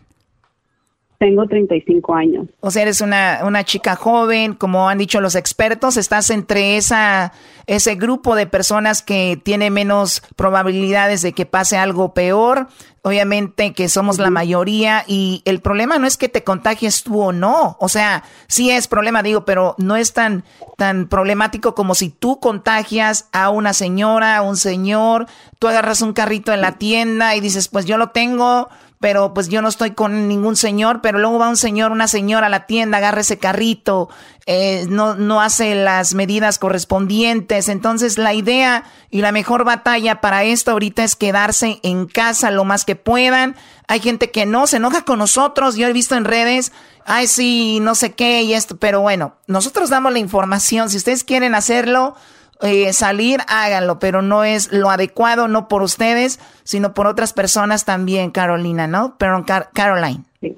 Tengo 1.22 1.46
35 1.46 2.16
años. 2.16 2.48
O 2.62 2.72
sea, 2.72 2.82
eres 2.82 3.00
una, 3.00 3.42
una 3.46 3.64
chica 3.64 3.96
joven, 3.96 4.56
como 4.56 4.90
han 4.90 4.98
dicho 4.98 5.22
los 5.22 5.36
expertos, 5.36 5.96
estás 5.96 6.32
entre 6.32 6.78
esa, 6.78 7.32
ese 7.68 7.94
grupo 7.94 8.34
de 8.34 8.48
personas 8.48 9.04
que 9.04 9.40
tiene 9.44 9.70
menos 9.70 10.24
probabilidades 10.36 11.22
de 11.22 11.34
que 11.34 11.46
pase 11.46 11.78
algo 11.78 12.16
peor. 12.16 12.70
Obviamente 13.04 13.74
que 13.74 13.88
somos 13.88 14.18
la 14.18 14.32
mayoría 14.32 15.04
y 15.06 15.44
el 15.46 15.62
problema 15.62 16.00
no 16.00 16.08
es 16.08 16.18
que 16.18 16.28
te 16.28 16.44
contagies 16.44 17.04
tú 17.04 17.22
o 17.22 17.32
no. 17.32 17.78
O 17.80 17.88
sea, 17.88 18.24
sí 18.48 18.72
es 18.72 18.88
problema, 18.88 19.22
digo, 19.22 19.46
pero 19.46 19.76
no 19.78 19.98
es 19.98 20.14
tan, 20.14 20.44
tan 20.76 21.08
problemático 21.08 21.76
como 21.76 21.94
si 21.94 22.10
tú 22.10 22.40
contagias 22.40 23.30
a 23.32 23.52
una 23.52 23.74
señora, 23.74 24.38
a 24.38 24.42
un 24.42 24.58
señor, 24.58 25.28
tú 25.60 25.68
agarras 25.68 26.02
un 26.02 26.14
carrito 26.14 26.52
en 26.52 26.62
la 26.62 26.80
tienda 26.80 27.36
y 27.36 27.42
dices, 27.42 27.68
pues 27.68 27.86
yo 27.86 27.98
lo 27.98 28.10
tengo, 28.10 28.70
pero 29.02 29.34
pues 29.34 29.50
yo 29.50 29.64
no 29.64 29.68
estoy 29.68 29.92
con 29.92 30.28
ningún 30.28 30.56
señor, 30.56 31.02
pero 31.02 31.18
luego 31.18 31.40
va 31.40 31.50
un 31.50 31.58
señor, 31.58 31.92
una 31.92 32.08
señora 32.08 32.46
a 32.46 32.50
la 32.50 32.68
tienda, 32.68 33.00
agarra 33.00 33.22
ese 33.22 33.40
carrito, 33.40 34.10
eh, 34.46 34.86
no, 34.90 35.16
no 35.16 35.42
hace 35.42 35.74
las 35.74 36.14
medidas 36.14 36.60
correspondientes. 36.60 37.68
Entonces 37.68 38.20
la 38.20 38.36
idea 38.36 38.84
y 39.10 39.22
la 39.22 39.32
mejor 39.32 39.64
batalla 39.66 40.22
para 40.22 40.44
esto 40.44 40.72
ahorita 40.72 41.04
es 41.04 41.16
quedarse 41.16 41.80
en 41.82 42.06
casa 42.06 42.52
lo 42.52 42.64
más 42.64 42.86
que 42.86 42.96
puedan. 42.96 43.56
Hay 43.88 44.02
gente 44.02 44.30
que 44.30 44.46
no 44.46 44.68
se 44.68 44.78
enoja 44.78 45.04
con 45.04 45.18
nosotros, 45.18 45.76
yo 45.76 45.88
he 45.88 45.94
visto 45.94 46.16
en 46.16 46.24
redes, 46.24 46.72
ay 47.04 47.26
sí, 47.26 47.80
no 47.82 47.96
sé 47.96 48.14
qué 48.14 48.44
y 48.44 48.54
esto, 48.54 48.78
pero 48.78 49.02
bueno, 49.02 49.36
nosotros 49.48 49.90
damos 49.90 50.14
la 50.14 50.20
información, 50.20 50.92
si 50.92 50.98
ustedes 50.98 51.24
quieren 51.24 51.56
hacerlo, 51.56 52.16
eh, 52.62 52.94
salir, 52.94 53.42
háganlo, 53.48 54.00
pero 54.00 54.22
no 54.22 54.44
es 54.44 54.72
lo 54.72 54.90
adecuado, 54.90 55.48
no 55.48 55.68
por 55.68 55.82
ustedes, 55.82 56.40
sino 56.64 56.94
por 56.94 57.08
otras 57.08 57.34
personas 57.34 57.86
también, 57.86 58.32
Carolina, 58.32 58.88
¿no? 58.88 59.16
Pero 59.18 59.46
Caroline. 59.74 60.24
Sí. 60.40 60.58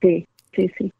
sí, 0.00 0.28
sí, 0.54 0.70
sí. 0.76 0.92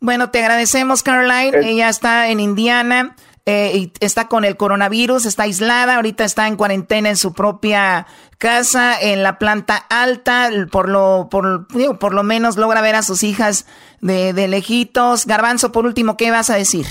Bueno, 0.00 0.30
te 0.30 0.40
agradecemos, 0.40 1.02
Caroline. 1.02 1.58
Ella 1.68 1.88
está 1.88 2.28
en 2.28 2.40
Indiana. 2.40 3.16
Eh, 3.50 3.72
y 3.74 3.92
está 4.00 4.28
con 4.28 4.44
el 4.44 4.58
coronavirus, 4.58 5.24
está 5.24 5.44
aislada, 5.44 5.96
ahorita 5.96 6.22
está 6.22 6.48
en 6.48 6.56
cuarentena 6.56 7.08
en 7.08 7.16
su 7.16 7.32
propia 7.32 8.06
casa, 8.36 9.00
en 9.00 9.22
la 9.22 9.38
planta 9.38 9.74
alta, 9.88 10.50
por 10.70 10.90
lo, 10.90 11.28
por, 11.30 11.66
por 11.98 12.12
lo 12.12 12.22
menos 12.22 12.58
logra 12.58 12.82
ver 12.82 12.94
a 12.94 13.02
sus 13.02 13.22
hijas 13.22 13.64
de, 14.02 14.34
de 14.34 14.48
lejitos. 14.48 15.24
Garbanzo, 15.24 15.72
por 15.72 15.86
último, 15.86 16.18
¿qué 16.18 16.30
vas 16.30 16.50
a 16.50 16.56
decir? 16.56 16.84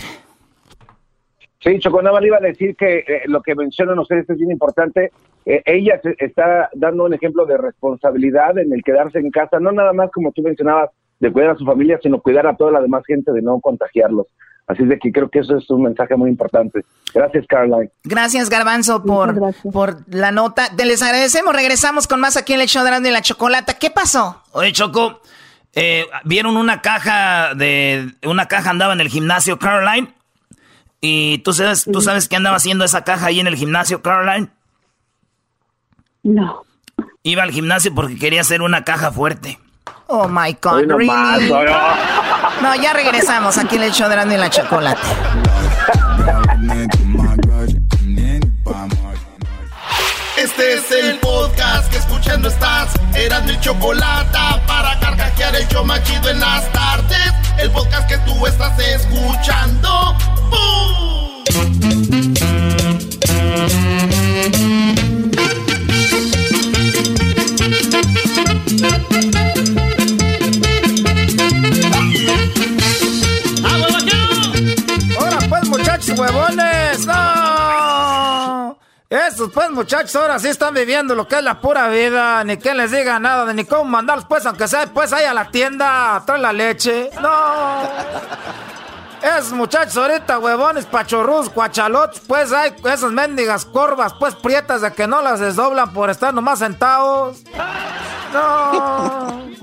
Sí, 1.60 1.80
Choconaba 1.80 2.22
le 2.22 2.28
iba 2.28 2.38
a 2.38 2.42
decir 2.42 2.76
que 2.76 3.00
eh, 3.00 3.22
lo 3.26 3.42
que 3.42 3.56
mencionan 3.56 3.98
ustedes 4.00 4.30
es 4.30 4.38
bien 4.38 4.52
importante. 4.52 5.12
Eh, 5.46 5.62
ella 5.66 6.00
está 6.20 6.70
dando 6.74 7.06
un 7.06 7.14
ejemplo 7.14 7.46
de 7.46 7.58
responsabilidad 7.58 8.58
en 8.58 8.72
el 8.72 8.84
quedarse 8.84 9.20
en 9.20 9.32
casa, 9.32 9.60
no 9.60 9.72
nada 9.72 9.94
más 9.94 10.12
como 10.12 10.32
tú 10.32 10.42
mencionabas, 10.42 10.92
de 11.20 11.32
cuidar 11.32 11.52
a 11.52 11.56
su 11.56 11.66
familia, 11.66 12.00
sino 12.02 12.22
cuidar 12.22 12.46
a 12.46 12.56
toda 12.56 12.72
la 12.72 12.82
demás 12.82 13.04
gente 13.08 13.32
de 13.32 13.42
no 13.42 13.60
contagiarlos. 13.60 14.28
Así 14.68 14.84
de 14.84 15.00
que 15.00 15.12
creo 15.12 15.30
que 15.30 15.40
eso 15.40 15.56
es 15.56 15.68
un 15.70 15.84
mensaje 15.84 16.16
muy 16.16 16.30
importante. 16.30 16.82
Gracias, 17.14 17.48
Caroline. 17.48 17.90
Gracias, 18.04 18.50
Garbanzo, 18.50 19.02
por, 19.02 19.34
por 19.72 19.96
la 20.14 20.32
nota. 20.32 20.76
Te 20.76 20.86
les 20.86 21.02
agradecemos. 21.02 21.56
Regresamos 21.56 22.06
con 22.06 22.20
más 22.20 22.36
aquí 22.36 22.54
en 22.54 22.60
el 22.60 22.68
show 22.68 22.84
de 22.84 23.12
la 23.12 23.22
chocolata. 23.22 23.76
¿Qué 23.80 23.90
pasó? 23.90 24.44
Oye, 24.52 24.74
Choco, 24.74 25.22
eh, 25.74 26.06
vieron 26.26 26.58
una 26.58 26.82
caja 26.82 27.56
de... 27.56 28.12
Una 28.26 28.48
caja 28.48 28.70
andaba 28.70 28.92
en 28.92 29.00
el 29.00 29.08
gimnasio, 29.08 29.58
Caroline 29.58 30.17
¿Y 31.00 31.40
tú 31.40 31.54
sabes, 31.54 31.86
tú 31.92 32.02
sabes 32.02 32.28
qué 32.28 32.36
andaba 32.36 32.58
haciendo 32.58 32.84
esa 32.84 33.04
caja 33.04 33.28
ahí 33.28 33.40
en 33.40 33.48
el 33.48 33.56
gimnasio, 33.56 34.02
Caroline? 34.02 34.50
No. 36.24 36.64
Iba 37.24 37.44
al 37.44 37.52
gimnasio 37.52 37.94
porque 37.94 38.18
quería 38.18 38.42
hacer 38.42 38.62
una 38.62 38.84
caja 38.84 39.12
fuerte. 39.12 39.60
Oh 40.08 40.28
my 40.28 40.58
God, 40.62 40.84
no, 40.84 40.98
no, 42.62 42.76
ya 42.82 42.94
regresamos 42.94 43.58
aquí 43.58 43.76
en 43.76 43.84
el 43.84 43.92
show 43.92 44.10
de 44.10 44.16
y 44.34 44.38
la 44.38 44.50
chocolate. 44.50 45.02
Este 50.38 50.74
es 50.76 50.92
el 50.92 51.20
podcast 51.20 51.92
que 51.92 51.98
escuchando 51.98 52.48
estás. 52.48 52.94
Eran 53.16 53.46
mi 53.46 53.60
chocolate 53.60 54.38
para 54.66 54.98
carcajear 55.00 55.56
el 55.56 55.68
show 55.68 55.84
machido 55.84 56.30
en 56.30 56.40
las 56.40 56.72
tardes. 56.72 57.34
El 57.58 57.70
podcast 57.72 58.08
que 58.08 58.18
tú 58.20 58.46
estás 58.48 58.80
escuchando. 58.80 60.16
Ahora 75.20 75.40
pues 75.50 75.70
muchachos 75.70 76.20
huevones, 76.20 77.06
no. 77.06 78.78
Esos 79.10 79.50
pues 79.54 79.70
muchachos 79.72 80.16
ahora 80.18 80.38
sí 80.38 80.50
están 80.50 80.74
viviendo 80.74 81.16
lo 81.16 81.28
que 81.28 81.38
es 81.38 81.44
la 81.44 81.62
pura 81.62 81.88
vida, 81.88 82.44
ni 82.44 82.58
que 82.58 82.74
les 82.74 82.92
diga 82.92 83.20
nada, 83.20 83.54
ni 83.54 83.64
cómo 83.64 83.86
mandarlos 83.86 84.26
pues 84.26 84.46
aunque 84.46 84.68
sea 84.68 84.86
pues 84.88 85.14
ahí 85.14 85.24
a 85.26 85.34
la 85.34 85.50
tienda, 85.50 86.22
trae 86.26 86.40
la 86.40 86.52
leche. 86.52 87.10
No. 87.22 88.77
Esos 89.22 89.54
muchachos 89.54 89.98
ahorita, 89.98 90.40
huevones, 90.40 90.86
pachorrus, 90.86 91.50
cuachalots, 91.50 92.20
pues 92.28 92.52
hay 92.52 92.74
esas 92.86 93.12
mendigas 93.12 93.66
corvas, 93.66 94.14
pues 94.14 94.36
prietas 94.36 94.82
de 94.82 94.94
que 94.94 95.08
no 95.08 95.22
las 95.22 95.40
desdoblan 95.40 95.92
por 95.92 96.10
estar 96.10 96.34
nomás 96.34 96.60
sentados. 96.60 97.44
No. 98.34 99.48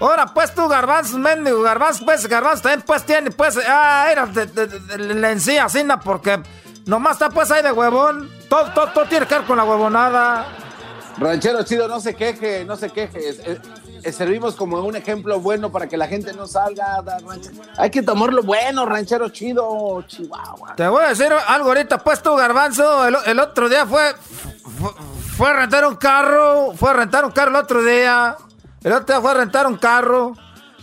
Ahora, 0.00 0.26
pues 0.26 0.54
tú, 0.54 0.68
garbanzos, 0.68 1.18
mendigo, 1.18 1.62
garbanzos, 1.62 2.02
pues, 2.04 2.26
garbanzos 2.26 2.62
también, 2.62 2.82
pues, 2.82 3.04
tiene, 3.04 3.30
pues, 3.30 3.58
ah, 3.66 4.08
era 4.10 4.26
de, 4.26 4.46
de, 4.46 5.32
encía, 5.32 5.66
porque 6.02 6.42
nomás 6.84 7.12
está, 7.14 7.30
pues, 7.30 7.50
ahí 7.50 7.62
de 7.62 7.72
huevón. 7.72 8.30
Todo, 8.48 8.72
todo, 8.74 8.88
todo 8.88 9.04
tiene 9.06 9.26
que 9.26 9.34
ver 9.34 9.44
con 9.44 9.56
la 9.56 9.64
huevonada. 9.64 10.46
Ranchero 11.16 11.62
chido, 11.62 11.86
no 11.88 12.00
se 12.00 12.14
queje, 12.14 12.64
no 12.64 12.76
se 12.76 12.90
queje. 12.90 13.38
Servimos 14.12 14.54
como 14.54 14.80
un 14.80 14.96
ejemplo 14.96 15.40
bueno 15.40 15.70
para 15.70 15.86
que 15.88 15.96
la 15.96 16.06
gente 16.06 16.32
no 16.32 16.46
salga. 16.46 17.02
Hay 17.76 17.90
que 17.90 18.02
tomarlo 18.02 18.42
bueno, 18.42 18.86
ranchero 18.86 19.28
chido, 19.28 20.02
Chihuahua. 20.06 20.74
Te 20.76 20.86
voy 20.88 21.04
a 21.04 21.08
decir 21.08 21.32
algo 21.46 21.68
ahorita, 21.68 21.98
pues 21.98 22.22
tú, 22.22 22.34
Garbanzo, 22.36 23.06
el, 23.06 23.38
otro 23.38 23.68
día 23.68 23.86
fue, 23.86 24.14
fue, 25.36 25.48
a 25.48 25.52
rentar 25.52 25.86
un 25.86 25.96
carro, 25.96 26.72
fue 26.74 26.90
a 26.90 26.92
rentar 26.94 27.24
un 27.24 27.32
carro 27.32 27.50
el 27.50 27.56
otro 27.56 27.82
día. 27.82 28.36
El 28.82 28.92
otro 28.92 29.14
día 29.14 29.20
fue 29.20 29.30
a 29.30 29.34
rentar 29.34 29.66
un 29.66 29.76
carro. 29.76 30.34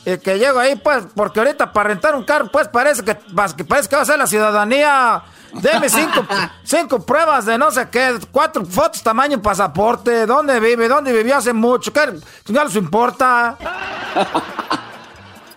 Y 0.03 0.17
que 0.17 0.39
llego 0.39 0.57
ahí, 0.59 0.75
pues, 0.75 1.03
porque 1.15 1.39
ahorita 1.39 1.71
para 1.71 1.89
rentar 1.89 2.15
un 2.15 2.23
carro, 2.23 2.49
pues 2.51 2.67
parece 2.67 3.03
que 3.03 3.13
parece 3.13 3.55
que 3.87 3.95
va 3.95 4.01
a 4.01 4.05
ser 4.05 4.17
la 4.17 4.25
ciudadanía. 4.25 5.23
Deme 5.53 5.89
cinco, 5.89 6.25
cinco 6.63 7.05
pruebas 7.05 7.45
de 7.45 7.57
no 7.57 7.71
sé 7.71 7.89
qué, 7.89 8.17
cuatro 8.31 8.65
fotos 8.65 9.03
tamaño 9.03 9.41
pasaporte, 9.41 10.25
dónde 10.25 10.59
vive, 10.59 10.87
dónde 10.87 11.11
vivió 11.11 11.37
hace 11.37 11.51
mucho, 11.51 11.91
¿qué 11.91 12.07
les 12.47 12.75
importa? 12.75 13.57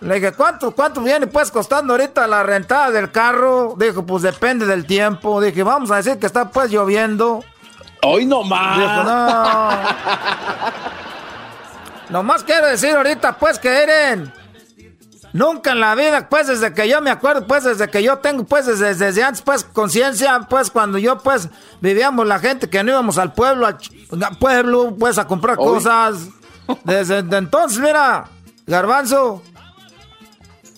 Le 0.01 0.15
dije, 0.15 0.33
¿cuánto, 0.33 0.71
¿cuánto 0.71 1.01
viene 1.01 1.25
pues 1.25 1.49
costando 1.49 1.93
ahorita 1.93 2.27
la 2.27 2.43
rentada 2.43 2.91
del 2.91 3.11
carro? 3.11 3.73
Dijo, 3.77 4.05
pues 4.05 4.21
depende 4.21 4.65
del 4.67 4.85
tiempo. 4.85 5.41
Dije, 5.41 5.63
vamos 5.63 5.89
a 5.89 5.95
decir 5.95 6.19
que 6.19 6.27
está 6.27 6.49
pues 6.49 6.69
lloviendo. 6.69 7.43
Hoy 8.03 8.25
no 8.25 8.43
más. 8.43 8.77
Dijo, 8.77 9.03
no. 9.03 9.69
Nomás 12.09 12.43
quiero 12.43 12.67
decir 12.67 12.95
ahorita 12.95 13.37
pues 13.37 13.57
que 13.57 13.83
Eren. 13.83 14.31
Nunca 15.35 15.73
en 15.73 15.81
la 15.81 15.95
vida, 15.95 16.29
pues 16.29 16.47
desde 16.47 16.73
que 16.73 16.87
yo 16.87 17.01
me 17.01 17.11
acuerdo, 17.11 17.45
pues 17.45 17.65
desde 17.65 17.89
que 17.89 18.01
yo 18.01 18.19
tengo, 18.19 18.45
pues 18.45 18.67
desde, 18.67 18.95
desde 18.95 19.21
antes, 19.21 19.41
pues 19.41 19.65
conciencia, 19.65 20.47
pues 20.49 20.71
cuando 20.71 20.97
yo, 20.97 21.17
pues 21.17 21.49
vivíamos 21.81 22.25
la 22.25 22.39
gente 22.39 22.69
que 22.69 22.81
no 22.85 22.91
íbamos 22.91 23.17
al 23.17 23.33
pueblo, 23.33 23.67
al 23.67 24.37
pueblo, 24.39 24.95
pues 24.97 25.17
a 25.17 25.27
comprar 25.27 25.57
cosas. 25.57 26.29
Desde 26.85 27.17
entonces, 27.17 27.79
mira, 27.79 28.29
Garbanzo, 28.65 29.43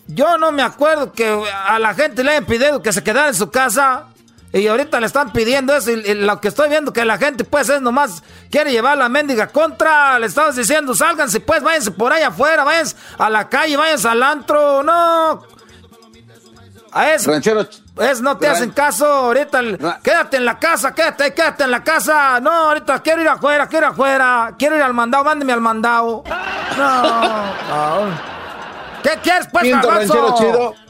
yo 0.07 0.39
no 0.39 0.51
me 0.51 0.63
acuerdo 0.63 1.11
que 1.11 1.39
a 1.67 1.77
la 1.77 1.93
gente 1.93 2.23
le 2.23 2.31
hayan 2.31 2.45
pedido 2.45 2.81
que 2.81 2.91
se 2.91 3.03
quedara 3.03 3.27
en 3.27 3.35
su 3.35 3.51
casa. 3.51 4.07
Y 4.53 4.67
ahorita 4.67 4.99
le 4.99 5.07
están 5.07 5.31
pidiendo 5.33 5.75
eso. 5.75 5.91
Y, 5.91 6.13
lo 6.13 6.39
que 6.39 6.47
estoy 6.47 6.69
viendo 6.69 6.93
que 6.93 7.03
la 7.05 7.17
gente, 7.17 7.43
pues, 7.43 7.69
es 7.69 7.81
nomás 7.81 8.23
quiere 8.49 8.71
llevar 8.71 8.97
la 8.97 9.09
mendiga 9.09 9.47
contra. 9.47 10.17
Le 10.19 10.27
estamos 10.27 10.55
diciendo, 10.55 10.95
sálganse, 10.95 11.39
pues, 11.39 11.61
váyanse 11.61 11.91
por 11.91 12.13
ahí 12.13 12.23
afuera, 12.23 12.63
váyanse 12.63 12.95
a 13.17 13.29
la 13.29 13.49
calle, 13.49 13.75
váyanse 13.75 14.07
al 14.07 14.23
antro. 14.23 14.83
No. 14.83 15.43
A 16.93 17.13
eso. 17.13 17.33
Es, 17.33 18.21
no 18.21 18.37
te 18.37 18.47
hacen 18.47 18.71
caso. 18.71 19.05
Ahorita, 19.05 19.61
quédate 20.01 20.37
en 20.37 20.45
la 20.45 20.57
casa, 20.57 20.93
quédate, 20.93 21.33
quédate 21.33 21.63
en 21.65 21.71
la 21.71 21.83
casa. 21.83 22.39
No, 22.39 22.51
ahorita 22.51 22.99
quiero 23.01 23.21
ir 23.21 23.27
afuera, 23.27 23.67
quiero 23.67 23.87
ir 23.87 23.91
afuera. 23.91 24.55
Quiero 24.57 24.77
ir 24.77 24.81
al 24.81 24.93
mandado, 24.93 25.23
mándeme 25.23 25.53
al 25.53 25.61
mandado. 25.61 26.23
No. 26.77 27.03
no. 27.69 28.37
¿Qué 29.03 29.19
quieres, 29.21 29.47
pues, 29.51 29.71
ranchero 29.71 30.35
chido? 30.37 30.86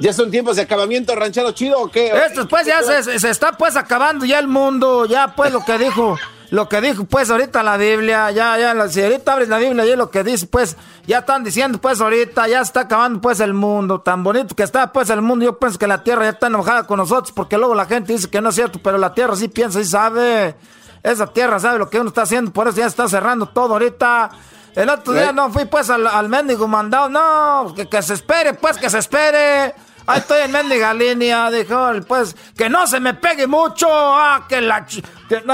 ¿Ya 0.00 0.12
son 0.12 0.30
tiempos 0.30 0.56
de 0.56 0.62
acabamiento 0.62 1.14
ranchero 1.14 1.50
chido 1.52 1.80
o 1.80 1.90
qué? 1.90 2.12
Esto 2.26 2.46
pues 2.46 2.66
ya 2.66 2.82
se, 2.82 3.18
se, 3.18 3.30
está 3.30 3.52
pues 3.52 3.76
acabando 3.76 4.24
ya 4.24 4.38
el 4.38 4.46
mundo, 4.46 5.06
ya 5.06 5.34
pues 5.34 5.52
lo 5.52 5.64
que 5.64 5.76
dijo, 5.76 6.16
lo 6.50 6.68
que 6.68 6.80
dijo 6.80 7.04
pues 7.04 7.30
ahorita 7.30 7.64
la 7.64 7.76
Biblia, 7.76 8.30
ya, 8.30 8.56
ya, 8.58 8.88
si 8.88 9.02
ahorita 9.02 9.32
abres 9.32 9.48
la 9.48 9.58
Biblia 9.58 9.84
y 9.84 9.96
lo 9.96 10.10
que 10.10 10.22
dice 10.22 10.46
pues, 10.46 10.76
ya 11.06 11.18
están 11.18 11.42
diciendo 11.42 11.78
pues 11.78 12.00
ahorita, 12.00 12.46
ya 12.46 12.60
está 12.60 12.82
acabando 12.82 13.20
pues 13.20 13.40
el 13.40 13.54
mundo, 13.54 14.00
tan 14.00 14.22
bonito 14.22 14.54
que 14.54 14.62
está 14.62 14.92
pues 14.92 15.10
el 15.10 15.20
mundo, 15.20 15.44
yo 15.44 15.58
pienso 15.58 15.78
que 15.80 15.88
la 15.88 16.04
tierra 16.04 16.24
ya 16.24 16.30
está 16.30 16.46
enojada 16.46 16.86
con 16.86 16.98
nosotros, 16.98 17.32
porque 17.32 17.58
luego 17.58 17.74
la 17.74 17.86
gente 17.86 18.12
dice 18.12 18.30
que 18.30 18.40
no 18.40 18.50
es 18.50 18.54
cierto, 18.54 18.80
pero 18.80 18.98
la 18.98 19.12
tierra 19.14 19.34
sí 19.34 19.48
piensa 19.48 19.80
y 19.80 19.84
sabe, 19.84 20.54
esa 21.02 21.26
tierra 21.26 21.58
sabe 21.58 21.80
lo 21.80 21.90
que 21.90 21.98
uno 21.98 22.10
está 22.10 22.22
haciendo, 22.22 22.52
por 22.52 22.68
eso 22.68 22.76
ya 22.78 22.86
está 22.86 23.08
cerrando 23.08 23.46
todo 23.48 23.72
ahorita. 23.72 24.30
El 24.78 24.90
otro 24.90 25.12
día 25.12 25.32
no 25.32 25.50
fui 25.50 25.64
pues 25.64 25.90
al, 25.90 26.06
al 26.06 26.28
mendigo 26.28 26.68
mandado. 26.68 27.08
No, 27.08 27.74
que, 27.74 28.00
se 28.00 28.14
espere, 28.14 28.54
pues 28.54 28.76
que 28.76 28.88
se 28.88 28.98
espere. 28.98 29.74
Ahí 30.08 30.20
estoy 30.20 30.40
en 30.40 30.52
mendiga 30.52 30.94
línea, 30.94 31.50
dijo, 31.50 31.76
pues, 32.06 32.34
que 32.56 32.70
no 32.70 32.86
se 32.86 32.98
me 32.98 33.12
pegue 33.12 33.46
mucho. 33.46 33.86
Ah, 33.90 34.46
que 34.48 34.62
la... 34.62 34.86
Que, 34.86 35.36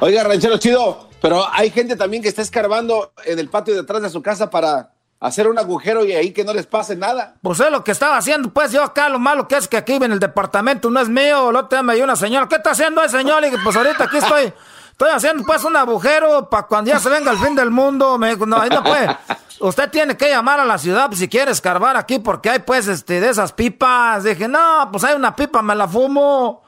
Oiga, 0.00 0.22
ranchero 0.22 0.56
chido, 0.58 1.08
pero 1.20 1.44
hay 1.52 1.70
gente 1.70 1.96
también 1.96 2.22
que 2.22 2.28
está 2.28 2.42
escarbando 2.42 3.12
en 3.24 3.40
el 3.40 3.48
patio 3.48 3.74
detrás 3.74 4.02
de 4.02 4.10
su 4.10 4.22
casa 4.22 4.48
para 4.50 4.92
hacer 5.18 5.48
un 5.48 5.58
agujero 5.58 6.04
y 6.04 6.12
ahí 6.12 6.30
que 6.30 6.44
no 6.44 6.54
les 6.54 6.66
pase 6.66 6.94
nada. 6.94 7.34
Pues 7.42 7.58
es 7.58 7.72
lo 7.72 7.82
que 7.82 7.90
estaba 7.90 8.16
haciendo, 8.16 8.50
pues 8.50 8.70
yo 8.70 8.84
acá 8.84 9.08
lo 9.08 9.18
malo 9.18 9.48
que 9.48 9.56
es 9.56 9.66
que 9.66 9.78
aquí 9.78 9.94
en 9.94 10.12
el 10.12 10.20
departamento 10.20 10.90
no 10.90 11.00
es 11.00 11.08
mío, 11.08 11.50
lo 11.50 11.58
otro 11.58 11.82
día 11.82 12.04
una 12.04 12.14
señora, 12.14 12.46
¿qué 12.48 12.54
está 12.54 12.70
haciendo 12.70 13.02
el 13.02 13.10
señor? 13.10 13.44
Y 13.44 13.50
pues 13.64 13.74
ahorita 13.74 14.04
aquí 14.04 14.18
estoy 14.18 14.52
Estoy 14.98 15.10
haciendo 15.10 15.44
pues 15.44 15.62
un 15.62 15.76
agujero 15.76 16.48
para 16.48 16.66
cuando 16.66 16.90
ya 16.90 16.98
se 16.98 17.10
venga 17.10 17.30
el 17.30 17.36
fin 17.36 17.54
del 17.54 17.70
mundo. 17.70 18.16
Me 18.16 18.30
dijo, 18.30 18.46
no, 18.46 18.58
ahí 18.58 18.70
no 18.70 18.82
puede. 18.82 19.14
Usted 19.60 19.90
tiene 19.90 20.16
que 20.16 20.30
llamar 20.30 20.58
a 20.58 20.64
la 20.64 20.78
ciudad 20.78 21.10
si 21.12 21.28
quiere 21.28 21.50
escarbar 21.50 21.98
aquí 21.98 22.18
porque 22.18 22.48
hay 22.48 22.60
pues 22.60 22.88
este 22.88 23.20
de 23.20 23.28
esas 23.28 23.52
pipas. 23.52 24.24
Dije, 24.24 24.48
no, 24.48 24.88
pues 24.90 25.04
hay 25.04 25.14
una 25.14 25.36
pipa, 25.36 25.60
me 25.60 25.74
la 25.74 25.86
fumo. 25.86 26.62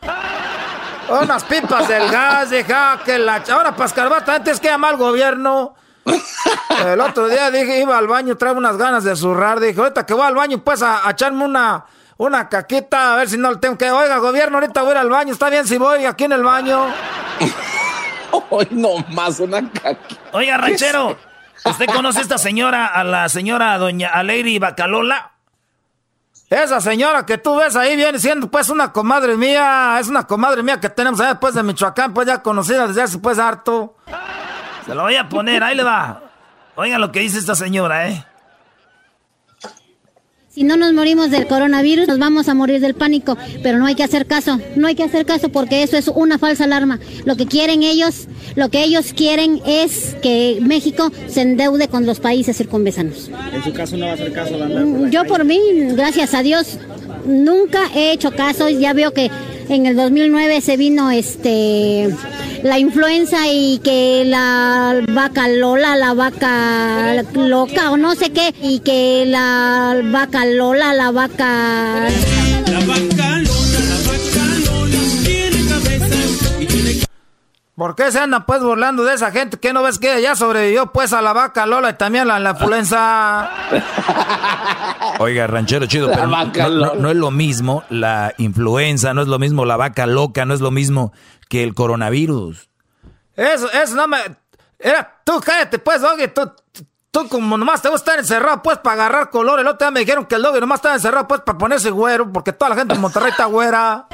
Unas 1.08 1.42
pipas 1.44 1.88
del 1.88 2.10
gas, 2.10 2.50
dije, 2.50 2.70
ah, 2.70 3.00
que 3.02 3.18
la... 3.18 3.42
Ahora 3.50 3.72
para 3.72 3.86
escarbar 3.86 4.22
también 4.26 4.44
tienes 4.44 4.60
que 4.60 4.68
llamar 4.68 4.90
al 4.90 4.98
gobierno. 4.98 5.74
El 6.84 7.00
otro 7.00 7.28
día 7.28 7.50
dije, 7.50 7.80
iba 7.80 7.96
al 7.96 8.08
baño, 8.08 8.36
traigo 8.36 8.58
unas 8.58 8.76
ganas 8.76 9.04
de 9.04 9.16
zurrar. 9.16 9.58
Dije, 9.58 9.80
ahorita 9.80 10.04
que 10.04 10.12
voy 10.12 10.26
al 10.26 10.34
baño 10.34 10.58
pues 10.58 10.82
a, 10.82 11.00
echarme 11.08 11.46
una, 11.46 11.86
una 12.18 12.46
caquita, 12.50 13.14
a 13.14 13.16
ver 13.16 13.30
si 13.30 13.38
no 13.38 13.50
le 13.50 13.56
tengo 13.56 13.78
que... 13.78 13.90
Oiga, 13.90 14.18
gobierno, 14.18 14.58
ahorita 14.58 14.82
voy 14.82 14.96
al 14.96 15.08
baño, 15.08 15.32
está 15.32 15.48
bien 15.48 15.66
si 15.66 15.78
voy 15.78 16.04
aquí 16.04 16.24
en 16.24 16.32
el 16.32 16.42
baño. 16.42 16.88
Hoy 18.50 18.68
no 18.70 18.98
más 19.10 19.40
una 19.40 19.62
Oiga, 20.32 20.56
ranchero, 20.56 21.16
¿usted 21.64 21.86
conoce 21.86 22.18
a 22.18 22.22
esta 22.22 22.38
señora, 22.38 22.86
a 22.86 23.04
la 23.04 23.28
señora 23.28 23.76
doña 23.78 24.08
Alegri 24.08 24.58
Bacalola? 24.58 25.32
Esa 26.50 26.80
señora 26.80 27.26
que 27.26 27.36
tú 27.36 27.56
ves 27.56 27.76
ahí 27.76 27.94
viene 27.94 28.18
siendo 28.18 28.50
pues 28.50 28.70
una 28.70 28.90
comadre 28.90 29.36
mía, 29.36 29.98
es 30.00 30.08
una 30.08 30.26
comadre 30.26 30.62
mía 30.62 30.80
que 30.80 30.88
tenemos 30.88 31.20
allá 31.20 31.30
después 31.30 31.54
de 31.54 31.62
Michoacán, 31.62 32.14
pues 32.14 32.26
ya 32.26 32.42
conocida 32.42 32.86
desde 32.86 33.02
hace 33.02 33.18
pues 33.18 33.38
harto. 33.38 33.96
Se 34.86 34.94
lo 34.94 35.02
voy 35.02 35.16
a 35.16 35.28
poner, 35.28 35.62
ahí 35.62 35.76
le 35.76 35.84
va. 35.84 36.22
Oiga 36.74 36.98
lo 36.98 37.12
que 37.12 37.20
dice 37.20 37.38
esta 37.38 37.54
señora, 37.54 38.08
¿eh? 38.08 38.24
Si 40.58 40.64
no 40.64 40.76
nos 40.76 40.92
morimos 40.92 41.30
del 41.30 41.46
coronavirus, 41.46 42.08
nos 42.08 42.18
vamos 42.18 42.48
a 42.48 42.54
morir 42.54 42.80
del 42.80 42.94
pánico, 42.94 43.38
pero 43.62 43.78
no 43.78 43.86
hay 43.86 43.94
que 43.94 44.02
hacer 44.02 44.26
caso, 44.26 44.58
no 44.74 44.88
hay 44.88 44.96
que 44.96 45.04
hacer 45.04 45.24
caso 45.24 45.50
porque 45.50 45.84
eso 45.84 45.96
es 45.96 46.08
una 46.08 46.36
falsa 46.36 46.64
alarma. 46.64 46.98
Lo 47.24 47.36
que 47.36 47.46
quieren 47.46 47.84
ellos, 47.84 48.26
lo 48.56 48.68
que 48.68 48.82
ellos 48.82 49.12
quieren 49.12 49.62
es 49.64 50.16
que 50.20 50.58
México 50.60 51.12
se 51.28 51.42
endeude 51.42 51.86
con 51.86 52.06
los 52.06 52.18
países 52.18 52.56
circunvesanos. 52.56 53.30
En 53.52 53.62
su 53.62 53.72
caso 53.72 53.96
no 53.96 54.06
va 54.06 54.10
a 54.10 54.14
hacer 54.14 54.32
caso 54.32 54.58
mm, 54.58 55.10
Yo 55.10 55.24
por 55.26 55.44
mí, 55.44 55.60
gracias 55.92 56.34
a 56.34 56.42
Dios, 56.42 56.76
nunca 57.24 57.82
he 57.94 58.10
hecho 58.10 58.32
caso, 58.32 58.68
ya 58.68 58.92
veo 58.94 59.12
que 59.12 59.30
en 59.68 59.86
el 59.86 59.96
2009 59.96 60.60
se 60.60 60.76
vino 60.76 61.10
este 61.10 62.08
la 62.62 62.78
influenza 62.78 63.48
y 63.48 63.78
que 63.78 64.24
la 64.26 65.00
vaca 65.08 65.48
Lola, 65.48 65.96
la 65.96 66.14
vaca 66.14 67.22
loca 67.34 67.92
o 67.92 67.96
no 67.96 68.14
sé 68.14 68.30
qué, 68.30 68.54
y 68.62 68.80
que 68.80 69.24
la 69.26 70.00
vaca 70.04 70.44
Lola, 70.44 70.92
la 70.94 71.10
vaca... 71.10 72.08
¿Por 77.78 77.94
qué 77.94 78.10
se 78.10 78.18
andan 78.18 78.44
pues 78.44 78.60
burlando 78.60 79.04
de 79.04 79.14
esa 79.14 79.30
gente? 79.30 79.56
¿Qué 79.56 79.72
no 79.72 79.84
ves 79.84 80.00
que 80.00 80.20
ya 80.20 80.34
sobrevivió 80.34 80.92
pues 80.92 81.12
a 81.12 81.22
la 81.22 81.32
vaca 81.32 81.64
Lola 81.64 81.90
y 81.90 81.92
también 81.92 82.28
a 82.28 82.40
la 82.40 82.50
influenza? 82.50 83.48
Oiga, 85.20 85.46
ranchero 85.46 85.86
chido, 85.86 86.10
pero 86.10 86.26
no, 86.26 86.94
no, 86.96 87.10
es 87.10 87.16
lo 87.16 87.30
mismo 87.30 87.84
la 87.88 88.34
influenza, 88.38 89.14
no 89.14 89.22
es 89.22 89.28
lo 89.28 89.38
mismo 89.38 89.64
la 89.64 89.76
vaca 89.76 90.08
loca, 90.08 90.44
no 90.44 90.54
es 90.54 90.60
lo 90.60 90.72
mismo 90.72 91.12
que 91.48 91.62
el 91.62 91.74
coronavirus. 91.74 92.68
Eso, 93.36 93.70
eso 93.70 93.94
no 93.94 94.08
me... 94.08 94.18
Era, 94.76 95.20
tú 95.22 95.40
cállate 95.40 95.78
pues, 95.78 96.00
Doggy, 96.00 96.26
tú, 96.34 96.50
tú 97.12 97.28
como 97.28 97.56
nomás 97.56 97.80
te 97.80 97.90
gusta 97.90 98.10
estar 98.10 98.18
encerrado 98.18 98.60
pues 98.60 98.78
para 98.78 99.04
agarrar 99.04 99.30
color. 99.30 99.60
El 99.60 99.68
otro 99.68 99.86
día 99.86 99.92
me 99.92 100.00
dijeron 100.00 100.26
que 100.26 100.34
el 100.34 100.42
Doggy 100.42 100.58
nomás 100.58 100.78
estaba 100.78 100.96
encerrado 100.96 101.28
pues 101.28 101.42
para 101.42 101.56
ponerse 101.56 101.90
güero, 101.90 102.32
porque 102.32 102.52
toda 102.52 102.70
la 102.70 102.74
gente 102.74 102.94
en 102.96 103.00
Monterrey 103.00 103.30
está 103.30 103.44
güera. 103.44 104.08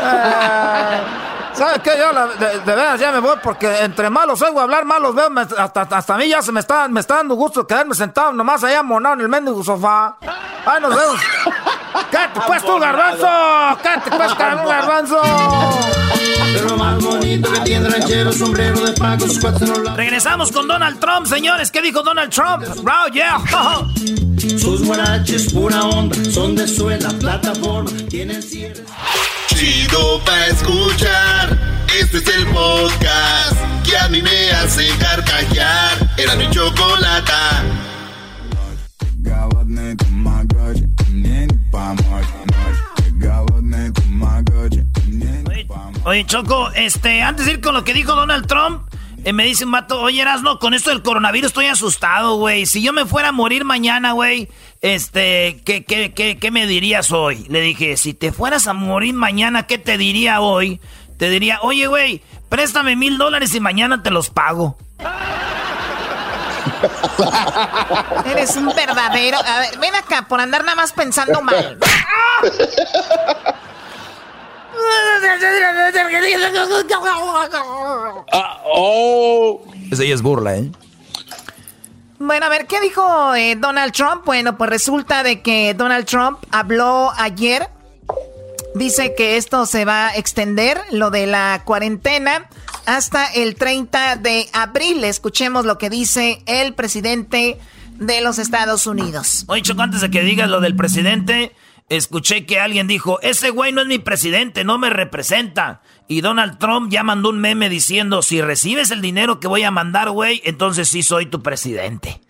Eh, 0.00 1.00
¿Sabes 1.58 1.80
qué? 1.82 1.90
Yo 1.98 2.28
de, 2.36 2.74
veras 2.76 3.00
ya 3.00 3.10
me 3.10 3.18
voy 3.18 3.36
porque 3.42 3.80
entre 3.82 4.08
malos 4.10 4.40
oigo 4.42 4.60
hablar, 4.60 4.84
malos 4.84 5.14
veo, 5.14 5.28
hasta, 5.58 5.82
hasta 5.82 6.14
a 6.14 6.16
mí 6.16 6.28
ya 6.28 6.40
se 6.40 6.52
me 6.52 6.60
está, 6.60 6.86
me 6.86 7.00
está 7.00 7.16
dando 7.16 7.34
gusto 7.34 7.66
quedarme 7.66 7.96
sentado 7.96 8.32
nomás 8.32 8.62
allá 8.62 8.82
monado 8.84 9.16
en 9.16 9.22
el 9.22 9.28
mendigo 9.28 9.64
sofá. 9.64 10.16
Ay, 10.64 10.80
nos 10.80 10.94
vemos. 10.94 11.20
¡Cállate 12.12 12.40
pues 12.46 12.62
tú, 12.64 12.78
garbanzo! 12.78 13.26
¡Cállate 13.82 14.10
pues, 14.10 14.38
garbanzo! 14.38 15.20
Pero 16.52 16.76
más 16.76 17.02
bonito 17.02 17.52
que 17.52 17.60
tiene 17.60 17.88
ranchero, 17.88 18.32
sombrero 18.32 18.80
de 18.80 18.92
paco, 18.92 19.24
Regresamos 19.96 20.52
con 20.52 20.68
Donald 20.68 21.00
Trump, 21.00 21.26
señores. 21.26 21.70
¿Qué 21.70 21.82
dijo 21.82 22.02
Donald 22.02 22.32
Trump? 22.32 22.64
Bro, 22.82 23.08
yeah. 23.12 23.40
sus 24.58 24.84
guaraches, 24.86 25.52
pura 25.52 25.82
onda, 25.82 26.16
son 26.30 26.54
de 26.54 26.68
suela, 26.68 27.08
plataforma, 27.18 27.90
tienen 28.08 28.42
cierre. 28.42 28.84
Chido 29.58 30.22
pa' 30.24 30.46
escuchar. 30.46 31.58
Este 32.00 32.18
es 32.18 32.28
el 32.28 32.46
podcast 32.46 33.56
que 33.84 33.98
a 33.98 34.06
mí 34.06 34.22
me 34.22 34.52
hace 34.52 34.86
carcajear. 35.00 35.98
Era 36.16 36.36
mi 36.36 36.48
chocolata. 36.48 37.64
Oye, 46.04 46.24
Choco, 46.24 46.70
este, 46.76 47.22
antes 47.22 47.46
de 47.46 47.52
ir 47.54 47.60
con 47.60 47.74
lo 47.74 47.82
que 47.82 47.92
dijo 47.94 48.14
Donald 48.14 48.46
Trump, 48.46 48.88
eh, 49.24 49.32
me 49.32 49.44
dice 49.44 49.64
un 49.64 49.72
vato, 49.72 50.00
oye, 50.00 50.22
Erasno, 50.22 50.60
con 50.60 50.72
esto 50.72 50.90
del 50.90 51.02
coronavirus 51.02 51.48
estoy 51.48 51.66
asustado, 51.66 52.36
güey. 52.36 52.64
Si 52.64 52.80
yo 52.80 52.92
me 52.92 53.04
fuera 53.04 53.30
a 53.30 53.32
morir 53.32 53.64
mañana, 53.64 54.12
güey, 54.12 54.48
este, 54.80 55.60
¿qué, 55.64 55.84
qué, 55.84 56.12
qué, 56.14 56.38
qué 56.38 56.50
me 56.50 56.66
dirías 56.66 57.12
hoy? 57.12 57.44
Le 57.48 57.60
dije, 57.60 57.96
si 57.96 58.14
te 58.14 58.32
fueras 58.32 58.66
a 58.66 58.72
morir 58.72 59.14
mañana, 59.14 59.66
¿qué 59.66 59.78
te 59.78 59.98
diría 59.98 60.40
hoy? 60.40 60.80
Te 61.16 61.30
diría, 61.30 61.58
oye, 61.62 61.86
güey, 61.86 62.22
préstame 62.48 62.96
mil 62.96 63.18
dólares 63.18 63.54
y 63.54 63.60
mañana 63.60 64.02
te 64.02 64.10
los 64.10 64.30
pago. 64.30 64.76
Eres 68.24 68.56
un 68.56 68.66
verdadero. 68.74 69.38
A 69.38 69.60
ver, 69.60 69.78
ven 69.78 69.94
acá 69.94 70.26
por 70.28 70.40
andar 70.40 70.62
nada 70.64 70.76
más 70.76 70.92
pensando 70.92 71.40
mal. 71.42 71.78
Ah, 78.32 78.60
oh. 78.64 79.62
Esa 79.90 80.04
ya 80.04 80.14
es 80.14 80.22
burla, 80.22 80.56
¿eh? 80.56 80.70
Bueno, 82.18 82.46
a 82.46 82.48
ver, 82.48 82.66
¿qué 82.66 82.80
dijo 82.80 83.34
eh, 83.34 83.56
Donald 83.56 83.92
Trump? 83.92 84.24
Bueno, 84.24 84.58
pues 84.58 84.70
resulta 84.70 85.22
de 85.22 85.40
que 85.40 85.74
Donald 85.74 86.04
Trump 86.06 86.38
habló 86.50 87.12
ayer. 87.16 87.68
Dice 88.74 89.14
que 89.16 89.36
esto 89.36 89.66
se 89.66 89.84
va 89.84 90.08
a 90.08 90.16
extender, 90.16 90.80
lo 90.90 91.10
de 91.10 91.26
la 91.26 91.62
cuarentena, 91.64 92.48
hasta 92.86 93.26
el 93.26 93.54
30 93.54 94.16
de 94.16 94.48
abril. 94.52 95.04
Escuchemos 95.04 95.64
lo 95.64 95.78
que 95.78 95.90
dice 95.90 96.42
el 96.46 96.74
presidente 96.74 97.58
de 97.98 98.20
los 98.20 98.38
Estados 98.38 98.86
Unidos. 98.86 99.44
Oye, 99.46 99.62
Choco, 99.62 99.82
antes 99.82 100.00
de 100.00 100.10
que 100.10 100.22
digas 100.22 100.48
lo 100.48 100.60
del 100.60 100.76
presidente, 100.76 101.54
escuché 101.88 102.46
que 102.46 102.60
alguien 102.60 102.86
dijo, 102.86 103.20
ese 103.22 103.50
güey 103.50 103.72
no 103.72 103.80
es 103.80 103.86
mi 103.86 103.98
presidente, 103.98 104.64
no 104.64 104.78
me 104.78 104.90
representa. 104.90 105.82
Y 106.10 106.22
Donald 106.22 106.58
Trump 106.58 106.90
ya 106.90 107.02
mandó 107.02 107.28
un 107.28 107.38
meme 107.38 107.68
diciendo, 107.68 108.22
si 108.22 108.40
recibes 108.40 108.90
el 108.90 109.02
dinero 109.02 109.40
que 109.40 109.46
voy 109.46 109.62
a 109.62 109.70
mandar, 109.70 110.10
güey, 110.10 110.40
entonces 110.44 110.88
sí 110.88 111.02
soy 111.02 111.26
tu 111.26 111.42
presidente. 111.42 112.22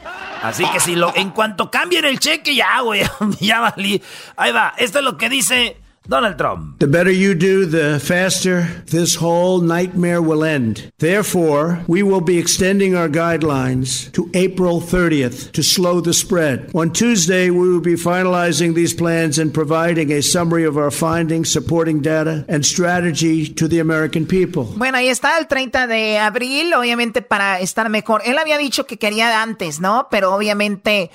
Así 0.42 0.64
que 0.72 0.80
si 0.80 0.96
lo, 0.96 1.14
en 1.14 1.30
cuanto 1.30 1.70
cambien 1.70 2.04
el 2.04 2.18
cheque, 2.18 2.56
ya, 2.56 2.80
güey, 2.80 3.02
ya 3.40 3.60
valí. 3.60 4.02
Ahí 4.36 4.50
va, 4.50 4.74
esto 4.78 4.98
es 4.98 5.04
lo 5.04 5.16
que 5.16 5.28
dice 5.28 5.80
Donald 6.08 6.38
Trump. 6.38 6.78
The 6.78 6.86
better 6.86 7.10
you 7.10 7.34
do, 7.34 7.66
the 7.66 8.00
faster 8.00 8.82
this 8.86 9.16
whole 9.16 9.60
nightmare 9.60 10.22
will 10.22 10.42
end. 10.42 10.90
Therefore, 10.98 11.84
we 11.86 12.02
will 12.02 12.22
be 12.22 12.38
extending 12.38 12.94
our 12.94 13.10
guidelines 13.10 14.10
to 14.12 14.30
April 14.32 14.80
30th 14.80 15.52
to 15.52 15.62
slow 15.62 16.00
the 16.00 16.14
spread. 16.14 16.70
On 16.74 16.90
Tuesday, 16.90 17.50
we 17.50 17.68
will 17.68 17.82
be 17.82 17.94
finalizing 17.94 18.74
these 18.74 18.94
plans 18.94 19.38
and 19.38 19.52
providing 19.52 20.10
a 20.10 20.22
summary 20.22 20.64
of 20.64 20.78
our 20.78 20.90
findings, 20.90 21.52
supporting 21.52 22.00
data, 22.00 22.46
and 22.48 22.64
strategy 22.64 23.46
to 23.46 23.68
the 23.68 23.78
American 23.78 24.24
people. 24.26 24.64
Bueno, 24.76 24.96
ahí 24.96 25.08
está 25.08 25.36
el 25.38 25.46
30 25.46 25.86
de 25.86 26.18
abril, 26.18 26.72
obviamente 26.72 27.20
para 27.20 27.60
estar 27.60 27.90
mejor. 27.90 28.22
Él 28.24 28.38
había 28.38 28.56
dicho 28.56 28.86
que 28.86 28.96
quería 28.96 29.42
antes, 29.42 29.78
¿no? 29.80 30.08
Pero 30.10 30.34
obviamente 30.34 31.10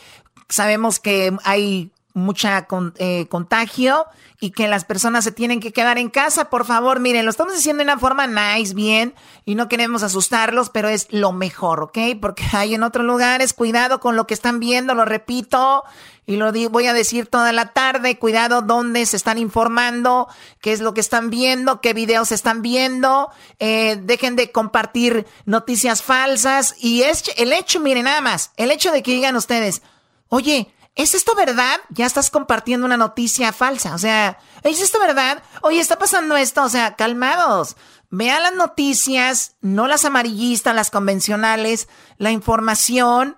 sabemos 0.49 0.99
que 0.99 1.35
hay 1.43 1.89
mucha 2.13 2.67
eh, 2.97 3.27
contagio 3.27 4.05
y 4.39 4.51
que 4.51 4.67
las 4.67 4.85
personas 4.85 5.23
se 5.23 5.31
tienen 5.31 5.59
que 5.59 5.73
quedar 5.73 5.97
en 5.97 6.09
casa, 6.09 6.49
por 6.49 6.65
favor, 6.65 6.99
miren, 6.99 7.25
lo 7.25 7.31
estamos 7.31 7.53
diciendo 7.53 7.79
de 7.79 7.91
una 7.91 7.99
forma 7.99 8.27
nice, 8.27 8.73
bien, 8.73 9.15
y 9.45 9.55
no 9.55 9.67
queremos 9.67 10.03
asustarlos, 10.03 10.69
pero 10.69 10.89
es 10.89 11.07
lo 11.09 11.31
mejor, 11.31 11.81
¿ok? 11.81 11.97
Porque 12.21 12.43
hay 12.51 12.75
en 12.75 12.83
otros 12.83 13.05
lugares, 13.05 13.53
cuidado 13.53 13.99
con 13.99 14.15
lo 14.15 14.27
que 14.27 14.33
están 14.33 14.59
viendo, 14.59 14.93
lo 14.93 15.05
repito, 15.05 15.83
y 16.25 16.35
lo 16.35 16.51
voy 16.69 16.87
a 16.87 16.93
decir 16.93 17.27
toda 17.27 17.51
la 17.51 17.73
tarde, 17.73 18.19
cuidado 18.19 18.61
dónde 18.61 19.05
se 19.05 19.17
están 19.17 19.37
informando, 19.37 20.27
qué 20.61 20.71
es 20.71 20.81
lo 20.81 20.93
que 20.93 21.01
están 21.01 21.29
viendo, 21.29 21.81
qué 21.81 21.93
videos 21.93 22.31
están 22.31 22.61
viendo, 22.61 23.29
eh, 23.59 23.97
dejen 24.01 24.35
de 24.35 24.51
compartir 24.51 25.25
noticias 25.45 26.03
falsas, 26.03 26.75
y 26.79 27.01
es 27.03 27.23
el 27.37 27.53
hecho, 27.53 27.79
miren 27.79 28.05
nada 28.05 28.21
más, 28.21 28.51
el 28.57 28.71
hecho 28.71 28.91
de 28.91 29.01
que 29.01 29.11
digan 29.11 29.35
ustedes, 29.35 29.81
oye, 30.29 30.73
¿Es 30.95 31.15
esto 31.15 31.33
verdad? 31.35 31.79
Ya 31.89 32.05
estás 32.05 32.29
compartiendo 32.29 32.85
una 32.85 32.97
noticia 32.97 33.51
falsa. 33.51 33.95
O 33.95 33.97
sea, 33.97 34.37
¿es 34.61 34.79
esto 34.79 34.99
verdad? 34.99 35.41
Oye, 35.61 35.79
está 35.79 35.97
pasando 35.97 36.37
esto. 36.37 36.63
O 36.63 36.69
sea, 36.69 36.95
calmados. 36.95 37.75
Vean 38.11 38.43
las 38.43 38.53
noticias, 38.53 39.55
no 39.61 39.87
las 39.87 40.05
amarillistas, 40.05 40.75
las 40.75 40.91
convencionales, 40.91 41.89
la 42.19 42.31
información 42.31 43.37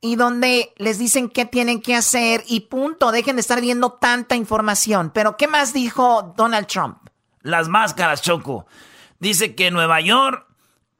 y 0.00 0.14
donde 0.14 0.72
les 0.76 0.98
dicen 0.98 1.28
qué 1.28 1.46
tienen 1.46 1.80
que 1.80 1.96
hacer 1.96 2.44
y 2.46 2.60
punto. 2.60 3.10
Dejen 3.10 3.34
de 3.36 3.40
estar 3.40 3.60
viendo 3.60 3.94
tanta 3.94 4.36
información. 4.36 5.10
Pero, 5.12 5.36
¿qué 5.36 5.48
más 5.48 5.72
dijo 5.72 6.32
Donald 6.36 6.68
Trump? 6.68 6.98
Las 7.42 7.68
máscaras, 7.68 8.22
Choco. 8.22 8.66
Dice 9.18 9.56
que 9.56 9.66
en 9.66 9.74
Nueva 9.74 10.00
York 10.00 10.46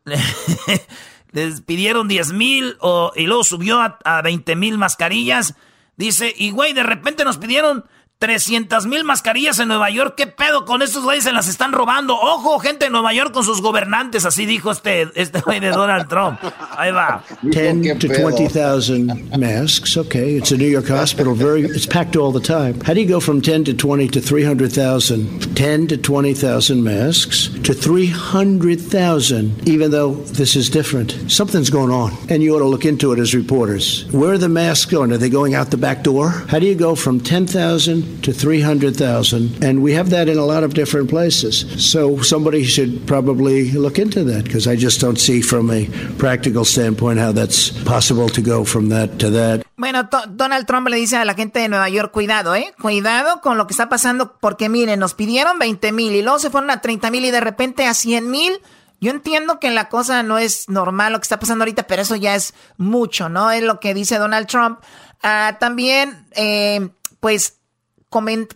les 1.32 1.60
pidieron 1.60 2.08
10 2.08 2.32
mil 2.32 2.78
y 3.14 3.26
luego 3.26 3.44
subió 3.44 3.80
a, 3.80 3.98
a 4.04 4.22
20 4.22 4.56
mil 4.56 4.76
mascarillas. 4.76 5.54
Dice, 5.96 6.32
y 6.36 6.50
güey, 6.50 6.72
de 6.72 6.82
repente 6.82 7.24
nos 7.24 7.38
pidieron 7.38 7.84
300 8.24 8.86
mil 8.86 9.04
mascarillas 9.04 9.58
en 9.58 9.68
Nueva 9.68 9.90
York. 9.90 10.14
¿Qué 10.16 10.26
pedo 10.26 10.64
con 10.64 10.80
estos 10.80 11.04
güeyes? 11.04 11.24
Se 11.24 11.32
las 11.32 11.46
están 11.46 11.72
robando. 11.72 12.14
Ojo, 12.14 12.58
gente 12.58 12.86
de 12.86 12.90
Nueva 12.90 13.12
York 13.12 13.32
con 13.32 13.44
sus 13.44 13.60
gobernantes. 13.60 14.24
Así 14.24 14.46
dijo 14.46 14.70
este, 14.70 15.08
este 15.14 15.42
güey 15.42 15.60
de 15.60 15.68
Donald 15.68 16.08
Trump. 16.08 16.38
Ahí 16.74 16.90
va. 16.90 17.22
10 17.42 17.98
to 17.98 18.08
20,000 18.08 19.36
masks. 19.38 19.98
Okay, 19.98 20.38
it's 20.38 20.52
a 20.52 20.56
New 20.56 20.70
York 20.70 20.88
hospital. 20.88 21.34
Very, 21.34 21.64
it's 21.64 21.86
packed 21.86 22.16
all 22.16 22.32
the 22.32 22.40
time. 22.40 22.80
How 22.86 22.94
do 22.94 23.00
you 23.02 23.06
go 23.06 23.20
from 23.20 23.42
10 23.42 23.64
to 23.64 23.74
20 23.74 24.08
to 24.08 24.22
300,000? 24.22 25.54
10 25.54 25.88
to 25.88 25.98
20,000 25.98 26.82
masks 26.82 27.48
to 27.62 27.74
300,000, 27.74 29.68
even 29.68 29.90
though 29.90 30.14
this 30.14 30.56
is 30.56 30.70
different. 30.70 31.30
Something's 31.30 31.68
going 31.68 31.90
on, 31.90 32.16
and 32.30 32.42
you 32.42 32.56
ought 32.56 32.60
to 32.60 32.64
look 32.64 32.86
into 32.86 33.12
it 33.12 33.18
as 33.18 33.34
reporters. 33.34 34.10
Where 34.12 34.32
are 34.32 34.38
the 34.38 34.48
masks 34.48 34.90
going? 34.90 35.12
Are 35.12 35.18
they 35.18 35.28
going 35.28 35.54
out 35.54 35.70
the 35.70 35.76
back 35.76 36.02
door? 36.02 36.30
How 36.48 36.58
do 36.58 36.64
you 36.64 36.74
go 36.74 36.94
from 36.94 37.20
10,000 37.20 38.13
to 38.22 38.32
300,000. 38.32 39.62
And 39.64 39.82
we 39.82 39.92
have 39.94 40.10
that 40.10 40.28
in 40.28 40.38
a 40.38 40.44
lot 40.44 40.62
of 40.62 40.74
different 40.74 41.08
places. 41.08 41.66
So 41.78 42.22
somebody 42.22 42.64
should 42.64 43.06
probably 43.06 43.72
look 43.72 43.98
into 43.98 44.24
that 44.24 44.44
because 44.44 44.66
I 44.66 44.76
just 44.76 45.00
don't 45.00 45.18
see 45.18 45.40
from 45.42 45.70
a 45.70 45.86
practical 46.18 46.64
standpoint 46.64 47.18
how 47.18 47.32
that's 47.32 47.70
possible 47.84 48.28
to 48.28 48.42
go 48.42 48.64
from 48.64 48.88
that 48.90 49.18
to 49.18 49.30
that. 49.30 49.64
Bueno, 49.76 50.08
Donald 50.30 50.66
Trump 50.66 50.88
le 50.88 50.96
dice 50.96 51.16
a 51.16 51.24
la 51.24 51.34
gente 51.34 51.58
de 51.58 51.68
Nueva 51.68 51.88
York, 51.88 52.12
cuidado, 52.12 52.54
¿eh? 52.54 52.72
Cuidado 52.80 53.40
con 53.40 53.58
lo 53.58 53.66
que 53.66 53.72
está 53.72 53.88
pasando 53.88 54.38
porque 54.40 54.68
miren, 54.68 55.00
nos 55.00 55.14
pidieron 55.14 55.58
20 55.58 55.92
mil 55.92 56.14
y 56.14 56.22
luego 56.22 56.38
se 56.38 56.50
fueron 56.50 56.70
a 56.70 56.80
30 56.80 57.10
mil 57.10 57.24
y 57.24 57.30
de 57.30 57.40
repente 57.40 57.84
a 57.86 57.94
100 57.94 58.30
mil. 58.30 58.60
Yo 59.00 59.10
entiendo 59.10 59.58
que 59.60 59.70
la 59.70 59.88
cosa 59.88 60.22
no 60.22 60.38
es 60.38 60.68
normal 60.68 61.12
lo 61.12 61.18
que 61.18 61.24
está 61.24 61.38
pasando 61.38 61.64
ahorita, 61.64 61.86
pero 61.86 62.02
eso 62.02 62.16
ya 62.16 62.34
es 62.34 62.54
mucho, 62.78 63.28
¿no? 63.28 63.50
Es 63.50 63.62
lo 63.62 63.80
que 63.80 63.92
dice 63.92 64.18
Donald 64.18 64.46
Trump. 64.46 64.78
Uh, 65.22 65.58
también, 65.58 66.26
eh, 66.32 66.88
pues 67.20 67.58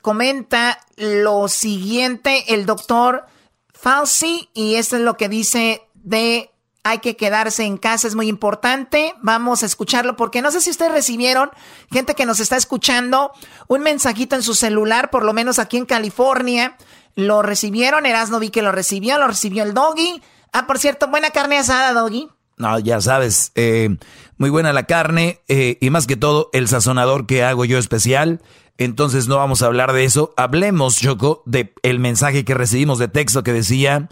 comenta 0.01 0.81
lo 0.97 1.49
siguiente 1.49 2.55
el 2.55 2.67
doctor 2.67 3.27
Fauci 3.73 4.51
y 4.55 4.75
esto 4.75 4.97
es 4.97 5.03
lo 5.03 5.17
que 5.17 5.29
dice 5.29 5.83
de 5.95 6.51
hay 6.85 6.99
que 7.01 7.17
quedarse 7.17 7.65
en 7.65 7.77
casa, 7.77 8.09
es 8.09 8.15
muy 8.15 8.29
importante. 8.29 9.15
Vamos 9.21 9.63
a 9.63 9.67
escucharlo 9.67 10.17
porque 10.17 10.41
no 10.41 10.51
sé 10.51 10.61
si 10.61 10.71
ustedes 10.71 10.93
recibieron, 10.93 11.51
gente 11.93 12.15
que 12.15 12.25
nos 12.25 12.41
está 12.41 12.57
escuchando, 12.57 13.33
un 13.67 13.83
mensajito 13.83 14.37
en 14.37 14.43
su 14.43 14.55
celular, 14.55 15.11
por 15.11 15.25
lo 15.25 15.35
menos 15.35 15.59
aquí 15.59 15.77
en 15.77 15.85
California. 15.85 16.77
Lo 17.15 17.43
recibieron, 17.43 18.07
Erasno 18.07 18.39
vi 18.39 18.49
que 18.51 18.63
lo 18.63 18.73
recibió, 18.73 19.19
lo 19.19 19.27
recibió 19.27 19.65
el 19.65 19.75
doggy. 19.75 20.23
Ah, 20.53 20.67
por 20.67 20.79
cierto, 20.79 21.09
buena 21.09 21.31
carne 21.31 21.59
asada, 21.59 21.93
doggy. 21.93 22.29
No, 22.57 22.79
ya 22.79 23.01
sabes, 23.01 23.53
eh, 23.55 23.97
muy 24.39 24.51
buena 24.51 24.73
la 24.73 24.85
carne 24.85 25.43
eh, 25.47 25.79
y 25.81 25.91
más 25.91 26.07
que 26.07 26.17
todo 26.17 26.49
el 26.53 26.69
sazonador 26.69 27.27
que 27.27 27.45
hago 27.45 27.65
yo 27.65 27.79
especial 27.79 28.41
entonces 28.79 29.27
no 29.27 29.37
vamos 29.37 29.63
a 29.63 29.67
hablar 29.67 29.93
de 29.93 30.05
eso. 30.05 30.33
Hablemos, 30.37 30.97
Choco, 30.97 31.43
de 31.47 31.75
el 31.83 31.99
mensaje 31.99 32.45
que 32.45 32.55
recibimos 32.55 32.99
de 32.99 33.09
texto 33.09 33.43
que 33.43 33.53
decía 33.53 34.09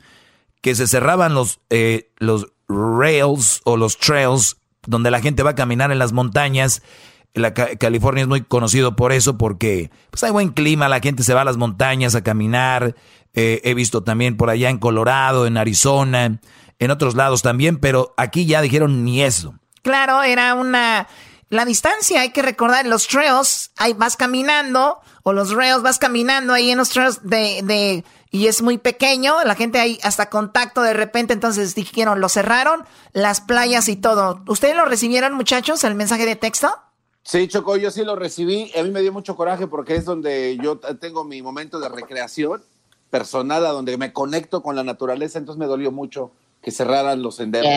que 0.60 0.74
se 0.74 0.88
cerraban 0.88 1.34
los, 1.34 1.60
eh, 1.70 2.10
los 2.18 2.48
rails 2.68 3.60
o 3.64 3.76
los 3.76 3.96
trails 3.96 4.56
donde 4.86 5.12
la 5.12 5.20
gente 5.20 5.44
va 5.44 5.50
a 5.50 5.54
caminar 5.54 5.92
en 5.92 6.00
las 6.00 6.12
montañas. 6.12 6.82
La 7.32 7.54
California 7.54 8.22
es 8.22 8.28
muy 8.28 8.42
conocido 8.42 8.96
por 8.96 9.12
eso, 9.12 9.38
porque 9.38 9.90
pues 10.10 10.24
hay 10.24 10.32
buen 10.32 10.48
clima, 10.48 10.88
la 10.88 11.00
gente 11.00 11.22
se 11.22 11.34
va 11.34 11.42
a 11.42 11.44
las 11.44 11.58
montañas 11.58 12.14
a 12.14 12.24
caminar. 12.24 12.96
Eh, 13.34 13.60
he 13.62 13.74
visto 13.74 14.02
también 14.02 14.36
por 14.36 14.50
allá 14.50 14.70
en 14.70 14.78
Colorado, 14.78 15.46
en 15.46 15.58
Arizona, 15.58 16.40
en 16.78 16.90
otros 16.90 17.14
lados 17.14 17.42
también, 17.42 17.76
pero 17.76 18.14
aquí 18.16 18.46
ya 18.46 18.62
dijeron 18.62 19.04
ni 19.04 19.22
eso. 19.22 19.54
Claro, 19.82 20.22
era 20.22 20.54
una 20.54 21.06
la 21.48 21.64
distancia, 21.64 22.20
hay 22.20 22.30
que 22.30 22.42
recordar, 22.42 22.86
los 22.86 23.06
trails, 23.06 23.70
ahí 23.76 23.92
vas 23.92 24.16
caminando, 24.16 24.98
o 25.22 25.32
los 25.32 25.52
rails 25.52 25.82
vas 25.82 25.98
caminando 25.98 26.52
ahí 26.52 26.70
en 26.70 26.78
los 26.78 26.90
trails 26.90 27.20
de, 27.22 27.60
de, 27.62 28.04
y 28.30 28.48
es 28.48 28.62
muy 28.62 28.78
pequeño, 28.78 29.36
la 29.44 29.54
gente 29.54 29.78
ahí 29.78 29.98
hasta 30.02 30.28
contacto 30.28 30.82
de 30.82 30.92
repente, 30.92 31.32
entonces 31.32 31.74
dijeron, 31.74 32.20
lo 32.20 32.28
cerraron, 32.28 32.84
las 33.12 33.40
playas 33.40 33.88
y 33.88 33.96
todo. 33.96 34.42
¿Ustedes 34.48 34.76
lo 34.76 34.84
recibieron, 34.84 35.34
muchachos, 35.34 35.84
el 35.84 35.94
mensaje 35.94 36.26
de 36.26 36.36
texto? 36.36 36.68
Sí, 37.22 37.48
Choco, 37.48 37.76
yo 37.76 37.90
sí 37.90 38.04
lo 38.04 38.14
recibí. 38.14 38.70
A 38.78 38.82
mí 38.82 38.90
me 38.90 39.00
dio 39.00 39.12
mucho 39.12 39.34
coraje 39.36 39.66
porque 39.66 39.96
es 39.96 40.04
donde 40.04 40.58
yo 40.62 40.78
tengo 40.78 41.24
mi 41.24 41.42
momento 41.42 41.80
de 41.80 41.88
recreación 41.88 42.62
personal, 43.10 43.62
donde 43.62 43.96
me 43.96 44.12
conecto 44.12 44.62
con 44.62 44.76
la 44.76 44.84
naturaleza, 44.84 45.38
entonces 45.38 45.58
me 45.58 45.66
dolió 45.66 45.90
mucho 45.90 46.30
que 46.62 46.70
cerraran 46.72 47.22
los 47.22 47.36
senderos. 47.36 47.70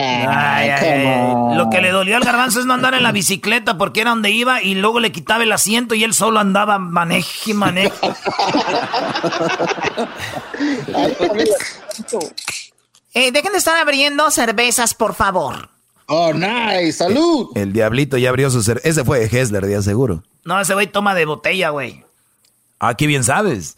Lo 1.56 1.70
que 1.70 1.80
le 1.80 1.90
dolió 1.90 2.16
al 2.16 2.24
garbanzo 2.24 2.58
es 2.60 2.66
no 2.66 2.74
andar 2.74 2.94
en 2.94 3.04
la 3.04 3.12
bicicleta 3.12 3.78
porque 3.78 4.00
era 4.00 4.10
donde 4.10 4.30
iba 4.30 4.62
y 4.62 4.74
luego 4.74 4.98
le 4.98 5.12
quitaba 5.12 5.44
el 5.44 5.52
asiento 5.52 5.94
y 5.94 6.02
él 6.02 6.12
solo 6.12 6.40
andaba 6.40 6.78
maneje 6.78 7.52
y 7.52 7.54
maneje. 7.54 7.94
eh, 13.14 13.30
dejen 13.30 13.52
de 13.52 13.58
estar 13.58 13.76
abriendo 13.76 14.28
cervezas, 14.32 14.94
por 14.94 15.14
favor. 15.14 15.68
Oh, 16.06 16.32
nice, 16.32 16.94
salud. 16.94 17.50
El, 17.54 17.72
diablito 17.72 18.18
ya 18.18 18.30
abrió 18.30 18.50
su 18.50 18.64
cerveza. 18.64 18.88
Ese 18.88 19.04
fue 19.04 19.22
Hessler, 19.22 19.68
ya 19.70 19.80
seguro. 19.82 20.24
No, 20.44 20.60
ese 20.60 20.74
güey 20.74 20.88
toma 20.88 21.14
de 21.14 21.26
botella, 21.26 21.70
güey. 21.70 22.04
Qué 22.98 23.06
bien 23.06 23.22
sabes. 23.22 23.76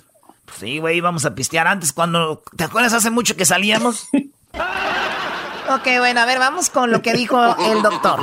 sí, 0.59 0.79
güey, 0.79 0.97
íbamos 0.97 1.27
a 1.27 1.35
pistear 1.35 1.67
antes 1.67 1.93
cuando... 1.93 2.43
¿Te 2.57 2.65
acuerdas 2.65 2.95
hace 2.95 3.11
mucho 3.11 3.37
que 3.37 3.45
salíamos? 3.45 4.09
Ah! 4.55 5.19
Ok, 5.69 5.87
bueno, 5.99 6.21
a 6.21 6.27
ver, 6.27 6.39
vamos 6.39 6.71
con 6.71 6.91
lo 6.91 7.03
que 7.03 7.13
dijo 7.13 7.39
el 7.59 7.83
doctor. 7.83 8.21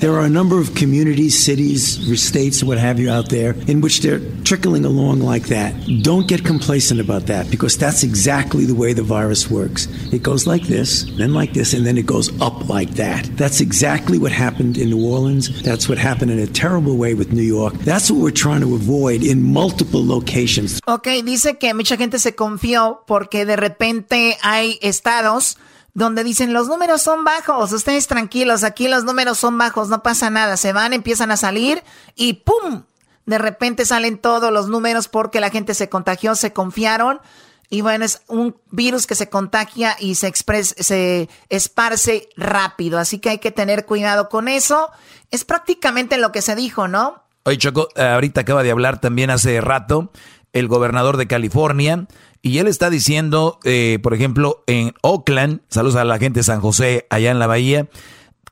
There 0.00 0.12
are 0.12 0.24
a 0.24 0.28
number 0.28 0.58
of 0.58 0.74
communities, 0.74 1.38
cities, 1.38 1.98
states, 2.16 2.64
what 2.64 2.78
have 2.78 2.98
you 2.98 3.10
out 3.10 3.28
there 3.28 3.54
in 3.66 3.82
which 3.82 4.00
they're 4.00 4.20
trickling 4.42 4.86
along 4.86 5.20
like 5.20 5.48
that. 5.48 5.74
Don't 6.02 6.26
get 6.26 6.44
complacent 6.44 6.98
about 6.98 7.26
that 7.26 7.50
because 7.50 7.76
that's 7.76 8.02
exactly 8.02 8.64
the 8.64 8.74
way 8.74 8.94
the 8.94 9.02
virus 9.02 9.50
works. 9.50 9.86
It 10.12 10.22
goes 10.22 10.46
like 10.46 10.66
this, 10.66 11.04
then 11.18 11.34
like 11.34 11.52
this, 11.52 11.74
and 11.74 11.84
then 11.84 11.98
it 11.98 12.06
goes 12.06 12.30
up 12.40 12.68
like 12.68 12.94
that. 12.94 13.28
That's 13.36 13.60
exactly 13.60 14.18
what 14.18 14.32
happened 14.32 14.78
in 14.78 14.88
New 14.88 15.06
Orleans. 15.06 15.62
That's 15.62 15.88
what 15.88 15.98
happened 15.98 16.30
in 16.30 16.38
a 16.38 16.46
terrible 16.46 16.96
way 16.96 17.12
with 17.12 17.32
New 17.32 17.42
York. 17.42 17.74
That's 17.84 18.10
what 18.10 18.20
we're 18.20 18.30
trying 18.30 18.62
to 18.62 18.74
avoid 18.74 19.22
in 19.22 19.42
multiple 19.42 20.04
locations. 20.04 20.80
Ok, 20.86 21.22
dice 21.22 21.58
que 21.58 21.74
mucha 21.74 21.98
gente 21.98 22.18
se 22.18 22.34
confió 22.34 23.02
porque 23.06 23.44
de 23.44 23.56
repente 23.56 24.38
hay 24.42 24.78
estados 24.80 25.58
donde 25.98 26.22
dicen 26.22 26.52
los 26.52 26.68
números 26.68 27.02
son 27.02 27.24
bajos, 27.24 27.72
ustedes 27.72 28.06
tranquilos, 28.06 28.62
aquí 28.62 28.86
los 28.86 29.02
números 29.02 29.36
son 29.36 29.58
bajos, 29.58 29.88
no 29.88 30.00
pasa 30.00 30.30
nada, 30.30 30.56
se 30.56 30.72
van, 30.72 30.92
empiezan 30.92 31.32
a 31.32 31.36
salir 31.36 31.82
y 32.14 32.34
¡pum! 32.34 32.84
De 33.26 33.36
repente 33.36 33.84
salen 33.84 34.16
todos 34.16 34.52
los 34.52 34.68
números 34.68 35.08
porque 35.08 35.40
la 35.40 35.50
gente 35.50 35.74
se 35.74 35.88
contagió, 35.88 36.36
se 36.36 36.52
confiaron. 36.52 37.20
Y 37.68 37.82
bueno, 37.82 38.04
es 38.04 38.22
un 38.28 38.56
virus 38.70 39.06
que 39.06 39.14
se 39.14 39.28
contagia 39.28 39.96
y 39.98 40.14
se, 40.14 40.32
se 40.32 41.28
esparce 41.50 42.28
rápido. 42.36 42.98
Así 42.98 43.18
que 43.18 43.28
hay 43.30 43.38
que 43.38 43.50
tener 43.50 43.84
cuidado 43.84 44.30
con 44.30 44.48
eso. 44.48 44.88
Es 45.30 45.44
prácticamente 45.44 46.16
lo 46.16 46.32
que 46.32 46.40
se 46.40 46.54
dijo, 46.54 46.88
¿no? 46.88 47.24
Oye, 47.42 47.58
Choco, 47.58 47.88
ahorita 47.96 48.42
acaba 48.42 48.62
de 48.62 48.70
hablar 48.70 49.00
también 49.00 49.28
hace 49.28 49.60
rato 49.60 50.10
el 50.54 50.68
gobernador 50.68 51.18
de 51.18 51.26
California 51.26 52.06
y 52.42 52.58
él 52.58 52.66
está 52.68 52.90
diciendo, 52.90 53.58
eh, 53.64 53.98
por 54.02 54.14
ejemplo, 54.14 54.62
en 54.66 54.94
Oakland, 55.02 55.60
saludos 55.68 55.96
a 55.96 56.04
la 56.04 56.18
gente 56.18 56.40
de 56.40 56.44
San 56.44 56.60
José, 56.60 57.06
allá 57.10 57.30
en 57.30 57.38
la 57.38 57.46
bahía, 57.46 57.88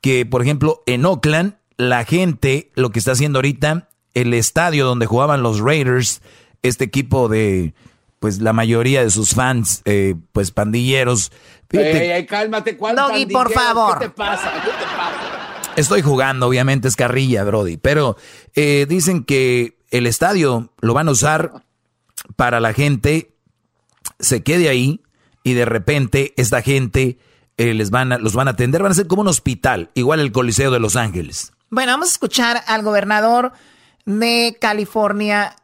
que 0.01 0.25
por 0.25 0.41
ejemplo 0.41 0.83
en 0.85 1.05
Oakland, 1.05 1.55
la 1.77 2.03
gente, 2.05 2.71
lo 2.75 2.89
que 2.89 2.99
está 2.99 3.11
haciendo 3.11 3.39
ahorita, 3.39 3.89
el 4.13 4.33
estadio 4.33 4.85
donde 4.85 5.05
jugaban 5.05 5.43
los 5.43 5.59
Raiders, 5.59 6.21
este 6.63 6.83
equipo 6.85 7.29
de, 7.29 7.73
pues 8.19 8.41
la 8.41 8.51
mayoría 8.51 9.03
de 9.03 9.09
sus 9.09 9.35
fans, 9.35 9.81
eh, 9.85 10.15
pues 10.31 10.51
pandilleros. 10.51 11.31
Ey, 11.69 12.25
cálmate, 12.25 12.77
¿cuál 12.77 12.95
Doggy, 12.95 13.27
por 13.27 13.51
favor. 13.51 13.99
¿Qué 13.99 14.05
te 14.05 14.11
pasa? 14.11 14.53
¿Qué 14.53 14.69
te 14.69 14.85
pasa? 14.85 15.73
Estoy 15.75 16.01
jugando, 16.01 16.47
obviamente 16.47 16.87
es 16.87 16.95
carrilla, 16.95 17.43
Brody, 17.43 17.77
pero 17.77 18.17
eh, 18.55 18.87
dicen 18.89 19.23
que 19.23 19.77
el 19.91 20.07
estadio 20.07 20.73
lo 20.81 20.93
van 20.95 21.07
a 21.07 21.11
usar 21.11 21.63
para 22.35 22.59
la 22.59 22.73
gente 22.73 23.36
se 24.19 24.43
quede 24.43 24.69
ahí 24.69 25.01
y 25.43 25.53
de 25.53 25.65
repente 25.65 26.33
esta 26.37 26.61
gente 26.61 27.17
eh, 27.57 27.73
les 27.73 27.89
van 27.89 28.11
a, 28.11 28.17
los 28.17 28.33
van 28.33 28.47
a 28.47 28.51
atender, 28.51 28.83
van 28.83 28.91
a 28.91 28.95
ser 28.95 29.07
como 29.07 29.21
un 29.21 29.27
hospital, 29.27 29.89
igual 29.93 30.19
el 30.19 30.31
Coliseo 30.31 30.71
de 30.71 30.79
Los 30.79 30.95
Ángeles. 30.95 31.53
Bueno, 31.69 31.91
vamos 31.91 32.09
a 32.09 32.11
escuchar 32.11 32.63
al 32.67 32.83
gobernador 32.83 33.51
de 34.05 34.57
California 34.59 35.55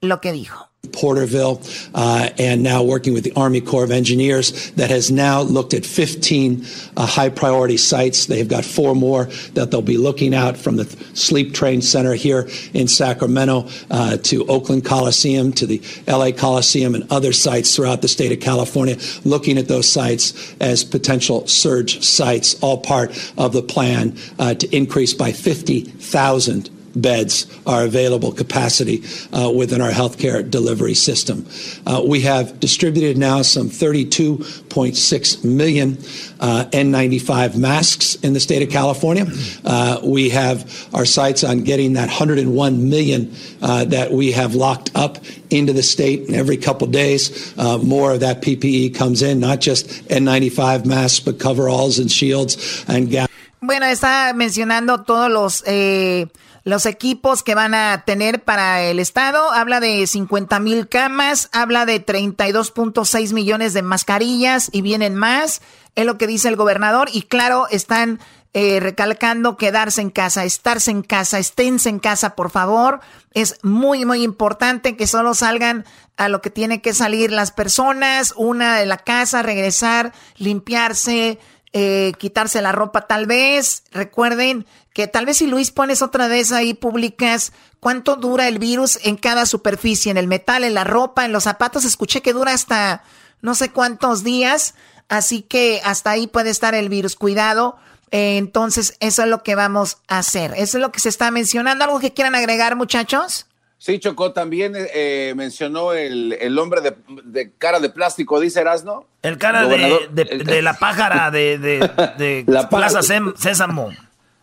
lo 0.00 0.20
que 0.20 0.32
dijo. 0.32 0.69
Porterville, 0.92 1.62
uh, 1.94 2.30
and 2.38 2.62
now 2.62 2.82
working 2.82 3.14
with 3.14 3.24
the 3.24 3.32
Army 3.36 3.60
Corps 3.60 3.84
of 3.84 3.90
Engineers 3.90 4.70
that 4.72 4.90
has 4.90 5.10
now 5.10 5.42
looked 5.42 5.74
at 5.74 5.84
15 5.84 6.64
uh, 6.96 7.06
high 7.06 7.28
priority 7.28 7.76
sites. 7.76 8.26
They've 8.26 8.48
got 8.48 8.64
four 8.64 8.94
more 8.94 9.24
that 9.54 9.70
they'll 9.70 9.82
be 9.82 9.98
looking 9.98 10.34
at 10.34 10.56
from 10.56 10.76
the 10.76 10.84
Sleep 11.14 11.54
Train 11.54 11.82
Center 11.82 12.14
here 12.14 12.48
in 12.74 12.88
Sacramento 12.88 13.68
uh, 13.90 14.16
to 14.18 14.46
Oakland 14.46 14.84
Coliseum 14.84 15.52
to 15.52 15.66
the 15.66 15.82
LA 16.06 16.32
Coliseum 16.32 16.94
and 16.94 17.10
other 17.10 17.32
sites 17.32 17.74
throughout 17.74 18.02
the 18.02 18.08
state 18.08 18.32
of 18.32 18.40
California, 18.40 18.96
looking 19.24 19.58
at 19.58 19.68
those 19.68 19.88
sites 19.88 20.54
as 20.60 20.84
potential 20.84 21.46
surge 21.46 22.02
sites, 22.02 22.60
all 22.62 22.78
part 22.78 23.10
of 23.36 23.52
the 23.52 23.62
plan 23.62 24.16
uh, 24.38 24.54
to 24.54 24.74
increase 24.74 25.14
by 25.14 25.32
50,000 25.32 26.70
beds 26.94 27.46
are 27.66 27.84
available 27.84 28.32
capacity 28.32 29.02
uh, 29.32 29.50
within 29.50 29.80
our 29.80 29.90
healthcare 29.90 30.48
delivery 30.48 30.94
system. 30.94 31.46
Uh, 31.86 32.02
we 32.04 32.20
have 32.22 32.58
distributed 32.60 33.16
now 33.16 33.42
some 33.42 33.68
32.6 33.68 35.44
million 35.44 35.98
uh, 36.40 36.64
N95 36.72 37.56
masks 37.56 38.14
in 38.16 38.32
the 38.32 38.40
state 38.40 38.62
of 38.62 38.70
California. 38.70 39.26
Uh, 39.64 40.00
we 40.02 40.30
have 40.30 40.88
our 40.94 41.04
sights 41.04 41.44
on 41.44 41.64
getting 41.64 41.94
that 41.94 42.08
101 42.08 42.88
million 42.88 43.34
uh, 43.62 43.84
that 43.86 44.12
we 44.12 44.32
have 44.32 44.54
locked 44.54 44.90
up 44.94 45.18
into 45.50 45.72
the 45.72 45.82
state. 45.82 46.26
And 46.26 46.36
every 46.36 46.56
couple 46.56 46.86
days, 46.86 47.56
uh, 47.58 47.78
more 47.78 48.12
of 48.12 48.20
that 48.20 48.42
PPE 48.42 48.94
comes 48.94 49.22
in, 49.22 49.40
not 49.40 49.60
just 49.60 49.88
N95 50.08 50.86
masks, 50.86 51.20
but 51.20 51.38
coveralls 51.38 51.98
and 51.98 52.10
shields 52.10 52.84
and 52.88 53.10
gowns. 53.10 53.30
Bueno, 53.62 53.84
está 53.84 54.32
mencionando 54.34 55.04
todos 55.04 55.30
los 55.30 55.62
eh, 55.66 56.26
los 56.64 56.86
equipos 56.86 57.42
que 57.42 57.54
van 57.54 57.74
a 57.74 58.04
tener 58.04 58.42
para 58.42 58.82
el 58.82 58.98
Estado. 58.98 59.50
Habla 59.52 59.80
de 59.80 60.06
50 60.06 60.60
mil 60.60 60.88
camas, 60.88 61.48
habla 61.52 61.86
de 61.86 62.04
32.6 62.04 63.32
millones 63.32 63.72
de 63.72 63.82
mascarillas 63.82 64.68
y 64.72 64.82
vienen 64.82 65.14
más. 65.14 65.62
Es 65.94 66.06
lo 66.06 66.18
que 66.18 66.26
dice 66.26 66.48
el 66.48 66.56
gobernador. 66.56 67.08
Y 67.12 67.22
claro, 67.22 67.66
están 67.70 68.20
eh, 68.52 68.80
recalcando 68.80 69.56
quedarse 69.56 70.00
en 70.00 70.10
casa, 70.10 70.44
estarse 70.44 70.90
en 70.90 71.02
casa, 71.02 71.38
esténse 71.38 71.88
en 71.88 72.00
casa, 72.00 72.34
por 72.34 72.50
favor. 72.50 73.00
Es 73.32 73.58
muy, 73.62 74.04
muy 74.04 74.24
importante 74.24 74.96
que 74.96 75.06
solo 75.06 75.34
salgan 75.34 75.84
a 76.16 76.28
lo 76.28 76.42
que 76.42 76.50
tiene 76.50 76.82
que 76.82 76.92
salir 76.92 77.30
las 77.30 77.52
personas, 77.52 78.34
una 78.36 78.76
de 78.76 78.86
la 78.86 78.98
casa, 78.98 79.42
regresar, 79.42 80.12
limpiarse, 80.36 81.38
eh, 81.72 82.12
quitarse 82.18 82.60
la 82.60 82.72
ropa 82.72 83.06
tal 83.06 83.26
vez. 83.26 83.84
Recuerden 83.92 84.66
que 85.00 85.06
tal 85.06 85.24
vez 85.24 85.38
si 85.38 85.46
Luis 85.46 85.70
pones 85.70 86.02
otra 86.02 86.28
vez 86.28 86.52
ahí, 86.52 86.74
publicas 86.74 87.54
cuánto 87.80 88.16
dura 88.16 88.48
el 88.48 88.58
virus 88.58 88.98
en 89.02 89.16
cada 89.16 89.46
superficie, 89.46 90.10
en 90.10 90.18
el 90.18 90.26
metal, 90.26 90.62
en 90.62 90.74
la 90.74 90.84
ropa, 90.84 91.24
en 91.24 91.32
los 91.32 91.44
zapatos. 91.44 91.86
Escuché 91.86 92.20
que 92.20 92.34
dura 92.34 92.52
hasta 92.52 93.02
no 93.40 93.54
sé 93.54 93.70
cuántos 93.70 94.24
días, 94.24 94.74
así 95.08 95.40
que 95.40 95.80
hasta 95.84 96.10
ahí 96.10 96.26
puede 96.26 96.50
estar 96.50 96.74
el 96.74 96.90
virus. 96.90 97.16
Cuidado. 97.16 97.78
Eh, 98.10 98.36
entonces, 98.36 98.98
eso 99.00 99.22
es 99.22 99.28
lo 99.28 99.42
que 99.42 99.54
vamos 99.54 99.96
a 100.06 100.18
hacer. 100.18 100.52
Eso 100.54 100.76
es 100.76 100.82
lo 100.82 100.92
que 100.92 101.00
se 101.00 101.08
está 101.08 101.30
mencionando. 101.30 101.84
¿Algo 101.84 101.98
que 101.98 102.12
quieran 102.12 102.34
agregar, 102.34 102.76
muchachos? 102.76 103.46
Sí, 103.78 104.00
Chocó, 104.00 104.34
también 104.34 104.74
eh, 104.76 105.32
mencionó 105.34 105.94
el, 105.94 106.34
el 106.34 106.58
hombre 106.58 106.82
de, 106.82 106.94
de, 107.24 107.52
cara 107.52 107.80
de 107.80 107.88
plástico, 107.88 108.38
dice 108.38 108.60
Erasno. 108.60 109.06
El 109.22 109.38
cara 109.38 109.66
de, 109.66 110.10
de, 110.12 110.60
la 110.60 110.74
pájara 110.74 111.30
de, 111.30 111.56
de 111.56 112.44
la 112.46 112.68
Plaza 112.68 113.00
Sésamo. 113.02 113.90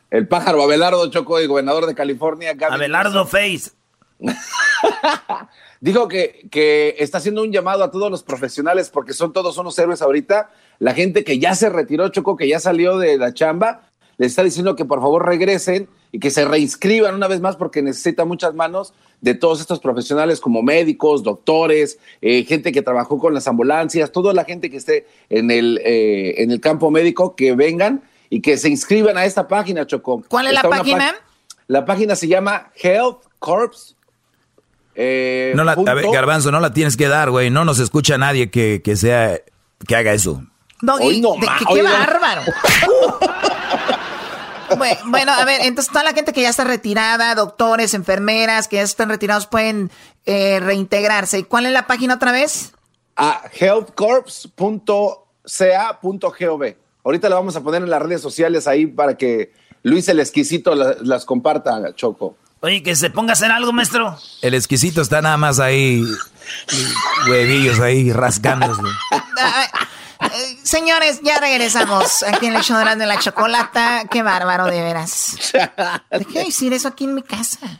El 0.09 0.27
pájaro 0.27 0.61
Abelardo 0.61 1.09
Chocó, 1.09 1.39
el 1.39 1.47
gobernador 1.47 1.85
de 1.85 1.95
California. 1.95 2.55
Abelardo 2.69 3.25
Face. 3.25 3.71
Dijo 5.81 6.07
que, 6.07 6.47
que 6.49 6.95
está 6.97 7.19
haciendo 7.19 7.43
un 7.43 7.51
llamado 7.51 7.83
a 7.83 7.91
todos 7.91 8.09
los 8.09 8.23
profesionales 8.23 8.89
porque 8.89 9.13
son 9.13 9.33
todos 9.33 9.57
unos 9.57 9.77
héroes 9.77 10.01
ahorita. 10.01 10.49
La 10.79 10.93
gente 10.93 11.23
que 11.23 11.39
ya 11.39 11.55
se 11.55 11.69
retiró, 11.69 12.07
Choco, 12.09 12.35
que 12.35 12.47
ya 12.47 12.59
salió 12.59 12.97
de 12.97 13.17
la 13.17 13.33
chamba, 13.33 13.89
le 14.17 14.25
está 14.25 14.43
diciendo 14.43 14.75
que 14.75 14.85
por 14.85 15.01
favor 15.01 15.25
regresen 15.25 15.89
y 16.11 16.19
que 16.19 16.31
se 16.31 16.45
reinscriban 16.45 17.13
una 17.13 17.27
vez 17.27 17.41
más 17.41 17.57
porque 17.57 17.81
necesita 17.81 18.25
muchas 18.25 18.55
manos 18.55 18.93
de 19.21 19.35
todos 19.35 19.59
estos 19.59 19.79
profesionales 19.79 20.39
como 20.39 20.63
médicos, 20.63 21.21
doctores, 21.21 21.99
eh, 22.21 22.43
gente 22.45 22.71
que 22.71 22.81
trabajó 22.81 23.19
con 23.19 23.33
las 23.33 23.47
ambulancias, 23.47 24.11
toda 24.11 24.33
la 24.33 24.45
gente 24.45 24.69
que 24.69 24.77
esté 24.77 25.05
en 25.29 25.51
el, 25.51 25.79
eh, 25.83 26.41
en 26.41 26.51
el 26.51 26.61
campo 26.61 26.91
médico, 26.91 27.35
que 27.35 27.53
vengan 27.53 28.03
y 28.29 28.41
que 28.41 28.57
se 28.57 28.69
inscriban 28.69 29.17
a 29.17 29.25
esta 29.25 29.47
página, 29.47 29.85
Chocó. 29.85 30.23
¿Cuál 30.27 30.47
es 30.47 30.53
la 30.53 30.63
página? 30.63 31.15
la 31.67 31.85
página 31.85 32.15
se 32.15 32.27
llama 32.27 32.71
Health 32.75 33.23
Corps. 33.39 33.95
Eh, 34.95 35.53
no 35.55 35.63
la, 35.63 35.73
a 35.73 35.93
ver, 35.93 36.07
Garbanzo, 36.11 36.51
no 36.51 36.59
la 36.59 36.73
tienes 36.73 36.97
que 36.97 37.07
dar, 37.07 37.29
güey. 37.29 37.49
No 37.49 37.65
nos 37.65 37.79
escucha 37.79 38.17
nadie 38.17 38.49
que, 38.49 38.81
que 38.83 38.95
sea 38.95 39.39
que 39.85 39.95
haga 39.95 40.13
eso. 40.13 40.43
Doggy, 40.81 41.21
no, 41.21 41.35
qué 41.73 41.81
bárbaro. 41.81 42.41
Bueno, 45.05 45.31
a 45.31 45.45
ver, 45.45 45.61
entonces 45.63 45.91
toda 45.91 46.03
la 46.03 46.11
gente 46.11 46.33
que 46.33 46.41
ya 46.41 46.49
está 46.49 46.65
retirada, 46.65 47.33
doctores, 47.35 47.93
enfermeras, 47.93 48.67
que 48.67 48.75
ya 48.75 48.81
están 48.81 49.07
retirados, 49.07 49.47
pueden 49.47 49.89
eh, 50.25 50.59
reintegrarse. 50.59 51.45
¿Cuál 51.45 51.67
es 51.67 51.71
la 51.71 51.87
página 51.87 52.15
otra 52.15 52.33
vez? 52.33 52.73
A 53.15 53.43
healthcorps.co 53.57 55.27
Ahorita 57.07 57.29
lo 57.29 57.35
vamos 57.35 57.55
a 57.55 57.63
poner 57.63 57.83
en 57.83 57.89
las 57.89 58.01
redes 58.01 58.21
sociales 58.21 58.67
ahí 58.67 58.85
para 58.85 59.15
que 59.15 59.53
Luis 59.81 60.09
el 60.09 60.19
exquisito 60.19 60.75
las, 60.75 61.23
comparta, 61.23 61.95
Choco. 61.95 62.35
Oye, 62.59 62.83
que 62.83 62.97
se 62.97 63.09
ponga 63.09 63.31
a 63.31 63.33
hacer 63.33 63.49
algo, 63.49 63.71
maestro. 63.71 64.17
El 64.41 64.53
exquisito 64.53 65.01
está 65.01 65.21
nada 65.21 65.37
más 65.37 65.61
ahí, 65.61 66.03
huevillos 67.29 67.79
ahí 67.79 68.11
rasgándose. 68.11 68.81
Eh, 68.81 70.57
señores, 70.63 71.21
ya 71.23 71.39
regresamos 71.39 72.23
aquí 72.23 72.47
en 72.47 72.57
el 72.57 72.61
show 72.61 72.77
de 72.77 73.05
la 73.05 73.19
chocolata. 73.19 74.03
Qué 74.11 74.21
bárbaro, 74.21 74.65
de 74.65 74.81
veras. 74.81 75.37
qué 76.33 76.43
decir 76.43 76.73
eso 76.73 76.89
aquí 76.89 77.05
en 77.05 77.15
mi 77.15 77.21
casa. 77.21 77.79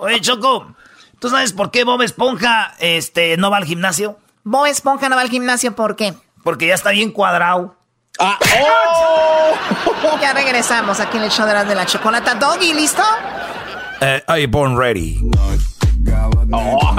Oye, 0.00 0.22
Choco, 0.22 0.74
¿tú 1.18 1.28
sabes 1.28 1.52
por 1.52 1.70
qué 1.70 1.84
Bob 1.84 2.00
Esponja 2.00 2.74
este, 2.78 3.36
no 3.36 3.50
va 3.50 3.58
al 3.58 3.66
gimnasio? 3.66 4.23
Bob 4.44 4.66
Esponja 4.66 5.08
no 5.08 5.16
va 5.16 5.22
al 5.22 5.30
gimnasio, 5.30 5.74
¿por 5.74 5.96
qué? 5.96 6.12
Porque 6.42 6.66
ya 6.66 6.74
está 6.74 6.90
bien 6.90 7.10
cuadrado. 7.10 7.76
Ah, 8.20 8.38
oh. 10.04 10.18
ya 10.20 10.34
regresamos 10.34 11.00
aquí 11.00 11.16
en 11.16 11.24
el 11.24 11.30
show 11.30 11.46
de 11.46 11.74
la 11.74 11.86
chocolata. 11.86 12.34
Doggy, 12.34 12.74
¿listo? 12.74 13.02
Are 14.26 14.40
you 14.40 14.46
born 14.46 14.76
ready? 14.76 15.18
Oh, 16.52 16.94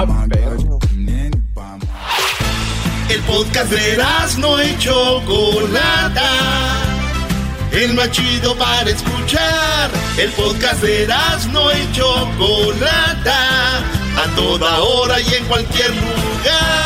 el 3.08 3.22
podcast 3.22 3.70
de 3.70 4.02
no 4.38 4.62
y 4.62 4.76
Chocolata. 4.78 6.30
El 7.70 7.94
más 7.94 8.10
chido 8.10 8.56
para 8.56 8.90
escuchar. 8.90 9.90
El 10.18 10.32
podcast 10.32 10.82
de 10.82 11.08
no 11.52 11.70
y 11.70 11.92
Chocolata. 11.92 13.78
A 13.78 14.34
toda 14.34 14.80
hora 14.80 15.20
y 15.20 15.34
en 15.34 15.44
cualquier 15.44 15.90
lugar. 15.90 16.85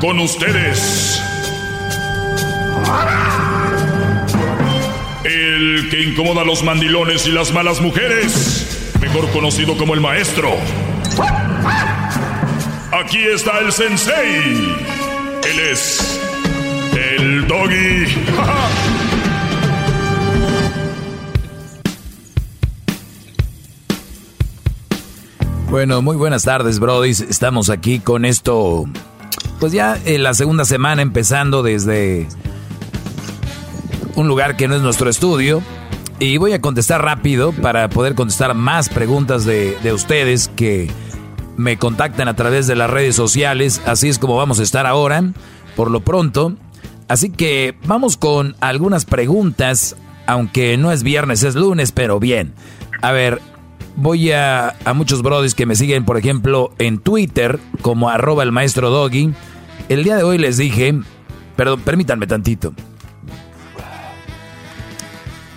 Con 0.00 0.18
ustedes. 0.18 1.22
El 5.24 5.88
que 5.90 6.02
incomoda 6.02 6.40
a 6.40 6.44
los 6.44 6.62
mandilones 6.62 7.26
y 7.26 7.32
las 7.32 7.52
malas 7.52 7.82
mujeres. 7.82 8.94
Mejor 9.00 9.30
conocido 9.30 9.76
como 9.76 9.92
el 9.92 10.00
maestro. 10.00 10.50
Aquí 12.92 13.18
está 13.18 13.58
el 13.58 13.72
sensei. 13.72 14.74
Él 15.44 15.60
es 15.70 16.20
el 16.94 17.46
doggy. 17.46 18.06
Bueno, 25.70 26.02
muy 26.02 26.16
buenas 26.16 26.42
tardes, 26.42 26.80
Brody. 26.80 27.10
Estamos 27.10 27.70
aquí 27.70 28.00
con 28.00 28.24
esto. 28.24 28.86
Pues 29.58 29.72
ya 29.72 29.98
en 30.04 30.22
la 30.22 30.34
segunda 30.34 30.64
semana 30.64 31.02
empezando 31.02 31.62
desde 31.62 32.26
un 34.14 34.28
lugar 34.28 34.56
que 34.56 34.68
no 34.68 34.76
es 34.76 34.82
nuestro 34.82 35.10
estudio. 35.10 35.62
Y 36.18 36.36
voy 36.36 36.52
a 36.52 36.60
contestar 36.60 37.02
rápido 37.02 37.52
para 37.52 37.88
poder 37.88 38.14
contestar 38.14 38.54
más 38.54 38.90
preguntas 38.90 39.44
de, 39.46 39.78
de 39.82 39.92
ustedes 39.92 40.48
que 40.54 40.90
me 41.56 41.78
contactan 41.78 42.28
a 42.28 42.36
través 42.36 42.66
de 42.66 42.76
las 42.76 42.90
redes 42.90 43.16
sociales. 43.16 43.80
Así 43.86 44.08
es 44.08 44.18
como 44.18 44.36
vamos 44.36 44.60
a 44.60 44.62
estar 44.62 44.86
ahora, 44.86 45.22
por 45.76 45.90
lo 45.90 46.00
pronto. 46.00 46.56
Así 47.08 47.30
que 47.30 47.74
vamos 47.86 48.16
con 48.16 48.54
algunas 48.60 49.04
preguntas, 49.04 49.96
aunque 50.26 50.76
no 50.76 50.92
es 50.92 51.02
viernes, 51.02 51.42
es 51.42 51.54
lunes, 51.54 51.90
pero 51.90 52.20
bien. 52.20 52.52
A 53.02 53.12
ver, 53.12 53.40
voy 53.96 54.32
a, 54.32 54.76
a 54.84 54.94
muchos 54.94 55.22
brodis 55.22 55.54
que 55.54 55.66
me 55.66 55.74
siguen, 55.74 56.04
por 56.04 56.16
ejemplo, 56.16 56.72
en 56.78 56.98
Twitter, 56.98 57.58
como 57.82 58.10
arroba 58.10 58.42
el 58.42 58.52
maestro 58.52 58.90
Doggy. 58.90 59.32
El 59.88 60.04
día 60.04 60.16
de 60.16 60.22
hoy 60.22 60.38
les 60.38 60.56
dije, 60.56 60.94
perdón, 61.56 61.80
permítanme 61.80 62.26
tantito. 62.26 62.72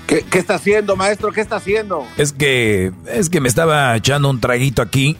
¿Qué, 0.07 0.23
¿Qué, 0.29 0.37
está 0.37 0.55
haciendo, 0.55 0.95
maestro? 0.95 1.31
¿Qué 1.31 1.41
está 1.41 1.55
haciendo? 1.55 2.05
Es 2.17 2.33
que, 2.33 2.91
es 3.07 3.29
que 3.29 3.41
me 3.41 3.47
estaba 3.47 3.95
echando 3.95 4.29
un 4.29 4.39
traguito 4.39 4.81
aquí 4.81 5.17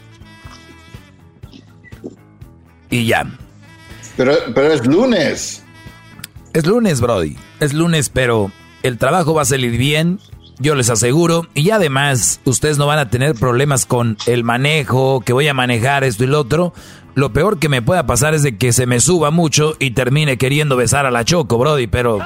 y 2.94 3.06
ya. 3.06 3.26
Pero, 4.16 4.34
pero 4.54 4.72
es 4.72 4.86
lunes. 4.86 5.64
Es 6.54 6.66
lunes, 6.68 7.02
Brody. 7.02 7.36
Es 7.60 7.74
lunes, 7.74 8.10
pero 8.10 8.52
el 8.84 8.98
trabajo 8.98 9.34
va 9.34 9.42
a 9.42 9.46
salir 9.46 9.78
bien, 9.78 10.20
yo 10.60 10.76
les 10.76 10.90
aseguro. 10.90 11.48
Y 11.54 11.72
además, 11.72 12.42
ustedes 12.46 12.78
no 12.78 12.88
van 12.88 13.00
a 13.00 13.10
tener 13.10 13.36
problemas 13.36 13.86
con 13.86 14.18
el 14.26 14.44
manejo, 14.44 15.22
que 15.22 15.34
voy 15.34 15.48
a 15.48 15.54
manejar 15.54 16.04
esto 16.04 16.24
y 16.24 16.28
lo 16.28 16.40
otro. 16.40 16.74
Lo 17.16 17.32
peor 17.32 17.60
que 17.60 17.70
me 17.70 17.82
pueda 17.82 18.08
pasar 18.08 18.34
es 18.34 18.42
de 18.42 18.58
que 18.58 18.74
se 18.74 18.88
me 18.88 19.00
suba 19.00 19.30
mucho 19.30 19.76
y 19.78 19.92
termine 19.92 20.38
queriendo 20.38 20.76
besar 20.76 21.06
a 21.06 21.12
la 21.12 21.24
Choco, 21.24 21.60
Brody, 21.60 21.86
pero 21.86 22.20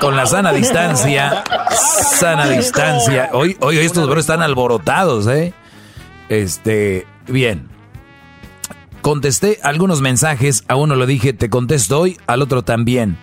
con 0.00 0.16
la 0.16 0.26
sana 0.26 0.52
distancia, 0.52 1.42
sana 1.70 2.46
distancia. 2.46 3.30
Hoy, 3.32 3.56
hoy 3.60 3.78
estos 3.78 4.06
bros 4.06 4.20
están 4.20 4.42
alborotados, 4.42 5.26
¿eh? 5.28 5.54
Este, 6.28 7.06
bien. 7.26 7.68
Contesté 9.00 9.58
algunos 9.62 10.02
mensajes, 10.02 10.64
a 10.68 10.76
uno 10.76 10.94
lo 10.94 11.06
dije, 11.06 11.32
te 11.32 11.48
contesto 11.48 12.00
hoy, 12.00 12.18
al 12.26 12.42
otro 12.42 12.62
también. 12.62 13.16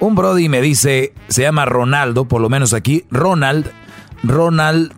Un 0.00 0.14
Brody 0.14 0.48
me 0.48 0.62
dice, 0.62 1.12
se 1.28 1.42
llama 1.42 1.66
Ronaldo, 1.66 2.24
por 2.24 2.40
lo 2.40 2.48
menos 2.48 2.72
aquí, 2.72 3.04
Ronald, 3.10 3.70
Ronald 4.22 4.92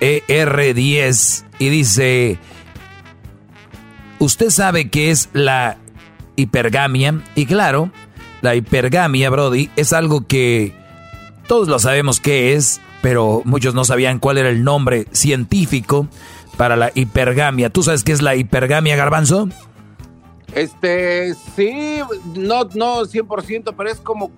ER10, 0.00 1.44
y 1.58 1.68
dice, 1.70 2.38
¿usted 4.18 4.50
sabe 4.50 4.90
qué 4.90 5.10
es 5.10 5.30
la 5.32 5.78
hipergamia? 6.36 7.22
Y 7.34 7.46
claro, 7.46 7.90
la 8.42 8.54
hipergamia, 8.54 9.30
Brody, 9.30 9.70
es 9.76 9.94
algo 9.94 10.26
que 10.26 10.74
todos 11.46 11.68
lo 11.68 11.78
sabemos 11.78 12.20
qué 12.20 12.54
es, 12.54 12.80
pero 13.00 13.40
muchos 13.46 13.74
no 13.74 13.84
sabían 13.84 14.18
cuál 14.18 14.36
era 14.36 14.50
el 14.50 14.64
nombre 14.64 15.06
científico 15.12 16.08
para 16.58 16.76
la 16.76 16.92
hipergamia. 16.94 17.70
¿Tú 17.70 17.82
sabes 17.82 18.04
qué 18.04 18.12
es 18.12 18.20
la 18.20 18.36
hipergamia, 18.36 18.96
Garbanzo? 18.96 19.48
Este, 20.54 21.34
sí, 21.56 22.00
no, 22.36 22.64
no 22.74 23.02
100%, 23.02 23.74
pero 23.76 23.90
es 23.90 24.00
como 24.00 24.30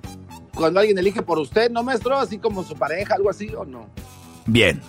cuando 0.54 0.80
alguien 0.80 0.98
elige 0.98 1.22
por 1.22 1.38
usted, 1.38 1.70
¿no, 1.70 1.82
maestro? 1.82 2.18
Así 2.18 2.38
como 2.38 2.62
su 2.64 2.74
pareja, 2.74 3.14
algo 3.14 3.30
así, 3.30 3.50
¿o 3.56 3.64
no? 3.64 3.86
Bien. 4.46 4.80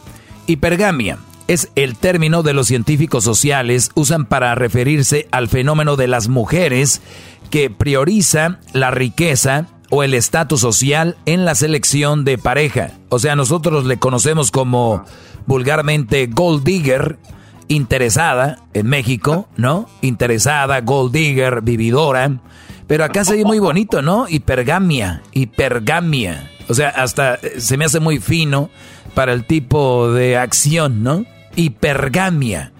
Hipergamia 0.45 1.19
es 1.47 1.71
el 1.75 1.95
término 1.97 2.43
de 2.43 2.53
los 2.53 2.67
científicos 2.67 3.23
sociales 3.23 3.91
usan 3.95 4.25
para 4.25 4.55
referirse 4.55 5.27
al 5.31 5.47
fenómeno 5.47 5.95
de 5.95 6.07
las 6.07 6.27
mujeres 6.27 7.01
que 7.49 7.69
prioriza 7.69 8.59
la 8.73 8.91
riqueza 8.91 9.67
o 9.89 10.03
el 10.03 10.13
estatus 10.13 10.61
social 10.61 11.17
en 11.25 11.45
la 11.45 11.55
selección 11.55 12.25
de 12.25 12.37
pareja. 12.37 12.91
O 13.09 13.19
sea, 13.19 13.35
nosotros 13.35 13.85
le 13.85 13.97
conocemos 13.97 14.51
como 14.51 15.05
vulgarmente 15.45 16.27
gold 16.27 16.63
digger, 16.63 17.19
interesada 17.67 18.59
en 18.73 18.87
México, 18.87 19.47
¿no? 19.57 19.87
Interesada, 20.01 20.81
gold 20.81 21.13
digger, 21.13 21.61
vividora. 21.61 22.39
Pero 22.87 23.03
acá 23.03 23.23
se 23.23 23.35
ve 23.35 23.45
muy 23.45 23.59
bonito, 23.59 24.01
¿no? 24.01 24.27
Hipergamia, 24.29 25.21
hipergamia. 25.31 26.51
O 26.69 26.73
sea, 26.73 26.89
hasta 26.89 27.39
se 27.57 27.77
me 27.77 27.85
hace 27.85 27.99
muy 27.99 28.19
fino 28.19 28.69
para 29.13 29.33
el 29.33 29.45
tipo 29.45 30.11
de 30.11 30.37
acción, 30.37 31.03
¿no? 31.03 31.25
Hipergamia. 31.55 32.71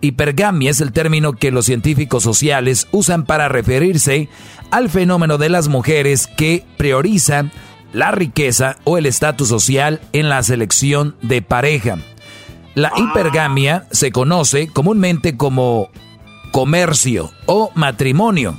Hipergamia 0.00 0.70
es 0.70 0.80
el 0.80 0.92
término 0.92 1.34
que 1.34 1.52
los 1.52 1.66
científicos 1.66 2.22
sociales 2.24 2.88
usan 2.90 3.24
para 3.24 3.48
referirse 3.48 4.28
al 4.70 4.90
fenómeno 4.90 5.38
de 5.38 5.48
las 5.48 5.68
mujeres 5.68 6.26
que 6.26 6.64
priorizan 6.76 7.52
la 7.92 8.10
riqueza 8.10 8.78
o 8.84 8.98
el 8.98 9.06
estatus 9.06 9.48
social 9.48 10.00
en 10.12 10.28
la 10.28 10.42
selección 10.42 11.14
de 11.22 11.42
pareja. 11.42 11.98
La 12.74 12.90
hipergamia 12.96 13.86
se 13.90 14.12
conoce 14.12 14.68
comúnmente 14.68 15.36
como 15.36 15.90
comercio 16.52 17.30
o 17.46 17.70
matrimonio. 17.74 18.56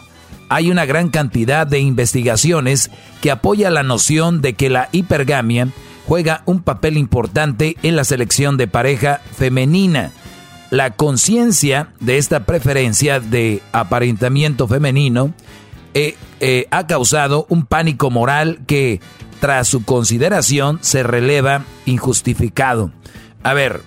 Hay 0.49 0.69
una 0.69 0.85
gran 0.85 1.09
cantidad 1.09 1.65
de 1.65 1.79
investigaciones 1.79 2.91
que 3.21 3.31
apoya 3.31 3.71
la 3.71 3.81
noción 3.81 4.41
de 4.41 4.53
que 4.53 4.69
la 4.69 4.89
hipergamia 4.91 5.69
juega 6.07 6.43
un 6.45 6.61
papel 6.61 6.97
importante 6.97 7.75
en 7.81 7.95
la 7.95 8.03
selección 8.03 8.55
de 8.57 8.67
pareja 8.67 9.21
femenina. 9.35 10.11
La 10.69 10.91
conciencia 10.91 11.89
de 11.99 12.17
esta 12.17 12.41
preferencia 12.41 13.19
de 13.19 13.61
aparentamiento 13.71 14.67
femenino 14.67 15.33
eh, 15.95 16.15
eh, 16.39 16.67
ha 16.69 16.85
causado 16.85 17.47
un 17.49 17.65
pánico 17.65 18.11
moral 18.11 18.59
que 18.67 18.99
tras 19.39 19.67
su 19.67 19.83
consideración 19.85 20.77
se 20.81 21.01
releva 21.03 21.63
injustificado. 21.85 22.91
A 23.43 23.53
ver, 23.53 23.81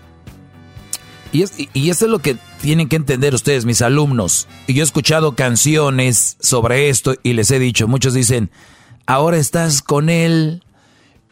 y, 1.33 1.45
y 1.73 1.91
esto 1.91 2.07
es 2.07 2.11
lo 2.11 2.19
que 2.19 2.37
tienen 2.61 2.89
que 2.89 2.97
entender 2.97 3.35
ustedes, 3.35 3.65
mis 3.65 3.83
alumnos. 3.83 4.49
Y 4.67 4.75
yo 4.75 4.83
he 4.83 4.85
escuchado 4.85 5.35
canciones 5.35 6.37
sobre 6.41 6.89
esto 6.89 7.15
y 7.23 7.35
les 7.35 7.51
he 7.51 7.59
dicho, 7.59 7.89
muchos 7.89 8.15
dicen, 8.15 8.51
ahora 9.07 9.37
estás 9.37 9.83
con 9.83 10.09
él, 10.09 10.63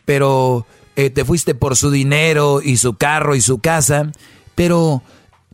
pero 0.05 0.67
eh, 0.97 1.11
te 1.11 1.25
fuiste 1.25 1.55
por 1.55 1.77
su 1.77 1.91
dinero 1.91 2.61
y 2.63 2.77
su 2.77 2.95
carro 2.95 3.35
y 3.35 3.41
su 3.41 3.59
casa. 3.59 4.13
pero 4.55 5.03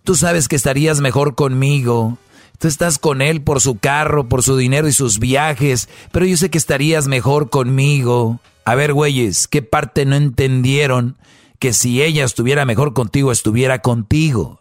tú 0.04 0.14
sabes 0.14 0.48
que 0.48 0.56
estarías 0.56 1.00
mejor 1.00 1.34
conmigo. 1.34 2.18
Tú 2.58 2.68
estás 2.68 2.98
con 2.98 3.22
él 3.22 3.40
por 3.40 3.62
su 3.62 3.78
carro, 3.78 4.28
por 4.28 4.42
su 4.42 4.56
dinero 4.56 4.86
y 4.86 4.92
sus 4.92 5.18
viajes, 5.18 5.88
pero 6.12 6.26
yo 6.26 6.36
sé 6.36 6.50
que 6.50 6.58
estarías 6.58 7.08
mejor 7.08 7.48
conmigo. 7.48 8.38
A 8.66 8.74
ver, 8.74 8.92
güeyes, 8.92 9.48
¿qué 9.48 9.62
parte 9.62 10.04
no 10.04 10.14
entendieron 10.16 11.16
que 11.60 11.72
si 11.72 12.02
ella 12.02 12.24
estuviera 12.24 12.64
mejor 12.64 12.94
contigo, 12.94 13.30
estuviera 13.30 13.80
contigo? 13.80 14.60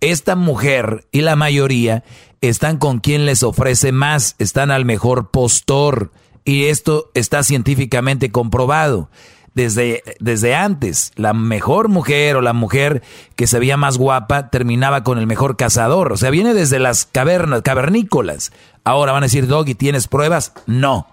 Esta 0.00 0.36
mujer 0.36 1.06
y 1.12 1.22
la 1.22 1.36
mayoría 1.36 2.04
están 2.42 2.76
con 2.76 2.98
quien 2.98 3.24
les 3.24 3.44
ofrece 3.44 3.92
más, 3.92 4.34
están 4.38 4.70
al 4.70 4.84
mejor 4.84 5.30
postor. 5.30 6.10
Y 6.44 6.64
esto 6.64 7.10
está 7.14 7.44
científicamente 7.44 8.32
comprobado 8.32 9.08
desde, 9.54 10.02
desde 10.18 10.56
antes. 10.56 11.12
La 11.14 11.32
mejor 11.32 11.88
mujer 11.88 12.34
o 12.34 12.40
la 12.40 12.52
mujer 12.52 13.04
que 13.36 13.46
se 13.46 13.60
veía 13.60 13.76
más 13.76 13.96
guapa 13.96 14.50
terminaba 14.50 15.04
con 15.04 15.18
el 15.18 15.28
mejor 15.28 15.56
cazador. 15.56 16.12
O 16.12 16.16
sea, 16.16 16.30
viene 16.30 16.54
desde 16.54 16.80
las 16.80 17.06
cavernas, 17.06 17.62
cavernícolas. 17.62 18.52
Ahora 18.82 19.12
van 19.12 19.22
a 19.22 19.26
decir, 19.26 19.46
Doggy, 19.46 19.76
¿tienes 19.76 20.08
pruebas? 20.08 20.52
No. 20.66 21.06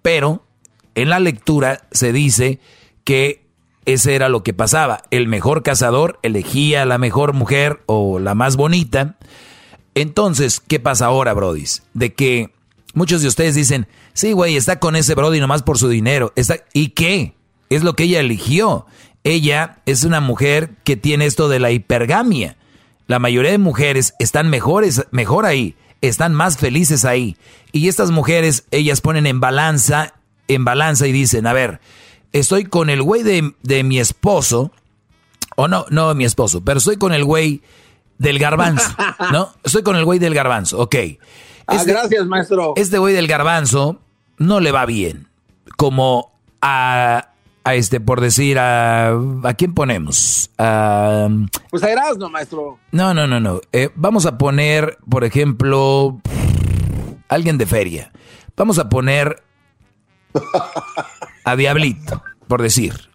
Pero 0.00 0.42
en 0.94 1.10
la 1.10 1.20
lectura 1.20 1.82
se 1.90 2.14
dice 2.14 2.60
que 3.04 3.39
ese 3.84 4.14
era 4.14 4.28
lo 4.28 4.42
que 4.42 4.54
pasaba. 4.54 5.02
El 5.10 5.26
mejor 5.26 5.62
cazador 5.62 6.18
elegía 6.22 6.82
a 6.82 6.86
la 6.86 6.98
mejor 6.98 7.32
mujer 7.32 7.82
o 7.86 8.18
la 8.18 8.34
más 8.34 8.56
bonita. 8.56 9.16
Entonces, 9.94 10.60
¿qué 10.60 10.80
pasa 10.80 11.06
ahora, 11.06 11.34
Brody? 11.34 11.64
De 11.94 12.14
que 12.14 12.52
muchos 12.94 13.22
de 13.22 13.28
ustedes 13.28 13.54
dicen, 13.54 13.88
sí, 14.12 14.32
güey, 14.32 14.56
está 14.56 14.78
con 14.78 14.96
ese 14.96 15.14
Brody 15.14 15.40
nomás 15.40 15.62
por 15.62 15.78
su 15.78 15.88
dinero. 15.88 16.32
¿Y 16.72 16.88
qué? 16.88 17.34
es 17.70 17.84
lo 17.84 17.94
que 17.94 18.04
ella 18.04 18.20
eligió. 18.20 18.86
Ella 19.24 19.78
es 19.86 20.04
una 20.04 20.20
mujer 20.20 20.70
que 20.84 20.96
tiene 20.96 21.24
esto 21.24 21.48
de 21.48 21.60
la 21.60 21.70
hipergamia. 21.70 22.56
La 23.06 23.18
mayoría 23.18 23.52
de 23.52 23.58
mujeres 23.58 24.14
están 24.18 24.50
mejores, 24.50 25.06
mejor 25.10 25.46
ahí, 25.46 25.76
están 26.00 26.34
más 26.34 26.58
felices 26.58 27.04
ahí. 27.04 27.36
Y 27.72 27.88
estas 27.88 28.10
mujeres, 28.10 28.64
ellas 28.70 29.00
ponen 29.00 29.26
en 29.26 29.40
balanza, 29.40 30.14
en 30.48 30.64
balanza 30.64 31.06
y 31.06 31.12
dicen, 31.12 31.46
a 31.46 31.52
ver, 31.52 31.80
estoy 32.32 32.64
con 32.64 32.90
el 32.90 33.02
güey 33.02 33.22
de, 33.22 33.82
mi 33.84 33.98
esposo, 33.98 34.72
o 35.56 35.68
no, 35.68 35.86
no 35.90 36.14
mi 36.14 36.24
esposo, 36.24 36.62
pero 36.64 36.78
estoy 36.78 36.96
con 36.96 37.12
el 37.12 37.24
güey 37.24 37.62
del 38.18 38.38
garbanzo, 38.38 38.90
¿no? 39.32 39.52
Estoy 39.64 39.82
con 39.82 39.96
el 39.96 40.04
güey 40.04 40.18
del 40.18 40.34
garbanzo, 40.34 40.78
ok. 40.78 40.94
ah, 41.66 41.76
este 41.76 41.92
gracias, 41.92 42.26
maestro. 42.26 42.74
Este 42.76 42.98
güey 42.98 43.14
del 43.14 43.26
garbanzo 43.26 44.00
no 44.38 44.60
le 44.60 44.72
va 44.72 44.86
bien. 44.86 45.28
Como 45.76 46.32
a, 46.60 47.30
a 47.64 47.74
este, 47.74 48.00
por 48.00 48.20
decir, 48.20 48.58
a, 48.58 49.12
¿a 49.44 49.54
quién 49.54 49.74
ponemos? 49.74 50.50
A, 50.58 51.28
pues 51.70 51.82
a 51.82 51.90
Erasmo, 51.90 52.28
maestro. 52.28 52.78
No, 52.92 53.14
no, 53.14 53.26
no, 53.26 53.40
no. 53.40 53.60
Eh, 53.72 53.90
vamos 53.94 54.26
a 54.26 54.36
poner, 54.36 54.98
por 55.08 55.24
ejemplo, 55.24 56.20
alguien 57.28 57.56
de 57.56 57.66
feria. 57.66 58.12
Vamos 58.56 58.78
a 58.78 58.88
poner 58.90 59.42
a 61.44 61.56
Diablito, 61.56 62.22
por 62.48 62.62
decir. 62.62 63.08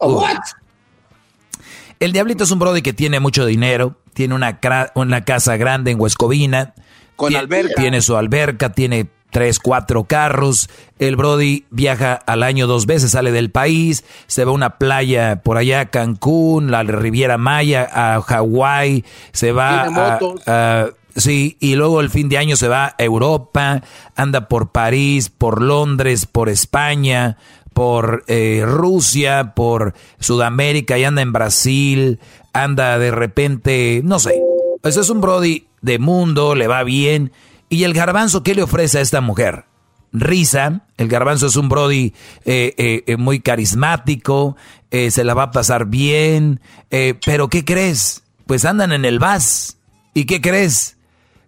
El 2.00 2.12
Diablito 2.12 2.44
es 2.44 2.52
un 2.52 2.60
brody 2.60 2.82
que 2.82 2.94
tiene 2.94 3.20
mucho 3.20 3.46
dinero, 3.46 3.96
tiene 4.14 4.36
una, 4.36 4.60
una 4.96 5.24
casa 5.24 5.58
grande 5.58 5.92
en 5.92 6.00
Huescovina. 6.00 6.74
Con 7.16 7.36
alberca. 7.36 7.76
Tiene 7.76 8.02
su 8.02 8.18
alberca, 8.18 8.74
tiene 8.74 9.08
tres, 9.32 9.60
cuatro 9.60 10.06
carros. 10.06 10.70
El 10.98 11.18
Brody 11.18 11.66
viaja 11.70 12.14
al 12.14 12.42
año 12.44 12.68
dos 12.68 12.86
veces, 12.86 13.12
sale 13.12 13.32
del 13.32 13.52
país, 13.52 14.06
se 14.28 14.46
va 14.46 14.52
a 14.52 14.54
una 14.54 14.78
playa 14.78 15.42
por 15.44 15.58
allá, 15.58 15.88
Cancún, 15.88 16.72
la 16.72 16.84
Riviera 16.84 17.38
Maya, 17.38 17.86
a 17.92 18.22
Hawái, 18.22 19.04
se 19.34 19.52
va 19.52 20.20
a, 20.48 20.88
Sí, 21.18 21.56
y 21.62 21.76
luego 21.76 22.02
el 22.02 22.10
fin 22.10 22.28
de 22.28 22.38
año 22.38 22.58
se 22.58 22.68
va 22.68 22.88
a 22.88 22.96
Europa, 22.98 23.82
anda 24.18 24.50
por 24.50 24.72
París, 24.72 25.30
por 25.30 25.62
Londres, 25.62 26.26
por 26.26 26.50
España, 26.50 27.38
por 27.76 28.24
eh, 28.26 28.64
Rusia, 28.66 29.54
por 29.56 29.94
Sudamérica 30.20 30.98
y 30.98 31.04
anda 31.04 31.22
en 31.22 31.32
Brasil, 31.32 32.20
anda 32.54 32.98
de 32.98 33.12
repente, 33.12 34.02
no 34.04 34.18
sé. 34.18 34.42
Ese 34.82 35.02
es 35.02 35.10
un 35.12 35.22
Brody 35.22 35.68
de 35.84 36.00
mundo, 36.00 36.56
le 36.56 36.66
va 36.66 36.84
bien 36.84 37.32
¿Y 37.70 37.84
el 37.84 37.94
garbanzo 37.94 38.44
qué 38.44 38.56
le 38.56 38.64
ofrece 38.64 39.00
a 39.00 39.02
esta 39.02 39.22
mujer? 39.22 39.66
Risa, 40.14 40.86
el 40.98 41.10
garbanzo 41.10 41.48
es 41.48 41.56
un 41.56 41.68
Brody 41.68 42.14
eh, 42.46 42.74
eh, 42.78 43.04
eh, 43.06 43.18
muy 43.18 43.40
carismático, 43.42 44.56
se 44.90 45.26
la 45.26 45.34
va 45.34 45.44
a 45.44 45.52
pasar 45.52 45.88
bien, 45.88 46.62
pero 47.26 47.50
¿qué 47.50 47.66
crees? 47.66 48.24
Pues 48.46 48.64
andan 48.64 48.94
en 48.94 49.04
el 49.04 49.20
VAS. 49.20 49.78
¿Y 50.14 50.24
qué 50.24 50.40
crees? 50.40 50.95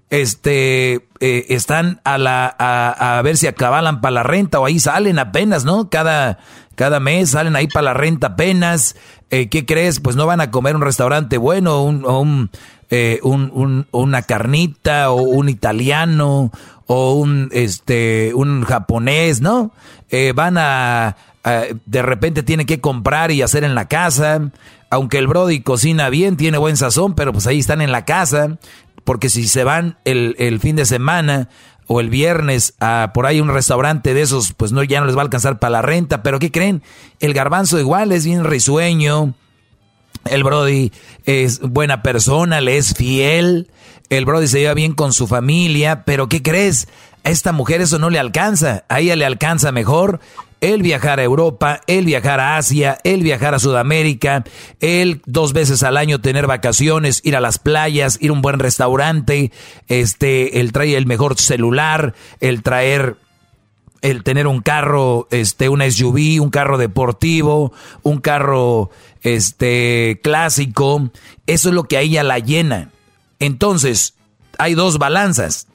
Este, 0.10 1.06
están 1.20 2.00
a, 2.06 2.18
la, 2.18 2.48
a, 2.48 3.22
ver 3.24 3.36
si 3.36 3.48
acabalan 3.48 4.00
para 4.00 4.12
la 4.12 4.24
renta 4.24 4.60
o 4.60 4.66
ahí 4.66 4.80
salen 4.80 5.20
apenas, 5.20 5.66
¿no? 5.66 5.90
Cada, 5.90 6.40
cada 6.76 7.00
mes 7.00 7.32
salen 7.32 7.56
ahí 7.56 7.68
para 7.68 7.86
la 7.86 7.94
renta 7.94 8.28
apenas. 8.28 8.96
¿Qué 9.30 9.66
crees? 9.68 10.00
Pues 10.00 10.16
no 10.16 10.26
van 10.26 10.40
a 10.40 10.50
comer 10.50 10.78
un 10.78 10.82
restaurante 10.82 11.38
bueno 11.38 11.84
un, 11.84 12.06
o 12.06 12.22
un, 12.22 12.50
eh, 12.90 13.20
un, 13.22 13.86
una 13.92 14.22
carnita 14.22 15.12
o 15.12 15.22
un 15.22 15.50
italiano 15.50 16.52
o 16.86 17.14
un, 17.16 17.50
este, 17.52 18.32
un 18.34 18.64
japonés, 18.64 19.42
¿no? 19.42 19.72
Eh, 20.10 20.32
van 20.34 20.58
a, 20.58 21.18
de 21.86 22.02
repente 22.02 22.44
tiene 22.44 22.66
que 22.66 22.80
comprar 22.80 23.32
y 23.32 23.42
hacer 23.42 23.66
en 23.66 23.76
la 23.76 23.90
casa. 23.90 24.52
Aunque 24.90 25.18
el 25.18 25.28
Brody 25.28 25.60
cocina 25.60 26.10
bien, 26.10 26.38
tiene 26.38 26.58
buen 26.58 26.78
sazón, 26.78 27.14
pero 27.14 27.34
pues 27.34 27.46
ahí 27.46 27.60
están 27.60 27.82
en 27.82 27.92
la 27.92 28.06
casa. 28.06 28.58
Porque 29.08 29.30
si 29.30 29.48
se 29.48 29.64
van 29.64 29.98
el, 30.04 30.36
el 30.38 30.60
fin 30.60 30.76
de 30.76 30.86
semana 30.86 31.48
o 31.86 32.02
el 32.02 32.10
viernes 32.10 32.74
a 32.82 33.12
por 33.14 33.26
ahí 33.26 33.40
un 33.40 33.48
restaurante 33.48 34.14
de 34.14 34.22
esos, 34.22 34.52
pues 34.52 34.74
no, 34.74 34.84
ya 34.84 35.00
no 35.00 35.06
les 35.06 35.16
va 35.16 35.22
a 35.22 35.24
alcanzar 35.24 35.60
para 35.60 35.72
la 35.72 35.82
renta. 35.82 36.24
Pero 36.24 36.40
¿qué 36.40 36.52
creen? 36.52 36.84
El 37.22 37.34
garbanzo 37.34 37.80
igual 37.80 38.12
es 38.12 38.26
bien 38.26 38.44
risueño 38.44 39.34
el 40.26 40.44
Brody 40.44 40.92
es 41.26 41.62
buena 41.62 42.04
persona, 42.04 42.60
le 42.60 42.78
es 42.78 42.96
fiel. 42.96 43.70
El 44.10 44.26
Brody 44.26 44.50
se 44.50 44.60
lleva 44.60 44.74
bien 44.74 44.94
con 44.94 45.14
su 45.14 45.26
familia, 45.26 46.04
pero 46.04 46.28
¿qué 46.28 46.42
crees? 46.42 46.90
A 47.24 47.30
esta 47.30 47.54
mujer 47.54 47.80
eso 47.80 47.98
no 48.00 48.10
le 48.10 48.20
alcanza. 48.20 48.84
A 48.90 49.00
ella 49.00 49.16
le 49.16 49.26
alcanza 49.26 49.72
mejor 49.72 50.20
el 50.62 50.82
viajar 50.82 51.20
a 51.20 51.24
Europa, 51.24 51.82
el 51.88 52.06
viajar 52.06 52.40
a 52.40 52.58
Asia, 52.58 52.98
el 53.04 53.22
viajar 53.24 53.54
a 53.54 53.60
Sudamérica, 53.60 54.44
el 54.80 55.22
dos 55.26 55.54
veces 55.54 55.84
al 55.84 55.98
año 55.98 56.20
tener 56.20 56.48
vacaciones, 56.48 57.22
ir 57.24 57.36
a 57.36 57.42
las 57.42 57.60
playas, 57.60 58.18
ir 58.22 58.32
a 58.32 58.34
un 58.34 58.42
buen 58.42 58.60
restaurante, 58.60 59.52
este, 59.88 60.60
el 60.60 60.72
traer 60.72 60.98
el 60.98 61.06
mejor 61.06 61.38
celular, 61.38 62.14
el 62.40 62.64
traer 62.64 63.18
el 64.02 64.24
tener 64.24 64.48
un 64.48 64.62
carro, 64.62 65.28
este, 65.32 65.70
un 65.70 65.82
SUV, 65.82 66.42
un 66.42 66.50
carro 66.50 66.78
deportivo, 66.78 67.74
un 68.04 68.20
carro, 68.20 68.92
este, 69.22 70.20
clásico, 70.24 71.10
eso 71.48 71.70
es 71.70 71.76
lo 71.76 71.84
que 71.86 71.98
a 71.98 72.02
ella 72.02 72.24
la 72.24 72.40
llena. 72.40 72.92
Entonces, 73.40 74.16
hay 74.58 74.74
dos 74.74 74.98
balanzas. 74.98 75.68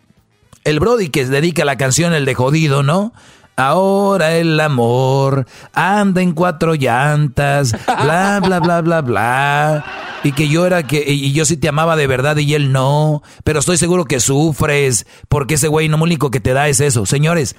El 0.64 0.80
Brody 0.80 1.08
que 1.08 1.26
dedica 1.26 1.64
la 1.64 1.76
canción 1.76 2.14
El 2.14 2.24
de 2.24 2.34
Jodido, 2.34 2.82
¿no? 2.82 3.12
Ahora 3.56 4.34
el 4.36 4.58
amor 4.60 5.46
anda 5.74 6.22
en 6.22 6.32
cuatro 6.32 6.74
llantas, 6.74 7.76
bla, 7.86 8.40
bla, 8.44 8.60
bla, 8.60 8.80
bla, 8.80 9.00
bla. 9.02 9.84
Y 10.24 10.32
que 10.32 10.48
yo 10.48 10.66
era 10.66 10.86
que, 10.86 11.04
y 11.06 11.32
yo 11.32 11.44
sí 11.44 11.56
te 11.56 11.68
amaba 11.68 11.96
de 11.96 12.06
verdad 12.06 12.36
y 12.38 12.54
él 12.54 12.72
no. 12.72 13.22
Pero 13.44 13.60
estoy 13.60 13.76
seguro 13.76 14.06
que 14.06 14.20
sufres, 14.20 15.06
porque 15.28 15.54
ese 15.54 15.68
güey 15.68 15.88
no 15.88 15.98
lo 15.98 16.04
único 16.04 16.30
que 16.30 16.40
te 16.40 16.54
da 16.54 16.68
es 16.68 16.80
eso. 16.80 17.04
Señores, 17.04 17.56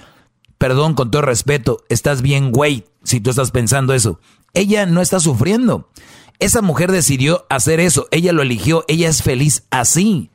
perdón, 0.57 0.95
con 0.95 1.11
todo 1.11 1.21
respeto, 1.21 1.83
estás 1.89 2.21
bien, 2.21 2.51
güey, 2.51 2.85
si 3.03 3.19
tú 3.19 3.29
estás 3.29 3.51
pensando 3.51 3.93
eso. 3.93 4.19
Ella 4.53 4.85
no 4.85 5.01
está 5.01 5.19
sufriendo. 5.19 5.89
Esa 6.39 6.61
mujer 6.61 6.91
decidió 6.91 7.45
hacer 7.49 7.79
eso, 7.79 8.07
ella 8.11 8.33
lo 8.33 8.41
eligió, 8.41 8.83
ella 8.87 9.09
es 9.09 9.21
feliz 9.21 9.65
así. 9.69 10.31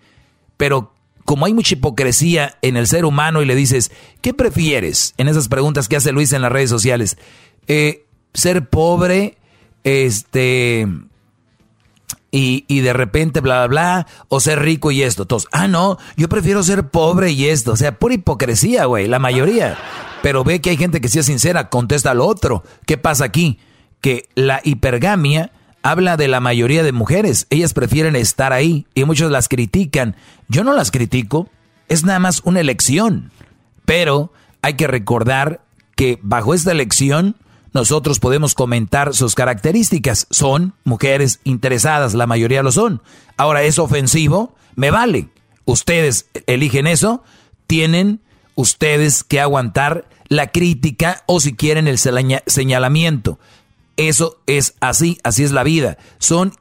Pero 0.56 0.94
como 1.28 1.44
hay 1.44 1.52
mucha 1.52 1.74
hipocresía 1.74 2.56
en 2.62 2.78
el 2.78 2.86
ser 2.86 3.04
humano 3.04 3.42
y 3.42 3.44
le 3.44 3.54
dices, 3.54 3.92
¿qué 4.22 4.32
prefieres? 4.32 5.12
En 5.18 5.28
esas 5.28 5.48
preguntas 5.48 5.86
que 5.86 5.96
hace 5.96 6.10
Luis 6.10 6.32
en 6.32 6.40
las 6.40 6.50
redes 6.50 6.70
sociales. 6.70 7.18
Eh, 7.66 8.06
ser 8.32 8.70
pobre, 8.70 9.36
este, 9.84 10.88
y, 12.30 12.64
y, 12.66 12.80
de 12.80 12.94
repente 12.94 13.40
bla, 13.40 13.66
bla, 13.66 13.66
bla, 13.66 14.06
o 14.28 14.40
ser 14.40 14.60
rico 14.60 14.90
y 14.90 15.02
esto. 15.02 15.26
Todos, 15.26 15.48
ah, 15.52 15.68
no, 15.68 15.98
yo 16.16 16.30
prefiero 16.30 16.62
ser 16.62 16.88
pobre 16.88 17.30
y 17.30 17.44
esto. 17.48 17.72
O 17.72 17.76
sea, 17.76 17.98
pura 17.98 18.14
hipocresía, 18.14 18.86
güey, 18.86 19.06
la 19.06 19.18
mayoría. 19.18 19.76
Pero 20.22 20.44
ve 20.44 20.62
que 20.62 20.70
hay 20.70 20.78
gente 20.78 21.02
que 21.02 21.08
sea 21.08 21.22
sincera, 21.22 21.68
contesta 21.68 22.12
al 22.12 22.22
otro. 22.22 22.64
¿Qué 22.86 22.96
pasa 22.96 23.26
aquí? 23.26 23.58
Que 24.00 24.30
la 24.34 24.62
hipergamia 24.64 25.52
habla 25.90 26.16
de 26.16 26.28
la 26.28 26.40
mayoría 26.40 26.82
de 26.82 26.92
mujeres. 26.92 27.46
Ellas 27.50 27.72
prefieren 27.72 28.14
estar 28.14 28.52
ahí 28.52 28.86
y 28.94 29.04
muchos 29.04 29.30
las 29.30 29.48
critican. 29.48 30.16
Yo 30.48 30.62
no 30.62 30.74
las 30.74 30.90
critico, 30.90 31.48
es 31.88 32.04
nada 32.04 32.18
más 32.18 32.42
una 32.44 32.60
elección. 32.60 33.30
Pero 33.84 34.32
hay 34.60 34.74
que 34.74 34.86
recordar 34.86 35.62
que 35.96 36.18
bajo 36.22 36.52
esta 36.52 36.72
elección 36.72 37.36
nosotros 37.72 38.18
podemos 38.18 38.54
comentar 38.54 39.14
sus 39.14 39.34
características. 39.34 40.26
Son 40.30 40.74
mujeres 40.84 41.40
interesadas, 41.44 42.14
la 42.14 42.26
mayoría 42.26 42.62
lo 42.62 42.72
son. 42.72 43.02
Ahora, 43.36 43.62
¿es 43.62 43.78
ofensivo? 43.78 44.54
Me 44.76 44.90
vale. 44.90 45.28
Ustedes 45.64 46.28
eligen 46.46 46.86
eso, 46.86 47.22
tienen 47.66 48.20
ustedes 48.54 49.24
que 49.24 49.40
aguantar 49.40 50.08
la 50.28 50.48
crítica 50.48 51.22
o 51.26 51.40
si 51.40 51.54
quieren 51.54 51.88
el 51.88 51.98
señalamiento. 51.98 53.38
Eso 53.98 54.40
es 54.46 54.76
así, 54.80 55.18
así 55.22 55.44
es 55.44 55.52
la 55.52 55.64
vida. 55.64 55.98
Son 56.18 56.54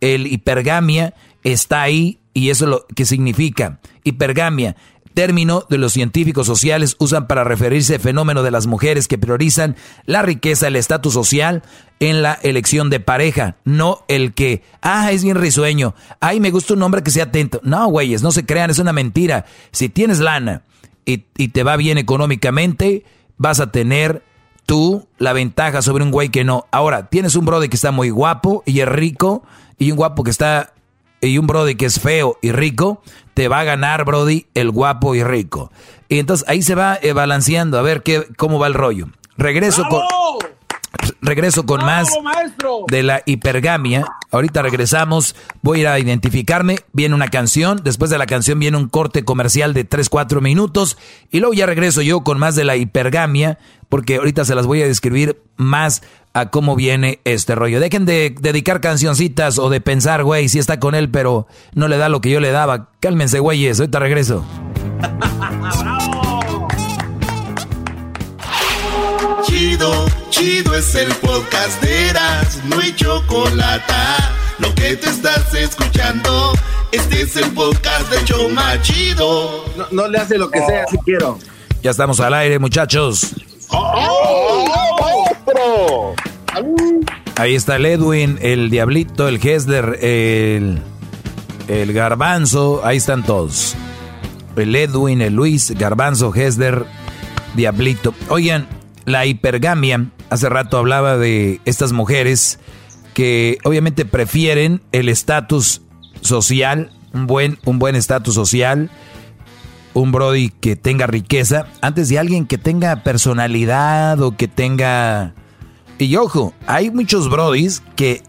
el 0.00 0.26
hipergamia 0.26 1.14
está 1.42 1.82
ahí 1.82 2.20
y 2.34 2.50
eso 2.50 2.64
es 2.64 2.70
lo 2.70 2.86
que 2.94 3.04
significa. 3.04 3.80
Hipergamia, 4.04 4.76
término 5.14 5.64
de 5.68 5.78
los 5.78 5.92
científicos 5.92 6.46
sociales 6.46 6.96
usan 6.98 7.26
para 7.26 7.44
referirse 7.44 7.94
al 7.94 8.00
fenómeno 8.00 8.42
de 8.42 8.50
las 8.50 8.66
mujeres 8.66 9.08
que 9.08 9.18
priorizan 9.18 9.76
la 10.06 10.22
riqueza, 10.22 10.68
el 10.68 10.76
estatus 10.76 11.14
social 11.14 11.62
en 12.00 12.22
la 12.22 12.38
elección 12.42 12.90
de 12.90 13.00
pareja, 13.00 13.56
no 13.64 14.04
el 14.08 14.34
que, 14.34 14.62
ah, 14.80 15.12
es 15.12 15.22
bien 15.22 15.36
risueño, 15.36 15.94
ay, 16.20 16.40
me 16.40 16.50
gusta 16.50 16.74
un 16.74 16.82
hombre 16.82 17.02
que 17.02 17.10
sea 17.10 17.24
atento. 17.24 17.60
No, 17.62 17.86
güeyes, 17.88 18.22
no 18.22 18.32
se 18.32 18.44
crean, 18.44 18.70
es 18.70 18.78
una 18.78 18.92
mentira. 18.92 19.44
Si 19.70 19.88
tienes 19.88 20.18
lana 20.18 20.62
y, 21.04 21.24
y 21.36 21.48
te 21.48 21.62
va 21.62 21.76
bien 21.76 21.98
económicamente, 21.98 23.04
vas 23.36 23.60
a 23.60 23.70
tener 23.70 24.24
tú 24.66 25.06
la 25.18 25.32
ventaja 25.32 25.82
sobre 25.82 26.04
un 26.04 26.10
güey 26.10 26.30
que 26.30 26.44
no. 26.44 26.66
Ahora, 26.70 27.08
tienes 27.08 27.34
un 27.36 27.44
brother 27.44 27.68
que 27.68 27.76
está 27.76 27.90
muy 27.92 28.10
guapo 28.10 28.62
y 28.66 28.80
es 28.80 28.88
rico 28.88 29.42
y 29.78 29.90
un 29.90 29.96
guapo 29.96 30.24
que 30.24 30.30
está 30.30 30.72
y 31.22 31.38
un 31.38 31.46
brody 31.46 31.76
que 31.76 31.86
es 31.86 32.00
feo 32.00 32.36
y 32.42 32.52
rico, 32.52 33.00
te 33.34 33.48
va 33.48 33.60
a 33.60 33.64
ganar, 33.64 34.04
brody, 34.04 34.46
el 34.54 34.70
guapo 34.70 35.14
y 35.14 35.22
rico. 35.22 35.70
Y 36.08 36.18
entonces 36.18 36.46
ahí 36.48 36.62
se 36.62 36.74
va 36.74 36.98
eh, 37.00 37.12
balanceando 37.12 37.78
a 37.78 37.82
ver 37.82 38.02
qué, 38.02 38.26
cómo 38.36 38.58
va 38.58 38.66
el 38.66 38.74
rollo. 38.74 39.06
Regreso 39.38 39.84
con 39.88 40.02
regreso 41.20 41.64
con 41.64 41.84
más 41.84 42.08
de 42.88 43.02
la 43.02 43.22
hipergamia. 43.26 44.04
Ahorita 44.30 44.62
regresamos. 44.62 45.34
Voy 45.62 45.78
a 45.78 45.80
ir 45.80 45.88
a 45.88 45.98
identificarme. 45.98 46.78
Viene 46.92 47.14
una 47.14 47.28
canción. 47.28 47.80
Después 47.82 48.10
de 48.10 48.18
la 48.18 48.26
canción 48.26 48.58
viene 48.58 48.76
un 48.76 48.88
corte 48.88 49.24
comercial 49.24 49.74
de 49.74 49.88
3-4 49.88 50.40
minutos. 50.40 50.98
Y 51.30 51.40
luego 51.40 51.54
ya 51.54 51.66
regreso 51.66 52.02
yo 52.02 52.22
con 52.22 52.38
más 52.38 52.56
de 52.56 52.64
la 52.64 52.76
hipergamia. 52.76 53.58
Porque 53.88 54.16
ahorita 54.16 54.44
se 54.44 54.54
las 54.54 54.66
voy 54.66 54.82
a 54.82 54.86
describir 54.86 55.42
más 55.56 56.02
a 56.34 56.50
cómo 56.50 56.76
viene 56.76 57.20
este 57.24 57.54
rollo. 57.54 57.78
Dejen 57.78 58.06
de 58.06 58.34
dedicar 58.40 58.80
cancioncitas 58.80 59.58
o 59.58 59.68
de 59.68 59.80
pensar, 59.80 60.24
güey, 60.24 60.48
si 60.48 60.58
está 60.58 60.80
con 60.80 60.94
él, 60.94 61.10
pero 61.10 61.46
no 61.74 61.88
le 61.88 61.98
da 61.98 62.08
lo 62.08 62.20
que 62.20 62.30
yo 62.30 62.40
le 62.40 62.52
daba. 62.52 62.88
Cálmense, 63.00 63.38
güeyes. 63.38 63.80
Ahorita 63.80 63.98
regreso. 63.98 64.44
Chido, 70.32 70.74
es 70.74 70.94
el 70.94 71.12
podcast 71.16 71.82
de 71.82 72.08
Eras, 72.08 72.58
no 72.64 72.78
hay 72.80 72.94
chocolate. 72.94 73.92
Lo 74.60 74.74
que 74.74 74.96
te 74.96 75.10
estás 75.10 75.52
escuchando, 75.52 76.54
este 76.90 77.20
es 77.20 77.36
el 77.36 77.50
podcast 77.50 78.10
de 78.10 78.24
Choma 78.24 78.80
Chido. 78.80 79.66
No, 79.90 80.08
le 80.08 80.16
hace 80.16 80.38
lo 80.38 80.50
que 80.50 80.64
sea, 80.64 80.86
si 80.90 80.96
quiero. 81.04 81.38
Ya 81.82 81.90
estamos 81.90 82.18
al 82.20 82.32
aire, 82.32 82.58
muchachos. 82.58 83.34
Ahí 87.36 87.54
está 87.54 87.76
el 87.76 87.84
Edwin, 87.84 88.38
el 88.40 88.70
Diablito, 88.70 89.28
el 89.28 89.38
Hesler, 89.46 89.98
el, 90.00 90.80
el 91.68 91.92
Garbanzo, 91.92 92.80
ahí 92.84 92.96
están 92.96 93.22
todos. 93.22 93.74
El 94.56 94.74
Edwin, 94.74 95.20
el 95.20 95.34
Luis, 95.34 95.74
Garbanzo, 95.78 96.34
Hesler, 96.34 96.86
Diablito. 97.54 98.14
Oigan, 98.30 98.66
la 99.04 99.26
hipergamia, 99.26 100.06
hace 100.32 100.48
rato 100.48 100.78
hablaba 100.78 101.18
de 101.18 101.60
estas 101.66 101.92
mujeres 101.92 102.58
que 103.12 103.58
obviamente 103.64 104.06
prefieren 104.06 104.80
el 104.90 105.10
estatus 105.10 105.82
social, 106.22 106.90
un 107.12 107.26
buen 107.26 107.58
un 107.66 107.78
buen 107.78 107.96
estatus 107.96 108.34
social, 108.34 108.90
un 109.92 110.10
brody 110.10 110.48
que 110.48 110.74
tenga 110.74 111.06
riqueza, 111.06 111.66
antes 111.82 112.08
de 112.08 112.18
alguien 112.18 112.46
que 112.46 112.56
tenga 112.56 113.02
personalidad 113.02 114.22
o 114.22 114.34
que 114.34 114.48
tenga... 114.48 115.34
Y 115.98 116.16
ojo, 116.16 116.54
hay 116.66 116.90
muchos 116.90 117.28
brodis 117.28 117.82
que 117.94 118.22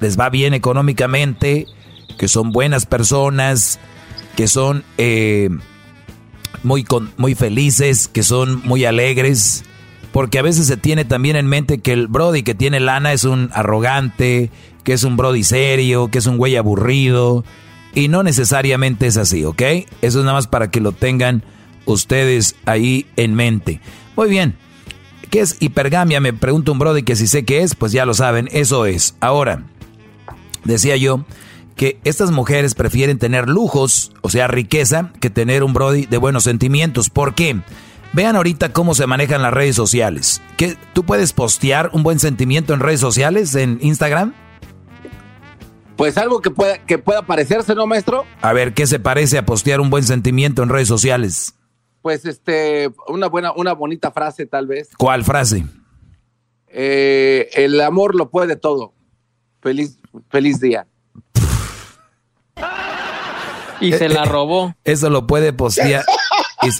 les 0.00 0.20
va 0.20 0.28
bien 0.28 0.52
económicamente, 0.52 1.66
que 2.18 2.28
son 2.28 2.52
buenas 2.52 2.84
personas, 2.84 3.80
que 4.36 4.48
son 4.48 4.84
eh, 4.98 5.48
muy, 6.62 6.86
muy 7.16 7.34
felices, 7.34 8.06
que 8.06 8.22
son 8.22 8.60
muy 8.66 8.84
alegres, 8.84 9.64
porque 10.12 10.38
a 10.38 10.42
veces 10.42 10.66
se 10.66 10.76
tiene 10.76 11.04
también 11.04 11.36
en 11.36 11.46
mente 11.46 11.78
que 11.78 11.92
el 11.92 12.06
Brody 12.06 12.42
que 12.42 12.54
tiene 12.54 12.80
lana 12.80 13.12
es 13.12 13.24
un 13.24 13.50
arrogante, 13.52 14.50
que 14.84 14.92
es 14.92 15.04
un 15.04 15.16
Brody 15.16 15.42
serio, 15.42 16.08
que 16.08 16.18
es 16.18 16.26
un 16.26 16.36
güey 16.36 16.56
aburrido. 16.56 17.44
Y 17.94 18.08
no 18.08 18.22
necesariamente 18.22 19.06
es 19.06 19.16
así, 19.16 19.44
¿ok? 19.44 19.62
Eso 19.62 19.86
es 20.02 20.16
nada 20.16 20.34
más 20.34 20.46
para 20.46 20.70
que 20.70 20.80
lo 20.80 20.92
tengan 20.92 21.42
ustedes 21.86 22.56
ahí 22.66 23.06
en 23.16 23.34
mente. 23.34 23.80
Muy 24.16 24.28
bien. 24.28 24.54
¿Qué 25.30 25.40
es 25.40 25.56
hipergamia? 25.60 26.20
Me 26.20 26.34
pregunta 26.34 26.72
un 26.72 26.78
Brody 26.78 27.02
que 27.02 27.16
si 27.16 27.26
sé 27.26 27.44
qué 27.44 27.62
es, 27.62 27.74
pues 27.74 27.92
ya 27.92 28.04
lo 28.04 28.12
saben, 28.12 28.48
eso 28.52 28.84
es. 28.84 29.14
Ahora, 29.20 29.64
decía 30.64 30.96
yo 30.96 31.24
que 31.74 31.98
estas 32.04 32.30
mujeres 32.30 32.74
prefieren 32.74 33.18
tener 33.18 33.48
lujos, 33.48 34.12
o 34.20 34.28
sea, 34.28 34.46
riqueza, 34.46 35.10
que 35.20 35.30
tener 35.30 35.64
un 35.64 35.72
Brody 35.72 36.04
de 36.04 36.18
buenos 36.18 36.44
sentimientos. 36.44 37.08
¿Por 37.08 37.34
qué? 37.34 37.62
Vean 38.12 38.36
ahorita 38.36 38.72
cómo 38.72 38.94
se 38.94 39.06
manejan 39.06 39.40
las 39.40 39.54
redes 39.54 39.74
sociales. 39.74 40.42
¿Qué, 40.58 40.76
¿Tú 40.92 41.04
puedes 41.04 41.32
postear 41.32 41.90
un 41.94 42.02
buen 42.02 42.18
sentimiento 42.18 42.74
en 42.74 42.80
redes 42.80 43.00
sociales, 43.00 43.54
en 43.54 43.78
Instagram? 43.80 44.34
Pues 45.96 46.18
algo 46.18 46.42
que 46.42 46.50
pueda, 46.50 46.78
que 46.84 46.98
pueda 46.98 47.22
parecerse, 47.22 47.74
¿no, 47.74 47.86
maestro? 47.86 48.24
A 48.42 48.52
ver, 48.52 48.74
¿qué 48.74 48.86
se 48.86 48.98
parece 48.98 49.38
a 49.38 49.46
postear 49.46 49.80
un 49.80 49.88
buen 49.88 50.04
sentimiento 50.04 50.62
en 50.62 50.68
redes 50.68 50.88
sociales? 50.88 51.54
Pues 52.02 52.26
este, 52.26 52.90
una 53.08 53.28
buena, 53.28 53.52
una 53.52 53.72
bonita 53.72 54.10
frase 54.10 54.44
tal 54.44 54.66
vez. 54.66 54.90
¿Cuál 54.98 55.24
frase? 55.24 55.64
Eh, 56.68 57.48
el 57.54 57.80
amor 57.80 58.14
lo 58.14 58.30
puede 58.30 58.56
todo. 58.56 58.92
Feliz, 59.62 59.98
feliz 60.28 60.60
día. 60.60 60.86
Y 63.80 63.92
se 63.92 64.08
la 64.08 64.24
robó. 64.24 64.74
Eso 64.84 65.08
lo 65.08 65.26
puede 65.26 65.52
postear. 65.52 66.04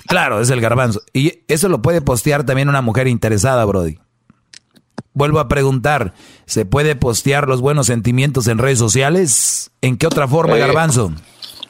claro, 0.06 0.40
es 0.40 0.50
el 0.50 0.60
garbanzo. 0.60 1.02
Y 1.12 1.40
eso 1.48 1.68
lo 1.68 1.82
puede 1.82 2.00
postear 2.00 2.44
también 2.44 2.68
una 2.68 2.82
mujer 2.82 3.08
interesada, 3.08 3.64
Brody. 3.64 3.98
Vuelvo 5.14 5.40
a 5.40 5.48
preguntar, 5.48 6.14
¿se 6.46 6.64
puede 6.64 6.96
postear 6.96 7.48
los 7.48 7.60
buenos 7.60 7.86
sentimientos 7.86 8.46
en 8.46 8.58
redes 8.58 8.78
sociales? 8.78 9.70
¿En 9.82 9.98
qué 9.98 10.06
otra 10.06 10.26
forma, 10.26 10.56
eh, 10.56 10.60
garbanzo? 10.60 11.12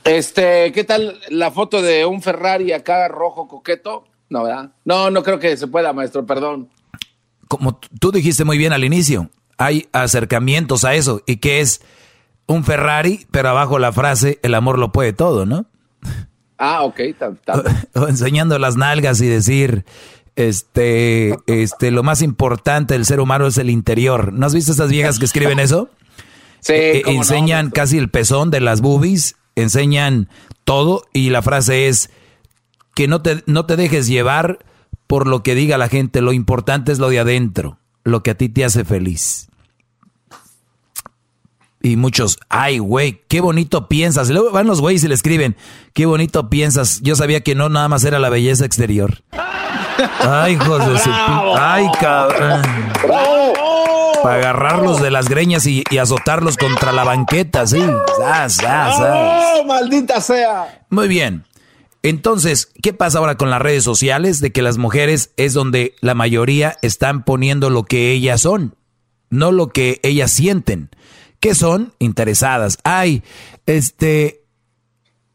Este, 0.05 0.73
¿qué 0.73 0.85
tal 0.85 1.19
la 1.29 1.51
foto 1.51 1.83
de 1.83 2.07
un 2.07 2.23
Ferrari 2.23 2.73
acá 2.73 3.09
rojo 3.09 3.49
coqueto? 3.49 4.05
No, 4.29 4.45
¿verdad? 4.45 4.73
No, 4.85 5.11
no 5.11 5.23
creo 5.23 5.39
que 5.39 5.57
se 5.57 5.67
pueda, 5.67 5.93
maestro, 5.93 6.25
perdón. 6.25 6.69
Como 7.49 7.79
tú 8.01 8.13
dijiste 8.13 8.45
muy 8.45 8.59
bien 8.59 8.73
al 8.73 8.85
inicio, 8.85 9.29
hay 9.59 9.89
acercamientos 9.93 10.85
a 10.85 10.95
eso. 10.95 11.23
¿Y 11.27 11.37
qué 11.37 11.61
es 11.61 11.83
un 12.47 12.65
Ferrari, 12.65 13.27
pero 13.31 13.51
abajo 13.51 13.79
la 13.79 13.93
frase, 13.93 14.39
el 14.43 14.55
amor 14.55 14.79
lo 14.79 14.93
puede 14.93 15.13
todo, 15.13 15.47
¿no? 15.47 15.67
Ah, 16.65 16.85
ok. 16.85 17.01
O, 17.95 18.07
enseñando 18.07 18.57
las 18.59 18.77
nalgas 18.77 19.21
y 19.21 19.27
decir, 19.27 19.85
este, 20.37 21.37
este, 21.47 21.91
lo 21.91 22.05
más 22.05 22.23
importante 22.23 22.95
del 22.95 23.05
ser 23.05 23.19
humano 23.19 23.49
es 23.49 23.59
el 23.59 23.69
interior. 23.69 24.33
¿No 24.33 24.47
has 24.47 24.55
visto 24.55 24.71
esas 24.71 24.89
viejas 24.89 25.19
que 25.19 25.25
escriben 25.27 25.59
eso? 25.59 25.91
Sí. 26.65 26.75
Eh, 26.75 27.03
enseñan 27.07 27.73
casi 27.73 27.99
el 27.99 28.09
pezón 28.09 28.53
de 28.53 28.61
las 28.61 28.83
boobies, 28.83 29.35
enseñan 29.57 30.29
todo 30.63 31.03
y 31.13 31.31
la 31.31 31.43
frase 31.43 31.89
es 31.89 32.09
que 32.95 33.09
no 33.09 33.21
te, 33.21 33.43
no 33.47 33.67
te 33.67 33.75
dejes 33.75 34.07
llevar 34.07 34.61
por 35.09 35.27
lo 35.27 35.43
que 35.43 35.57
diga 35.57 35.77
la 35.77 35.89
gente, 35.89 36.21
lo 36.21 36.33
importante 36.33 36.93
es 36.93 37.01
lo 37.01 37.09
de 37.09 37.19
adentro, 37.19 37.79
lo 38.05 38.23
que 38.23 38.31
a 38.31 38.37
ti 38.37 38.49
te 38.49 38.65
hace 38.65 38.85
feliz. 38.85 39.49
Y 41.83 41.97
muchos, 41.97 42.39
ay, 42.49 42.79
güey, 42.79 43.23
qué 43.29 43.41
bonito 43.41 43.89
piensas. 43.89 44.31
Y 44.31 44.33
luego 44.33 44.53
van 44.53 44.69
los 44.69 44.81
güeyes 44.81 45.03
y 45.03 45.09
le 45.09 45.15
escriben, 45.15 45.57
qué 45.95 46.07
bonito 46.07 46.49
piensas. 46.49 47.01
Yo 47.03 47.17
sabía 47.17 47.41
que 47.41 47.57
no 47.57 47.69
nada 47.69 47.89
más 47.89 48.05
era 48.05 48.21
la 48.21 48.29
belleza 48.29 48.65
exterior. 48.65 49.23
Ay, 50.21 50.55
hijos 50.55 50.87
de 50.87 50.99
su... 50.99 51.11
Ay, 51.59 51.87
cabrón. 52.01 52.63
Para 54.23 54.37
agarrarlos 54.37 55.03
de 55.03 55.11
las 55.11 55.29
greñas 55.29 55.67
y, 55.67 55.83
azotarlos 56.01 56.57
contra 56.57 56.93
la 56.93 57.03
banqueta, 57.03 57.67
sí. 57.67 57.83
maldita 59.67 60.21
sea! 60.21 60.85
Muy 60.89 61.09
bien. 61.09 61.45
Entonces, 62.05 62.71
¿qué 62.81 62.93
pasa 62.93 63.19
ahora 63.19 63.37
con 63.37 63.51
las 63.51 63.61
redes 63.61 63.83
sociales? 63.83 64.41
De 64.41 64.53
que 64.53 64.63
las 64.63 64.79
mujeres 64.79 65.33
es 65.37 65.53
donde 65.53 65.95
la 66.01 66.15
mayoría 66.15 66.77
están 66.83 67.25
poniendo 67.25 67.71
lo 67.71 67.85
que 67.85 68.13
ellas 68.13 68.43
son, 68.43 68.77
no 69.31 69.51
lo 69.51 69.69
que 69.69 70.01
ellas 70.03 70.31
sienten 70.31 70.91
que 71.43 71.55
son 71.57 71.93
interesadas. 71.99 72.79
Hay, 72.85 73.23
este, 73.67 74.45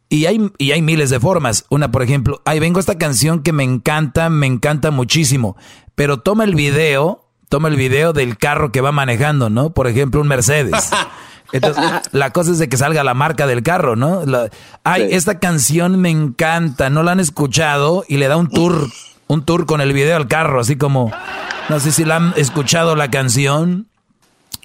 y 0.09 0.25
hay, 0.25 0.51
y 0.57 0.71
hay 0.71 0.81
miles 0.81 1.09
de 1.09 1.19
formas. 1.19 1.65
Una, 1.69 1.91
por 1.91 2.01
ejemplo, 2.01 2.41
ahí 2.45 2.59
vengo 2.59 2.79
esta 2.79 2.97
canción 2.97 3.43
que 3.43 3.51
me 3.51 3.63
encanta, 3.63 4.29
me 4.29 4.47
encanta 4.47 4.89
muchísimo, 4.89 5.57
pero 5.95 6.21
toma 6.21 6.45
el 6.45 6.55
video 6.55 7.27
toma 7.49 7.69
el 7.69 7.75
video 7.75 8.13
del 8.13 8.38
carro 8.38 8.71
que 8.71 8.81
va 8.81 8.91
manejando, 8.91 9.49
¿no? 9.49 9.69
Por 9.69 9.88
ejemplo, 9.88 10.21
un 10.21 10.27
Mercedes. 10.27 10.89
Entonces, 11.53 11.84
la 12.11 12.31
cosa 12.31 12.51
es 12.51 12.59
de 12.59 12.67
que 12.67 12.75
salga 12.75 13.05
la 13.05 13.13
marca 13.13 13.47
del 13.47 13.63
carro, 13.63 13.95
¿no? 13.95 14.21
ay, 14.84 15.07
esta 15.11 15.39
canción 15.39 15.97
me 15.97 16.09
encanta, 16.09 16.89
no 16.89 17.03
la 17.03 17.13
han 17.13 17.21
escuchado 17.21 18.03
y 18.05 18.17
le 18.17 18.27
da 18.27 18.35
un 18.35 18.49
tour, 18.49 18.89
un 19.27 19.45
tour 19.45 19.65
con 19.65 19.79
el 19.79 19.93
video 19.93 20.17
al 20.17 20.27
carro, 20.27 20.59
así 20.59 20.75
como, 20.75 21.09
no 21.69 21.79
sé 21.79 21.93
si 21.93 22.03
la 22.03 22.17
han 22.17 22.34
escuchado 22.35 22.97
la 22.97 23.09
canción. 23.09 23.88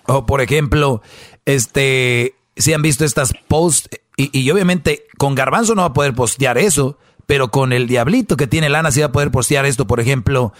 O 0.06 0.26
por 0.26 0.40
ejemplo, 0.40 1.02
este, 1.46 2.34
si 2.56 2.72
han 2.72 2.82
visto 2.82 3.04
estas 3.04 3.32
posts, 3.48 3.88
y, 4.16 4.38
y 4.38 4.50
obviamente 4.50 5.06
con 5.18 5.34
Garbanzo 5.34 5.74
no 5.74 5.82
va 5.82 5.88
a 5.88 5.92
poder 5.94 6.14
postear 6.14 6.58
eso, 6.58 6.98
pero 7.26 7.50
con 7.50 7.72
el 7.72 7.86
diablito 7.86 8.36
que 8.36 8.46
tiene 8.46 8.68
lana 8.68 8.90
sí 8.90 9.00
va 9.00 9.06
a 9.06 9.12
poder 9.12 9.30
postear 9.30 9.64
esto, 9.64 9.86
por 9.86 10.00
ejemplo, 10.00 10.52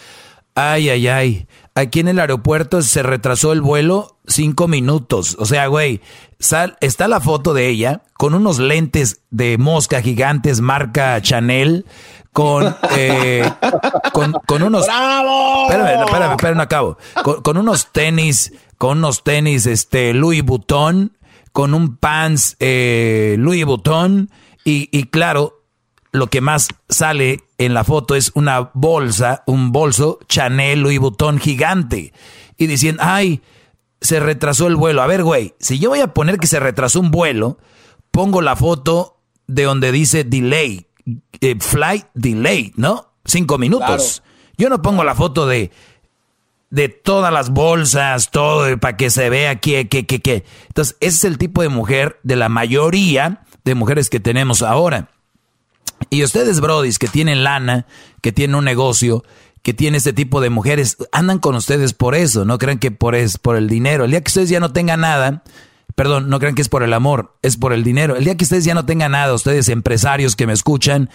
ay, 0.55 0.89
ay, 0.89 1.07
ay, 1.07 1.47
aquí 1.75 1.99
en 1.99 2.07
el 2.07 2.19
aeropuerto 2.19 2.81
se 2.81 3.03
retrasó 3.03 3.51
el 3.53 3.61
vuelo 3.61 4.17
cinco 4.27 4.67
minutos. 4.67 5.35
O 5.39 5.45
sea, 5.45 5.67
güey, 5.67 6.01
está 6.39 7.07
la 7.07 7.19
foto 7.19 7.53
de 7.53 7.67
ella 7.69 8.03
con 8.13 8.33
unos 8.33 8.59
lentes 8.59 9.21
de 9.31 9.57
mosca 9.57 10.01
gigantes 10.01 10.61
marca 10.61 11.21
Chanel. 11.21 11.85
Con, 12.33 12.75
eh, 12.97 13.49
con, 14.11 14.63
unos. 14.63 14.85
¡Bravo! 14.85 15.69
Espérame, 15.69 16.03
espérame, 16.03 16.31
espérame, 16.31 16.57
no 16.57 16.63
acabo. 16.63 16.97
Con, 17.43 17.57
unos 17.57 17.91
tenis, 17.91 18.53
con 18.77 18.97
unos 18.97 19.23
tenis, 19.23 19.65
este, 19.67 20.13
Louis 20.13 20.43
Vuitton, 20.43 21.15
con 21.51 21.73
un 21.73 21.95
pants, 21.95 22.57
eh, 22.59 23.35
Louis 23.37 23.63
Vuitton, 23.65 24.31
y, 24.65 24.89
y 24.91 25.03
claro, 25.05 25.63
lo 26.11 26.27
que 26.27 26.41
más 26.41 26.69
sale 26.89 27.43
en 27.57 27.73
la 27.73 27.83
foto 27.83 28.15
es 28.15 28.31
una 28.35 28.71
bolsa, 28.73 29.43
un 29.45 29.71
bolso 29.71 30.19
Chanel 30.27 30.81
Louis 30.81 30.99
Vuitton 30.99 31.39
gigante. 31.39 32.13
Y 32.57 32.67
diciendo, 32.67 33.01
ay, 33.05 33.41
se 33.99 34.19
retrasó 34.19 34.67
el 34.67 34.75
vuelo. 34.75 35.01
A 35.01 35.07
ver, 35.07 35.23
güey, 35.23 35.55
si 35.59 35.79
yo 35.79 35.89
voy 35.89 36.01
a 36.01 36.13
poner 36.13 36.37
que 36.37 36.47
se 36.47 36.59
retrasó 36.59 36.99
un 36.99 37.09
vuelo, 37.09 37.57
pongo 38.11 38.41
la 38.41 38.55
foto 38.55 39.17
de 39.47 39.63
donde 39.63 39.91
dice 39.91 40.23
delay, 40.23 40.87
eh, 41.41 41.55
flight 41.59 42.05
delay, 42.13 42.73
¿no? 42.75 43.13
Cinco 43.25 43.57
minutos. 43.57 44.23
Yo 44.57 44.69
no 44.69 44.81
pongo 44.81 45.03
la 45.03 45.15
foto 45.15 45.47
de 45.47 45.71
de 46.73 46.89
todas 46.89 47.31
las 47.31 47.51
bolsas, 47.51 48.31
todo, 48.31 48.79
para 48.79 48.97
que 48.97 49.11
se 49.11 49.29
vea 49.29 49.59
que, 49.59 49.87
que, 49.87 50.07
que, 50.07 50.23
que. 50.23 50.43
Entonces, 50.69 50.97
ese 51.01 51.17
es 51.17 51.23
el 51.25 51.37
tipo 51.37 51.61
de 51.61 51.69
mujer 51.69 52.19
de 52.23 52.35
la 52.35 52.49
mayoría 52.49 53.43
de 53.63 53.75
mujeres 53.75 54.09
que 54.09 54.19
tenemos 54.19 54.63
ahora. 54.63 55.11
Y 56.09 56.23
ustedes, 56.23 56.61
brodis, 56.61 56.97
que 56.97 57.07
tienen 57.07 57.43
lana, 57.43 57.85
que 58.21 58.31
tienen 58.31 58.55
un 58.55 58.65
negocio, 58.65 59.23
que 59.61 59.75
tienen 59.75 59.97
este 59.97 60.13
tipo 60.13 60.41
de 60.41 60.49
mujeres, 60.49 60.97
andan 61.11 61.37
con 61.37 61.53
ustedes 61.53 61.93
por 61.93 62.15
eso, 62.15 62.43
no 62.43 62.57
crean 62.57 62.79
que 62.79 62.89
por, 62.89 63.13
es, 63.13 63.37
por 63.37 63.55
el 63.55 63.69
dinero. 63.69 64.05
El 64.05 64.09
día 64.09 64.21
que 64.21 64.29
ustedes 64.29 64.49
ya 64.49 64.59
no 64.59 64.73
tengan 64.73 65.01
nada, 65.01 65.43
Perdón, 65.95 66.27
no 66.27 66.39
crean 66.39 66.55
que 66.55 66.63
es 66.63 66.69
por 66.69 66.81
el 66.81 66.91
amor, 66.91 67.35
es 67.43 67.57
por 67.57 67.71
el 67.71 67.83
dinero. 67.83 68.15
El 68.15 68.23
día 68.23 68.35
que 68.35 68.45
ustedes 68.45 68.65
ya 68.65 68.73
no 68.73 68.85
tengan 68.85 69.11
nada, 69.11 69.31
ustedes 69.33 69.69
empresarios 69.69 70.35
que 70.35 70.47
me 70.47 70.53
escuchan, 70.53 71.09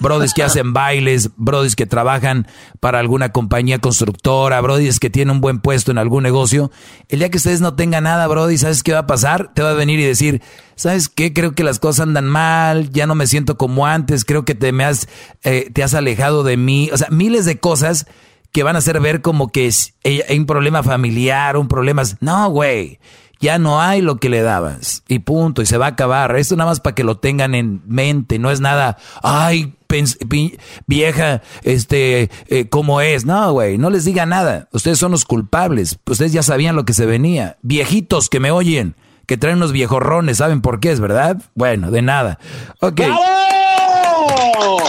brodis 0.00 0.34
que 0.34 0.42
hacen 0.42 0.74
bailes, 0.74 1.30
brodis 1.36 1.76
que 1.76 1.86
trabajan 1.86 2.46
para 2.78 2.98
alguna 2.98 3.30
compañía 3.32 3.78
constructora, 3.78 4.60
brodis 4.60 5.00
que 5.00 5.08
tienen 5.08 5.36
un 5.36 5.40
buen 5.40 5.60
puesto 5.60 5.92
en 5.92 5.98
algún 5.98 6.24
negocio, 6.24 6.70
el 7.08 7.20
día 7.20 7.30
que 7.30 7.38
ustedes 7.38 7.62
no 7.62 7.74
tengan 7.74 8.04
nada, 8.04 8.26
brodis, 8.26 8.60
¿sabes 8.60 8.82
qué 8.82 8.92
va 8.92 9.00
a 9.00 9.06
pasar? 9.06 9.54
Te 9.54 9.62
va 9.62 9.70
a 9.70 9.74
venir 9.74 9.98
y 9.98 10.04
decir, 10.04 10.42
¿sabes 10.76 11.08
qué? 11.08 11.32
Creo 11.32 11.54
que 11.54 11.64
las 11.64 11.78
cosas 11.78 12.00
andan 12.00 12.26
mal, 12.26 12.90
ya 12.90 13.06
no 13.06 13.14
me 13.14 13.26
siento 13.26 13.56
como 13.56 13.86
antes, 13.86 14.26
creo 14.26 14.44
que 14.44 14.54
te 14.54 14.72
me 14.72 14.84
has, 14.84 15.08
eh, 15.42 15.70
te 15.72 15.82
has 15.82 15.94
alejado 15.94 16.42
de 16.42 16.58
mí. 16.58 16.90
O 16.92 16.98
sea, 16.98 17.08
miles 17.10 17.46
de 17.46 17.58
cosas 17.58 18.06
que 18.52 18.62
van 18.62 18.76
a 18.76 18.80
hacer 18.80 19.00
ver 19.00 19.22
como 19.22 19.48
que 19.48 19.70
hay 20.04 20.38
un 20.38 20.46
problema 20.46 20.82
familiar, 20.82 21.56
un 21.56 21.68
problema... 21.68 22.02
No, 22.20 22.50
güey 22.50 22.98
ya 23.40 23.58
no 23.58 23.80
hay 23.80 24.00
lo 24.00 24.16
que 24.16 24.28
le 24.28 24.42
dabas. 24.42 25.02
Y 25.08 25.20
punto, 25.20 25.62
y 25.62 25.66
se 25.66 25.78
va 25.78 25.86
a 25.86 25.90
acabar. 25.90 26.36
Esto 26.36 26.56
nada 26.56 26.70
más 26.70 26.80
para 26.80 26.94
que 26.94 27.04
lo 27.04 27.18
tengan 27.18 27.54
en 27.54 27.82
mente, 27.86 28.38
no 28.38 28.50
es 28.50 28.60
nada, 28.60 28.98
ay, 29.22 29.74
vieja, 30.86 31.42
este, 31.62 32.30
eh, 32.48 32.68
¿cómo 32.68 33.00
es? 33.00 33.24
No, 33.24 33.52
güey, 33.52 33.78
no 33.78 33.90
les 33.90 34.04
diga 34.04 34.26
nada. 34.26 34.68
Ustedes 34.72 34.98
son 34.98 35.12
los 35.12 35.24
culpables. 35.24 35.98
Ustedes 36.06 36.32
ya 36.32 36.42
sabían 36.42 36.76
lo 36.76 36.84
que 36.84 36.92
se 36.92 37.06
venía. 37.06 37.56
Viejitos 37.62 38.28
que 38.28 38.40
me 38.40 38.50
oyen, 38.50 38.96
que 39.26 39.36
traen 39.36 39.56
unos 39.56 39.72
viejorrones, 39.72 40.38
¿saben 40.38 40.60
por 40.60 40.80
qué 40.80 40.92
es, 40.92 41.00
verdad? 41.00 41.38
Bueno, 41.54 41.90
de 41.90 42.02
nada. 42.02 42.38
Ok. 42.80 43.00
¡Bravo, 43.00 44.82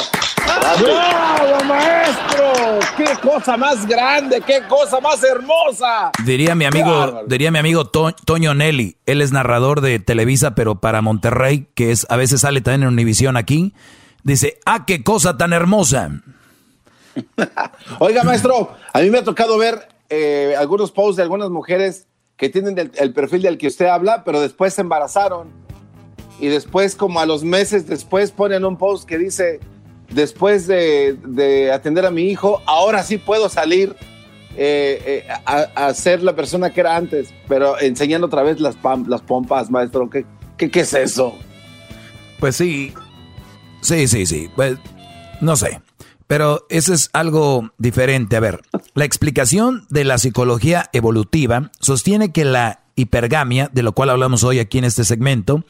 maestro! 1.68 2.80
¡Qué 2.98 3.28
cosa 3.28 3.58
más 3.58 3.88
grande! 3.88 4.42
¡Qué 4.46 4.62
cosa 4.68 5.00
más 5.00 5.24
hermosa! 5.24 6.12
Diría 6.26 6.56
mi 6.56 6.66
amigo, 6.66 7.24
diría 7.28 7.52
mi 7.52 7.60
amigo 7.60 7.86
Toño 7.86 8.54
Nelly. 8.54 8.98
Él 9.06 9.22
es 9.22 9.32
narrador 9.32 9.82
de 9.82 10.00
Televisa, 10.00 10.56
pero 10.56 10.80
para 10.80 11.02
Monterrey, 11.02 11.68
que 11.76 11.92
es 11.92 12.06
a 12.10 12.18
veces 12.18 12.42
sale 12.42 12.62
también 12.62 12.84
en 12.84 12.90
Univisión 12.90 13.38
aquí. 13.38 13.74
Dice, 14.24 14.60
¡ah, 14.66 14.86
qué 14.86 15.04
cosa 15.04 15.38
tan 15.38 15.54
hermosa! 15.54 16.22
Oiga, 18.00 18.24
maestro, 18.24 18.74
a 18.94 19.00
mí 19.00 19.10
me 19.10 19.20
ha 19.20 19.24
tocado 19.24 19.58
ver 19.58 19.88
eh, 20.10 20.56
algunos 20.58 20.92
posts 20.92 21.18
de 21.18 21.24
algunas 21.24 21.50
mujeres 21.50 22.08
que 22.38 22.50
tienen 22.50 22.78
el, 22.78 22.92
el 22.96 23.14
perfil 23.14 23.42
del 23.42 23.58
que 23.58 23.68
usted 23.68 23.88
habla, 23.88 24.24
pero 24.24 24.40
después 24.40 24.74
se 24.74 24.82
embarazaron. 24.82 25.50
Y 26.40 26.48
después, 26.48 26.96
como 26.96 27.20
a 27.20 27.26
los 27.26 27.44
meses 27.44 27.86
después, 27.86 28.32
ponen 28.32 28.64
un 28.64 28.78
post 28.78 29.08
que 29.08 29.18
dice 29.18 29.60
después 30.12 30.68
de, 30.68 31.72
atender 31.74 32.06
a 32.06 32.12
mi 32.12 32.24
hijo, 32.24 32.62
ahora 32.66 33.04
sí 33.04 33.18
puedo 33.18 33.50
salir 33.50 33.96
eh, 34.58 35.26
eh, 35.28 35.28
a, 35.46 35.94
ser 35.94 36.22
la 36.24 36.36
persona 36.36 36.72
que 36.72 36.82
era 36.82 36.96
antes, 36.96 37.34
pero 37.48 37.80
enseñando 37.80 38.28
otra 38.28 38.44
vez 38.44 38.60
las, 38.60 38.76
las 39.08 39.22
pompas, 39.22 39.70
maestro. 39.70 40.10
¿Qué, 40.10 40.26
¿Qué, 40.58 40.80
es 40.80 40.94
eso? 40.94 41.36
Pues 42.40 42.56
sí, 42.56 42.94
sí, 43.82 44.08
sí, 44.08 44.26
sí. 44.26 44.50
Pues 44.56 44.78
no 45.42 45.56
sé. 45.56 45.82
Pero 46.28 46.68
eso 46.70 46.94
es 46.94 47.10
algo 47.14 47.72
diferente. 47.80 48.36
A 48.36 48.40
ver, 48.40 48.62
la 48.94 49.06
explicación 49.06 49.88
de 49.90 50.04
la 50.04 50.20
psicología 50.20 50.90
evolutiva 50.94 51.72
sostiene 51.80 52.32
que 52.32 52.46
la 52.46 52.84
hipergamia, 52.96 53.70
de 53.74 53.82
lo 53.82 53.94
cual 53.94 54.12
hablamos 54.12 54.44
hoy 54.44 54.60
aquí 54.60 54.78
en 54.78 54.84
este 54.84 55.06
segmento, 55.06 55.64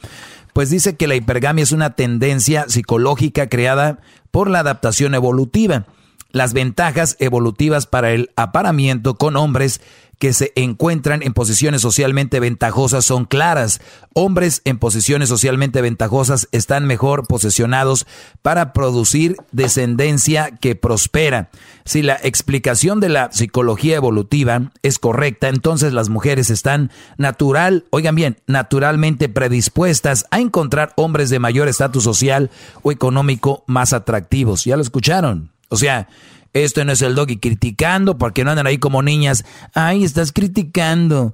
pues 0.52 0.68
dice 0.68 0.96
que 0.96 1.06
la 1.06 1.14
hipergamia 1.14 1.62
es 1.62 1.72
una 1.72 1.94
tendencia 1.94 2.68
psicológica 2.68 3.48
creada 3.48 4.00
por 4.30 4.50
la 4.50 4.60
adaptación 4.60 5.14
evolutiva. 5.14 5.86
Las 6.30 6.52
ventajas 6.52 7.16
evolutivas 7.18 7.86
para 7.86 8.12
el 8.12 8.30
aparamiento 8.36 9.16
con 9.16 9.36
hombres 9.36 9.80
que 10.20 10.34
se 10.34 10.52
encuentran 10.54 11.22
en 11.22 11.32
posiciones 11.32 11.80
socialmente 11.80 12.40
ventajosas 12.40 13.06
son 13.06 13.24
claras. 13.24 13.80
Hombres 14.12 14.60
en 14.66 14.78
posiciones 14.78 15.30
socialmente 15.30 15.80
ventajosas 15.80 16.46
están 16.52 16.86
mejor 16.86 17.26
posicionados 17.26 18.06
para 18.42 18.74
producir 18.74 19.36
descendencia 19.50 20.50
que 20.60 20.74
prospera. 20.74 21.48
Si 21.86 22.02
la 22.02 22.20
explicación 22.22 23.00
de 23.00 23.08
la 23.08 23.32
psicología 23.32 23.96
evolutiva 23.96 24.70
es 24.82 24.98
correcta, 24.98 25.48
entonces 25.48 25.94
las 25.94 26.10
mujeres 26.10 26.50
están 26.50 26.90
natural, 27.16 27.86
oigan 27.88 28.14
bien, 28.14 28.36
naturalmente 28.46 29.30
predispuestas 29.30 30.26
a 30.30 30.38
encontrar 30.38 30.92
hombres 30.96 31.30
de 31.30 31.38
mayor 31.38 31.66
estatus 31.66 32.04
social 32.04 32.50
o 32.82 32.92
económico 32.92 33.64
más 33.66 33.94
atractivos. 33.94 34.66
¿Ya 34.66 34.76
lo 34.76 34.82
escucharon? 34.82 35.50
O 35.70 35.76
sea, 35.76 36.08
esto 36.52 36.84
no 36.84 36.92
es 36.92 37.02
el 37.02 37.14
doggy 37.14 37.38
criticando 37.38 38.18
porque 38.18 38.44
no 38.44 38.50
andan 38.50 38.66
ahí 38.66 38.78
como 38.78 39.02
niñas. 39.02 39.44
Ay, 39.74 40.04
estás 40.04 40.32
criticando. 40.32 41.32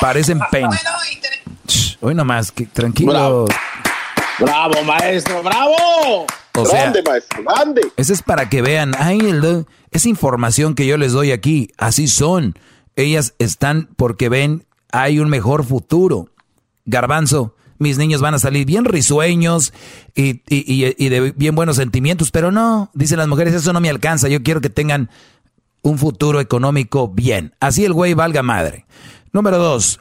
Parecen 0.00 0.40
pen. 0.50 0.68
Hoy 2.00 2.14
nomás, 2.14 2.52
que, 2.52 2.66
tranquilo. 2.66 3.46
Bravo. 4.38 4.82
maestro, 4.84 5.42
bravo. 5.42 6.26
grande, 6.52 7.02
maestro, 7.02 7.42
grande. 7.42 7.82
Ese 7.96 8.12
es 8.12 8.22
para 8.22 8.48
que 8.48 8.62
vean, 8.62 8.92
ay, 8.98 9.18
el, 9.18 9.66
esa 9.90 10.08
información 10.08 10.74
que 10.74 10.86
yo 10.86 10.96
les 10.96 11.12
doy 11.12 11.32
aquí, 11.32 11.68
así 11.78 12.06
son. 12.06 12.58
Ellas 12.96 13.34
están 13.38 13.88
porque 13.96 14.28
ven, 14.28 14.66
hay 14.92 15.18
un 15.18 15.28
mejor 15.28 15.64
futuro. 15.64 16.28
Garbanzo, 16.84 17.56
mis 17.84 17.98
niños 17.98 18.20
van 18.20 18.34
a 18.34 18.38
salir 18.38 18.66
bien 18.66 18.84
risueños 18.84 19.72
y, 20.16 20.40
de 21.08 21.34
bien 21.36 21.54
buenos 21.54 21.76
sentimientos, 21.76 22.30
pero 22.30 22.50
no, 22.50 22.90
dicen 22.94 23.18
las 23.18 23.28
mujeres, 23.28 23.54
eso 23.54 23.72
no 23.72 23.80
me 23.80 23.90
alcanza, 23.90 24.28
yo 24.28 24.42
quiero 24.42 24.60
que 24.60 24.70
tengan 24.70 25.10
un 25.82 25.98
futuro 25.98 26.40
económico 26.40 27.08
bien. 27.08 27.54
Así 27.60 27.84
el 27.84 27.92
güey 27.92 28.14
valga 28.14 28.42
madre. 28.42 28.86
Número 29.32 29.58
dos, 29.58 30.00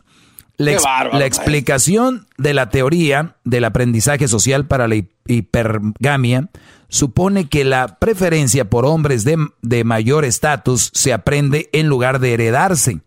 la, 0.58 1.10
la 1.12 1.26
explicación 1.26 2.28
de 2.38 2.54
la 2.54 2.70
teoría 2.70 3.36
del 3.44 3.66
aprendizaje 3.66 4.28
social 4.28 4.66
para 4.66 4.88
la 4.88 4.96
hipergamia 5.28 6.50
supone 6.88 7.50
que 7.50 7.66
la 7.66 8.00
preferencia 8.00 8.70
por 8.70 8.86
hombres 8.86 9.26
de, 9.26 9.38
de 9.62 9.84
mayor 9.84 10.24
estatus 10.24 10.90
se 10.94 11.12
aprende 11.12 11.70
en 11.74 11.88
lugar 11.88 12.20
de 12.20 12.34
heredarse 12.34 13.02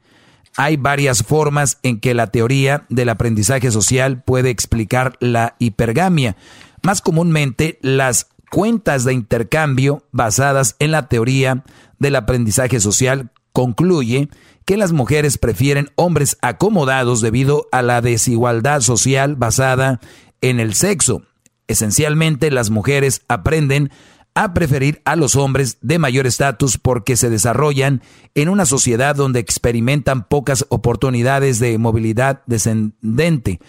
hay 0.56 0.76
varias 0.76 1.22
formas 1.22 1.78
en 1.82 2.00
que 2.00 2.14
la 2.14 2.28
teoría 2.28 2.86
del 2.88 3.10
aprendizaje 3.10 3.70
social 3.70 4.22
puede 4.22 4.50
explicar 4.50 5.16
la 5.20 5.54
hipergamia. 5.58 6.36
Más 6.82 7.00
comúnmente, 7.02 7.78
las 7.82 8.28
cuentas 8.50 9.04
de 9.04 9.12
intercambio 9.12 10.04
basadas 10.12 10.76
en 10.78 10.92
la 10.92 11.08
teoría 11.08 11.64
del 11.98 12.16
aprendizaje 12.16 12.80
social 12.80 13.30
concluye 13.52 14.28
que 14.64 14.76
las 14.76 14.92
mujeres 14.92 15.38
prefieren 15.38 15.90
hombres 15.94 16.38
acomodados 16.42 17.20
debido 17.20 17.68
a 17.70 17.82
la 17.82 18.00
desigualdad 18.00 18.80
social 18.80 19.36
basada 19.36 20.00
en 20.40 20.60
el 20.60 20.74
sexo. 20.74 21.22
Esencialmente, 21.68 22.50
las 22.50 22.70
mujeres 22.70 23.22
aprenden 23.28 23.90
a 24.36 24.52
preferir 24.52 25.00
a 25.06 25.16
los 25.16 25.34
hombres 25.34 25.78
de 25.80 25.98
mayor 25.98 26.26
estatus 26.26 26.76
porque 26.76 27.16
se 27.16 27.30
desarrollan 27.30 28.02
en 28.34 28.50
una 28.50 28.66
sociedad 28.66 29.16
donde 29.16 29.40
experimentan 29.40 30.28
pocas 30.28 30.66
oportunidades 30.68 31.58
de 31.58 31.78
movilidad 31.78 32.42
descendente. 32.46 33.60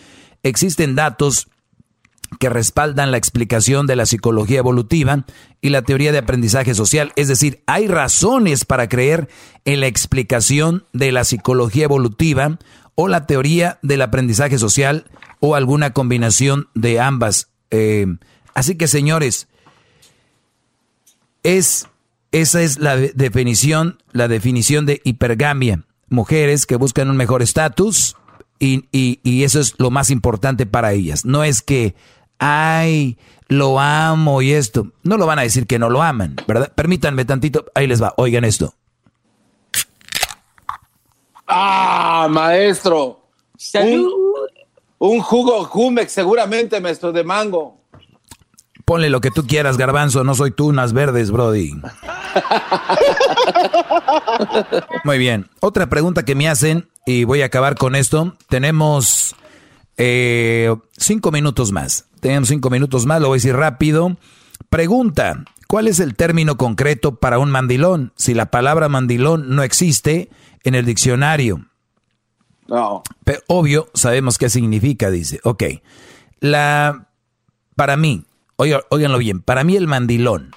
Existen 0.43 0.93
datos 0.93 1.47
que 2.41 2.49
respaldan 2.49 3.11
la 3.11 3.17
explicación 3.17 3.87
de 3.87 3.95
la 3.95 4.05
psicología 4.05 4.59
evolutiva 4.59 5.25
y 5.61 5.69
la 5.69 5.83
teoría 5.83 6.11
de 6.11 6.17
aprendizaje 6.17 6.75
social. 6.75 7.13
Es 7.15 7.29
decir, 7.29 7.63
hay 7.65 7.87
razones 7.87 8.65
para 8.65 8.89
creer 8.89 9.29
en 9.63 9.79
la 9.79 9.87
explicación 9.87 10.83
de 10.91 11.13
la 11.13 11.23
psicología 11.23 11.85
evolutiva 11.85 12.59
o 12.95 13.07
la 13.07 13.25
teoría 13.25 13.79
del 13.83 14.01
aprendizaje 14.01 14.57
social 14.57 15.05
o 15.39 15.55
alguna 15.55 15.93
combinación 15.93 16.67
de 16.75 16.99
ambas. 16.99 17.47
Eh, 17.71 18.07
así 18.53 18.75
que, 18.75 18.87
señores, 18.87 19.47
es, 21.55 21.87
esa 22.31 22.61
es 22.61 22.79
la 22.79 22.95
definición, 22.97 24.01
la 24.11 24.27
definición 24.27 24.85
de 24.85 25.01
hipergamia. 25.03 25.83
Mujeres 26.09 26.65
que 26.65 26.77
buscan 26.77 27.09
un 27.09 27.17
mejor 27.17 27.41
estatus 27.41 28.15
y, 28.59 28.87
y 28.91 29.43
eso 29.43 29.59
es 29.59 29.75
lo 29.77 29.91
más 29.91 30.09
importante 30.09 30.65
para 30.65 30.93
ellas. 30.93 31.25
No 31.25 31.43
es 31.43 31.61
que 31.61 31.95
ay, 32.39 33.17
lo 33.47 33.79
amo 33.79 34.41
y 34.41 34.53
esto. 34.53 34.87
No 35.03 35.17
lo 35.17 35.25
van 35.25 35.39
a 35.39 35.43
decir 35.43 35.67
que 35.67 35.79
no 35.79 35.89
lo 35.89 36.01
aman, 36.01 36.35
¿verdad? 36.47 36.71
Permítanme 36.73 37.25
tantito, 37.25 37.65
ahí 37.73 37.87
les 37.87 38.01
va, 38.01 38.13
oigan 38.17 38.43
esto. 38.43 38.73
Ah, 41.47 42.27
maestro. 42.29 43.21
Un, 43.73 44.11
un, 44.99 45.21
jugo 45.21 45.63
Jumex, 45.63 46.11
seguramente, 46.11 46.79
maestro, 46.81 47.11
de 47.11 47.23
mango. 47.23 47.76
Ponle 48.87 49.09
lo 49.09 49.19
que 49.19 49.31
tú 49.31 49.45
quieras, 49.45 49.75
garbanzo, 49.75 50.23
no 50.23 50.33
soy 50.33 50.51
tú, 50.51 50.67
unas 50.67 50.93
verdes, 50.93 51.29
Brody. 51.29 51.73
Muy 55.03 55.17
bien. 55.17 55.49
Otra 55.59 55.89
pregunta 55.89 56.23
que 56.23 56.35
me 56.35 56.47
hacen, 56.47 56.87
y 57.05 57.25
voy 57.25 57.41
a 57.41 57.47
acabar 57.47 57.75
con 57.75 57.95
esto. 57.95 58.37
Tenemos 58.47 59.35
eh, 59.97 60.73
cinco 60.95 61.31
minutos 61.31 61.73
más. 61.73 62.05
Tenemos 62.21 62.47
cinco 62.47 62.69
minutos 62.69 63.05
más, 63.05 63.19
lo 63.19 63.27
voy 63.27 63.35
a 63.35 63.39
decir 63.39 63.57
rápido. 63.57 64.15
Pregunta, 64.69 65.43
¿cuál 65.67 65.89
es 65.89 65.99
el 65.99 66.15
término 66.15 66.55
concreto 66.55 67.15
para 67.15 67.39
un 67.39 67.51
mandilón? 67.51 68.13
Si 68.15 68.33
la 68.33 68.51
palabra 68.51 68.87
mandilón 68.87 69.53
no 69.53 69.63
existe 69.63 70.29
en 70.63 70.75
el 70.75 70.85
diccionario. 70.85 71.65
No. 72.67 73.03
Pero 73.25 73.41
obvio, 73.47 73.89
sabemos 73.93 74.37
qué 74.37 74.49
significa, 74.49 75.11
dice. 75.11 75.41
Ok. 75.43 75.63
La, 76.39 77.09
para 77.75 77.97
mí, 77.97 78.23
óiganlo 78.57 79.17
bien, 79.17 79.41
para 79.41 79.63
mí 79.63 79.75
el 79.75 79.87
mandilón, 79.87 80.51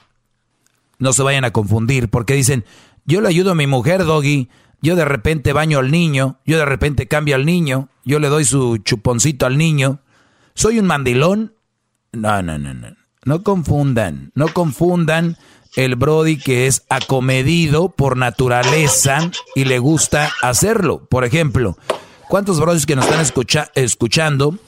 no 0.98 1.12
se 1.12 1.22
vayan 1.22 1.44
a 1.44 1.52
confundir, 1.52 2.08
porque 2.08 2.34
dicen, 2.34 2.64
yo 3.04 3.20
le 3.20 3.28
ayudo 3.28 3.52
a 3.52 3.54
mi 3.54 3.66
mujer, 3.66 4.04
Doggy, 4.04 4.48
yo 4.82 4.96
de 4.96 5.04
repente 5.04 5.52
baño 5.52 5.78
al 5.78 5.90
niño, 5.90 6.38
yo 6.46 6.58
de 6.58 6.64
repente 6.64 7.06
cambio 7.06 7.34
al 7.34 7.44
niño, 7.44 7.88
yo 8.04 8.18
le 8.18 8.28
doy 8.28 8.44
su 8.44 8.78
chuponcito 8.78 9.46
al 9.46 9.58
niño. 9.58 10.00
¿Soy 10.54 10.78
un 10.78 10.86
mandilón? 10.86 11.54
No, 12.12 12.42
no, 12.42 12.58
no, 12.58 12.74
no. 12.74 12.96
No 13.24 13.42
confundan, 13.42 14.32
no 14.34 14.48
confundan 14.48 15.36
el 15.76 15.96
Brody 15.96 16.38
que 16.38 16.66
es 16.66 16.84
acomedido 16.88 17.90
por 17.90 18.16
naturaleza 18.16 19.30
y 19.54 19.64
le 19.64 19.78
gusta 19.78 20.32
hacerlo. 20.42 21.06
Por 21.06 21.24
ejemplo, 21.24 21.76
¿cuántos 22.28 22.58
Brodis 22.58 22.86
que 22.86 22.96
nos 22.96 23.04
están 23.06 23.20
escuchando 23.74 24.58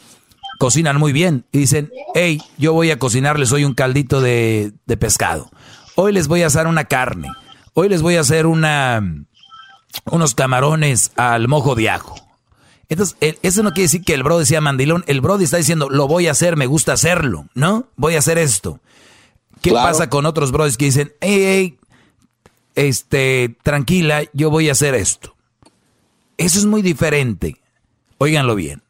cocinan 0.63 0.97
muy 0.97 1.13
bien 1.13 1.45
y 1.51 1.59
dicen, 1.59 1.91
hey, 2.15 2.41
yo 2.57 2.73
voy 2.73 2.93
a 2.93 2.99
cocinarles 3.01 3.51
hoy 3.51 3.65
un 3.65 3.75
caldito 3.75 4.21
de, 4.21 4.73
de 4.87 4.97
pescado. 4.97 5.51
Hoy 5.97 6.13
les 6.13 6.29
voy 6.29 6.43
a 6.43 6.47
hacer 6.47 6.69
una 6.69 6.85
carne. 6.85 7.27
Hoy 7.75 7.89
les 7.89 8.01
voy 8.01 8.15
a 8.15 8.21
hacer 8.21 8.47
una 8.47 9.03
unos 10.09 10.37
camarones 10.37 11.11
al 11.17 11.49
mojo 11.49 11.75
de 11.75 11.91
ajo. 11.91 12.15
Entonces, 12.89 13.17
eso 13.43 13.65
no 13.65 13.73
quiere 13.73 13.87
decir 13.87 14.05
que 14.05 14.15
el 14.15 14.23
Brody 14.23 14.47
sea 14.47 14.61
mandilón. 14.61 15.03
El 15.09 15.21
Brody 15.21 15.43
está 15.43 15.57
diciendo, 15.57 15.91
lo 15.91 16.07
voy 16.07 16.29
a 16.29 16.31
hacer, 16.31 16.57
me 16.57 16.67
gusta 16.67 16.93
hacerlo, 16.93 17.49
¿no? 17.55 17.89
Voy 17.97 18.15
a 18.15 18.21
hacer 18.21 18.39
esto. 18.39 18.79
¿Qué 19.63 19.73
pasa 19.73 20.09
con 20.09 20.27
otros 20.27 20.53
Brodis 20.53 20.77
que 20.77 20.85
dicen, 20.85 21.13
hey, 21.21 21.43
hey, 21.45 21.79
este, 22.77 23.57
tranquila, 23.65 24.23
yo 24.33 24.49
voy 24.49 24.69
a 24.69 24.73
hacer 24.73 24.95
esto? 24.95 25.35
Eso 26.37 26.61
es 26.61 26.67
muy 26.67 26.83
diferente, 26.83 27.57
óiganlo 28.19 28.55
bien, 28.55 28.81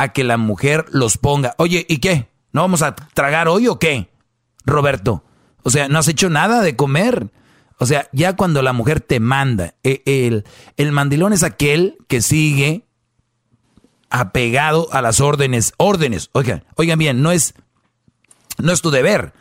a 0.00 0.14
que 0.14 0.24
la 0.24 0.38
mujer 0.38 0.86
los 0.92 1.18
ponga, 1.18 1.54
oye, 1.58 1.84
¿y 1.86 1.98
qué? 1.98 2.30
¿No 2.52 2.62
vamos 2.62 2.80
a 2.80 2.96
tragar 2.96 3.48
hoy 3.48 3.68
o 3.68 3.78
qué? 3.78 4.08
Roberto, 4.64 5.24
o 5.62 5.68
sea, 5.68 5.88
no 5.88 5.98
has 5.98 6.08
hecho 6.08 6.30
nada 6.30 6.62
de 6.62 6.74
comer. 6.74 7.30
O 7.78 7.84
sea, 7.84 8.08
ya 8.10 8.34
cuando 8.34 8.62
la 8.62 8.72
mujer 8.72 9.00
te 9.00 9.20
manda, 9.20 9.74
e, 9.82 10.02
el, 10.06 10.44
el 10.78 10.92
mandilón 10.92 11.34
es 11.34 11.42
aquel 11.42 11.98
que 12.08 12.22
sigue 12.22 12.86
apegado 14.08 14.88
a 14.90 15.02
las 15.02 15.20
órdenes, 15.20 15.74
órdenes. 15.76 16.30
Oigan, 16.32 16.64
oigan 16.76 16.98
bien, 16.98 17.20
no 17.20 17.30
es, 17.30 17.52
no 18.56 18.72
es 18.72 18.80
tu 18.80 18.90
deber. 18.90 19.34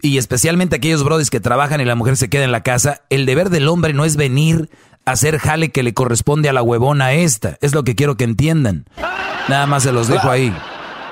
Y 0.00 0.16
especialmente 0.16 0.76
aquellos 0.76 1.04
brodis 1.04 1.28
que 1.28 1.40
trabajan 1.40 1.82
y 1.82 1.84
la 1.84 1.94
mujer 1.94 2.16
se 2.16 2.30
queda 2.30 2.44
en 2.44 2.52
la 2.52 2.62
casa, 2.62 3.02
el 3.10 3.26
deber 3.26 3.50
del 3.50 3.68
hombre 3.68 3.92
no 3.92 4.06
es 4.06 4.16
venir 4.16 4.70
hacer 5.04 5.38
jale 5.38 5.70
que 5.70 5.82
le 5.82 5.94
corresponde 5.94 6.48
a 6.48 6.52
la 6.52 6.62
huevona 6.62 7.12
esta. 7.12 7.58
Es 7.60 7.74
lo 7.74 7.84
que 7.84 7.94
quiero 7.94 8.16
que 8.16 8.24
entiendan. 8.24 8.86
Nada 9.48 9.66
más 9.66 9.82
se 9.82 9.92
los 9.92 10.08
dejo 10.08 10.30
ahí. 10.30 10.54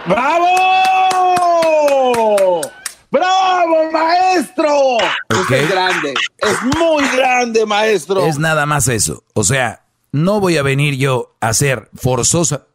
¡Bravo! 0.07 0.47
¡Bravo, 3.11 3.93
maestro! 3.93 4.99
Es 5.51 5.69
grande, 5.69 6.15
es 6.39 6.63
muy 6.79 7.05
grande, 7.15 7.67
maestro. 7.67 8.25
Es 8.25 8.39
nada 8.39 8.65
más 8.65 8.89
eso. 8.89 9.23
O 9.35 9.45
sea, 9.45 9.85
no 10.13 10.41
voy 10.41 10.57
a 10.57 10.63
venir 10.63 10.97
yo 10.97 11.37
a 11.41 11.49
hacer 11.49 11.91
forzosa, 11.95 12.67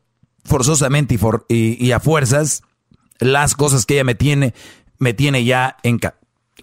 forzosamente 0.44 1.18
y, 1.50 1.92
a 1.92 2.00
fuerzas 2.00 2.62
las 3.20 3.56
cosas 3.56 3.86
que 3.88 3.96
ella 3.96 4.04
me 4.04 4.14
tiene, 4.16 4.54
me 5.00 5.14
tiene 5.14 5.44
ya 5.44 5.78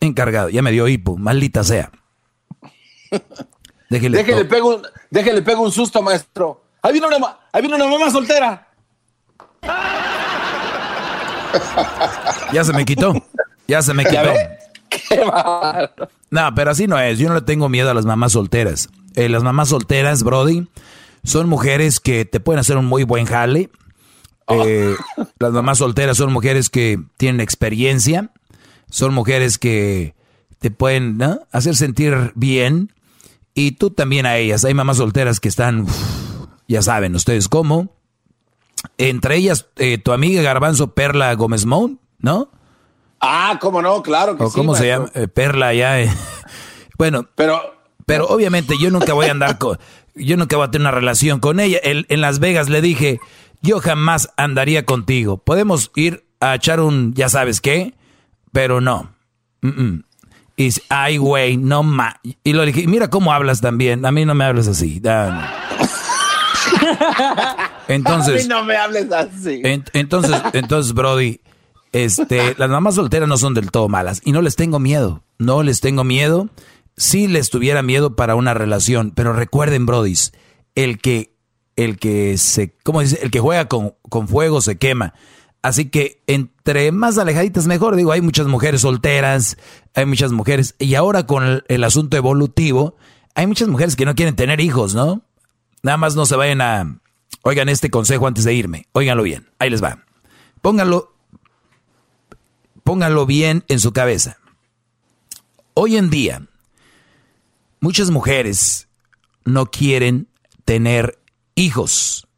encargado. 0.01 0.51
Ya 0.51 0.62
me 0.62 0.70
dio 0.70 0.86
hipo, 0.86 1.16
maldita 1.16 1.64
sea. 1.64 1.90
Déjele, 3.89 4.19
déjele, 4.19 4.44
pego 4.44 4.82
déjele 5.11 5.43
pego 5.43 5.62
un 5.62 5.73
susto, 5.73 6.02
maestro. 6.02 6.65
Ahí 6.82 6.93
viene 6.93 7.06
una, 7.06 7.39
ahí 7.52 7.61
viene 7.62 7.77
una 7.77 7.86
mamá 7.86 8.11
soltera. 8.11 8.69
Ya 12.52 12.65
se 12.65 12.73
me 12.73 12.85
quitó. 12.85 13.15
Ya 13.66 13.82
se 13.82 13.94
me 13.94 14.05
quitó. 14.06 14.23
no, 16.31 16.55
pero 16.55 16.70
así 16.70 16.86
no 16.86 16.98
es. 16.98 17.19
Yo 17.19 17.28
no 17.28 17.35
le 17.36 17.43
tengo 17.43 17.69
miedo 17.69 17.90
a 17.90 17.94
las 17.94 18.05
mamás 18.05 18.32
solteras. 18.32 18.89
Eh, 19.15 19.28
las 19.28 19.43
mamás 19.43 19.69
solteras, 19.69 20.23
Brody, 20.23 20.66
son 21.23 21.48
mujeres 21.48 22.01
que 22.01 22.24
te 22.24 22.40
pueden 22.40 22.61
hacer 22.61 22.77
un 22.77 22.86
muy 22.86 23.05
buen 23.05 23.27
jale. 23.27 23.70
Eh, 24.48 24.94
las 25.39 25.52
mamás 25.52 25.78
solteras 25.78 26.16
son 26.16 26.32
mujeres 26.32 26.69
que 26.69 26.98
tienen 27.16 27.40
experiencia. 27.40 28.31
Son 28.90 29.15
mujeres 29.15 29.59
que 29.59 30.15
te 30.59 30.70
pueden 30.70 31.19
hacer 31.52 31.77
sentir 31.77 32.32
bien. 32.35 32.93
Y 33.55 33.72
tú 33.72 33.90
también 33.90 34.26
a 34.26 34.36
ellas. 34.36 34.64
Hay 34.64 34.74
mamás 34.74 34.97
solteras 34.97 35.40
que 35.40 35.48
están, 35.48 35.86
ya 36.66 36.82
saben 36.82 37.14
ustedes 37.14 37.48
cómo. 37.48 37.94
Entre 38.98 39.36
ellas, 39.36 39.66
eh, 39.76 39.98
tu 39.98 40.12
amiga 40.12 40.43
Garbanzo 40.43 40.93
Perla 40.94 41.32
Gómez 41.35 41.64
Mount, 41.64 42.01
¿no? 42.18 42.51
Ah, 43.20 43.59
cómo 43.60 43.81
no, 43.81 44.02
claro 44.02 44.36
que 44.36 44.44
o 44.44 44.51
¿Cómo 44.51 44.74
se 44.74 44.89
llama? 44.89 45.10
Eh, 45.14 45.28
Perla 45.28 45.74
ya. 45.74 46.01
Eh. 46.01 46.10
Bueno, 46.97 47.26
pero, 47.35 47.60
pero 48.06 48.28
obviamente 48.28 48.76
yo 48.81 48.89
nunca 48.89 49.14
voy 49.14 49.26
a 49.26 49.32
andar 49.32 49.59
con, 49.59 49.81
yo 50.14 50.36
nunca 50.36 50.56
voy 50.56 50.68
a 50.68 50.70
tener 50.70 50.86
una 50.86 50.93
relación 50.93 51.40
con 51.40 51.59
ella. 51.59 51.81
en 51.82 52.20
Las 52.20 52.39
Vegas 52.39 52.68
le 52.68 52.81
dije, 52.81 53.18
yo 53.62 53.81
jamás 53.81 54.31
andaría 54.36 54.85
contigo. 54.85 55.39
Podemos 55.39 55.90
ir 55.97 56.24
a 56.39 56.55
echar 56.55 56.81
un, 56.81 57.14
ya 57.14 57.28
sabes 57.28 57.60
qué, 57.60 57.94
pero 58.52 58.81
no. 58.81 59.10
Y 60.56 60.70
ay, 60.89 61.16
güey, 61.16 61.56
no 61.56 61.82
más. 61.82 62.14
Y 62.44 62.52
lo 62.52 62.64
dije, 62.64 62.86
mira 62.86 63.10
cómo 63.10 63.32
hablas 63.32 63.60
también. 63.60 64.06
A 64.06 64.12
mí 64.12 64.24
no 64.24 64.35
me 64.35 64.44
hables 64.44 64.68
así. 64.68 65.02
Entonces. 67.89 68.35
A 68.35 68.43
mí 68.43 68.48
no 68.48 68.64
me 68.64 68.76
hables 68.76 69.10
así. 69.10 69.62
entonces, 69.64 70.40
entonces, 70.52 70.94
Brody, 70.94 71.40
este, 71.93 72.55
las 72.56 72.70
mamás 72.70 72.94
solteras 72.94 73.28
no 73.28 73.36
son 73.36 73.55
del 73.55 73.70
todo 73.70 73.89
malas 73.89 74.20
y 74.24 74.32
no 74.32 74.43
les 74.43 74.56
tengo 74.56 74.78
miedo, 74.78 75.22
no 75.39 75.62
les 75.62 75.81
tengo 75.81 76.05
miedo. 76.05 76.48
Si 76.97 77.26
les 77.26 77.51
tuviera 77.51 77.82
miedo 77.82 78.14
para 78.14 78.36
una 78.36 78.55
relación, 78.55 79.12
pero 79.14 79.32
recuerden, 79.32 79.86
brodis, 79.86 80.32
el 80.74 81.01
que, 81.01 81.35
el 81.76 81.98
que 81.98 82.39
se, 82.39 82.76
¿cómo 82.85 83.01
dice? 83.01 83.18
El 83.22 83.31
que 83.31 83.40
juega 83.40 83.66
con, 83.66 83.94
con 84.09 84.28
fuego 84.28 84.60
se 84.60 84.78
quema. 84.78 85.14
Así 85.65 85.86
que 85.86 86.20
entre 86.27 86.93
más 86.93 87.16
alejaditas 87.16 87.66
mejor. 87.66 87.97
Digo, 87.97 88.12
hay 88.12 88.20
muchas 88.20 88.47
mujeres 88.47 88.82
solteras, 88.82 89.57
hay 89.95 90.05
muchas 90.05 90.31
mujeres. 90.31 90.74
Y 90.78 90.95
ahora 90.95 91.24
con 91.27 91.62
el, 91.66 91.85
asunto 91.85 92.19
evolutivo, 92.19 92.97
hay 93.35 93.47
muchas 93.47 93.69
mujeres 93.69 93.97
que 93.97 94.05
no 94.05 94.15
quieren 94.15 94.36
tener 94.36 94.61
hijos, 94.61 94.95
¿no? 94.95 95.23
Nada 95.82 95.97
más 95.97 96.16
no 96.16 96.27
se 96.27 96.36
vayan 96.36 96.61
a... 96.61 97.01
Oigan 97.41 97.70
este 97.70 97.89
consejo 97.89 98.27
antes 98.27 98.45
de 98.45 98.53
irme. 98.53 98.89
Óiganlo 98.93 99.23
bien. 99.23 99.49
Ahí 99.59 99.70
les 99.70 99.82
va. 99.82 100.05
Pónganlo, 100.61 101.15
pónganlo 102.82 103.24
bien 103.24 103.65
en 103.69 103.81
su 103.81 103.95
cabeza. 103.95 104.36
Hoy 105.73 105.97
en 105.97 106.11
día, 106.11 106.47
muchas 107.81 108.11
mujeres 108.11 108.89
no 109.47 109.70
quieren 109.70 110.28
tener 110.66 111.19
hijos. 111.55 112.28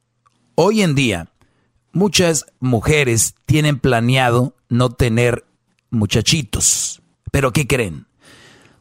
Hoy 0.55 0.83
en 0.83 0.95
día, 0.95 1.29
muchas 1.97 2.45
mujeres 2.61 3.35
tienen 3.47 3.79
planeado 3.81 4.55
no 4.69 4.91
tener 4.91 5.47
muchachitos. 5.91 7.01
Pero 7.33 7.53
¿qué 7.53 7.67
creen? 7.67 8.07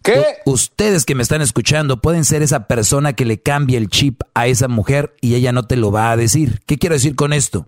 ¿Qué? 0.03 0.23
ustedes 0.45 1.03
que 1.03 1.15
me 1.15 1.23
están 1.23 1.41
escuchando 1.41 1.99
pueden 1.99 2.25
ser 2.25 2.43
esa 2.43 2.67
persona 2.67 3.13
que 3.13 3.25
le 3.25 3.41
cambie 3.41 3.77
el 3.77 3.87
chip 3.87 4.21
a 4.35 4.45
esa 4.45 4.67
mujer 4.67 5.15
y 5.19 5.33
ella 5.33 5.51
no 5.51 5.63
te 5.63 5.77
lo 5.77 5.91
va 5.91 6.11
a 6.11 6.17
decir. 6.17 6.61
¿Qué 6.67 6.77
quiero 6.77 6.93
decir 6.93 7.15
con 7.15 7.33
esto? 7.33 7.67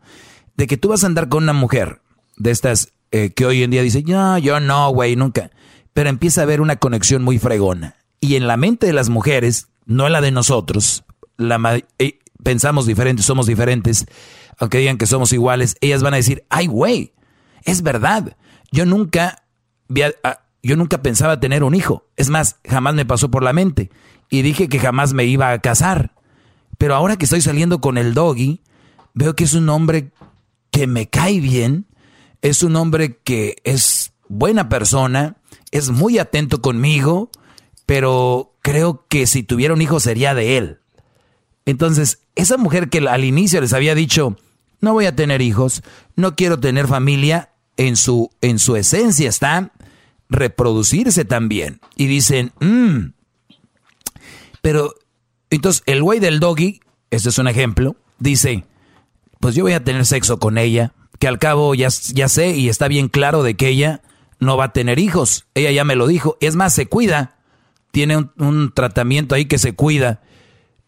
De 0.55 0.67
que 0.67 0.77
tú 0.77 0.89
vas 0.89 1.03
a 1.03 1.07
andar 1.07 1.29
con 1.29 1.43
una 1.43 1.53
mujer 1.53 2.01
de 2.35 2.51
estas 2.51 2.89
eh, 3.11 3.31
que 3.31 3.47
hoy 3.47 3.63
en 3.63 3.71
día 3.71 3.81
dice, 3.81 4.03
no, 4.05 4.37
yo 4.37 4.59
no, 4.59 4.89
güey, 4.91 5.15
nunca. 5.15 5.49
Pero 5.93 6.09
empieza 6.09 6.41
a 6.41 6.43
haber 6.43 6.61
una 6.61 6.75
conexión 6.75 7.23
muy 7.23 7.39
fregona. 7.39 7.95
Y 8.19 8.35
en 8.35 8.45
la 8.45 8.57
mente 8.57 8.85
de 8.85 8.93
las 8.93 9.09
mujeres, 9.09 9.69
no 9.85 10.05
en 10.05 10.13
la 10.13 10.21
de 10.21 10.31
nosotros, 10.31 11.05
la, 11.37 11.81
eh, 11.97 12.19
pensamos 12.43 12.85
diferentes, 12.85 13.25
somos 13.25 13.47
diferentes 13.47 14.05
aunque 14.57 14.79
digan 14.79 14.97
que 14.97 15.05
somos 15.05 15.33
iguales, 15.33 15.77
ellas 15.81 16.03
van 16.03 16.13
a 16.13 16.17
decir, 16.17 16.45
ay, 16.49 16.67
güey, 16.67 17.13
es 17.63 17.83
verdad. 17.83 18.35
Yo 18.71 18.85
nunca, 18.85 19.43
yo 19.89 20.75
nunca 20.75 21.01
pensaba 21.01 21.39
tener 21.39 21.63
un 21.63 21.75
hijo. 21.75 22.07
Es 22.15 22.29
más, 22.29 22.57
jamás 22.67 22.95
me 22.95 23.05
pasó 23.05 23.29
por 23.29 23.43
la 23.43 23.53
mente. 23.53 23.91
Y 24.29 24.41
dije 24.41 24.67
que 24.67 24.79
jamás 24.79 25.13
me 25.13 25.25
iba 25.25 25.51
a 25.51 25.59
casar. 25.59 26.15
Pero 26.77 26.95
ahora 26.95 27.17
que 27.17 27.25
estoy 27.25 27.41
saliendo 27.41 27.81
con 27.81 27.97
el 27.97 28.13
doggy, 28.13 28.61
veo 29.13 29.35
que 29.35 29.43
es 29.43 29.53
un 29.53 29.69
hombre 29.69 30.11
que 30.71 30.87
me 30.87 31.07
cae 31.07 31.39
bien. 31.39 31.85
Es 32.41 32.63
un 32.63 32.75
hombre 32.75 33.17
que 33.23 33.57
es 33.63 34.13
buena 34.27 34.69
persona, 34.69 35.37
es 35.71 35.89
muy 35.89 36.19
atento 36.19 36.61
conmigo, 36.61 37.31
pero 37.85 38.53
creo 38.61 39.05
que 39.07 39.27
si 39.27 39.43
tuviera 39.43 39.73
un 39.73 39.81
hijo 39.81 39.99
sería 39.99 40.33
de 40.33 40.57
él. 40.57 40.79
Entonces, 41.65 42.19
esa 42.35 42.57
mujer 42.57 42.89
que 42.89 42.99
al 42.99 43.23
inicio 43.23 43.59
les 43.61 43.73
había 43.73 43.95
dicho, 43.95 44.37
no 44.81 44.93
voy 44.93 45.05
a 45.05 45.15
tener 45.15 45.41
hijos, 45.41 45.83
no 46.15 46.35
quiero 46.35 46.59
tener 46.59 46.87
familia, 46.87 47.51
en 47.77 47.95
su, 47.95 48.31
en 48.41 48.59
su 48.59 48.75
esencia 48.75 49.29
está 49.29 49.71
reproducirse 50.29 51.23
también. 51.23 51.79
Y 51.95 52.07
dicen, 52.07 52.51
mmm, 52.59 53.11
pero 54.61 54.93
entonces 55.49 55.83
el 55.85 56.03
güey 56.03 56.19
del 56.19 56.39
doggy, 56.39 56.81
este 57.11 57.29
es 57.29 57.37
un 57.37 57.47
ejemplo, 57.47 57.95
dice, 58.19 58.65
pues 59.39 59.55
yo 59.55 59.63
voy 59.63 59.73
a 59.73 59.83
tener 59.83 60.05
sexo 60.05 60.39
con 60.39 60.57
ella, 60.57 60.93
que 61.19 61.27
al 61.27 61.39
cabo 61.39 61.73
ya, 61.73 61.87
ya 62.13 62.27
sé 62.27 62.57
y 62.57 62.67
está 62.67 62.87
bien 62.87 63.07
claro 63.07 63.43
de 63.43 63.55
que 63.55 63.69
ella 63.69 64.01
no 64.39 64.57
va 64.57 64.65
a 64.65 64.73
tener 64.73 64.99
hijos. 64.99 65.47
Ella 65.55 65.71
ya 65.71 65.83
me 65.83 65.95
lo 65.95 66.05
dijo. 66.05 66.37
Es 66.41 66.55
más, 66.55 66.73
se 66.73 66.85
cuida. 66.85 67.37
Tiene 67.89 68.17
un, 68.17 68.31
un 68.37 68.71
tratamiento 68.71 69.33
ahí 69.33 69.45
que 69.45 69.57
se 69.57 69.73
cuida. 69.73 70.21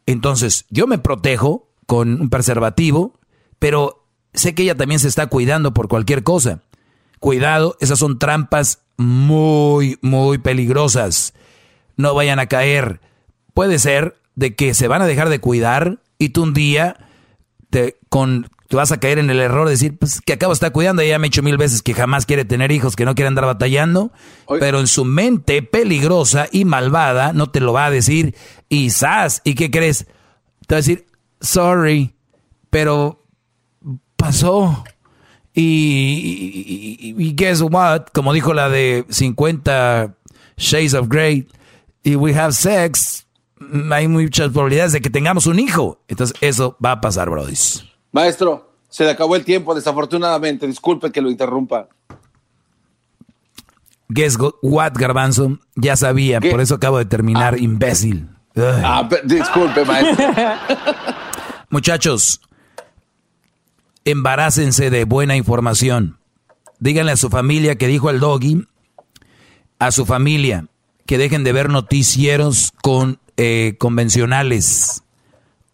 Entonces, 0.05 0.65
yo 0.69 0.85
me 0.85 0.99
protejo 0.99 1.71
con 1.87 2.21
un 2.21 2.29
preservativo 2.29 3.18
pero 3.59 4.07
sé 4.33 4.55
que 4.55 4.63
ella 4.63 4.75
también 4.75 4.99
se 4.99 5.07
está 5.07 5.27
cuidando 5.27 5.73
por 5.73 5.87
cualquier 5.87 6.23
cosa. 6.23 6.61
Cuidado, 7.19 7.75
esas 7.79 7.99
son 7.99 8.17
trampas 8.17 8.79
muy, 8.97 9.97
muy 10.01 10.37
peligrosas. 10.37 11.33
No 11.97 12.13
vayan 12.13 12.39
a 12.39 12.47
caer. 12.47 13.01
Puede 13.53 13.79
ser 13.79 14.17
de 14.35 14.55
que 14.55 14.73
se 14.73 14.87
van 14.87 15.01
a 15.01 15.07
dejar 15.07 15.29
de 15.29 15.39
cuidar 15.39 15.99
y 16.17 16.29
tú 16.29 16.43
un 16.43 16.53
día 16.53 16.95
te, 17.69 17.97
con, 18.07 18.49
te 18.69 18.75
vas 18.75 18.91
a 18.91 18.99
caer 18.99 19.19
en 19.19 19.29
el 19.29 19.39
error 19.39 19.65
de 19.65 19.71
decir, 19.71 19.97
pues 19.97 20.21
que 20.21 20.33
acabo 20.33 20.51
de 20.51 20.55
estar 20.55 20.71
cuidando, 20.71 21.01
ella 21.01 21.19
me 21.19 21.27
ha 21.27 21.29
dicho 21.29 21.43
mil 21.43 21.57
veces 21.57 21.81
que 21.81 21.93
jamás 21.93 22.25
quiere 22.25 22.45
tener 22.45 22.71
hijos, 22.71 22.95
que 22.95 23.03
no 23.03 23.15
quiere 23.15 23.27
andar 23.27 23.45
batallando, 23.45 24.11
pero 24.59 24.79
en 24.79 24.87
su 24.87 25.05
mente 25.05 25.61
peligrosa 25.61 26.47
y 26.51 26.65
malvada 26.65 27.33
no 27.33 27.49
te 27.49 27.59
lo 27.59 27.73
va 27.73 27.87
a 27.87 27.91
decir 27.91 28.35
y 28.69 28.91
sas, 28.91 29.41
¿y 29.43 29.55
qué 29.55 29.71
crees? 29.71 30.05
Te 30.67 30.75
va 30.75 30.77
a 30.77 30.81
decir, 30.81 31.07
sorry, 31.41 32.15
pero 32.69 33.25
pasó. 34.19 34.83
Y, 35.55 37.15
y, 37.17 37.33
guess 37.33 37.61
what? 37.61 38.07
Como 38.13 38.33
dijo 38.33 38.53
la 38.53 38.69
de 38.69 39.05
50 39.09 40.15
Shades 40.57 40.93
of 40.93 41.07
Grey, 41.07 41.47
y 42.03 42.15
we 42.15 42.35
have 42.35 42.53
sex, 42.53 43.25
hay 43.91 44.07
muchas 44.07 44.49
probabilidades 44.49 44.93
de 44.93 45.01
que 45.01 45.09
tengamos 45.09 45.47
un 45.47 45.59
hijo. 45.59 45.99
Entonces, 46.07 46.37
eso 46.41 46.77
va 46.83 46.93
a 46.93 47.01
pasar, 47.01 47.29
Brody. 47.29 47.55
Maestro, 48.11 48.71
se 48.89 49.03
le 49.03 49.11
acabó 49.11 49.35
el 49.35 49.43
tiempo, 49.43 49.73
desafortunadamente. 49.73 50.67
Disculpe 50.67 51.11
que 51.11 51.21
lo 51.21 51.29
interrumpa. 51.29 51.87
Guess 54.09 54.37
what, 54.61 54.93
Garbanzo? 54.95 55.59
Ya 55.75 55.95
sabía, 55.95 56.39
por 56.41 56.61
eso 56.61 56.75
acabo 56.75 56.97
de 56.97 57.05
terminar, 57.05 57.55
ah. 57.55 57.59
imbécil. 57.59 58.29
Ah, 58.55 59.07
disculpe, 59.23 59.85
maestro. 59.85 60.25
Muchachos, 61.69 62.41
embarácense 64.05 64.89
de 64.89 65.03
buena 65.05 65.35
información. 65.35 66.19
Díganle 66.79 67.11
a 67.11 67.17
su 67.17 67.29
familia 67.29 67.75
que 67.75 67.87
dijo 67.87 68.09
el 68.09 68.19
doggy, 68.19 68.65
a 69.79 69.91
su 69.91 70.05
familia 70.05 70.67
que 71.05 71.17
dejen 71.17 71.43
de 71.43 71.53
ver 71.53 71.69
noticieros 71.69 72.71
con, 72.81 73.19
eh, 73.37 73.75
convencionales, 73.79 75.03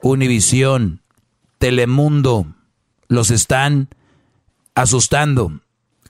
Univisión, 0.02 1.02
Telemundo, 1.58 2.48
los 3.08 3.32
están 3.32 3.90
asustando. 4.76 5.62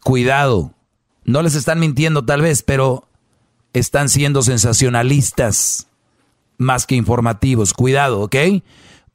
Cuidado, 0.04 0.74
no 1.24 1.42
les 1.42 1.56
están 1.56 1.80
mintiendo 1.80 2.26
tal 2.26 2.42
vez, 2.42 2.62
pero 2.62 3.08
están 3.74 4.10
siendo 4.10 4.42
sensacionalistas 4.42 5.88
más 6.58 6.86
que 6.86 6.96
informativos. 6.96 7.74
Cuidado, 7.74 8.22
¿ok? 8.22 8.36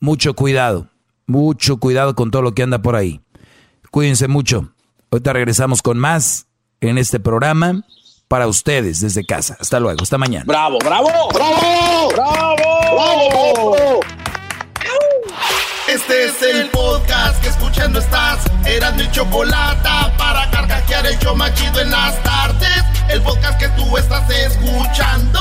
Mucho 0.01 0.35
cuidado. 0.35 0.90
Mucho 1.31 1.77
cuidado 1.77 2.16
con 2.16 2.32
todo 2.32 2.43
lo 2.43 2.55
que 2.55 2.65
anda 2.65 2.82
por 2.82 2.97
ahí. 2.97 3.20
Cuídense 3.93 4.27
mucho. 4.27 4.73
Ahorita 5.12 5.32
regresamos 5.32 5.81
con 5.81 5.97
más 5.97 6.48
en 6.81 6.98
este 6.98 7.20
programa 7.20 7.85
para 8.27 8.48
ustedes 8.48 9.01
desde 9.01 9.24
casa. 9.24 9.57
Hasta 9.61 9.78
luego, 9.78 10.02
hasta 10.02 10.19
mañana. 10.19 10.44
Bravo, 10.44 10.78
bravo, 10.81 11.09
bravo, 11.32 12.09
bravo, 12.11 13.77
bravo. 13.77 14.01
Este 15.89 16.24
es 16.24 16.43
el 16.43 16.69
podcast 16.70 17.40
que 17.43 17.48
escuchando 17.48 18.01
estás. 18.01 18.44
Eran 18.66 18.97
mi 18.97 19.09
chocolate 19.12 19.89
para 20.19 20.51
carcajear 20.51 21.07
el 21.07 21.19
yo 21.20 21.36
machido 21.36 21.81
en 21.81 21.93
las 21.93 22.20
tardes. 22.24 22.85
El 23.09 23.23
podcast 23.23 23.57
que 23.61 23.69
tú 23.70 23.97
estás 23.97 24.28
escuchando. 24.31 25.40